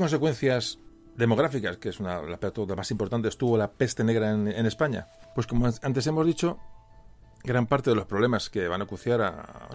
Consecuencias 0.00 0.78
demográficas, 1.16 1.76
que 1.76 1.90
es 1.90 2.00
una 2.00 2.22
la 2.22 2.38
pregunta 2.38 2.74
más 2.74 2.90
importante, 2.90 3.30
tuvo 3.30 3.56
la 3.56 3.70
peste 3.70 4.02
negra 4.02 4.32
en, 4.32 4.66
España? 4.66 5.08
Pues 5.34 5.46
como 5.46 5.66
antes 5.66 6.06
hemos 6.06 6.26
dicho, 6.26 6.58
gran 7.44 7.66
parte 7.66 7.90
de 7.90 7.96
los 7.96 8.06
problemas 8.06 8.50
que 8.50 8.66
van 8.66 8.80
a 8.80 8.84
acuciar 8.84 9.20
a, 9.20 9.68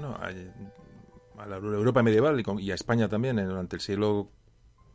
la 1.47 1.55
Europa 1.57 2.03
medieval 2.03 2.43
y, 2.59 2.71
a 2.71 2.75
España 2.75 3.07
también 3.07 3.37
durante 3.37 3.75
el 3.75 3.81
siglo 3.81 4.29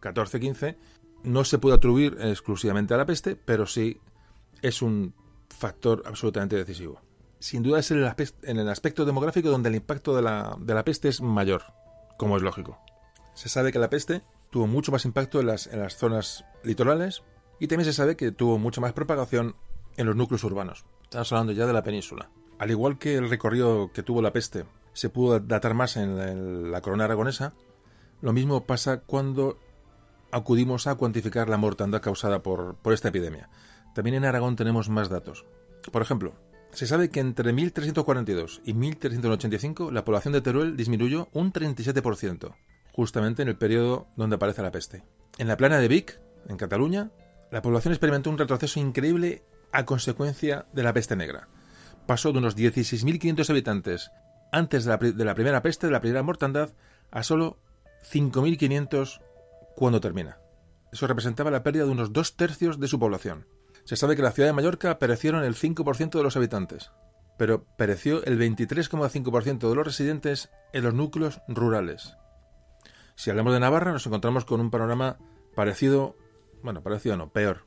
14-15, 0.02 0.77
no 1.23 1.44
se 1.44 1.59
puede 1.59 1.77
atribuir 1.77 2.16
exclusivamente 2.20 2.94
a 2.94 2.97
la 2.97 3.07
peste, 3.07 3.36
pero 3.36 3.66
sí 3.66 3.98
es 4.62 4.82
un 4.82 5.15
factor 5.48 6.02
absolutamente 6.07 6.57
decisivo. 6.57 7.01
Sin 7.39 7.62
duda 7.62 7.78
es 7.78 7.90
en 7.90 8.59
el 8.59 8.69
aspecto 8.69 9.05
demográfico 9.05 9.51
donde 9.51 9.69
el 9.69 9.77
impacto 9.77 10.20
la, 10.20 10.57
de 10.59 10.74
la 10.74 10.85
peste 10.85 11.09
es 11.09 11.20
mayor, 11.20 11.62
como 12.19 12.36
es 12.36 12.43
lógico. 12.43 12.78
Se 13.35 13.48
sabe 13.48 13.73
que 13.73 13.78
la 13.78 13.89
peste 13.89 14.23
tuvo 14.51 14.66
mucho 14.66 14.93
más 14.93 15.05
impacto 15.05 15.40
en 15.40 15.47
las, 15.47 15.66
en 15.66 15.81
las 15.81 15.97
zonas 15.97 16.44
litorales 16.62 17.22
y 17.59 17.68
también 17.68 17.86
se 17.86 17.93
sabe 17.93 18.16
que 18.16 18.32
tuvo 18.32 18.59
mucha 18.59 18.81
más 18.81 18.93
propagación 18.93 19.56
en 19.97 20.06
los 20.06 20.16
núcleos 20.16 20.44
urbanos. 20.44 20.85
Estamos 21.05 21.32
hablando 21.32 21.52
ya 21.52 21.66
de 21.66 21.72
la 21.72 21.82
península. 21.82 22.31
Al 22.59 22.70
igual 22.70 22.98
que 22.98 23.16
el 23.16 23.31
recorrido 23.31 23.90
que 23.93 24.02
tuvo 24.02 24.22
la 24.22 24.32
peste 24.32 24.64
se 24.93 25.09
pudo 25.09 25.40
datar 25.40 25.74
más 25.74 25.97
en 25.97 26.70
la, 26.70 26.81
corona 26.81 27.05
aragonesa, 27.05 27.55
lo 28.20 28.32
mismo 28.32 28.66
pasa 28.66 29.01
cuando 29.01 29.59
acudimos 30.31 30.86
a 30.86 30.94
cuantificar 30.94 31.48
la 31.48 31.56
mortandad 31.56 32.02
causada 32.02 32.43
por, 32.43 32.77
por 32.77 32.93
esta 32.93 33.09
epidemia. 33.09 33.48
También 33.94 34.16
en 34.16 34.24
Aragón 34.24 34.56
tenemos 34.56 34.89
más 34.89 35.09
datos. 35.09 35.47
Por 35.90 36.02
ejemplo, 36.02 36.35
se 36.72 36.86
sabe 36.86 37.10
que 37.10 37.20
entre 37.20 37.52
1342 37.52 38.62
y 38.64 38.74
1385 38.74 39.90
la 39.90 40.05
población 40.05 40.32
de 40.32 40.40
Teruel 40.40 40.77
disminuyó 40.77 41.28
un 41.32 41.52
37%, 41.52 42.55
justamente 42.92 43.42
en 43.42 43.48
el 43.48 43.56
periodo 43.56 44.08
donde 44.16 44.36
aparece 44.36 44.62
la 44.62 44.72
peste. 44.72 45.02
En 45.38 45.48
la 45.48 45.56
plana 45.56 45.78
de 45.78 45.88
Vic, 45.88 46.20
en 46.48 46.56
Cataluña, 46.56 47.10
la 47.50 47.62
población 47.62 47.92
experimentó 47.92 48.30
un 48.30 48.38
retroceso 48.38 48.80
increíble 48.80 49.42
a 49.72 49.84
consecuencia 49.84 50.66
de 50.72 50.82
la 50.82 50.92
peste 50.92 51.16
negra. 51.16 51.48
Pasó 52.06 52.32
de 52.32 52.38
unos 52.38 52.56
16.500 52.56 53.50
habitantes 53.50 54.10
antes 54.52 54.84
de 54.84 55.24
la, 55.24 55.34
primera 55.34 55.62
peste, 55.62 55.86
de 55.86 55.92
la 55.92 56.00
primera 56.00 56.22
mortandad, 56.22 56.70
a 57.10 57.22
solo 57.22 57.58
5.500 58.12 59.20
cuando 59.76 60.00
termina. 60.00 60.38
Eso 60.92 61.06
representaba 61.06 61.50
la 61.50 61.62
pérdida 61.62 61.84
de 61.84 61.90
unos 61.90 62.12
dos 62.12 62.36
tercios 62.36 62.80
de 62.80 62.88
su 62.88 62.98
población. 62.98 63.46
Se 63.84 63.96
sabe 63.96 64.14
que 64.14 64.22
en 64.22 64.26
la 64.26 64.32
ciudad 64.32 64.48
de 64.48 64.52
Mallorca 64.52 64.98
perecieron 64.98 65.44
el 65.44 65.54
5% 65.54 66.10
de 66.10 66.22
los 66.22 66.36
habitantes, 66.36 66.90
pero 67.38 67.64
pereció 67.76 68.24
el 68.24 68.38
23,5% 68.38 69.68
de 69.68 69.74
los 69.74 69.86
residentes 69.86 70.50
en 70.72 70.84
los 70.84 70.94
núcleos 70.94 71.40
rurales. 71.48 72.16
Si 73.20 73.28
hablamos 73.28 73.52
de 73.52 73.60
Navarra, 73.60 73.92
nos 73.92 74.06
encontramos 74.06 74.47
con 74.47 74.62
un 74.62 74.70
panorama 74.70 75.18
parecido, 75.55 76.16
bueno, 76.62 76.82
parecido 76.82 77.18
no, 77.18 77.28
peor. 77.28 77.66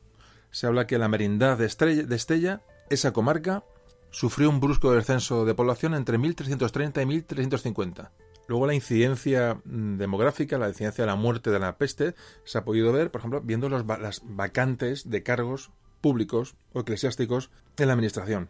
Se 0.50 0.66
habla 0.66 0.88
que 0.88 0.98
la 0.98 1.08
merindad 1.08 1.60
de, 1.60 1.68
Estella, 1.68 2.64
esa 2.90 3.14
comarca, 3.14 3.64
sufrió 4.10 4.50
un 4.50 4.60
brusco 4.60 4.92
descenso 4.94 5.46
de 5.46 5.54
población 5.54 5.94
entre 5.94 6.18
1330 6.18 7.04
y 7.04 7.06
1350. 7.06 8.12
Luego 8.48 8.66
la 8.66 8.74
incidencia 8.74 9.62
mm, 9.64 9.98
demográfica, 9.98 10.58
la 10.58 10.70
incidencia 10.70 11.04
de 11.04 11.12
la 11.12 11.18
muerte 11.18 11.52
de 11.52 11.60
la 11.60 11.78
peste, 11.78 12.16
se 12.46 12.58
ha 12.58 12.66
podido 12.66 12.92
ver, 12.92 13.12
por 13.12 13.22
ejemplo, 13.22 13.40
viendo 13.42 13.70
las 13.70 13.86
vacantes 14.24 15.08
de 15.12 15.22
cargos 15.22 15.70
públicos 16.02 16.56
o 16.74 16.80
eclesiásticos 16.80 17.52
en 17.78 17.86
la 17.86 17.94
administración. 17.94 18.50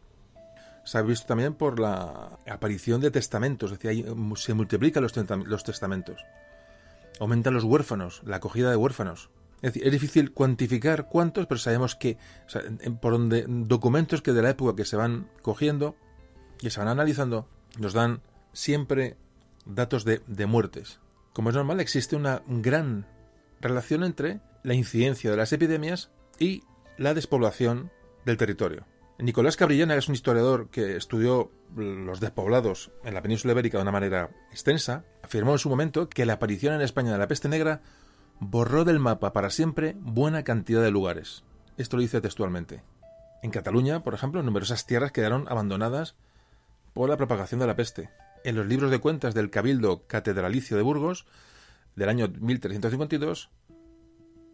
Se 0.85 0.99
ha 0.99 1.01
visto 1.01 1.27
también 1.27 1.53
por 1.53 1.81
la 1.81 2.39
aparición 2.49 3.01
de 3.01 3.11
testamentos, 3.11 3.73
es 3.73 3.80
decir, 3.80 4.05
se 4.38 4.53
multiplican 4.53 5.03
los, 5.03 5.13
los 5.45 5.63
testamentos. 5.65 6.23
Aumentan 7.19 7.53
los 7.53 7.64
huérfanos, 7.64 8.22
la 8.26 8.38
acogida 8.38 8.69
de 8.69 8.76
huérfanos. 8.76 9.30
Es 9.57 9.73
decir, 9.73 9.85
es 9.85 9.91
difícil 9.91 10.31
cuantificar 10.31 11.07
cuántos, 11.07 11.48
pero 11.48 11.60
sabemos 11.60 11.95
que 11.95 12.18
por 13.02 13.14
donde 13.14 13.45
documentos 13.48 14.22
que 14.22 14.34
de 14.34 14.41
la 14.41 14.49
época 14.49 14.76
que 14.76 14.85
se 14.85 14.98
van 14.98 15.30
cogiendo 15.41 15.95
y 16.61 16.69
se 16.69 16.80
van 16.80 16.90
analizando 16.90 17.48
nos 17.80 17.94
dan 17.94 18.22
siempre 18.52 19.15
datos 19.65 20.03
de, 20.03 20.22
de 20.27 20.45
muertes. 20.45 20.99
Como 21.31 21.49
es 21.49 21.56
normal, 21.56 21.80
existe 21.80 22.15
una 22.15 22.44
gran 22.45 23.07
relación 23.61 24.03
entre 24.03 24.41
la 24.64 24.73
incidencia 24.73 25.31
de 25.31 25.38
las 25.38 25.53
epidemias 25.53 26.11
y 26.40 26.64
la 26.98 27.14
despoblación 27.14 27.90
del 28.26 28.38
territorio. 28.38 28.85
Nicolás 29.23 29.55
Cabrillana 29.55 29.95
es 29.95 30.09
un 30.09 30.15
historiador 30.15 30.69
que 30.69 30.97
estudió 30.97 31.49
los 31.77 32.19
despoblados 32.19 32.91
en 33.05 33.13
la 33.13 33.21
península 33.21 33.53
ibérica 33.53 33.77
de 33.77 33.83
una 33.83 33.93
manera 33.93 34.31
extensa. 34.51 35.05
Afirmó 35.23 35.53
en 35.53 35.59
su 35.59 35.69
momento 35.69 36.09
que 36.09 36.25
la 36.25 36.33
aparición 36.33 36.73
en 36.73 36.81
España 36.81 37.13
de 37.13 37.17
la 37.17 37.29
peste 37.29 37.47
negra 37.47 37.81
borró 38.41 38.83
del 38.83 38.99
mapa 38.99 39.31
para 39.31 39.49
siempre 39.49 39.95
buena 39.97 40.43
cantidad 40.43 40.81
de 40.81 40.91
lugares. 40.91 41.45
Esto 41.77 41.95
lo 41.95 42.01
dice 42.01 42.19
textualmente. 42.19 42.83
En 43.43 43.51
Cataluña, 43.51 44.03
por 44.03 44.13
ejemplo, 44.13 44.43
numerosas 44.43 44.85
tierras 44.85 45.13
quedaron 45.13 45.47
abandonadas 45.47 46.17
por 46.91 47.07
la 47.07 47.15
propagación 47.15 47.61
de 47.61 47.67
la 47.67 47.77
peste. 47.77 48.09
En 48.43 48.57
los 48.57 48.65
libros 48.65 48.91
de 48.91 48.99
cuentas 48.99 49.33
del 49.33 49.49
Cabildo 49.49 50.05
Catedralicio 50.05 50.75
de 50.75 50.83
Burgos, 50.83 51.25
del 51.95 52.09
año 52.09 52.27
1352, 52.27 53.51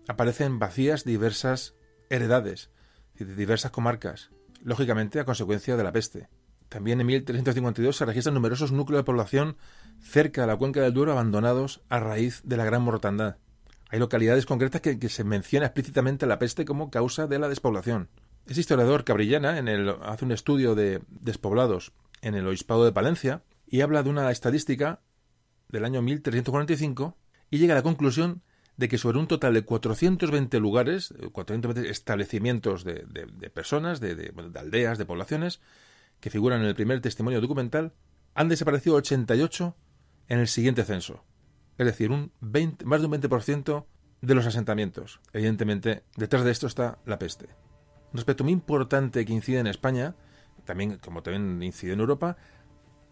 aparecen 0.07 0.59
vacías 0.59 1.05
diversas 1.05 1.73
heredades, 2.11 2.69
de 3.15 3.33
diversas 3.33 3.71
comarcas, 3.71 4.29
lógicamente 4.63 5.19
a 5.19 5.25
consecuencia 5.25 5.77
de 5.77 5.83
la 5.83 5.91
peste. 5.91 6.27
También 6.69 7.01
en 7.01 7.07
1352 7.07 7.97
se 7.97 8.05
registran 8.05 8.35
numerosos 8.35 8.71
núcleos 8.71 8.99
de 8.99 9.05
población 9.05 9.57
cerca 10.01 10.41
de 10.41 10.47
la 10.47 10.57
cuenca 10.57 10.81
del 10.81 10.93
Duero 10.93 11.11
abandonados 11.11 11.81
a 11.89 11.99
raíz 11.99 12.41
de 12.43 12.57
la 12.57 12.65
gran 12.65 12.83
mortandad. 12.83 13.37
Hay 13.89 13.97
localidades 13.97 14.45
concretas 14.45 14.81
que, 14.81 15.09
se 15.09 15.23
menciona 15.23 15.65
explícitamente 15.65 16.27
la 16.27 16.37
peste 16.37 16.63
como 16.63 16.91
causa 16.91 17.25
de 17.25 17.39
la 17.39 17.49
despoblación. 17.49 18.09
Ese 18.45 18.59
historiador 18.59 19.03
Cabrillana 19.03 19.57
en 19.57 19.67
el, 19.67 19.89
hace 20.03 20.25
un 20.25 20.31
estudio 20.31 20.75
de 20.75 21.01
despoblados 21.09 21.91
en 22.21 22.35
el 22.35 22.47
obispado 22.47 22.85
de 22.85 22.91
Palencia 22.91 23.41
y 23.65 23.81
habla 23.81 24.03
de 24.03 24.11
una 24.11 24.29
estadística 24.29 25.01
del 25.69 25.85
año 25.85 26.03
1345 26.03 27.17
y 27.49 27.57
llega 27.57 27.73
a 27.73 27.77
la 27.77 27.83
conclusión 27.83 28.43
de 28.79 28.87
que 28.87 28.97
sobre 28.97 29.19
un 29.19 29.27
total 29.27 29.53
de 29.53 29.63
420 29.63 30.59
lugares, 30.59 31.13
420 31.31 31.89
establecimientos 31.89 32.83
de, 32.83 33.03
personas, 33.53 33.99
de, 33.99 34.33
aldeas, 34.55 34.97
de 34.97 35.05
poblaciones, 35.05 35.59
que 36.19 36.29
figuran 36.29 36.61
en 36.61 36.67
el 36.67 36.75
primer 36.75 37.01
testimonio 37.01 37.41
documental, 37.41 37.93
han 38.35 38.49
desaparecido 38.49 38.95
88 38.95 39.75
en 40.29 40.39
el 40.39 40.47
siguiente 40.47 40.83
censo 40.83 41.23
es 41.79 41.85
decir, 41.85 42.11
un 42.11 42.33
20, 42.41 42.85
más 42.85 42.99
de 42.99 43.07
un 43.07 43.13
20% 43.13 43.85
de 44.21 44.35
los 44.35 44.45
asentamientos. 44.45 45.21
Evidentemente, 45.31 46.03
detrás 46.17 46.43
de 46.43 46.51
esto 46.51 46.67
está 46.67 46.99
la 47.05 47.17
peste. 47.17 47.47
Un 48.11 48.19
aspecto 48.19 48.43
muy 48.43 48.51
importante 48.51 49.23
que 49.25 49.31
incide 49.31 49.59
en 49.59 49.67
España, 49.67 50.13
también 50.65 50.97
como 50.97 51.23
también 51.23 51.63
incide 51.63 51.93
en 51.93 52.01
Europa, 52.01 52.35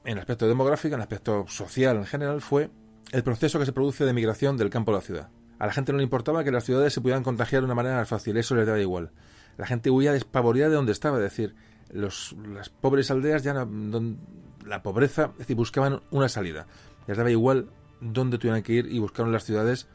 en 0.04 0.14
el 0.14 0.20
aspecto 0.20 0.50
demográfico, 0.50 0.96
en 0.96 1.00
el 1.00 1.04
aspecto 1.04 1.46
social 1.48 1.96
en 1.96 2.06
general, 2.06 2.42
fue 2.42 2.70
el 3.14 3.24
proceso 3.24 3.58
que 3.58 3.66
se 3.66 3.72
produce 3.72 4.04
de 4.04 4.12
migración 4.12 4.58
del 4.58 4.70
campo 4.70 4.92
a 4.92 4.96
la 4.96 5.02
ciudad. 5.02 5.30
A 5.60 5.66
la 5.66 5.74
gente 5.74 5.92
no 5.92 5.98
le 5.98 6.04
importaba 6.04 6.44
que 6.44 6.52
las 6.52 6.64
ciudades 6.64 6.94
se 6.94 7.02
pudieran 7.02 7.24
contagiar 7.24 7.62
de 7.62 7.66
una 7.66 7.76
manera 7.76 8.06
fácil, 8.06 8.38
eso 8.38 8.56
les 8.56 8.66
daba 8.66 8.80
igual. 8.80 9.12
La 9.58 9.66
gente 9.66 9.90
huía 9.90 10.12
despavorida 10.12 10.70
de 10.70 10.76
donde 10.76 10.92
estaba, 10.92 11.18
es 11.18 11.24
decir, 11.24 11.56
las 11.92 12.70
pobres 12.82 13.10
aldeas 13.10 13.44
ya 13.44 13.54
no, 13.54 14.18
la 14.66 14.84
pobreza, 14.84 15.32
es 15.34 15.40
decir, 15.40 15.56
buscaban 15.56 16.02
una 16.12 16.30
salida. 16.30 16.68
Les 17.08 17.18
daba 17.18 17.32
igual 17.32 17.70
dónde 18.02 18.38
tuvieran 18.38 18.62
que 18.62 18.74
ir 18.74 18.88
y 18.92 19.00
buscaron 19.00 19.32
las 19.32 19.44
ciudades 19.44 19.88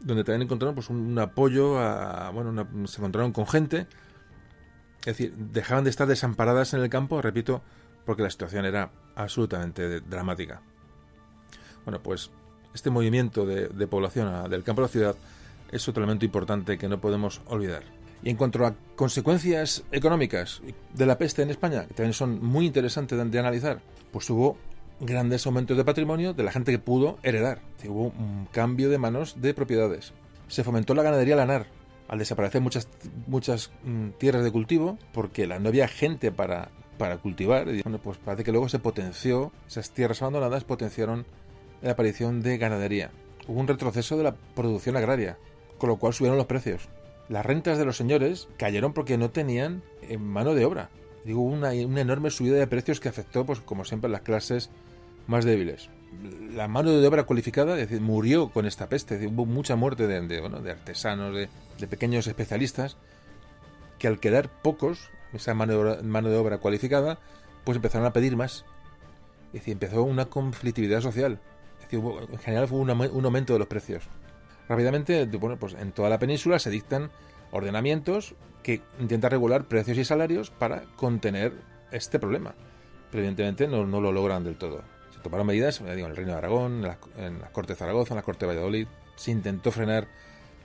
donde 0.00 0.24
también 0.24 0.42
encontraron 0.42 0.74
pues 0.74 0.90
un, 0.90 1.18
apoyo 1.18 1.78
a, 1.78 2.30
bueno 2.30 2.66
se 2.86 2.98
encontraron 2.98 3.32
con 3.32 3.46
gente 3.46 3.86
es 5.00 5.06
decir 5.06 5.34
dejaban 5.34 5.84
de 5.84 5.90
estar 5.90 6.06
desamparadas 6.06 6.74
en 6.74 6.80
el 6.80 6.88
campo 6.88 7.20
repito 7.22 7.62
porque 8.04 8.22
la 8.22 8.30
situación 8.30 8.64
era 8.64 8.90
absolutamente 9.14 10.00
dramática 10.00 10.62
bueno 11.84 12.02
pues 12.02 12.30
este 12.74 12.90
movimiento 12.90 13.46
de, 13.46 13.86
población 13.86 14.50
del 14.50 14.62
campo 14.62 14.82
a 14.82 14.84
la 14.84 14.88
ciudad 14.88 15.16
es 15.70 15.88
otro 15.88 16.02
elemento 16.02 16.24
importante 16.24 16.76
que 16.76 16.88
no 16.88 17.00
podemos 17.00 17.40
olvidar 17.46 17.82
y 18.24 18.30
en 18.30 18.36
cuanto 18.36 18.64
a 18.64 18.74
consecuencias 18.96 19.84
económicas 19.92 20.62
de 20.94 21.06
la 21.06 21.18
peste 21.18 21.42
en 21.42 21.50
España, 21.50 21.86
que 21.86 21.92
también 21.92 22.14
son 22.14 22.42
muy 22.42 22.64
interesantes 22.64 23.30
de 23.30 23.38
analizar, 23.38 23.80
pues 24.10 24.30
hubo 24.30 24.56
grandes 24.98 25.46
aumentos 25.46 25.76
de 25.76 25.84
patrimonio 25.84 26.32
de 26.32 26.42
la 26.42 26.50
gente 26.50 26.72
que 26.72 26.78
pudo 26.78 27.18
heredar. 27.22 27.60
Hubo 27.86 28.14
un 28.18 28.48
cambio 28.50 28.88
de 28.88 28.96
manos 28.96 29.40
de 29.42 29.52
propiedades. 29.52 30.14
Se 30.48 30.64
fomentó 30.64 30.94
la 30.94 31.02
ganadería 31.02 31.36
lanar, 31.36 31.66
al 32.08 32.18
desaparecer 32.18 32.62
muchas, 32.62 32.88
muchas 33.26 33.70
mm, 33.84 34.10
tierras 34.18 34.42
de 34.42 34.52
cultivo, 34.52 34.98
porque 35.12 35.46
no 35.46 35.68
había 35.68 35.88
gente 35.88 36.32
para, 36.32 36.70
para 36.96 37.18
cultivar. 37.18 37.68
Y, 37.68 37.82
bueno, 37.82 37.98
pues 37.98 38.18
parece 38.18 38.44
que 38.44 38.52
luego 38.52 38.70
se 38.70 38.78
potenció, 38.78 39.52
esas 39.66 39.90
tierras 39.90 40.22
abandonadas 40.22 40.64
potenciaron 40.64 41.26
la 41.82 41.92
aparición 41.92 42.42
de 42.42 42.58
ganadería. 42.58 43.10
Hubo 43.46 43.60
un 43.60 43.68
retroceso 43.68 44.16
de 44.16 44.24
la 44.24 44.34
producción 44.54 44.96
agraria, 44.96 45.38
con 45.78 45.90
lo 45.90 45.96
cual 45.96 46.14
subieron 46.14 46.38
los 46.38 46.46
precios. 46.46 46.88
Las 47.28 47.44
rentas 47.44 47.78
de 47.78 47.84
los 47.84 47.96
señores 47.96 48.48
cayeron 48.56 48.92
porque 48.92 49.18
no 49.18 49.30
tenían 49.30 49.82
eh, 50.02 50.18
mano 50.18 50.54
de 50.54 50.64
obra. 50.64 50.90
Digo, 51.24 51.40
una, 51.40 51.70
una 51.70 52.00
enorme 52.02 52.30
subida 52.30 52.56
de 52.56 52.66
precios 52.66 53.00
que 53.00 53.08
afectó, 53.08 53.46
pues 53.46 53.60
como 53.60 53.84
siempre, 53.84 54.10
las 54.10 54.20
clases 54.20 54.70
más 55.26 55.44
débiles. 55.44 55.88
La 56.52 56.68
mano 56.68 56.92
de 56.92 57.06
obra 57.06 57.24
cualificada 57.24 57.74
decir, 57.74 58.00
murió 58.00 58.50
con 58.50 58.66
esta 58.66 58.88
peste. 58.88 59.26
hubo 59.26 59.46
mucha 59.46 59.74
muerte 59.74 60.06
de, 60.06 60.20
de, 60.20 60.70
artesanos, 60.70 61.34
de, 61.34 61.86
pequeños 61.86 62.26
especialistas, 62.26 62.96
que 63.98 64.06
al 64.06 64.20
quedar 64.20 64.48
pocos, 64.62 65.10
esa 65.32 65.54
mano 65.54 65.72
de 65.72 65.78
obra, 65.78 66.02
mano 66.02 66.28
de 66.28 66.36
obra 66.36 66.58
cualificada, 66.58 67.18
pues 67.64 67.76
empezaron 67.76 68.06
a 68.06 68.12
pedir 68.12 68.36
más. 68.36 68.64
Es 69.48 69.60
decir, 69.60 69.72
empezó 69.72 70.02
una 70.02 70.26
conflictividad 70.26 71.00
social. 71.00 71.40
En 71.96 72.38
general 72.38 72.68
fue 72.68 72.78
un, 72.78 72.90
aumento 72.90 73.52
de 73.52 73.58
los 73.58 73.68
precios. 73.68 74.04
Rápidamente, 74.68 75.24
bueno, 75.26 75.58
pues 75.58 75.74
en 75.74 75.92
toda 75.92 76.08
la 76.08 76.18
península 76.18 76.58
se 76.58 76.70
dictan 76.70 77.10
ordenamientos 77.50 78.34
que 78.62 78.80
intentan 78.98 79.30
regular 79.30 79.64
precios 79.64 79.98
y 79.98 80.04
salarios 80.04 80.50
para 80.50 80.84
contener 80.96 81.52
este 81.92 82.18
problema. 82.18 82.54
Pero 83.10 83.22
evidentemente 83.22 83.68
no, 83.68 83.84
lo 83.84 84.12
logran 84.12 84.42
del 84.42 84.56
todo. 84.56 84.82
Se 85.14 85.20
tomaron 85.20 85.46
medidas 85.46 85.80
en 85.80 85.88
el 85.88 86.16
Reino 86.16 86.32
de 86.32 86.38
Aragón, 86.38 86.76
en 86.76 86.82
la, 86.82 86.98
en 87.16 87.40
la 87.40 87.52
Corte 87.52 87.74
de 87.74 87.78
Zaragoza, 87.78 88.14
en 88.14 88.16
la 88.16 88.22
Corte 88.22 88.46
de 88.46 88.54
Valladolid. 88.54 88.86
Se 89.16 89.30
intentó 89.30 89.70
frenar 89.70 90.08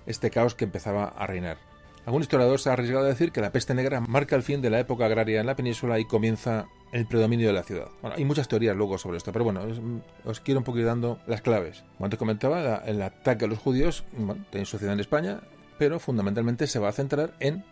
este 0.05 0.31
caos 0.31 0.55
que 0.55 0.65
empezaba 0.65 1.05
a 1.05 1.27
reinar. 1.27 1.68
Algún 2.09 2.23
historiador 2.23 2.59
se 2.59 2.71
ha 2.71 2.73
arriesgado 2.73 3.05
a 3.05 3.07
decir 3.07 3.31
que 3.31 3.39
la 3.39 3.51
peste 3.51 3.75
negra 3.75 4.01
marca 4.01 4.35
el 4.35 4.41
fin 4.41 4.63
de 4.63 4.71
la 4.71 4.79
época 4.79 5.05
agraria 5.05 5.41
en 5.41 5.45
la 5.45 5.55
península 5.55 5.99
y 5.99 6.05
comienza 6.05 6.65
el 6.91 7.05
predominio 7.05 7.45
de 7.45 7.53
la 7.53 7.61
ciudad. 7.61 7.89
Bueno, 8.01 8.15
hay 8.17 8.25
muchas 8.25 8.47
teorías 8.47 8.75
luego 8.75 8.97
sobre 8.97 9.17
esto, 9.17 9.31
pero 9.31 9.45
bueno, 9.45 9.61
os, 10.25 10.39
quiero 10.39 10.61
un 10.61 10.63
poquito 10.63 10.87
dando 10.87 11.19
las 11.27 11.43
claves. 11.43 11.83
Como 11.97 12.05
antes 12.05 12.17
comentaba, 12.17 12.77
el 12.77 12.99
ataque 13.03 13.45
a 13.45 13.47
los 13.47 13.59
judíos 13.59 14.05
bueno, 14.17 14.43
tiene 14.49 14.65
sociedad 14.65 14.95
en 14.95 15.01
España, 15.01 15.41
pero 15.77 15.99
fundamentalmente 15.99 16.65
se 16.65 16.79
va 16.79 16.89
a 16.89 16.93
centrar 16.93 17.35
en 17.39 17.63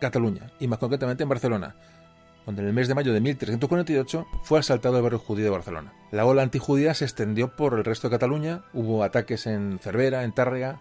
Cataluña, 0.00 0.50
y 0.58 0.66
más 0.66 0.80
concretamente 0.80 1.22
en 1.22 1.28
Barcelona, 1.28 1.76
donde 2.44 2.62
en 2.62 2.66
el 2.66 2.74
mes 2.74 2.88
de 2.88 2.96
mayo 2.96 3.12
de 3.12 3.20
1348 3.20 4.26
fue 4.42 4.58
asaltado 4.58 4.96
el 4.96 5.04
barrio 5.04 5.20
judío 5.20 5.44
de 5.44 5.50
Barcelona. 5.50 5.92
La 6.10 6.26
ola 6.26 6.42
antijudía 6.42 6.92
se 6.94 7.04
extendió 7.04 7.54
por 7.54 7.74
el 7.74 7.84
resto 7.84 8.08
de 8.08 8.16
Cataluña, 8.16 8.64
hubo 8.72 9.04
ataques 9.04 9.46
en 9.46 9.78
Cervera, 9.78 10.24
en 10.24 10.32
Tárrega, 10.32 10.80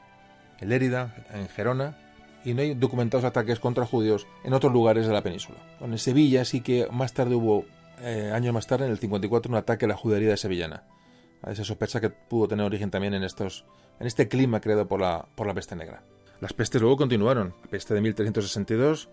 en 0.59 0.69
Lérida, 0.69 1.13
en 1.31 1.47
Gerona, 1.49 1.99
y 2.45 2.53
no 2.53 2.61
hay 2.61 2.75
documentados 2.75 3.25
ataques 3.25 3.59
contra 3.59 3.85
judíos 3.85 4.27
en 4.43 4.53
otros 4.53 4.71
lugares 4.71 5.07
de 5.07 5.13
la 5.13 5.23
península. 5.23 5.57
en 5.81 5.97
Sevilla 5.97 6.45
sí 6.45 6.61
que 6.61 6.87
más 6.91 7.13
tarde 7.13 7.35
hubo, 7.35 7.65
eh, 7.99 8.31
años 8.33 8.53
más 8.53 8.67
tarde, 8.67 8.85
en 8.85 8.91
el 8.91 8.99
54, 8.99 9.51
un 9.51 9.57
ataque 9.57 9.85
a 9.85 9.87
la 9.87 9.97
judería 9.97 10.29
de 10.29 10.37
sevillana. 10.37 10.83
Se 11.53 11.63
sospecha 11.63 12.01
que 12.01 12.09
pudo 12.09 12.47
tener 12.47 12.65
origen 12.65 12.89
también 12.89 13.13
en, 13.13 13.23
estos, 13.23 13.65
en 13.99 14.07
este 14.07 14.27
clima 14.27 14.61
creado 14.61 14.87
por 14.87 14.99
la, 14.99 15.27
por 15.35 15.45
la 15.45 15.53
peste 15.53 15.75
negra. 15.75 16.01
Las 16.39 16.53
pestes 16.53 16.81
luego 16.81 16.97
continuaron. 16.97 17.53
La 17.63 17.69
peste 17.69 17.93
de 17.93 18.01
1362, 18.01 19.09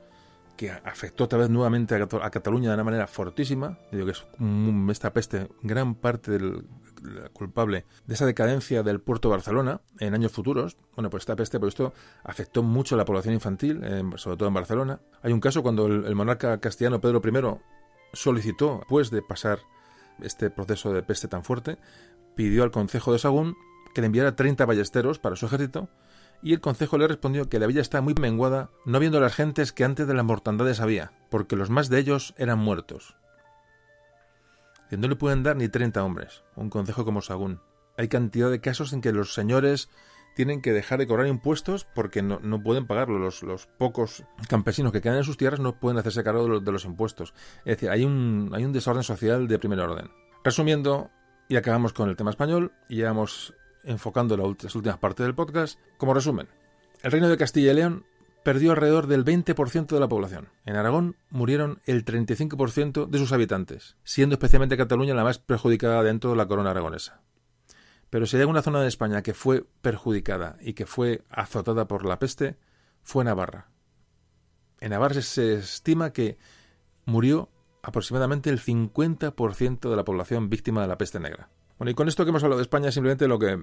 que 0.57 0.71
afectó 0.71 1.25
otra 1.25 1.39
vez 1.39 1.51
nuevamente 1.51 1.95
a, 1.95 2.31
Cataluña 2.31 2.69
de 2.69 2.75
una 2.75 2.85
manera 2.85 3.07
fortísima. 3.07 3.79
Digo 3.91 4.07
que 4.07 4.13
es 4.13 4.25
esta 4.91 5.13
peste 5.13 5.49
gran 5.63 5.95
parte 5.95 6.31
del, 6.31 6.65
culpable 7.33 7.85
de 8.07 8.15
esa 8.15 8.27
decadencia 8.27 8.83
del 8.83 9.01
puerto 9.01 9.29
de 9.29 9.37
Barcelona 9.37 9.81
en 9.99 10.15
años 10.15 10.33
futuros. 10.33 10.77
Bueno, 10.95 11.11
pues 11.11 11.23
esta 11.23 11.37
peste, 11.37 11.59
por 11.59 11.69
esto, 11.69 11.93
afectó 12.25 12.63
mucho 12.63 12.95
a 12.95 12.99
la 12.99 13.05
población 13.05 13.35
infantil, 13.35 13.81
sobre 14.17 14.37
todo 14.37 14.49
en 14.49 14.55
Barcelona. 14.55 15.01
Hay 15.23 15.33
un 15.33 15.41
caso 15.41 15.63
cuando 15.63 15.87
el, 15.87 16.15
monarca 16.15 16.61
castellano 16.61 17.01
Pedro 17.01 17.21
I 17.25 17.61
solicitó, 18.13 18.79
después 18.79 19.11
de 19.11 19.23
pasar 19.23 19.61
este 20.21 20.51
proceso 20.51 20.93
de 20.93 21.03
peste 21.03 21.29
tan 21.29 21.45
fuerte, 21.45 21.79
pidió 22.35 22.63
al 22.63 22.71
concejo 22.71 23.13
de 23.13 23.19
Sagún 23.19 23.57
que 23.95 24.01
le 24.01 24.07
enviara 24.07 24.37
30 24.37 24.65
ballesteros 24.65 25.19
para 25.19 25.37
su 25.37 25.47
ejército 25.47 25.89
y 26.43 26.53
el 26.53 26.61
concejo 26.61 26.99
le 26.99 27.07
respondió 27.07 27.49
que 27.49 27.59
la 27.59 27.67
villa 27.67 27.81
está 27.81 28.01
muy 28.01 28.15
menguada, 28.15 28.71
no 28.85 28.99
viendo 28.99 29.21
las 29.21 29.35
gentes 29.35 29.73
que 29.73 29.85
antes 29.85 30.07
de 30.07 30.15
las 30.15 30.25
mortandades 30.25 30.81
había, 30.81 31.13
porque 31.31 31.57
los 31.57 31.71
más 31.71 31.89
de 31.89 32.01
ellos 32.01 32.35
eran 32.37 32.59
muertos 32.59 33.17
que 34.93 34.99
no 34.99 35.09
le 35.09 35.17
pueden 35.17 35.43
dar 35.43 35.57
ni 35.57 35.71
30 35.71 36.05
hombres, 36.05 36.45
un 36.55 36.69
concejo 36.69 37.07
como 37.07 37.23
Sagún. 37.23 37.63
Hay 37.97 38.09
cantidad 38.09 38.51
de 38.51 38.61
casos 38.61 38.93
en 38.93 39.01
que 39.01 39.11
los 39.11 39.33
señores 39.33 39.89
tienen 40.37 40.61
que 40.61 40.75
dejar 40.75 40.99
de 40.99 41.07
cobrar 41.07 41.29
impuestos 41.29 41.87
porque 41.95 42.21
no, 42.21 42.63
pueden 42.63 42.87
pagarlo. 42.87 43.19
Los, 43.19 43.43
los, 43.43 43.67
pocos 43.67 44.23
campesinos 44.51 44.93
que 44.93 45.01
quedan 45.01 45.17
en 45.17 45.25
sus 45.25 45.39
tierras 45.39 45.61
no 45.61 45.81
pueden 45.81 45.97
hacerse 45.97 46.23
cargo 46.23 46.61
de 46.61 46.73
los, 46.73 46.85
impuestos. 46.85 47.33
Es 47.61 47.77
decir, 47.77 47.89
hay 47.89 48.05
un, 48.05 48.51
hay 48.53 48.67
un 48.67 48.75
desorden 48.75 49.03
social 49.03 49.49
de 49.49 49.59
primer 49.59 49.81
orden. 49.81 50.11
Resumiendo, 50.45 51.11
y 51.49 51.57
acabamos 51.57 51.95
con 51.95 52.11
el 52.11 52.17
tema 52.17 52.29
español, 52.29 52.73
y 52.87 52.97
ya 52.97 53.07
vamos 53.07 53.55
enfocando 53.85 54.37
las 54.37 54.75
últimas 54.75 54.99
partes 54.99 55.25
del 55.25 55.35
podcast. 55.35 55.81
Como 55.97 56.13
resumen, 56.13 56.49
el 57.03 57.13
reino 57.13 57.31
de 57.31 57.39
Castilla 57.39 57.73
y 57.73 57.77
León 57.77 58.05
perdió 58.43 58.73
alrededor 58.73 59.07
del 59.07 59.25
20% 59.25 59.87
de 59.87 60.01
la 60.01 60.09
población. 60.09 60.49
En 60.65 60.77
Aragón 60.77 61.17
murieron 61.31 61.81
el 61.87 62.05
35% 62.05 63.07
de 63.07 63.19
sus 63.19 63.33
habitantes, 63.33 63.97
siendo 64.05 64.35
especialmente 64.35 64.77
Cataluña 64.77 65.15
la 65.15 65.25
más 65.25 65.39
perjudicada 65.39 66.03
dentro 66.03 66.31
de 66.31 66.37
la 66.37 66.47
corona 66.47 66.71
aragonesa. 66.71 67.21
Pero 68.11 68.27
si 68.27 68.37
hay 68.37 68.43
alguna 68.43 68.63
zona 68.63 68.81
de 68.81 68.89
España 68.89 69.23
que 69.23 69.33
fue 69.33 69.65
perjudicada 69.81 70.57
y 70.61 70.75
que 70.75 70.87
fue 70.87 71.23
azotada 71.31 71.89
por 71.89 72.05
la 72.05 72.19
peste, 72.19 72.57
fue 73.03 73.25
Navarra. 73.25 73.69
En 74.81 74.91
Navarra 74.91 75.23
se 75.23 75.55
estima 75.55 76.13
que 76.13 76.37
murió 77.05 77.49
aproximadamente 77.83 78.51
el 78.51 78.61
50% 78.61 79.91
de 79.91 79.97
la 79.97 80.05
población 80.05 80.51
víctima 80.51 80.83
de 80.83 80.89
la 80.89 80.99
peste 80.99 81.21
negra. 81.21 81.49
Bueno, 81.83 81.91
y 81.91 81.95
con 81.95 82.07
esto 82.07 82.25
que 82.25 82.29
hemos 82.29 82.45
hablado 82.45 82.59
de 82.59 82.63
España, 82.63 82.93
simplemente 82.93 83.27
lo 83.27 83.41
que 83.41 83.59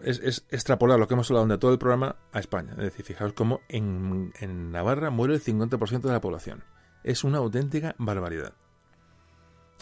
es, 0.00 0.46
extrapolar 0.48 0.98
lo 0.98 1.06
que 1.06 1.12
hemos 1.12 1.30
hablado 1.30 1.46
de 1.46 1.58
todo 1.58 1.70
el 1.70 1.78
programa 1.78 2.16
a 2.32 2.40
España. 2.40 2.70
Es 2.78 2.84
decir, 2.84 3.04
fijaos 3.04 3.34
cómo 3.34 3.60
en, 3.68 4.32
Navarra 4.72 5.10
muere 5.10 5.34
el 5.34 5.44
50% 5.44 6.00
de 6.00 6.12
la 6.12 6.22
población. 6.22 6.64
Es 7.04 7.24
una 7.24 7.36
auténtica 7.36 7.94
barbaridad. 7.98 8.54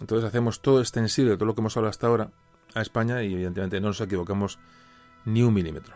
Entonces 0.00 0.26
hacemos 0.26 0.62
todo 0.62 0.80
extensible, 0.80 1.36
todo 1.36 1.44
lo 1.44 1.54
que 1.54 1.60
hemos 1.60 1.76
hablado 1.76 1.90
hasta 1.90 2.08
ahora, 2.08 2.32
a 2.74 2.82
España 2.82 3.22
y 3.22 3.34
evidentemente 3.34 3.80
no 3.80 3.86
nos 3.86 4.00
equivocamos 4.00 4.58
ni 5.24 5.44
un 5.44 5.54
milímetro. 5.54 5.94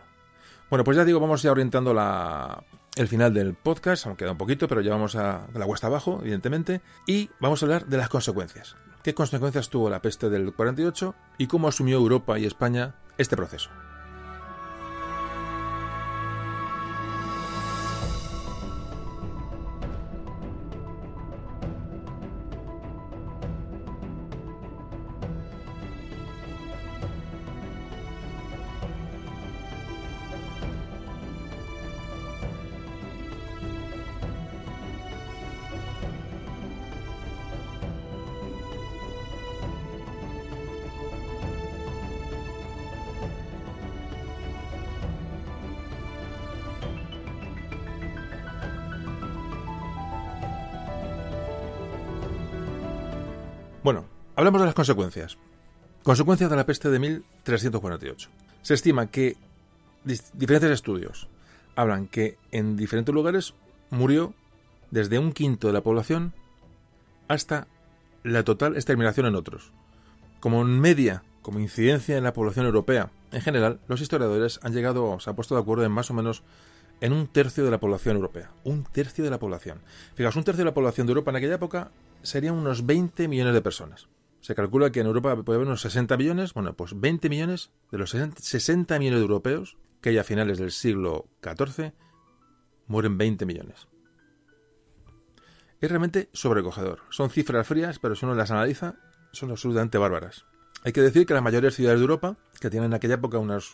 Bueno, 0.69 0.85
pues 0.85 0.95
ya 0.95 1.03
digo, 1.03 1.19
vamos 1.19 1.41
ya 1.41 1.51
orientando 1.51 1.93
la, 1.93 2.63
el 2.95 3.09
final 3.09 3.33
del 3.33 3.53
podcast, 3.53 4.05
aunque 4.05 4.23
queda 4.23 4.31
un 4.31 4.37
poquito, 4.37 4.69
pero 4.69 4.79
ya 4.79 4.91
vamos 4.91 5.17
a 5.17 5.45
la 5.53 5.65
cuesta 5.65 5.87
abajo, 5.87 6.19
evidentemente, 6.21 6.79
y 7.05 7.29
vamos 7.41 7.61
a 7.61 7.65
hablar 7.65 7.85
de 7.85 7.97
las 7.97 8.07
consecuencias. 8.07 8.77
¿Qué 9.05 9.13
consecuencias 9.13 9.69
tuvo 9.69 9.87
la 9.91 10.01
peste 10.01 10.31
del 10.31 10.51
48 10.51 11.13
y 11.37 11.45
cómo 11.45 11.67
asumió 11.67 11.97
Europa 11.97 12.39
y 12.39 12.45
España 12.45 12.95
este 13.19 13.35
proceso? 13.35 13.69
Hablamos 54.45 54.61
de 54.61 54.65
las 54.67 54.75
consecuencias. 54.75 55.37
Consecuencias 56.03 56.51
de 56.51 56.55
la 56.55 56.67
peste 56.67 56.91
de 56.91 56.99
1348. 56.99 58.29
Se 58.61 58.75
estima 58.75 59.09
que 59.09 59.37
diferentes 60.33 60.69
estudios 60.69 61.27
hablan 61.75 62.05
que 62.05 62.37
en 62.51 62.77
diferentes 62.77 63.15
lugares 63.15 63.55
murió 63.89 64.35
desde 64.91 65.17
un 65.17 65.31
quinto 65.31 65.65
de 65.65 65.73
la 65.73 65.81
población 65.81 66.35
hasta 67.27 67.65
la 68.21 68.43
total 68.43 68.75
exterminación 68.75 69.25
en 69.25 69.33
otros. 69.33 69.71
Como 70.41 70.63
media, 70.63 71.23
como 71.41 71.59
incidencia 71.59 72.15
en 72.15 72.23
la 72.23 72.33
población 72.33 72.67
europea 72.67 73.09
en 73.31 73.41
general, 73.41 73.79
los 73.87 73.99
historiadores 73.99 74.59
han 74.61 74.73
llegado, 74.73 75.19
se 75.19 75.27
han 75.27 75.35
puesto 75.35 75.55
de 75.55 75.61
acuerdo 75.61 75.85
en 75.85 75.91
más 75.91 76.11
o 76.11 76.13
menos 76.13 76.43
en 77.01 77.13
un 77.13 77.25
tercio 77.25 77.65
de 77.65 77.71
la 77.71 77.79
población 77.79 78.17
europea. 78.17 78.51
Un 78.63 78.83
tercio 78.83 79.23
de 79.23 79.31
la 79.31 79.39
población. 79.39 79.79
Fijaos, 80.13 80.35
un 80.35 80.43
tercio 80.43 80.63
de 80.63 80.69
la 80.69 80.75
población 80.75 81.07
de 81.07 81.13
Europa 81.13 81.31
en 81.31 81.37
aquella 81.37 81.55
época 81.55 81.89
serían 82.21 82.53
unos 82.53 82.85
20 82.85 83.27
millones 83.27 83.55
de 83.55 83.61
personas. 83.63 84.07
Se 84.45 84.53
calcula 84.53 84.91
que 84.91 84.99
en 84.99 85.07
Europa 85.07 85.35
puede 85.37 85.57
haber 85.57 85.67
unos 85.67 85.81
60 85.81 86.17
millones, 86.17 86.53
bueno, 86.53 86.75
pues 86.75 86.99
20 86.99 87.29
millones 87.29 87.71
de 87.89 87.97
los 87.97 88.11
60 88.11 88.99
millones 88.99 89.17
de 89.17 89.23
europeos 89.23 89.75
que 90.01 90.09
hay 90.09 90.19
a 90.19 90.23
finales 90.23 90.59
del 90.59 90.69
siglo 90.71 91.25
XIV, 91.41 91.93
mueren 92.85 93.17
20 93.17 93.43
millones. 93.47 93.87
Es 95.81 95.89
realmente 95.89 96.29
sobrecogedor. 96.31 96.99
Son 97.09 97.31
cifras 97.31 97.65
frías, 97.67 97.97
pero 97.97 98.15
si 98.15 98.23
uno 98.23 98.35
las 98.35 98.51
analiza, 98.51 98.97
son 99.31 99.49
absolutamente 99.49 99.97
bárbaras. 99.97 100.45
Hay 100.83 100.93
que 100.93 101.01
decir 101.01 101.25
que 101.25 101.33
las 101.33 101.41
mayores 101.41 101.73
ciudades 101.73 101.99
de 101.99 102.03
Europa, 102.03 102.37
que 102.61 102.69
tienen 102.69 102.91
en 102.91 102.93
aquella 102.93 103.15
época 103.15 103.39
unos 103.39 103.73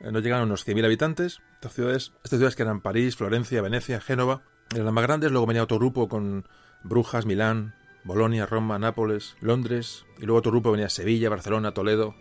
no 0.00 0.20
llegan 0.20 0.40
a 0.40 0.44
unos 0.44 0.66
100.000 0.66 0.86
habitantes. 0.86 1.42
Estas 1.56 1.74
ciudades, 1.74 2.12
estas 2.24 2.38
ciudades 2.38 2.56
que 2.56 2.62
eran 2.62 2.80
París, 2.80 3.16
Florencia, 3.16 3.60
Venecia, 3.60 4.00
Génova, 4.00 4.40
eran 4.70 4.86
las 4.86 4.94
más 4.94 5.04
grandes. 5.04 5.30
Luego 5.30 5.46
venía 5.46 5.62
otro 5.62 5.78
grupo 5.78 6.08
con 6.08 6.48
Brujas, 6.82 7.26
Milán, 7.26 7.74
Bolonia, 8.04 8.46
Roma, 8.46 8.78
Nápoles, 8.78 9.36
Londres, 9.40 10.04
y 10.18 10.26
luego 10.26 10.38
otro 10.38 10.52
grupo 10.52 10.72
venía 10.72 10.88
Sevilla, 10.88 11.28
Barcelona, 11.28 11.72
Toledo, 11.72 12.14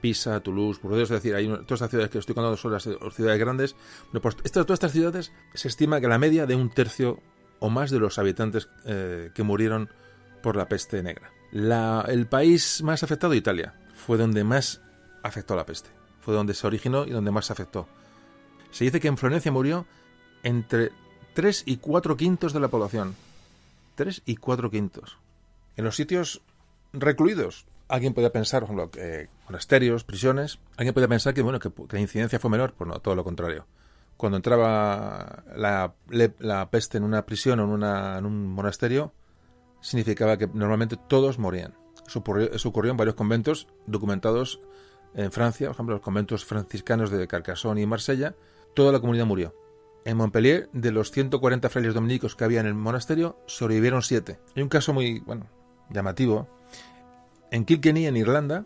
Pisa, 0.00 0.40
Toulouse, 0.40 0.80
Burdeos, 0.80 1.10
es 1.10 1.22
decir, 1.22 1.34
hay 1.34 1.46
todas 1.48 1.72
estas 1.72 1.90
ciudades 1.90 2.10
que 2.10 2.18
estoy 2.18 2.34
contando 2.34 2.56
son 2.56 2.72
las, 2.72 2.82
ciudades 2.82 3.38
grandes. 3.38 3.76
pues 4.20 4.36
todas 4.52 4.70
estas 4.70 4.92
ciudades 4.92 5.32
se 5.54 5.68
estima 5.68 6.00
que 6.00 6.08
la 6.08 6.18
media 6.18 6.46
de 6.46 6.54
un 6.54 6.70
tercio 6.70 7.20
o 7.60 7.70
más 7.70 7.90
de 7.90 7.98
los 7.98 8.18
habitantes 8.18 8.68
eh, 8.84 9.30
que 9.34 9.42
murieron 9.42 9.90
por 10.42 10.56
la 10.56 10.68
peste 10.68 11.02
negra. 11.02 11.32
el 11.52 12.26
país 12.26 12.82
más 12.82 13.02
afectado, 13.02 13.34
Italia, 13.34 13.74
fue 13.94 14.18
donde 14.18 14.44
más 14.44 14.80
afectó 15.22 15.56
la 15.56 15.66
peste. 15.66 15.90
Fue 16.20 16.34
donde 16.34 16.54
se 16.54 16.66
originó 16.66 17.06
y 17.06 17.10
donde 17.10 17.30
más 17.30 17.46
se 17.46 17.52
afectó. 17.52 17.88
Se 18.70 18.84
dice 18.84 19.00
que 19.00 19.08
en 19.08 19.16
Florencia 19.16 19.50
murió 19.50 19.86
entre 20.42 20.92
3 21.34 21.64
y 21.66 21.78
4 21.78 22.16
quintos 22.16 22.52
de 22.52 22.60
la 22.60 22.68
población. 22.68 23.16
3 23.96 24.22
y 24.26 24.36
4 24.36 24.70
quintos. 24.70 25.16
En 25.78 25.84
los 25.84 25.94
sitios 25.94 26.42
recluidos, 26.92 27.64
alguien 27.86 28.12
podría 28.12 28.32
pensar, 28.32 28.62
por 28.62 28.66
ejemplo, 28.66 28.90
que 28.90 29.28
monasterios, 29.44 30.02
prisiones, 30.02 30.58
alguien 30.76 30.92
podría 30.92 31.06
pensar 31.06 31.34
que, 31.34 31.40
bueno, 31.40 31.60
que, 31.60 31.70
la 31.92 32.00
incidencia 32.00 32.40
fue 32.40 32.50
menor, 32.50 32.74
pues 32.76 32.88
no, 32.88 32.98
todo 32.98 33.14
lo 33.14 33.22
contrario. 33.22 33.64
Cuando 34.16 34.38
entraba 34.38 35.44
la, 35.54 35.94
la 36.40 36.68
peste 36.70 36.98
en 36.98 37.04
una 37.04 37.24
prisión 37.24 37.60
o 37.60 37.64
en, 37.64 37.70
una, 37.70 38.18
en 38.18 38.26
un 38.26 38.48
monasterio, 38.48 39.12
significaba 39.80 40.36
que 40.36 40.48
normalmente 40.48 40.96
todos 40.96 41.38
morían. 41.38 41.76
Eso 42.04 42.18
ocurrió, 42.70 42.90
en 42.90 42.96
varios 42.96 43.14
conventos 43.14 43.68
documentados 43.86 44.60
en 45.14 45.30
Francia, 45.30 45.68
por 45.68 45.76
ejemplo, 45.76 45.94
los 45.94 46.02
conventos 46.02 46.44
franciscanos 46.44 47.12
de 47.12 47.28
Carcassonne 47.28 47.82
y 47.82 47.86
Marsella, 47.86 48.34
toda 48.74 48.90
la 48.90 48.98
comunidad 48.98 49.26
murió. 49.26 49.54
En 50.04 50.16
Montpellier, 50.16 50.68
de 50.72 50.90
los 50.90 51.12
140 51.12 51.68
frailes 51.68 51.94
dominicos 51.94 52.34
que 52.34 52.42
había 52.42 52.58
en 52.58 52.66
el 52.66 52.74
monasterio, 52.74 53.38
sobrevivieron 53.46 54.02
siete. 54.02 54.40
Hay 54.56 54.64
un 54.64 54.68
caso 54.68 54.92
muy, 54.92 55.20
bueno, 55.20 55.46
llamativo. 55.90 56.48
En 57.50 57.64
Kilkenny, 57.64 58.06
en 58.06 58.16
Irlanda, 58.16 58.64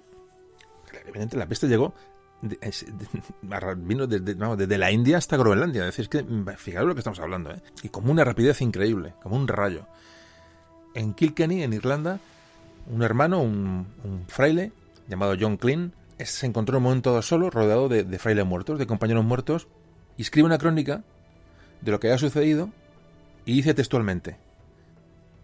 evidentemente 0.91 1.37
la 1.37 1.47
peste 1.47 1.69
llegó, 1.69 1.95
vino 3.77 4.07
desde, 4.07 4.79
la 4.79 4.91
India 4.91 5.19
hasta 5.19 5.37
Groenlandia. 5.37 5.87
Es 5.87 5.97
decir, 5.97 6.09
que, 6.09 6.25
fijaros 6.57 6.89
lo 6.89 6.95
que 6.95 7.01
estamos 7.01 7.21
hablando, 7.21 7.53
¿eh? 7.53 7.63
Y 7.83 7.89
como 7.89 8.11
una 8.11 8.25
rapidez 8.25 8.61
increíble, 8.61 9.15
como 9.23 9.37
un 9.37 9.49
rayo. 9.49 9.87
En 10.95 11.15
Kilkenny, 11.15 11.63
en 11.63 11.73
Irlanda, 11.73 12.19
un 12.91 13.03
hermano, 13.03 13.43
un, 13.43 13.87
fraile, 14.27 14.73
llamado 15.09 15.37
John 15.39 15.57
Klein, 15.57 15.93
se 16.19 16.47
encontró 16.47 16.79
un 16.79 16.85
momento 16.85 17.21
solo, 17.23 17.51
rodeado 17.51 17.89
de, 17.89 18.05
de 18.05 18.19
frailes 18.19 18.47
muertos, 18.47 18.79
de 18.79 18.87
compañeros 18.87 19.25
muertos, 19.25 19.69
y 20.17 20.23
escribe 20.23 20.47
una 20.47 20.59
crónica 20.59 21.03
de 21.81 21.91
lo 21.91 22.01
que 22.01 22.09
haya 22.09 22.19
sucedido 22.19 22.71
y 23.45 23.55
dice 23.55 23.75
textualmente, 23.75 24.37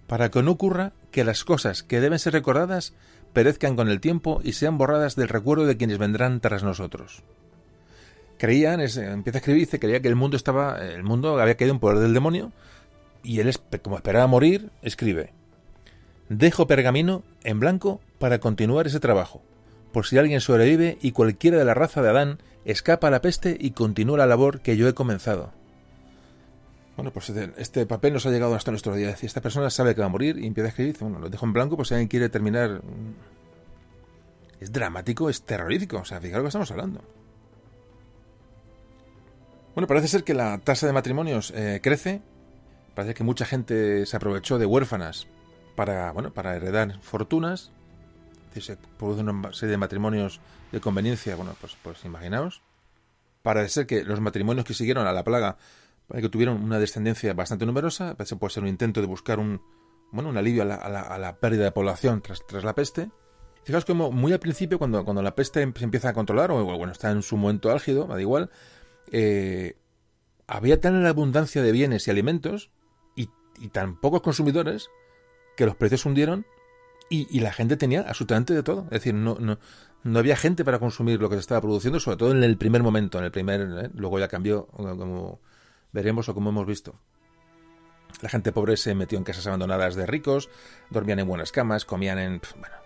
para 0.06 0.30
que 0.30 0.42
no 0.42 0.52
ocurra 0.52 0.92
que 1.10 1.24
las 1.24 1.44
cosas 1.44 1.82
que 1.82 2.00
deben 2.00 2.18
ser 2.18 2.32
recordadas 2.32 2.94
perezcan 3.32 3.76
con 3.76 3.88
el 3.88 4.00
tiempo 4.00 4.40
y 4.42 4.52
sean 4.52 4.78
borradas 4.78 5.16
del 5.16 5.28
recuerdo 5.28 5.66
de 5.66 5.76
quienes 5.76 5.98
vendrán 5.98 6.40
tras 6.40 6.62
nosotros. 6.62 7.22
Creían, 8.38 8.80
empieza 8.80 9.38
a 9.38 9.40
escribir, 9.40 9.62
dice, 9.62 9.80
creía 9.80 10.00
que 10.00 10.08
el 10.08 10.16
mundo 10.16 10.36
estaba, 10.36 10.78
el 10.78 11.02
mundo 11.02 11.40
había 11.40 11.56
caído 11.56 11.74
en 11.74 11.80
poder 11.80 11.98
del 11.98 12.14
demonio, 12.14 12.52
y 13.22 13.40
él, 13.40 13.52
como 13.82 13.96
esperaba 13.96 14.26
morir, 14.26 14.70
escribe, 14.82 15.32
Dejo 16.28 16.66
pergamino 16.66 17.24
en 17.42 17.58
blanco 17.58 18.00
para 18.18 18.38
continuar 18.38 18.86
ese 18.86 19.00
trabajo, 19.00 19.42
por 19.92 20.06
si 20.06 20.18
alguien 20.18 20.40
sobrevive 20.40 20.98
y 21.00 21.12
cualquiera 21.12 21.58
de 21.58 21.64
la 21.64 21.74
raza 21.74 22.02
de 22.02 22.10
Adán 22.10 22.38
escapa 22.64 23.08
a 23.08 23.10
la 23.10 23.22
peste 23.22 23.56
y 23.58 23.70
continúa 23.70 24.18
la 24.18 24.26
labor 24.26 24.60
que 24.60 24.76
yo 24.76 24.86
he 24.88 24.94
comenzado. 24.94 25.52
Bueno, 26.98 27.12
pues 27.12 27.30
este, 27.30 27.52
este 27.58 27.86
papel 27.86 28.12
nos 28.12 28.26
ha 28.26 28.30
llegado 28.30 28.56
hasta 28.56 28.72
nuestro 28.72 28.92
día. 28.92 29.10
Esta 29.10 29.40
persona 29.40 29.70
sabe 29.70 29.94
que 29.94 30.00
va 30.00 30.08
a 30.08 30.10
morir 30.10 30.36
y 30.36 30.48
empieza 30.48 30.66
a 30.66 30.70
escribir. 30.70 30.96
bueno, 30.98 31.20
lo 31.20 31.30
dejo 31.30 31.46
en 31.46 31.52
blanco, 31.52 31.76
pues 31.76 31.86
si 31.86 31.94
alguien 31.94 32.08
quiere 32.08 32.28
terminar. 32.28 32.82
Mm, 32.82 33.14
es 34.58 34.72
dramático, 34.72 35.30
es 35.30 35.42
terrorífico. 35.42 35.98
O 35.98 36.04
sea, 36.04 36.20
fijaros 36.20 36.42
que 36.42 36.48
estamos 36.48 36.68
hablando. 36.72 37.00
Bueno, 39.76 39.86
parece 39.86 40.08
ser 40.08 40.24
que 40.24 40.34
la 40.34 40.58
tasa 40.58 40.88
de 40.88 40.92
matrimonios 40.92 41.52
eh, 41.54 41.78
crece. 41.80 42.20
Parece 42.96 43.14
que 43.14 43.22
mucha 43.22 43.44
gente 43.44 44.04
se 44.04 44.16
aprovechó 44.16 44.58
de 44.58 44.66
huérfanas 44.66 45.28
para, 45.76 46.10
bueno, 46.10 46.34
para 46.34 46.56
heredar 46.56 46.98
fortunas. 47.00 47.70
Se 48.60 48.76
produce 48.76 49.20
una 49.20 49.52
serie 49.52 49.70
de 49.70 49.76
matrimonios 49.76 50.40
de 50.72 50.80
conveniencia, 50.80 51.36
bueno, 51.36 51.54
pues, 51.60 51.76
pues 51.80 52.04
imaginaos. 52.04 52.60
Para 53.42 53.68
ser 53.68 53.86
que 53.86 54.02
los 54.02 54.20
matrimonios 54.20 54.66
que 54.66 54.74
siguieron 54.74 55.06
a 55.06 55.12
la 55.12 55.22
plaga, 55.22 55.58
que 56.10 56.28
tuvieron 56.28 56.62
una 56.62 56.78
descendencia 56.78 57.34
bastante 57.34 57.66
numerosa, 57.66 58.16
puede 58.16 58.52
ser 58.52 58.62
un 58.62 58.68
intento 58.68 59.00
de 59.00 59.06
buscar 59.06 59.38
un, 59.38 59.60
bueno, 60.10 60.30
un 60.30 60.36
alivio 60.36 60.62
a 60.62 60.64
la, 60.64 60.76
a 60.76 61.18
la, 61.18 61.38
pérdida 61.38 61.64
de 61.64 61.72
población 61.72 62.22
tras, 62.22 62.46
tras 62.46 62.64
la 62.64 62.74
peste. 62.74 63.10
Fijaos 63.64 63.84
como 63.84 64.10
muy 64.10 64.32
al 64.32 64.38
principio, 64.38 64.78
cuando, 64.78 65.04
cuando 65.04 65.22
la 65.22 65.34
peste 65.34 65.60
se 65.76 65.84
empieza 65.84 66.08
a 66.08 66.14
controlar, 66.14 66.50
o 66.50 66.64
bueno, 66.64 66.92
está 66.92 67.10
en 67.10 67.22
su 67.22 67.36
momento 67.36 67.70
álgido, 67.70 68.06
da 68.06 68.20
igual, 68.20 68.50
eh, 69.12 69.76
había 70.46 70.80
tan 70.80 71.04
abundancia 71.04 71.62
de 71.62 71.72
bienes 71.72 72.08
y 72.08 72.10
alimentos 72.10 72.70
y, 73.14 73.28
y 73.60 73.68
tan 73.68 74.00
pocos 74.00 74.22
consumidores 74.22 74.88
que 75.56 75.66
los 75.66 75.76
precios 75.76 76.06
hundieron 76.06 76.46
y, 77.10 77.40
la 77.40 77.52
gente 77.52 77.76
tenía 77.76 78.02
absolutamente 78.02 78.54
de 78.54 78.62
todo. 78.62 78.84
Es 78.84 78.90
decir, 79.02 79.14
no, 79.14 79.36
no, 79.40 79.58
no 80.04 80.18
había 80.18 80.36
gente 80.36 80.64
para 80.64 80.78
consumir 80.78 81.20
lo 81.20 81.28
que 81.28 81.36
se 81.36 81.40
estaba 81.40 81.60
produciendo, 81.60 82.00
sobre 82.00 82.16
todo 82.16 82.32
en 82.32 82.42
el 82.42 82.56
primer 82.58 82.82
momento, 82.82 83.18
en 83.18 83.24
el 83.24 83.30
primer, 83.30 83.60
¿eh? 83.60 83.90
luego 83.94 84.18
ya 84.18 84.28
cambió, 84.28 84.66
como 84.66 85.40
veremos 85.92 86.28
o 86.28 86.34
como 86.34 86.50
hemos 86.50 86.66
visto. 86.66 86.94
La 88.20 88.28
gente 88.28 88.52
pobre 88.52 88.76
se 88.76 88.94
metió 88.94 89.18
en 89.18 89.24
casas 89.24 89.46
abandonadas 89.46 89.94
de 89.94 90.06
ricos, 90.06 90.50
dormían 90.90 91.20
en 91.20 91.28
buenas 91.28 91.52
camas, 91.52 91.84
comían 91.84 92.18
en, 92.18 92.40
bueno, 92.58 92.76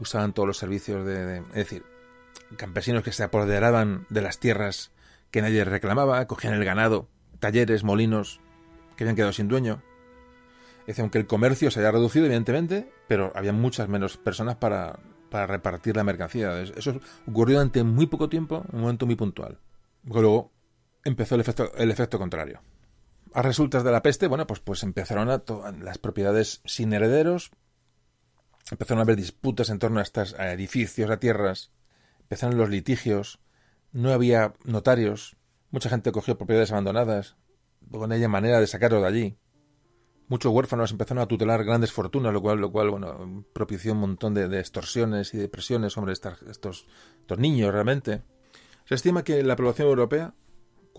usaban 0.00 0.32
todos 0.32 0.46
los 0.46 0.58
servicios 0.58 1.06
de, 1.06 1.38
es 1.38 1.54
decir, 1.54 1.84
campesinos 2.56 3.02
que 3.02 3.12
se 3.12 3.22
apoderaban 3.22 4.06
de 4.10 4.22
las 4.22 4.38
tierras 4.38 4.90
que 5.30 5.42
nadie 5.42 5.64
reclamaba, 5.64 6.26
cogían 6.26 6.54
el 6.54 6.64
ganado, 6.64 7.08
talleres, 7.38 7.84
molinos 7.84 8.40
que 8.96 9.04
habían 9.04 9.16
quedado 9.16 9.32
sin 9.32 9.48
dueño. 9.48 9.82
Es 10.80 10.88
decir, 10.88 11.02
aunque 11.02 11.18
el 11.18 11.26
comercio 11.26 11.70
se 11.70 11.80
haya 11.80 11.92
reducido, 11.92 12.26
evidentemente, 12.26 12.92
pero 13.06 13.32
había 13.34 13.52
muchas 13.52 13.88
menos 13.88 14.16
personas 14.16 14.56
para, 14.56 14.98
para 15.30 15.46
repartir 15.46 15.96
la 15.96 16.04
mercancía. 16.04 16.60
Eso 16.60 17.00
ocurrió 17.26 17.56
durante 17.56 17.84
muy 17.84 18.06
poco 18.06 18.28
tiempo, 18.28 18.64
un 18.72 18.80
momento 18.80 19.06
muy 19.06 19.14
puntual. 19.14 19.58
Luego 20.04 20.50
empezó 21.04 21.34
el 21.34 21.40
efecto, 21.40 21.72
el 21.76 21.90
efecto 21.90 22.18
contrario. 22.18 22.62
A 23.32 23.42
resultas 23.42 23.84
de 23.84 23.92
la 23.92 24.02
peste, 24.02 24.26
bueno, 24.26 24.46
pues, 24.46 24.60
pues 24.60 24.82
empezaron 24.82 25.30
a 25.30 25.42
las 25.80 25.98
propiedades 25.98 26.62
sin 26.64 26.92
herederos, 26.92 27.52
empezaron 28.70 28.98
a 28.98 29.02
haber 29.02 29.16
disputas 29.16 29.70
en 29.70 29.78
torno 29.78 30.00
a 30.00 30.02
estos 30.02 30.34
edificios, 30.38 31.10
a 31.10 31.18
tierras, 31.18 31.72
empezaron 32.20 32.58
los 32.58 32.70
litigios, 32.70 33.40
no 33.92 34.12
había 34.12 34.54
notarios, 34.64 35.36
mucha 35.70 35.88
gente 35.88 36.12
cogió 36.12 36.38
propiedades 36.38 36.72
abandonadas, 36.72 37.36
no 37.80 38.04
había 38.04 38.28
manera 38.28 38.60
de 38.60 38.66
sacarlo 38.66 39.00
de 39.00 39.06
allí. 39.06 39.38
Muchos 40.28 40.52
huérfanos 40.52 40.92
empezaron 40.92 41.22
a 41.22 41.26
tutelar 41.26 41.64
grandes 41.64 41.90
fortunas, 41.90 42.32
lo 42.32 42.40
cual, 42.40 42.60
lo 42.60 42.70
cual 42.70 42.90
bueno, 42.90 43.44
propició 43.52 43.92
un 43.92 43.98
montón 43.98 44.32
de, 44.34 44.60
extorsiones 44.60 45.34
y 45.34 45.38
de 45.38 45.48
presiones 45.48 45.94
sobre 45.94 46.12
estos 46.12 46.86
niños 47.36 47.72
realmente. 47.72 48.22
Se 48.84 48.94
estima 48.94 49.24
que 49.24 49.42
la 49.42 49.56
población 49.56 49.88
europea, 49.88 50.34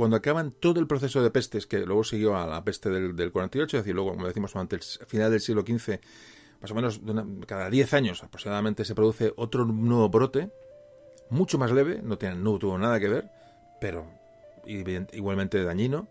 cuando 0.02 0.18
acaban 0.18 0.50
todo 0.50 0.80
el 0.80 0.88
proceso 0.88 1.22
de 1.22 1.30
pestes, 1.30 1.68
que 1.68 1.86
luego 1.86 2.04
siguió 2.04 2.36
a 2.36 2.48
la 2.48 2.64
peste 2.64 2.90
del, 2.90 3.16
del 3.16 3.32
48, 3.32 3.78
es 3.78 3.84
decir, 3.84 3.94
luego, 3.94 4.16
como 4.16 4.26
decimos, 4.26 4.52
el 4.56 4.82
final 5.06 5.30
del 5.30 5.40
siglo 5.40 5.62
XV, 5.62 6.00
más 6.60 6.72
o 6.72 6.74
menos 6.74 7.00
cada 7.46 7.70
10 7.70 7.94
años 7.94 8.24
aproximadamente 8.24 8.84
se 8.84 8.96
produce 8.96 9.32
otro 9.36 9.64
nuevo 9.64 10.10
brote, 10.10 10.50
mucho 11.30 11.60
más 11.60 11.72
leve, 11.72 12.02
no, 12.02 12.18
tiene, 12.18 12.34
no 12.34 12.58
tuvo 12.58 12.80
nada 12.80 13.00
que 13.00 13.10
ver, 13.10 13.30
pero 13.80 14.08
igualmente 14.66 15.64
dañino, 15.64 16.08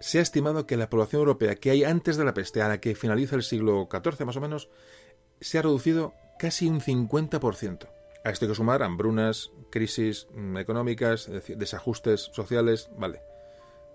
se 0.00 0.20
ha 0.20 0.22
estimado 0.22 0.64
que 0.64 0.78
la 0.78 0.88
población 0.88 1.20
europea 1.20 1.56
que 1.56 1.70
hay 1.70 1.84
antes 1.84 2.16
de 2.16 2.24
la 2.24 2.32
peste, 2.32 2.62
a 2.62 2.68
la 2.68 2.80
que 2.80 2.94
finaliza 2.94 3.36
el 3.36 3.42
siglo 3.42 3.86
XIV 3.92 4.24
más 4.24 4.38
o 4.38 4.40
menos, 4.40 4.70
se 5.42 5.58
ha 5.58 5.62
reducido 5.62 6.14
casi 6.38 6.68
un 6.68 6.80
50%. 6.80 7.97
A 8.24 8.30
esto 8.30 8.44
hay 8.44 8.50
que 8.50 8.54
sumar 8.54 8.82
hambrunas, 8.82 9.52
crisis 9.70 10.26
mm, 10.34 10.56
económicas, 10.58 11.30
desajustes 11.56 12.30
sociales, 12.32 12.90
vale. 12.98 13.22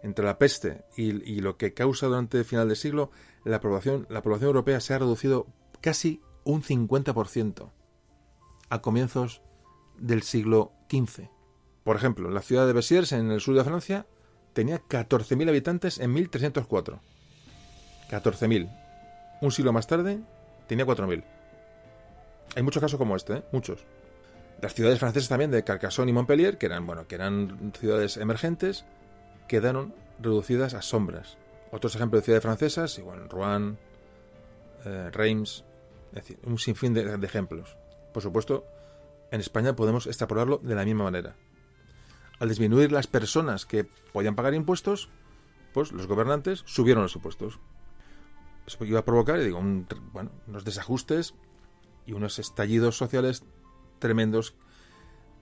Entre 0.02 0.26
la 0.26 0.38
peste 0.38 0.84
y, 0.98 1.40
lo 1.40 1.58
que 1.58 1.74
causa 1.74 2.08
durante 2.08 2.38
el 2.38 2.46
final 2.46 2.68
del 2.68 2.78
siglo, 2.78 3.12
la 3.46 3.60
población, 3.62 4.06
la 4.10 4.22
población 4.22 4.48
europea 4.48 4.82
se 4.82 4.94
ha 4.94 5.00
reducido 5.00 5.48
casi 5.82 6.22
un 6.44 6.62
50% 6.62 7.72
a 8.70 8.82
comienzos 8.82 9.42
del 9.98 10.24
siglo 10.24 10.74
XV. 10.90 11.30
Por 11.84 11.96
ejemplo, 11.96 12.30
la 12.30 12.42
ciudad 12.42 12.66
de 12.68 12.74
Bessiers, 12.74 13.12
en 13.12 13.32
el 13.32 13.40
sur 13.40 13.56
de 13.56 13.64
Francia, 13.64 14.06
tenía 14.54 14.82
14.000 14.82 15.50
habitantes 15.50 16.00
en 16.00 16.14
1304. 16.14 17.00
14.000. 18.10 18.70
Un 19.42 19.52
siglo 19.52 19.74
más 19.74 19.88
tarde 19.88 20.20
tenía 20.68 20.86
4.000. 20.86 21.24
Hay 22.56 22.64
muchos 22.64 22.82
casos 22.82 22.98
como 22.98 23.16
este, 23.16 23.34
¿eh? 23.38 23.44
muchos. 23.52 23.86
Las 24.64 24.76
ciudades 24.76 24.98
francesas 24.98 25.28
también 25.28 25.52
de 25.52 25.66
Carcassonne 25.66 26.12
y 26.12 26.14
Montpellier, 26.14 26.58
que 26.58 26.68
eran, 26.68 26.88
bueno, 26.88 27.06
que 27.06 27.16
eran 27.16 27.74
ciudades 27.78 28.16
emergentes, 28.16 28.86
quedaron 29.50 29.94
reducidas 30.22 30.74
a 30.74 30.82
sombras. 30.82 31.38
Otros 31.74 31.98
ejemplos 31.98 32.22
de 32.22 32.26
ciudades 32.28 32.44
francesas, 32.44 32.98
igual 32.98 33.30
Rouen, 33.30 33.78
eh, 34.86 35.10
Reims, 35.12 35.66
es 36.12 36.16
decir, 36.16 36.40
un 36.46 36.58
sinfín 36.60 36.94
de, 36.94 37.14
ejemplos. 37.26 37.76
Por 38.14 38.24
supuesto, 38.24 38.66
en 39.32 39.42
España 39.42 39.76
podemos 39.76 40.08
extrapolarlo 40.08 40.60
de 40.60 40.76
la 40.76 40.86
misma 40.86 41.04
manera 41.04 41.36
al 42.40 42.48
disminuir 42.48 42.94
las 42.94 43.08
personas 43.08 43.66
que 43.66 43.84
podían 44.14 44.36
pagar 44.36 44.54
impuestos, 44.54 45.10
pues 45.74 45.92
los 45.92 46.08
gobernantes 46.08 46.64
subieron 46.66 47.04
los 47.04 47.18
impuestos. 47.18 47.60
Eso 48.66 48.86
iba 48.86 49.00
a 49.00 49.06
provocar, 49.06 49.42
digo, 49.42 49.62
bueno, 50.14 50.32
unos 50.48 50.64
desajustes 50.64 51.36
y 52.06 52.14
unos 52.14 52.40
estallidos 52.40 52.96
sociales 52.96 53.44
tremendos 54.00 54.56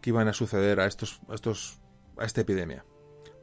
que 0.02 0.10
iban 0.10 0.28
a 0.28 0.34
suceder 0.34 0.80
a 0.80 0.86
estos, 0.86 1.22
a 1.30 1.36
estos, 1.36 1.80
a 2.18 2.26
esta 2.26 2.42
epidemia. 2.42 2.86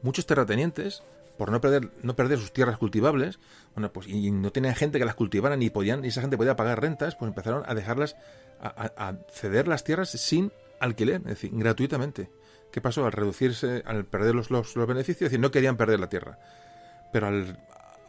muchos 0.01 0.25
terratenientes, 0.25 1.03
por 1.37 1.51
no 1.51 1.61
perder, 1.61 1.91
no 2.03 2.15
perder 2.15 2.37
sus 2.37 2.51
tierras 2.51 2.77
cultivables, 2.77 3.39
bueno, 3.73 3.91
pues 3.93 4.07
y 4.07 4.29
no 4.31 4.51
tenían 4.51 4.75
gente 4.75 4.99
que 4.99 5.05
las 5.05 5.15
cultivara 5.15 5.55
ni 5.55 5.69
podían, 5.69 6.03
y 6.03 6.09
esa 6.09 6.21
gente 6.21 6.37
podía 6.37 6.55
pagar 6.55 6.81
rentas, 6.81 7.15
pues 7.15 7.29
empezaron 7.29 7.63
a 7.65 7.73
dejarlas, 7.73 8.15
a, 8.61 9.13
ceder 9.31 9.67
las 9.67 9.83
tierras 9.83 10.09
sin 10.09 10.51
alquiler, 10.79 11.21
es 11.21 11.27
decir, 11.27 11.51
gratuitamente. 11.53 12.29
¿Qué 12.71 12.81
pasó? 12.81 13.05
Al 13.05 13.13
reducirse, 13.13 13.83
al 13.85 14.05
perder 14.05 14.35
los, 14.35 14.51
los, 14.51 14.75
beneficios, 14.75 15.23
es 15.23 15.31
decir, 15.31 15.39
no 15.39 15.49
querían 15.49 15.77
perder 15.77 15.99
la 15.99 16.09
tierra. 16.09 16.39
Pero 17.11 17.27
al, 17.27 17.57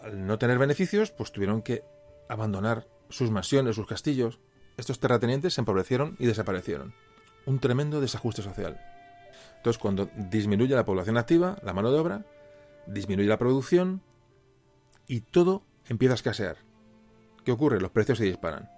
al 0.02 0.26
no 0.26 0.38
tener 0.38 0.58
beneficios, 0.58 1.10
pues 1.10 1.32
tuvieron 1.32 1.62
que 1.62 1.82
abandonar 2.28 2.86
sus 3.08 3.30
mansiones, 3.30 3.76
sus 3.76 3.86
castillos. 3.86 4.38
Estos 4.80 4.98
terratenientes 4.98 5.52
se 5.54 5.60
empobrecieron 5.60 6.16
y 6.18 6.26
desaparecieron. 6.26 6.94
Un 7.44 7.58
tremendo 7.58 8.00
desajuste 8.00 8.40
social. 8.40 8.80
Entonces, 9.58 9.78
cuando 9.78 10.08
disminuye 10.16 10.74
la 10.74 10.86
población 10.86 11.18
activa, 11.18 11.58
la 11.62 11.74
mano 11.74 11.92
de 11.92 11.98
obra, 11.98 12.24
disminuye 12.86 13.28
la 13.28 13.38
producción 13.38 14.00
y 15.06 15.20
todo 15.20 15.62
empieza 15.86 16.14
a 16.14 16.16
escasear. 16.16 16.56
¿Qué 17.44 17.52
ocurre? 17.52 17.78
Los 17.78 17.90
precios 17.90 18.16
se 18.16 18.24
disparan. 18.24 18.70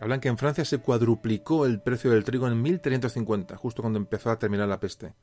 Hablan 0.00 0.20
que 0.20 0.28
en 0.28 0.38
Francia 0.38 0.64
se 0.64 0.78
cuadruplicó 0.78 1.66
el 1.66 1.80
precio 1.80 2.10
del 2.10 2.24
trigo 2.24 2.48
en 2.48 2.60
1350, 2.60 3.56
justo 3.56 3.82
cuando 3.82 3.98
empezó 3.98 4.30
a 4.30 4.38
terminar 4.40 4.66
la 4.66 4.80
peste. 4.80 5.14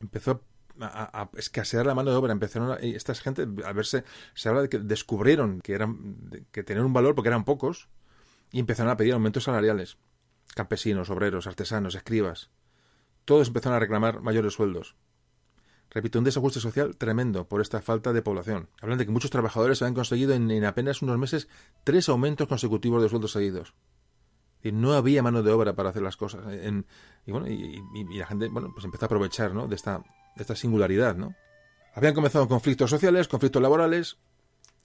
Empezó 0.00 0.42
a, 0.80 1.28
escasear 1.36 1.84
la 1.84 1.94
mano 1.94 2.10
de 2.10 2.16
obra. 2.16 2.32
Empezaron 2.32 2.72
a, 2.72 2.76
esta 2.76 3.14
gente 3.14 3.46
a 3.64 3.72
verse, 3.72 4.04
se 4.34 4.48
habla 4.48 4.62
de 4.62 4.70
que 4.70 4.78
descubrieron 4.78 5.60
que 5.60 5.74
eran 5.74 6.16
que 6.52 6.62
tenían 6.62 6.86
un 6.86 6.92
valor 6.94 7.14
porque 7.14 7.28
eran 7.28 7.44
pocos 7.44 7.88
y 8.52 8.60
empezaron 8.60 8.90
a 8.90 8.96
pedir 8.96 9.14
aumentos 9.14 9.44
salariales. 9.44 9.98
Campesinos, 10.54 11.10
obreros, 11.10 11.46
artesanos, 11.46 11.94
escribas, 11.94 12.50
todos 13.24 13.48
empezaron 13.48 13.76
a 13.76 13.80
reclamar 13.80 14.20
mayores 14.20 14.54
sueldos. 14.54 14.96
Repito, 15.90 16.18
un 16.18 16.24
desajuste 16.24 16.60
social 16.60 16.96
tremendo 16.96 17.48
por 17.48 17.60
esta 17.60 17.80
falta 17.80 18.12
de 18.12 18.22
población. 18.22 18.68
Hablan 18.80 18.98
de 18.98 19.06
que 19.06 19.12
muchos 19.12 19.30
trabajadores 19.30 19.80
habían 19.80 19.94
conseguido 19.94 20.34
en, 20.34 20.64
apenas 20.64 21.02
unos 21.02 21.18
meses 21.18 21.48
tres 21.84 22.08
aumentos 22.08 22.48
consecutivos 22.48 23.02
de 23.02 23.08
sueldos 23.08 23.32
seguidos. 23.32 23.74
Y 24.62 24.72
no 24.72 24.92
había 24.92 25.22
mano 25.22 25.42
de 25.42 25.52
obra 25.52 25.74
para 25.74 25.90
hacer 25.90 26.02
las 26.02 26.16
cosas. 26.16 26.42
y 27.26 27.30
bueno, 27.30 27.46
y, 27.48 28.18
la 28.18 28.26
gente, 28.26 28.48
bueno, 28.48 28.70
pues 28.72 28.84
empezó 28.84 29.04
a 29.04 29.06
aprovechar, 29.06 29.54
¿no? 29.54 29.66
De 29.66 29.76
esta 29.76 30.02
esta 30.36 30.56
singularidad, 30.56 31.16
¿no? 31.16 31.34
Habían 31.94 32.14
comenzado 32.14 32.48
conflictos 32.48 32.90
sociales, 32.90 33.28
conflictos 33.28 33.60
laborales, 33.60 34.18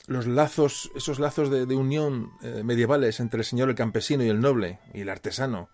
los 0.07 0.27
lazos, 0.27 0.91
esos 0.95 1.19
lazos 1.19 1.49
de, 1.49 1.63
unión 1.75 2.31
eh, 2.41 2.61
medievales 2.63 3.19
entre 3.19 3.39
el 3.39 3.45
señor 3.45 3.69
el 3.69 3.75
campesino 3.75 4.23
y 4.23 4.29
el 4.29 4.41
noble 4.41 4.79
y 4.93 5.01
el 5.01 5.09
artesano, 5.09 5.69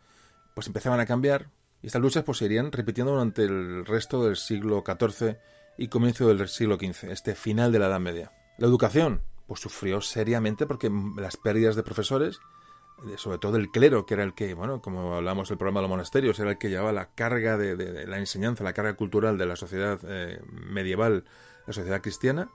pues 0.54 0.68
empezaban 0.68 1.00
a 1.00 1.06
cambiar 1.06 1.50
y 1.82 1.88
estas 1.88 2.02
luchas 2.02 2.24
pues 2.24 2.40
se 2.40 2.46
irían 2.46 2.72
repitiendo 2.72 3.14
durante 3.14 3.44
el 3.44 3.86
resto 3.86 4.24
del 4.26 4.36
siglo 4.36 4.84
XIV 4.86 5.38
y 5.78 5.88
comienzo 5.88 6.28
del 6.28 6.48
siglo 6.48 6.76
XV, 6.76 7.12
este 7.12 7.36
final 7.36 7.72
de 7.72 7.80
la 7.80 7.88
Edad 7.88 8.00
Media. 8.00 8.32
La 8.58 8.68
educación, 8.68 9.22
pues 9.48 9.62
sufrió 9.62 10.02
seriamente 10.02 10.68
porque 10.68 10.92
las 11.16 11.38
pérdidas 11.38 11.76
de 11.76 11.84
profesores 11.84 12.40
sobre 13.18 13.38
todo 13.38 13.58
el 13.58 13.72
clero, 13.72 14.06
que 14.06 14.14
era 14.14 14.24
el 14.24 14.34
que, 14.34 14.54
bueno, 14.54 14.82
como 14.82 15.16
hablamos 15.16 15.50
del 15.50 15.58
programa 15.58 15.80
de 15.80 15.84
los 15.84 15.90
monasterios, 15.90 16.40
era 16.40 16.52
el 16.52 16.58
que 16.58 16.70
llevaba 16.70 16.92
la 16.92 17.10
carga 17.12 17.58
de, 17.58 18.06
la 18.06 18.18
enseñanza, 18.18 18.64
la 18.64 18.74
carga 18.74 18.96
cultural 18.96 19.38
de 19.38 19.46
la 19.46 19.56
sociedad 19.56 20.00
eh, 20.04 20.42
medieval, 20.52 21.26
la 21.66 21.74
sociedad 21.74 22.02
cristiana. 22.02 22.50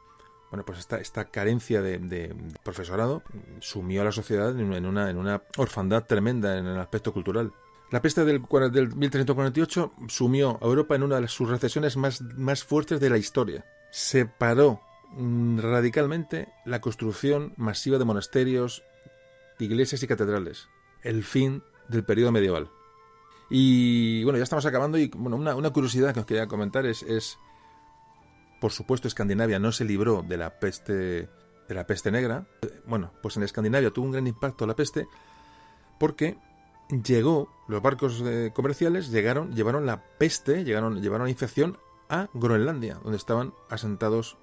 Bueno, 0.54 0.64
pues 0.64 0.86
esta, 0.88 1.24
carencia 1.24 1.82
de, 1.82 2.32
profesorado 2.62 3.24
sumió 3.58 4.02
a 4.02 4.04
la 4.04 4.12
sociedad 4.12 4.50
en 4.50 4.86
una, 4.86 5.42
orfandad 5.56 6.04
tremenda 6.04 6.56
en 6.56 6.66
el 6.66 6.78
aspecto 6.78 7.12
cultural. 7.12 7.52
La 7.90 8.00
peste 8.00 8.24
del, 8.24 8.40
del 8.70 8.94
1348 8.94 9.94
sumió 10.06 10.56
a 10.62 10.64
Europa 10.64 10.94
en 10.94 11.02
una 11.02 11.20
de 11.20 11.26
sus 11.26 11.48
recesiones 11.48 11.96
más, 11.96 12.62
fuertes 12.62 13.00
de 13.00 13.10
la 13.10 13.18
historia. 13.18 13.64
Separó 13.90 14.80
mm, 15.16 15.58
radicalmente 15.58 16.46
la 16.64 16.80
construcción 16.80 17.52
masiva 17.56 17.98
de 17.98 18.04
monasterios, 18.04 18.84
iglesias 19.58 20.04
y 20.04 20.06
catedrales. 20.06 20.68
El 21.02 21.24
fin 21.24 21.64
del 21.88 22.04
periodo 22.04 22.30
medieval. 22.30 22.70
Y 23.50 24.22
bueno, 24.22 24.38
ya 24.38 24.44
estamos 24.44 24.66
acabando 24.66 24.98
y 24.98 25.08
bueno, 25.16 25.36
una, 25.36 25.70
curiosidad 25.70 26.14
que 26.14 26.20
os 26.20 26.26
quería 26.26 26.46
comentar 26.46 26.86
es, 26.86 27.38
por 28.64 28.72
supuesto, 28.72 29.08
Escandinavia 29.08 29.58
no 29.58 29.72
se 29.72 29.84
libró 29.84 30.24
de 30.26 30.38
la 30.38 30.58
peste 30.58 31.28
de 31.68 31.74
la 31.74 31.86
peste 31.86 32.10
negra. 32.10 32.46
Bueno, 32.86 33.12
pues 33.22 33.36
en 33.36 33.42
Escandinavia 33.42 33.90
tuvo 33.90 34.06
un 34.06 34.12
gran 34.12 34.26
impacto 34.26 34.66
la 34.66 34.74
peste 34.74 35.06
porque 36.00 36.38
llegó 36.88 37.50
los 37.68 37.82
barcos 37.82 38.22
eh, 38.24 38.52
comerciales 38.54 39.10
llegaron 39.10 39.54
llevaron 39.54 39.84
la 39.84 40.02
peste 40.16 40.64
llegaron 40.64 41.02
llevaron 41.02 41.26
la 41.26 41.30
infección 41.30 41.76
a 42.08 42.30
Groenlandia 42.32 42.94
donde 43.02 43.18
estaban 43.18 43.52
asentados 43.68 44.38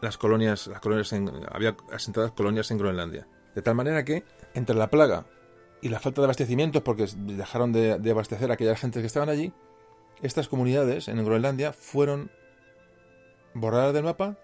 las 0.00 0.18
colonias 0.18 0.66
las 0.66 0.80
colonias 0.80 1.12
había 1.52 1.76
asentadas 1.92 2.32
colonias 2.32 2.72
en 2.72 2.78
Groenlandia 2.78 3.28
de 3.54 3.62
tal 3.62 3.76
manera 3.76 4.04
que 4.04 4.24
entre 4.54 4.74
la 4.74 4.90
plaga 4.90 5.26
y 5.80 5.90
la 5.90 6.00
falta 6.00 6.20
de 6.20 6.26
abastecimientos, 6.26 6.82
porque 6.82 7.06
dejaron 7.16 7.72
de, 7.72 8.10
abastecer 8.10 8.50
a 8.50 8.54
aquellas 8.54 8.80
gentes 8.80 9.00
que 9.00 9.06
estaban 9.06 9.30
allí, 9.30 9.50
estas 10.20 10.46
comunidades 10.46 11.08
en 11.08 11.24
Groenlandia 11.24 11.72
fueron 11.72 12.30
borradas 13.54 13.94
del 13.94 14.04
mapa, 14.04 14.38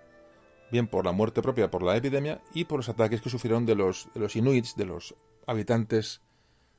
bien 0.71 0.87
por 0.89 1.05
la 1.05 1.13
muerte 1.13 1.43
propia, 1.43 1.71
por 1.71 1.83
la 1.83 1.97
epidemia, 1.97 2.43
y 2.55 2.65
por 2.65 2.79
los 2.79 2.89
ataques 2.89 3.21
que 3.21 3.31
sufrieron 3.31 3.67
de 3.67 3.75
los, 3.75 4.09
de 4.15 4.21
los 4.21 4.37
inuits, 4.37 4.77
de 4.77 4.87
los 4.87 5.15
habitantes 5.47 6.23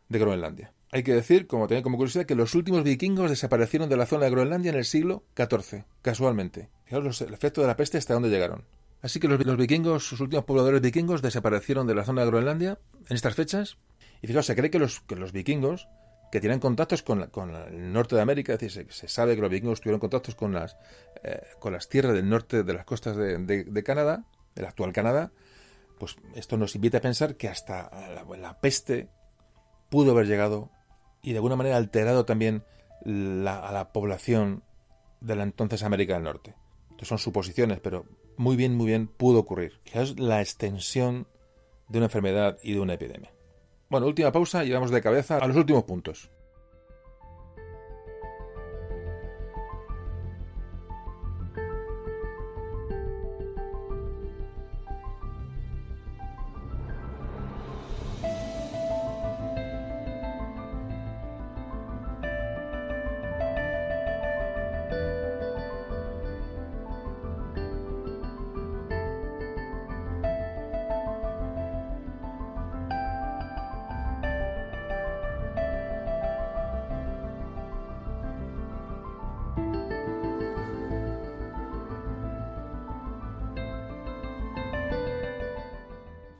de 0.09 0.19
Groenlandia. 0.19 0.73
Hay 0.91 1.03
que 1.03 1.13
decir, 1.13 1.47
como 1.47 1.67
tenía 1.67 1.83
como 1.83 1.97
curiosidad, 1.97 2.25
que 2.25 2.35
los 2.35 2.55
últimos 2.55 2.83
vikingos 2.83 3.29
desaparecieron 3.29 3.89
de 3.89 3.97
la 3.97 4.05
zona 4.05 4.25
de 4.25 4.31
Groenlandia 4.31 4.71
en 4.71 4.77
el 4.77 4.85
siglo 4.85 5.23
XIV, 5.35 5.83
casualmente. 6.01 6.69
Fijaos 6.85 7.21
el 7.21 7.33
efecto 7.33 7.61
de 7.61 7.67
la 7.67 7.75
peste 7.75 7.97
hasta 7.97 8.13
dónde 8.13 8.29
llegaron. 8.29 8.65
Así 9.01 9.19
que 9.19 9.27
los, 9.27 9.57
vikingos, 9.57 10.07
sus 10.07 10.21
últimos 10.21 10.45
pobladores 10.45 10.81
vikingos, 10.81 11.21
desaparecieron 11.21 11.87
de 11.87 11.95
la 11.95 12.05
zona 12.05 12.21
de 12.21 12.27
Groenlandia 12.27 12.79
en 13.09 13.15
estas 13.15 13.35
fechas. 13.35 13.77
Y 14.21 14.27
fijaos, 14.27 14.45
se 14.45 14.55
cree 14.55 14.71
que 14.71 14.79
los, 14.79 15.01
que 15.01 15.15
los 15.15 15.33
vikingos, 15.33 15.87
que 16.31 16.41
tienen 16.41 16.59
contactos 16.59 17.03
con, 17.03 17.21
el 17.21 17.93
norte 17.93 18.15
de 18.15 18.21
América, 18.21 18.53
es 18.53 18.59
decir, 18.59 18.91
se, 18.91 19.07
sabe 19.07 19.35
que 19.35 19.41
los 19.41 19.49
vikingos 19.49 19.81
tuvieron 19.81 19.99
contactos 19.99 20.35
con 20.35 20.53
las, 20.53 20.77
eh, 21.23 21.41
con 21.59 21.73
las 21.73 21.87
tierras 21.87 22.13
del 22.13 22.27
norte 22.27 22.63
de 22.63 22.73
las 22.73 22.85
costas 22.85 23.15
de, 23.15 23.83
Canadá, 23.85 24.25
del 24.55 24.65
actual 24.65 24.91
Canadá, 24.91 25.31
pues 25.99 26.17
esto 26.35 26.57
nos 26.57 26.75
invita 26.75 26.97
a 26.97 27.01
pensar 27.01 27.35
que 27.35 27.47
hasta 27.47 27.89
la, 28.37 28.59
peste 28.59 29.09
pudo 29.89 30.11
haber 30.11 30.27
llegado 30.27 30.69
y 31.21 31.31
de 31.31 31.37
alguna 31.37 31.55
manera 31.55 31.77
alterado 31.77 32.25
también 32.25 32.63
a 33.05 33.71
la 33.71 33.91
población 33.93 34.63
de 35.21 35.35
la 35.35 35.43
entonces 35.43 35.83
América 35.83 36.15
del 36.15 36.23
Norte. 36.23 36.55
Estas 36.91 37.07
son 37.07 37.17
suposiciones, 37.19 37.79
pero 37.79 38.05
muy 38.37 38.55
bien, 38.55 38.75
muy 38.75 38.87
bien 38.87 39.07
pudo 39.07 39.39
ocurrir. 39.39 39.79
Es 39.93 40.19
la 40.19 40.41
extensión 40.41 41.27
de 41.87 41.99
una 41.99 42.07
enfermedad 42.07 42.57
y 42.61 42.73
de 42.73 42.79
una 42.79 42.93
epidemia. 42.93 43.31
Bueno, 43.89 44.07
última 44.07 44.31
pausa 44.31 44.65
y 44.65 44.71
vamos 44.71 44.91
de 44.91 45.01
cabeza 45.01 45.37
a 45.37 45.47
los 45.47 45.55
últimos 45.55 45.83
puntos. 45.83 46.29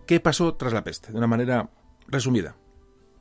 ¿Qué 0.08 0.22
pasó 0.22 0.56
tras 0.56 0.72
la 0.72 0.86
peste? 0.86 1.12
De 1.12 1.18
una 1.18 1.28
manera 1.28 1.70
resumida. 2.08 2.56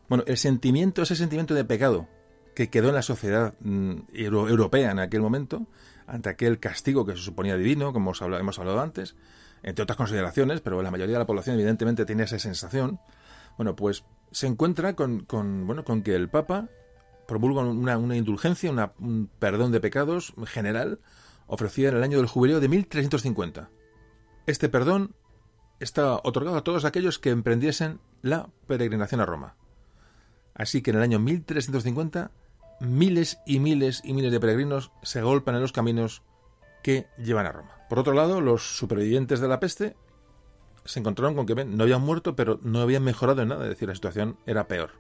Bueno, 0.09 0.23
el 0.29 0.37
sentimiento, 0.37 1.03
ese 1.03 1.17
sentimiento 1.17 1.53
de 1.53 1.65
pecado 1.65 2.09
que 2.55 2.71
quedó 2.71 2.89
en 2.91 2.95
la 2.95 3.03
sociedad 3.03 3.55
mm, 3.59 4.03
europea 4.15 4.93
en 4.93 5.01
aquel 5.01 5.21
momento, 5.21 5.67
ante 6.07 6.29
aquel 6.29 6.61
castigo 6.61 7.05
que 7.05 7.17
se 7.17 7.23
suponía 7.23 7.57
divino, 7.57 7.93
como 7.93 8.13
hemos 8.13 8.59
hablado, 8.61 8.81
antes, 8.81 9.17
entre 9.65 9.83
otras 9.83 9.97
consideraciones, 9.97 10.61
pero 10.61 10.81
la 10.81 10.93
mayoría 10.93 11.15
de 11.15 11.19
la 11.19 11.27
población 11.27 11.57
evidentemente 11.57 12.07
tiene 12.07 12.23
esa 12.23 12.39
sensación, 12.39 13.01
bueno, 13.57 13.75
pues 13.75 14.05
se 14.31 14.47
encuentra 14.47 14.95
con, 14.95 15.27
que 16.05 16.15
el 16.15 16.29
Papa 16.29 16.69
promulga 17.27 17.63
una, 17.63 17.99
una 17.99 18.17
indulgencia, 18.17 18.71
un 19.01 19.29
perdón 19.41 19.73
de 19.73 19.81
pecados 19.81 20.35
general, 20.47 21.01
ofrecida 21.49 21.89
en 21.89 21.97
el 21.97 22.05
año 22.05 22.19
del 22.19 22.29
jubileo 22.29 22.61
de 22.61 22.69
1350. 22.69 23.71
Este 24.47 24.69
perdón 24.69 25.17
está 25.81 26.17
otorgado 26.23 26.57
a 26.57 26.65
todos 26.65 26.85
aquellos 26.85 27.19
que 27.19 27.31
emprendiesen 27.31 28.01
la 28.23 28.49
peregrinación 28.67 29.21
a 29.21 29.27
Roma. 29.27 29.57
Así 30.55 30.83
que 30.83 30.91
en 30.91 30.97
el 30.97 31.03
año 31.03 31.19
1350 31.19 32.31
miles 32.81 33.39
y 33.47 33.59
miles 33.59 34.03
y 34.05 34.13
miles 34.13 34.33
de 34.33 34.41
peregrinos 34.41 34.91
se 35.03 35.19
agolpan 35.19 35.55
en 35.55 35.63
los 35.63 35.73
caminos 35.73 36.23
que 36.83 37.07
llevan 37.19 37.47
a 37.47 37.53
Roma. 37.53 37.71
Por 37.89 37.99
otro 37.99 38.13
lado, 38.13 38.41
los 38.41 38.77
supervivientes 38.77 39.41
de 39.41 39.49
la 39.49 39.61
peste 39.61 39.97
se 40.85 41.01
encontraron 41.01 41.35
con 41.35 41.47
que 41.47 41.65
no 41.65 41.83
habían 41.83 42.03
muerto, 42.03 42.37
pero 42.37 42.61
no 42.63 42.81
habían 42.81 43.03
mejorado 43.03 43.43
en 43.43 43.49
nada, 43.49 43.65
es 43.65 43.71
decir, 43.71 43.89
la 43.89 43.95
situación 43.95 44.39
era 44.47 44.69
peor. 44.69 44.93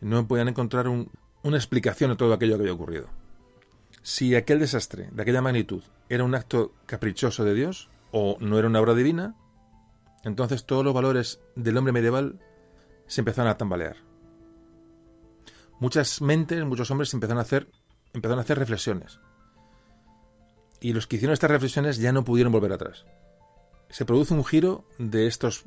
No 0.00 0.26
podían 0.26 0.48
encontrar 0.48 0.88
una 0.88 1.56
explicación 1.56 2.10
a 2.10 2.16
todo 2.16 2.32
aquello 2.32 2.56
que 2.56 2.62
había 2.62 2.74
ocurrido. 2.74 3.08
Si 4.02 4.34
aquel 4.34 4.58
desastre 4.58 5.08
de 5.12 5.22
aquella 5.22 5.42
magnitud 5.42 5.82
era 6.08 6.24
un 6.24 6.34
acto 6.34 6.72
caprichoso 6.86 7.44
de 7.44 7.54
Dios 7.54 7.90
o 8.12 8.36
no 8.40 8.58
era 8.58 8.68
una 8.68 8.80
obra 8.80 8.94
divina, 8.94 9.36
entonces 10.24 10.64
todos 10.66 10.84
los 10.84 10.94
valores 10.94 11.40
del 11.56 11.76
hombre 11.76 11.92
medieval 11.92 12.40
se 13.06 13.20
empezaron 13.20 13.50
a 13.50 13.56
tambalear. 13.56 13.96
Muchas 15.78 16.20
mentes, 16.20 16.64
muchos 16.64 16.90
hombres 16.90 17.12
empezaron 17.14 17.38
a 17.38 17.42
hacer, 17.42 17.68
empezaron 18.12 18.38
a 18.38 18.42
hacer 18.42 18.58
reflexiones. 18.58 19.18
Y 20.80 20.92
los 20.92 21.06
que 21.06 21.16
hicieron 21.16 21.32
estas 21.32 21.50
reflexiones 21.50 21.98
ya 21.98 22.12
no 22.12 22.24
pudieron 22.24 22.52
volver 22.52 22.72
atrás. 22.72 23.06
Se 23.88 24.04
produce 24.04 24.34
un 24.34 24.44
giro 24.44 24.84
de 24.98 25.26
estos 25.26 25.64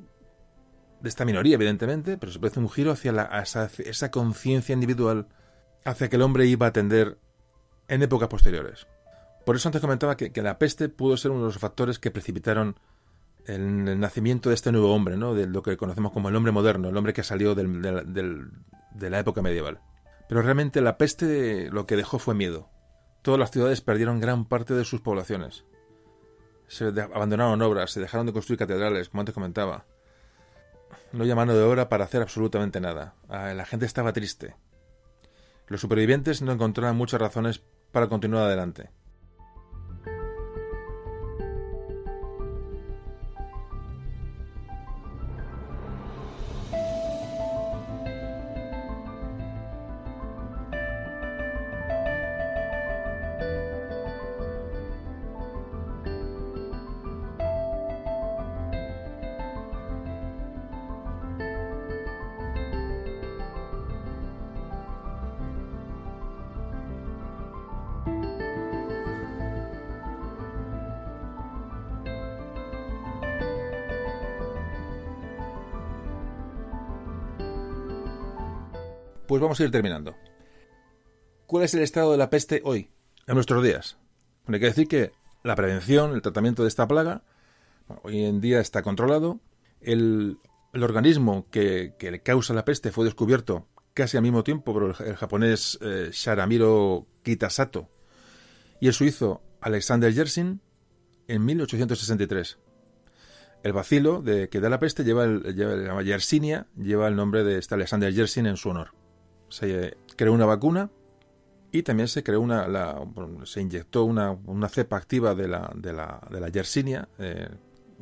de 1.04 1.10
esta 1.10 1.26
minoría, 1.26 1.56
evidentemente, 1.56 2.18
pero 2.18 2.32
se 2.32 2.40
produce 2.40 2.62
un 2.62 2.70
giro 2.70 2.92
hacia 2.92 3.12
la, 3.12 3.44
esa, 3.44 4.12
conciencia 4.12 4.72
individual 4.72 5.28
hacia 5.84 6.10
que 6.10 6.16
el 6.16 6.22
hombre 6.22 6.46
iba 6.46 6.68
a 6.68 6.74
tender 6.74 7.18
en 7.90 8.02
épocas 8.02 8.30
posteriores. 8.30 8.88
Por 9.46 9.58
eso 9.58 9.68
antes 9.68 9.82
comentaba 9.82 10.16
que, 10.16 10.32
la 10.42 10.58
peste 10.58 10.88
pudo 10.88 11.18
ser 11.18 11.32
uno 11.32 11.42
de 11.42 11.48
los 11.48 11.58
factores 11.58 12.00
que 12.00 12.10
precipitaron 12.10 12.80
el, 13.48 14.00
nacimiento 14.00 14.50
de 14.50 14.56
este 14.56 14.72
nuevo 14.72 14.94
hombre, 14.94 15.18
¿no? 15.18 15.34
de 15.34 15.48
lo 15.48 15.64
que 15.64 15.78
conocemos 15.78 16.12
como 16.12 16.30
el 16.30 16.36
hombre 16.36 16.52
moderno, 16.52 16.90
el 16.90 16.98
hombre 16.98 17.14
que 17.14 17.24
salió 17.24 17.56
de 17.56 19.10
la 19.10 19.20
época 19.20 19.42
medieval. 19.42 19.80
Pero 20.28 20.42
realmente 20.42 20.82
la 20.82 20.98
peste 20.98 21.70
lo 21.70 21.86
que 21.86 21.96
dejó 21.96 22.20
fue 22.20 22.36
miedo. 22.36 22.70
Todas 23.22 23.40
las 23.40 23.52
ciudades 23.52 23.82
perdieron 23.82 24.20
gran 24.20 24.46
parte 24.46 24.74
de 24.74 24.86
sus 24.86 25.02
poblaciones. 25.02 25.66
Se 26.68 26.86
abandonaron 26.88 27.62
obras, 27.62 27.92
se 27.92 28.00
dejaron 28.00 28.26
de 28.26 28.34
construir 28.34 28.58
catedrales, 28.58 29.10
como 29.10 29.22
antes 29.22 29.36
comentaba. 29.36 29.86
No 31.12 31.22
había 31.22 31.36
mano 31.36 31.54
de 31.54 31.62
obra 31.62 31.90
para 31.90 32.06
hacer 32.06 32.22
absolutamente 32.22 32.82
nada. 32.82 33.16
Ah, 33.30 33.54
la 33.54 33.66
gente 33.66 33.86
estaba 33.86 34.14
triste. 34.14 34.56
Los 35.68 35.82
supervivientes 35.82 36.42
no 36.42 36.52
encontraron 36.52 36.98
muchas 36.98 37.22
razones 37.22 37.62
para 37.92 38.08
continuar 38.08 38.46
adelante. 38.46 38.90
Vamos 79.44 79.60
a 79.60 79.64
ir 79.64 79.72
terminando. 79.72 80.16
¿Cuál 81.46 81.66
es 81.66 81.74
el 81.74 81.82
estado 81.82 82.12
de 82.12 82.18
la 82.18 82.30
peste 82.30 82.62
hoy, 82.64 82.90
en 83.28 83.36
nuestros 83.36 83.64
días? 83.64 83.98
hay 84.48 84.60
que 84.60 84.66
decir 84.66 84.88
que 84.88 85.12
la 85.44 85.56
prevención, 85.56 86.14
el 86.14 86.22
tratamiento 86.22 86.64
de 86.64 86.70
esta 86.70 86.88
plaga, 86.88 87.24
hoy 88.04 88.24
en 88.24 88.42
día 88.42 88.60
está 88.60 88.82
controlado. 88.82 89.40
El, 89.82 90.40
organismo 90.74 91.48
que, 91.52 91.94
le 92.00 92.22
causa 92.22 92.54
la 92.54 92.66
peste 92.66 92.92
fue 92.92 93.06
descubierto 93.06 93.68
casi 93.94 94.18
al 94.18 94.24
mismo 94.24 94.44
tiempo 94.44 94.74
por 94.74 94.96
el, 95.06 95.16
japonés 95.16 95.78
eh, 95.82 96.10
Sharamiro 96.12 97.06
Kitasato 97.22 97.90
y 98.80 98.88
el 98.88 98.94
suizo 98.94 99.44
Alexander 99.62 100.12
Yersin 100.12 100.62
en 101.28 101.46
1863. 101.46 102.58
El 103.62 103.74
vacilo 103.74 104.22
de 104.22 104.50
que 104.50 104.60
da 104.60 104.70
la 104.70 104.80
peste 104.80 105.04
lleva 105.04 105.26
el, 105.26 105.44
lleva, 105.56 106.02
Yersinia, 106.02 106.66
lleva 106.76 107.08
el 107.08 107.16
nombre 107.16 107.44
de 107.44 107.60
este 107.60 107.76
Alexander 107.76 108.12
Yersin 108.12 108.48
en 108.48 108.58
su 108.58 108.70
honor 108.70 109.03
se 109.54 109.96
creó 110.16 110.34
una 110.34 110.48
vacuna 110.48 110.90
y 111.72 111.84
también 111.84 112.08
se 112.08 112.24
creó 112.24 112.42
una, 112.42 112.68
se 113.46 113.62
inyectó 113.62 114.04
una, 114.04 114.70
cepa 114.70 114.98
activa 114.98 115.36
de 115.36 115.48
la, 115.48 115.72
de 115.76 115.94
la, 115.94 116.20
de 116.32 116.40
la 116.40 116.50
Yersinia, 116.50 117.08
eh, 117.20 117.50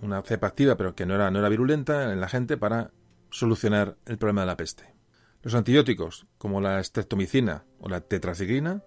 una 0.02 0.22
cepa 0.22 0.48
activa 0.48 0.78
pero 0.78 0.96
que 0.96 1.06
no 1.06 1.16
era, 1.16 1.30
no 1.30 1.40
era 1.40 1.50
virulenta 1.50 2.14
en 2.14 2.22
la 2.22 2.30
gente 2.30 2.56
para 2.56 2.92
solucionar 3.30 3.98
el 4.06 4.18
problema 4.18 4.42
de 4.42 4.48
la 4.48 4.58
peste. 4.58 4.94
Los 5.42 5.54
antibióticos, 5.54 6.26
como 6.38 6.62
la 6.62 6.82
streptomicina 6.82 7.66
o 7.80 7.90
la 7.90 8.00
tetraciclina, 8.00 8.82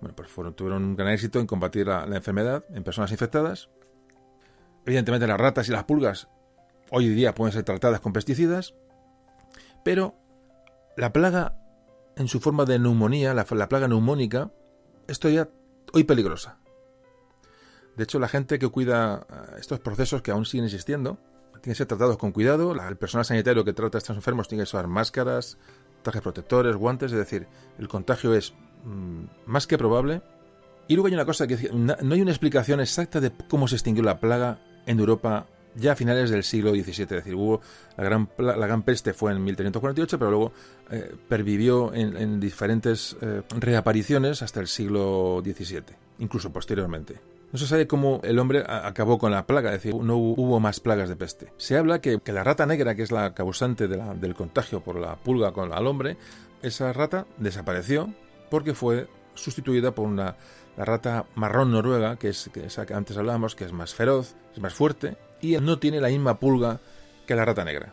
bueno, 0.00 0.14
pues 0.14 0.28
fueron, 0.28 0.54
tuvieron 0.54 0.84
un 0.84 0.96
gran 0.96 1.12
éxito 1.12 1.40
en 1.40 1.46
combatir 1.46 1.88
la 1.88 2.04
enfermedad 2.04 2.64
en 2.70 2.84
personas 2.84 3.10
infectadas. 3.10 3.68
Evidentemente 4.84 5.26
las 5.26 5.40
ratas 5.40 5.68
y 5.68 5.72
las 5.72 5.84
pulgas 5.84 6.28
hoy 6.90 7.06
en 7.06 7.16
día 7.16 7.34
pueden 7.34 7.52
ser 7.52 7.64
tratadas 7.64 8.00
con 8.00 8.12
pesticidas, 8.12 8.74
pero 9.84 10.14
la 10.96 11.12
plaga 11.12 11.65
en 12.16 12.28
su 12.28 12.40
forma 12.40 12.64
de 12.64 12.78
neumonía, 12.78 13.34
la, 13.34 13.44
plaga 13.44 13.88
neumónica, 13.88 14.50
es 15.06 15.18
todavía 15.18 15.48
hoy 15.92 16.04
peligrosa. 16.04 16.58
De 17.96 18.04
hecho, 18.04 18.18
la 18.18 18.28
gente 18.28 18.58
que 18.58 18.68
cuida 18.68 19.26
eh, 19.30 19.56
estos 19.58 19.80
procesos 19.80 20.22
que 20.22 20.30
aún 20.30 20.46
siguen 20.46 20.64
existiendo, 20.64 21.18
tienen 21.52 21.74
que 21.74 21.74
ser 21.74 21.86
tratados 21.86 22.16
con 22.16 22.32
cuidado. 22.32 22.72
el 22.72 22.96
personal 22.96 23.24
sanitario 23.24 23.64
que 23.64 23.72
trata 23.72 23.98
a 23.98 24.00
estos 24.00 24.16
enfermos 24.16 24.48
tiene 24.48 24.62
que 24.62 24.68
usar 24.68 24.86
máscaras, 24.86 25.58
trajes 26.02 26.22
protectores, 26.22 26.76
guantes, 26.76 27.12
es 27.12 27.18
decir, 27.18 27.46
el 27.78 27.88
contagio 27.88 28.34
es 28.34 28.54
mm, 28.84 29.24
más 29.46 29.66
que 29.66 29.78
probable. 29.78 30.22
Y 30.88 30.94
luego 30.94 31.08
hay 31.08 31.14
una 31.14 31.24
cosa 31.24 31.46
que 31.46 31.70
no 31.72 32.14
hay 32.14 32.20
una 32.20 32.30
explicación 32.30 32.80
exacta 32.80 33.20
de 33.20 33.32
cómo 33.48 33.66
se 33.66 33.74
extinguió 33.74 34.04
la 34.04 34.20
plaga 34.20 34.60
en 34.86 35.00
Europa 35.00 35.46
ya 35.76 35.92
a 35.92 35.96
finales 35.96 36.30
del 36.30 36.42
siglo 36.42 36.70
XVII. 36.70 37.02
Es 37.02 37.08
decir, 37.08 37.34
hubo 37.34 37.60
la 37.96 38.04
gran, 38.04 38.28
la, 38.38 38.66
gran 38.66 38.82
peste 38.82 39.12
fue 39.12 39.32
en 39.32 39.42
1348, 39.44 40.18
pero 40.18 40.30
luego 40.30 40.52
eh, 40.90 41.14
pervivió 41.28 41.92
en, 41.94 42.40
diferentes 42.40 43.16
eh, 43.20 43.42
reapariciones 43.58 44.42
hasta 44.42 44.60
el 44.60 44.66
siglo 44.66 45.42
XVII, 45.44 45.82
incluso 46.18 46.52
posteriormente. 46.52 47.16
No 47.52 47.58
se 47.58 47.66
sabe 47.66 47.86
cómo 47.86 48.20
el 48.24 48.38
hombre 48.38 48.64
acabó 48.66 49.18
con 49.18 49.30
la 49.30 49.46
plaga, 49.46 49.72
es 49.72 49.82
decir, 49.82 49.94
no 49.94 50.16
hubo 50.16 50.58
más 50.58 50.80
plagas 50.80 51.08
de 51.08 51.16
peste. 51.16 51.52
Se 51.56 51.76
habla 51.76 52.00
que, 52.00 52.20
la 52.26 52.42
rata 52.42 52.66
negra, 52.66 52.96
que 52.96 53.02
es 53.02 53.12
la 53.12 53.34
causante 53.34 53.86
del 53.86 54.34
contagio 54.34 54.80
por 54.80 54.98
la 54.98 55.16
pulga 55.16 55.52
con, 55.52 55.72
al 55.72 55.86
hombre, 55.86 56.16
esa 56.62 56.92
rata 56.92 57.26
desapareció 57.38 58.12
porque 58.50 58.74
fue 58.74 59.08
sustituida 59.34 59.92
por 59.92 60.06
una 60.06 60.36
la 60.76 60.84
rata 60.84 61.26
marrón 61.34 61.72
noruega, 61.72 62.16
que 62.16 62.28
es 62.28 62.50
que 62.52 62.94
antes 62.94 63.16
hablábamos, 63.16 63.54
que 63.54 63.64
es 63.64 63.72
más 63.72 63.94
feroz, 63.94 64.36
es 64.54 64.60
más 64.60 64.74
fuerte 64.74 65.16
y 65.40 65.56
no 65.56 65.78
tiene 65.78 66.00
la 66.00 66.08
misma 66.08 66.38
pulga 66.38 66.80
que 67.26 67.34
la 67.34 67.44
rata 67.44 67.64
negra. 67.64 67.92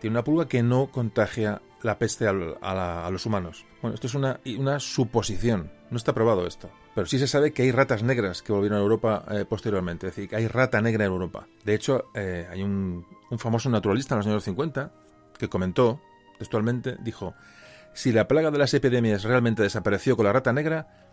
Tiene 0.00 0.14
una 0.14 0.24
pulga 0.24 0.46
que 0.46 0.62
no 0.62 0.88
contagia 0.88 1.62
la 1.82 1.98
peste 1.98 2.26
a, 2.26 3.10
los 3.10 3.26
humanos. 3.26 3.64
Bueno, 3.80 3.94
esto 3.94 4.06
es 4.06 4.14
una, 4.14 4.40
una, 4.58 4.80
suposición, 4.80 5.70
no 5.90 5.96
está 5.96 6.12
probado 6.12 6.46
esto. 6.46 6.70
Pero 6.94 7.06
sí 7.06 7.18
se 7.18 7.26
sabe 7.26 7.52
que 7.52 7.62
hay 7.62 7.72
ratas 7.72 8.02
negras 8.02 8.42
que 8.42 8.52
volvieron 8.52 8.78
a 8.78 8.82
Europa 8.82 9.24
eh, 9.30 9.44
posteriormente, 9.48 10.08
es 10.08 10.14
decir, 10.14 10.28
que 10.28 10.36
hay 10.36 10.48
rata 10.48 10.80
negra 10.80 11.04
en 11.04 11.12
Europa. 11.12 11.46
De 11.64 11.74
hecho, 11.74 12.10
eh, 12.14 12.46
hay 12.50 12.62
un, 12.62 13.06
un 13.30 13.38
famoso 13.38 13.70
naturalista 13.70 14.14
en 14.14 14.18
los 14.18 14.26
años 14.26 14.44
50 14.44 14.92
que 15.38 15.48
comentó 15.48 16.00
textualmente, 16.38 16.96
dijo, 17.00 17.34
si 17.94 18.12
la 18.12 18.28
plaga 18.28 18.50
de 18.50 18.58
las 18.58 18.74
epidemias 18.74 19.24
realmente 19.24 19.62
desapareció 19.62 20.16
con 20.16 20.26
la 20.26 20.32
rata 20.32 20.52
negra, 20.52 21.05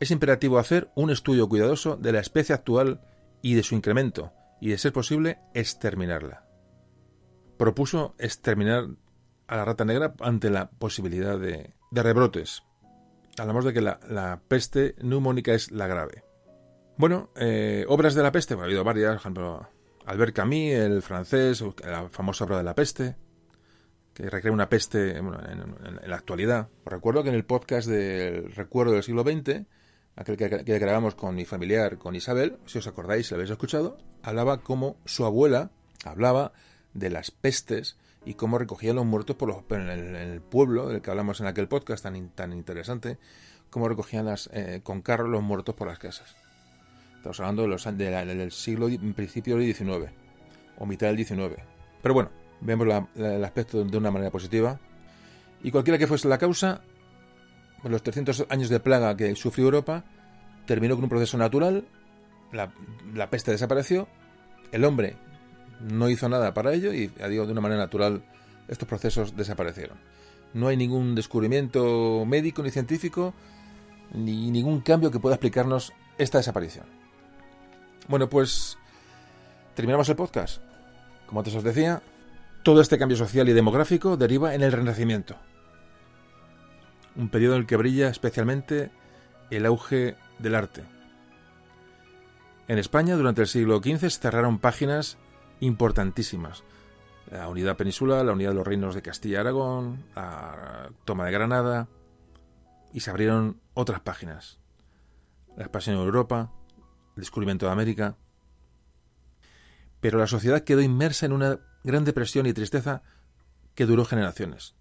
es 0.00 0.10
imperativo 0.10 0.58
hacer 0.58 0.90
un 0.94 1.10
estudio 1.10 1.48
cuidadoso 1.48 1.96
de 1.96 2.12
la 2.12 2.20
especie 2.20 2.54
actual 2.54 3.02
y 3.42 3.54
de 3.54 3.62
su 3.62 3.74
incremento, 3.74 4.32
y, 4.60 4.70
de 4.70 4.78
ser 4.78 4.92
posible, 4.92 5.38
exterminarla. 5.54 6.46
Propuso 7.58 8.14
exterminar 8.18 8.88
a 9.46 9.56
la 9.56 9.64
rata 9.64 9.84
negra 9.84 10.14
ante 10.20 10.48
la 10.48 10.70
posibilidad 10.70 11.38
de, 11.38 11.74
rebrotes. 11.92 12.62
Hablamos 13.38 13.64
de 13.64 13.74
que 13.74 13.82
la, 13.82 14.40
peste 14.48 14.94
neumónica 15.02 15.52
es 15.52 15.70
la 15.70 15.86
grave. 15.86 16.24
Bueno, 16.96 17.30
eh, 17.36 17.84
obras 17.88 18.14
de 18.14 18.22
la 18.22 18.32
peste, 18.32 18.54
ha 18.54 18.62
habido 18.62 18.84
varias, 18.84 19.12
por 19.12 19.20
ejemplo, 19.20 19.68
Albert 20.06 20.34
Camus, 20.34 20.72
el 20.72 21.02
francés, 21.02 21.62
la 21.84 22.08
famosa 22.08 22.44
obra 22.44 22.58
de 22.58 22.64
la 22.64 22.74
peste, 22.74 23.16
que 24.14 24.28
recrea 24.28 24.52
una 24.52 24.68
peste 24.68 25.16
en, 25.16 25.30
la 26.06 26.16
actualidad. 26.16 26.68
recuerdo 26.84 27.22
que 27.22 27.28
en 27.28 27.34
el 27.34 27.44
podcast 27.44 27.88
del 27.88 28.52
Recuerdo 28.52 28.92
del 28.92 29.02
siglo 29.02 29.22
XX 29.22 29.66
aquel 30.16 30.36
que, 30.36 30.78
grabamos 30.78 31.14
con 31.14 31.34
mi 31.34 31.44
familiar, 31.44 31.98
con 31.98 32.14
Isabel, 32.14 32.58
si 32.66 32.78
os 32.78 32.86
acordáis, 32.86 33.26
si 33.26 33.34
lo 33.34 33.36
habéis 33.36 33.50
escuchado, 33.50 33.98
hablaba 34.22 34.62
como 34.62 34.96
su 35.04 35.24
abuela 35.24 35.70
hablaba 36.04 36.52
de 36.94 37.10
las 37.10 37.30
pestes 37.30 37.96
y 38.24 38.34
cómo 38.34 38.58
recogían 38.58 38.96
los 38.96 39.06
muertos 39.06 39.36
por 39.36 39.48
los, 39.48 39.58
en, 39.70 39.88
el, 39.88 40.40
pueblo 40.40 40.88
del 40.88 41.00
que 41.00 41.10
hablamos 41.10 41.40
en 41.40 41.46
aquel 41.46 41.68
podcast 41.68 42.02
tan, 42.02 42.28
tan 42.30 42.52
interesante, 42.52 43.18
cómo 43.70 43.88
recogían 43.88 44.26
las, 44.26 44.50
eh, 44.52 44.80
con 44.82 45.02
carros 45.02 45.28
los 45.28 45.42
muertos 45.42 45.74
por 45.74 45.88
las 45.88 45.98
casas. 45.98 46.36
Estamos 47.16 47.40
hablando 47.40 47.62
de 47.62 47.68
los, 47.68 47.84
del 47.84 48.52
siglo, 48.52 48.88
principio 49.14 49.56
del 49.56 49.74
XIX, 49.74 50.10
o 50.78 50.86
mitad 50.86 51.08
del 51.08 51.24
XIX. 51.24 51.62
Pero 52.02 52.14
bueno, 52.14 52.30
vemos 52.60 52.88
el 53.14 53.44
aspecto 53.44 53.84
de 53.84 53.96
una 53.96 54.10
manera 54.10 54.30
positiva. 54.30 54.80
Y 55.62 55.70
cualquiera 55.70 55.98
que 55.98 56.06
fuese 56.06 56.28
la 56.28 56.38
causa, 56.38 56.80
los 57.84 58.02
300 58.02 58.46
años 58.48 58.68
de 58.68 58.80
plaga 58.80 59.16
que 59.16 59.34
sufrió 59.36 59.66
Europa, 59.66 60.04
terminó 60.66 60.94
con 60.94 61.04
un 61.04 61.10
proceso 61.10 61.38
natural, 61.38 61.84
la, 62.52 63.30
peste 63.30 63.52
desapareció, 63.52 64.08
el 64.72 64.84
hombre 64.84 65.16
no 65.80 66.08
hizo 66.10 66.28
nada 66.28 66.52
para 66.52 66.72
ello 66.72 66.92
y, 66.92 67.08
digo, 67.28 67.46
de 67.46 67.52
una 67.52 67.60
manera 67.60 67.80
natural, 67.80 68.22
estos 68.68 68.88
procesos 68.88 69.36
desaparecieron. 69.36 69.98
No 70.52 70.68
hay 70.68 70.76
ningún 70.76 71.14
descubrimiento 71.14 72.24
médico 72.26 72.62
ni 72.62 72.70
científico, 72.70 73.34
ni 74.12 74.50
ningún 74.50 74.80
cambio 74.80 75.10
que 75.10 75.20
pueda 75.20 75.36
explicarnos 75.36 75.92
esta 76.18 76.38
desaparición. 76.38 76.86
Bueno, 78.08 78.28
pues 78.28 78.76
terminamos 79.74 80.08
el 80.08 80.16
podcast. 80.16 80.60
Como 81.26 81.40
antes 81.40 81.54
os 81.54 81.62
decía, 81.62 82.02
todo 82.62 82.80
este 82.80 82.98
cambio 82.98 83.16
social 83.16 83.48
y 83.48 83.52
demográfico 83.52 84.16
deriva 84.16 84.54
en 84.54 84.62
el 84.62 84.72
Renacimiento, 84.72 85.36
un 87.16 87.28
periodo 87.28 87.54
en 87.54 87.60
el 87.60 87.66
que 87.66 87.76
brilla 87.76 88.08
especialmente 88.08 88.90
el 89.50 89.66
auge 89.66 90.16
del 90.38 90.54
arte. 90.54 90.84
En 92.68 92.78
España, 92.78 93.16
durante 93.16 93.42
el 93.42 93.48
siglo 93.48 93.78
XV, 93.78 93.98
se 93.98 94.10
cerraron 94.10 94.58
páginas 94.58 95.18
importantísimas. 95.58 96.62
La 97.30 97.48
unidad 97.48 97.76
peninsular, 97.76 98.24
la 98.24 98.32
unidad 98.32 98.50
de 98.50 98.56
los 98.56 98.66
reinos 98.66 98.94
de 98.94 99.02
Castilla 99.02 99.38
y 99.38 99.40
Aragón, 99.40 100.04
la 100.14 100.90
toma 101.04 101.26
de 101.26 101.32
Granada, 101.32 101.88
y 102.92 103.00
se 103.00 103.10
abrieron 103.10 103.60
otras 103.74 104.00
páginas. 104.00 104.60
La 105.56 105.64
expansión 105.64 105.96
en 105.96 106.02
Europa, 106.02 106.52
el 107.16 107.22
descubrimiento 107.22 107.66
de 107.66 107.72
América. 107.72 108.16
Pero 110.00 110.18
la 110.18 110.26
sociedad 110.26 110.62
quedó 110.62 110.80
inmersa 110.80 111.26
en 111.26 111.32
una 111.32 111.58
gran 111.84 112.04
depresión 112.04 112.46
y 112.46 112.52
tristeza 112.52 113.02
que 113.74 113.86
duró 113.86 114.04
generaciones, 114.04 114.74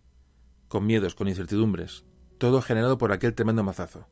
con 0.67 0.85
miedos, 0.85 1.16
con 1.16 1.27
incertidumbres, 1.27 2.06
todo 2.40 2.64
generado 2.64 2.98
por 2.98 3.11
aquel 3.11 3.35
tremendo 3.35 3.64
mazazo. 3.64 4.08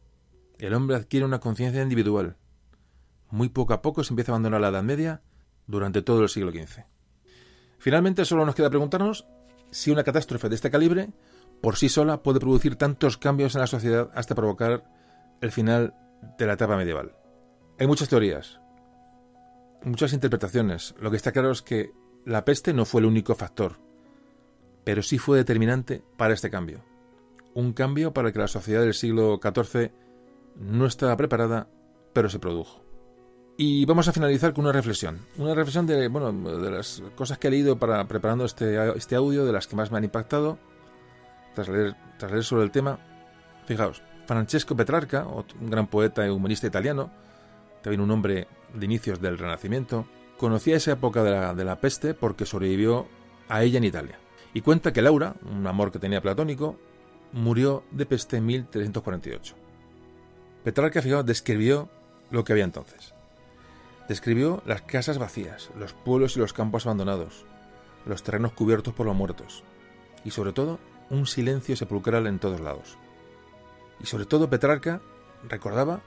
El 0.59 0.75
hombre 0.75 0.97
adquiere 0.97 1.25
una 1.25 1.39
conciencia 1.39 1.81
individual. 1.81 2.37
Muy 3.31 3.49
poco 3.49 3.73
a 3.73 3.81
poco 3.81 4.03
se 4.03 4.13
empieza 4.13 4.31
a 4.31 4.35
abandonar 4.35 4.61
la 4.61 4.69
Edad 4.69 4.83
Media 4.83 5.21
durante 5.65 6.01
todo 6.03 6.21
el 6.21 6.29
siglo 6.29 6.51
XV. 6.51 6.83
Finalmente, 7.79 8.25
solo 8.25 8.45
nos 8.45 8.55
queda 8.55 8.69
preguntarnos 8.69 9.27
si 9.71 9.91
una 9.91 10.03
catástrofe 10.03 10.49
de 10.49 10.55
este 10.55 10.71
calibre, 10.71 11.09
por 11.61 11.75
sí 11.75 11.89
sola, 11.89 12.21
puede 12.21 12.39
producir 12.39 12.75
tantos 12.75 13.17
cambios 13.17 13.55
en 13.55 13.61
la 13.61 13.67
sociedad 13.67 14.11
hasta 14.13 14.35
provocar 14.35 14.85
el 15.41 15.51
final 15.51 15.95
de 16.37 16.45
la 16.47 16.53
etapa 16.53 16.77
medieval. 16.77 17.15
Hay 17.79 17.87
muchas 17.87 18.09
teorías, 18.09 18.59
muchas 19.83 20.13
interpretaciones. 20.13 20.95
Lo 20.99 21.11
que 21.11 21.17
está 21.17 21.31
claro 21.31 21.51
es 21.51 21.61
que 21.61 21.91
la 22.25 22.45
peste 22.45 22.73
no 22.73 22.85
fue 22.85 23.01
el 23.01 23.07
único 23.07 23.35
factor, 23.35 23.79
pero 24.83 25.03
sí 25.03 25.17
fue 25.17 25.37
determinante 25.37 26.03
para 26.17 26.33
este 26.33 26.49
cambio. 26.49 26.83
Un 27.57 27.73
cambio 27.73 28.13
para 28.13 28.27
el 28.27 28.33
que 28.35 28.39
la 28.39 28.47
sociedad 28.47 28.81
del 28.81 28.93
siglo 28.93 29.39
XIV 29.41 29.89
no 30.59 30.85
estaba 30.85 31.17
preparada, 31.17 31.67
pero 32.13 32.29
se 32.29 32.37
produjo. 32.37 32.83
Y 33.57 33.83
vamos 33.85 34.07
a 34.07 34.13
finalizar 34.13 34.53
con 34.53 34.65
una 34.65 34.73
reflexión. 34.73 35.25
Una 35.39 35.55
reflexión 35.55 35.87
de, 35.87 36.07
bueno, 36.07 36.31
de 36.31 36.69
las 36.69 37.01
cosas 37.15 37.39
que 37.39 37.47
he 37.47 37.49
leído 37.49 37.79
para 37.79 38.07
preparando 38.07 38.45
este, 38.45 38.77
este 38.95 39.15
audio, 39.15 39.43
de 39.43 39.53
las 39.53 39.65
que 39.65 39.75
más 39.75 39.89
me 39.89 39.97
han 39.97 40.03
impactado, 40.03 40.59
tras 41.55 41.67
leer, 41.67 41.95
tras 42.19 42.31
leer 42.31 42.43
sobre 42.43 42.63
el 42.63 42.69
tema. 42.69 42.99
Fijaos, 43.65 44.03
Francesco 44.27 44.75
Petrarca, 44.75 45.25
un 45.25 45.71
gran 45.71 45.87
poeta 45.87 46.27
y 46.27 46.29
humanista 46.29 46.67
italiano, 46.67 47.09
también 47.81 48.01
un 48.01 48.11
hombre 48.11 48.47
de 48.71 48.85
inicios 48.85 49.19
del 49.19 49.39
Renacimiento, 49.39 50.05
conocía 50.37 50.75
esa 50.75 50.91
época 50.91 51.23
de 51.23 51.31
la, 51.31 51.55
de 51.55 51.65
la 51.65 51.79
peste 51.81 52.13
porque 52.13 52.45
sobrevivió 52.45 53.07
a 53.49 53.63
ella 53.63 53.79
en 53.79 53.85
Italia. 53.85 54.19
Y 54.53 54.61
cuenta 54.61 54.93
que 54.93 55.01
Laura, 55.01 55.33
un 55.49 55.65
amor 55.65 55.91
que 55.91 55.97
tenía 55.97 56.21
platónico, 56.21 56.77
murió 57.31 57.83
de 57.91 58.05
peste 58.05 58.37
en 58.37 58.45
1348. 58.45 59.55
Petrarca, 60.63 61.01
fijaos, 61.01 61.25
describió 61.25 61.89
lo 62.31 62.43
que 62.43 62.53
había 62.53 62.65
entonces. 62.65 63.13
Describió 64.07 64.61
las 64.65 64.81
casas 64.81 65.17
vacías, 65.17 65.69
los 65.77 65.93
pueblos 65.93 66.35
y 66.35 66.39
los 66.39 66.53
campos 66.53 66.85
abandonados, 66.85 67.45
los 68.05 68.23
terrenos 68.23 68.53
cubiertos 68.53 68.93
por 68.93 69.05
los 69.05 69.15
muertos, 69.15 69.63
y 70.23 70.31
sobre 70.31 70.53
todo 70.53 70.79
un 71.09 71.27
silencio 71.27 71.75
sepulcral 71.75 72.27
en 72.27 72.39
todos 72.39 72.59
lados. 72.59 72.97
Y 73.99 74.05
sobre 74.05 74.25
todo 74.25 74.49
Petrarca 74.49 75.01
recordaba 75.47 76.01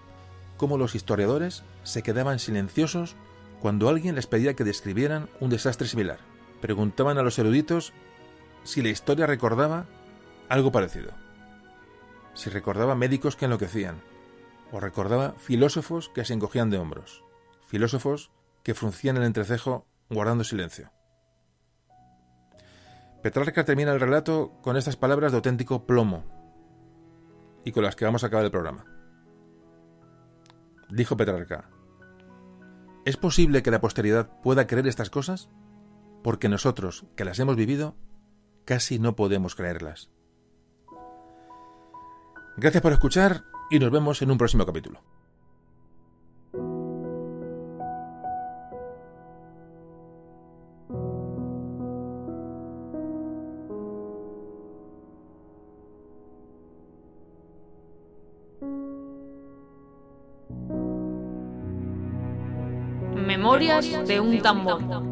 cómo 0.57 0.79
los 0.79 0.95
historiadores 0.95 1.63
se 1.83 2.03
quedaban 2.03 2.39
silenciosos 2.39 3.17
cuando 3.61 3.89
alguien 3.89 4.15
les 4.15 4.27
pedía 4.27 4.55
que 4.55 4.65
describieran 4.65 5.29
un 5.41 5.51
desastre 5.51 5.87
similar. 5.87 6.19
Preguntaban 6.61 7.19
a 7.19 7.23
los 7.23 7.39
eruditos 7.39 7.93
si 8.65 8.83
la 8.83 8.89
historia 8.89 9.27
recordaba 9.27 9.87
algo 10.51 10.71
parecido, 10.71 11.13
si 12.35 12.51
recordaba 12.51 12.95
médicos 12.95 13.37
que 13.37 13.47
enloquecían, 13.47 14.03
o 14.71 14.81
recordaba 14.81 15.33
filósofos 15.39 16.11
que 16.11 16.27
se 16.27 16.35
encogían 16.35 16.69
de 16.69 16.79
hombros 16.79 17.25
filósofos 17.71 18.33
que 18.65 18.75
fruncían 18.75 19.17
el 19.17 19.23
entrecejo 19.23 19.87
guardando 20.11 20.43
silencio. 20.43 20.91
Petrarca 23.23 23.65
termina 23.65 23.93
el 23.93 24.01
relato 24.01 24.59
con 24.61 24.77
estas 24.77 24.97
palabras 24.97 25.31
de 25.31 25.37
auténtico 25.37 25.87
plomo 25.87 26.25
y 27.65 27.71
con 27.71 27.85
las 27.85 27.95
que 27.95 28.05
vamos 28.05 28.25
a 28.25 28.27
acabar 28.27 28.45
el 28.45 28.51
programa. 28.51 28.85
Dijo 30.89 31.17
Petrarca, 31.17 31.71
¿es 33.05 33.17
posible 33.17 33.63
que 33.63 33.71
la 33.71 33.81
posteridad 33.81 34.41
pueda 34.43 34.67
creer 34.67 34.89
estas 34.89 35.11
cosas? 35.11 35.49
Porque 36.25 36.49
nosotros, 36.49 37.07
que 37.15 37.25
las 37.25 37.39
hemos 37.39 37.55
vivido, 37.55 37.95
casi 38.65 38.99
no 38.99 39.15
podemos 39.15 39.55
creerlas. 39.55 40.11
Gracias 42.61 42.83
por 42.83 42.93
escuchar 42.93 43.45
y 43.71 43.79
nos 43.79 43.91
vemos 43.91 44.21
en 44.21 44.31
un 44.31 44.37
próximo 44.37 44.67
capítulo. 44.67 45.01
de 64.07 64.21
un 64.21 64.43
tambor. 64.43 65.10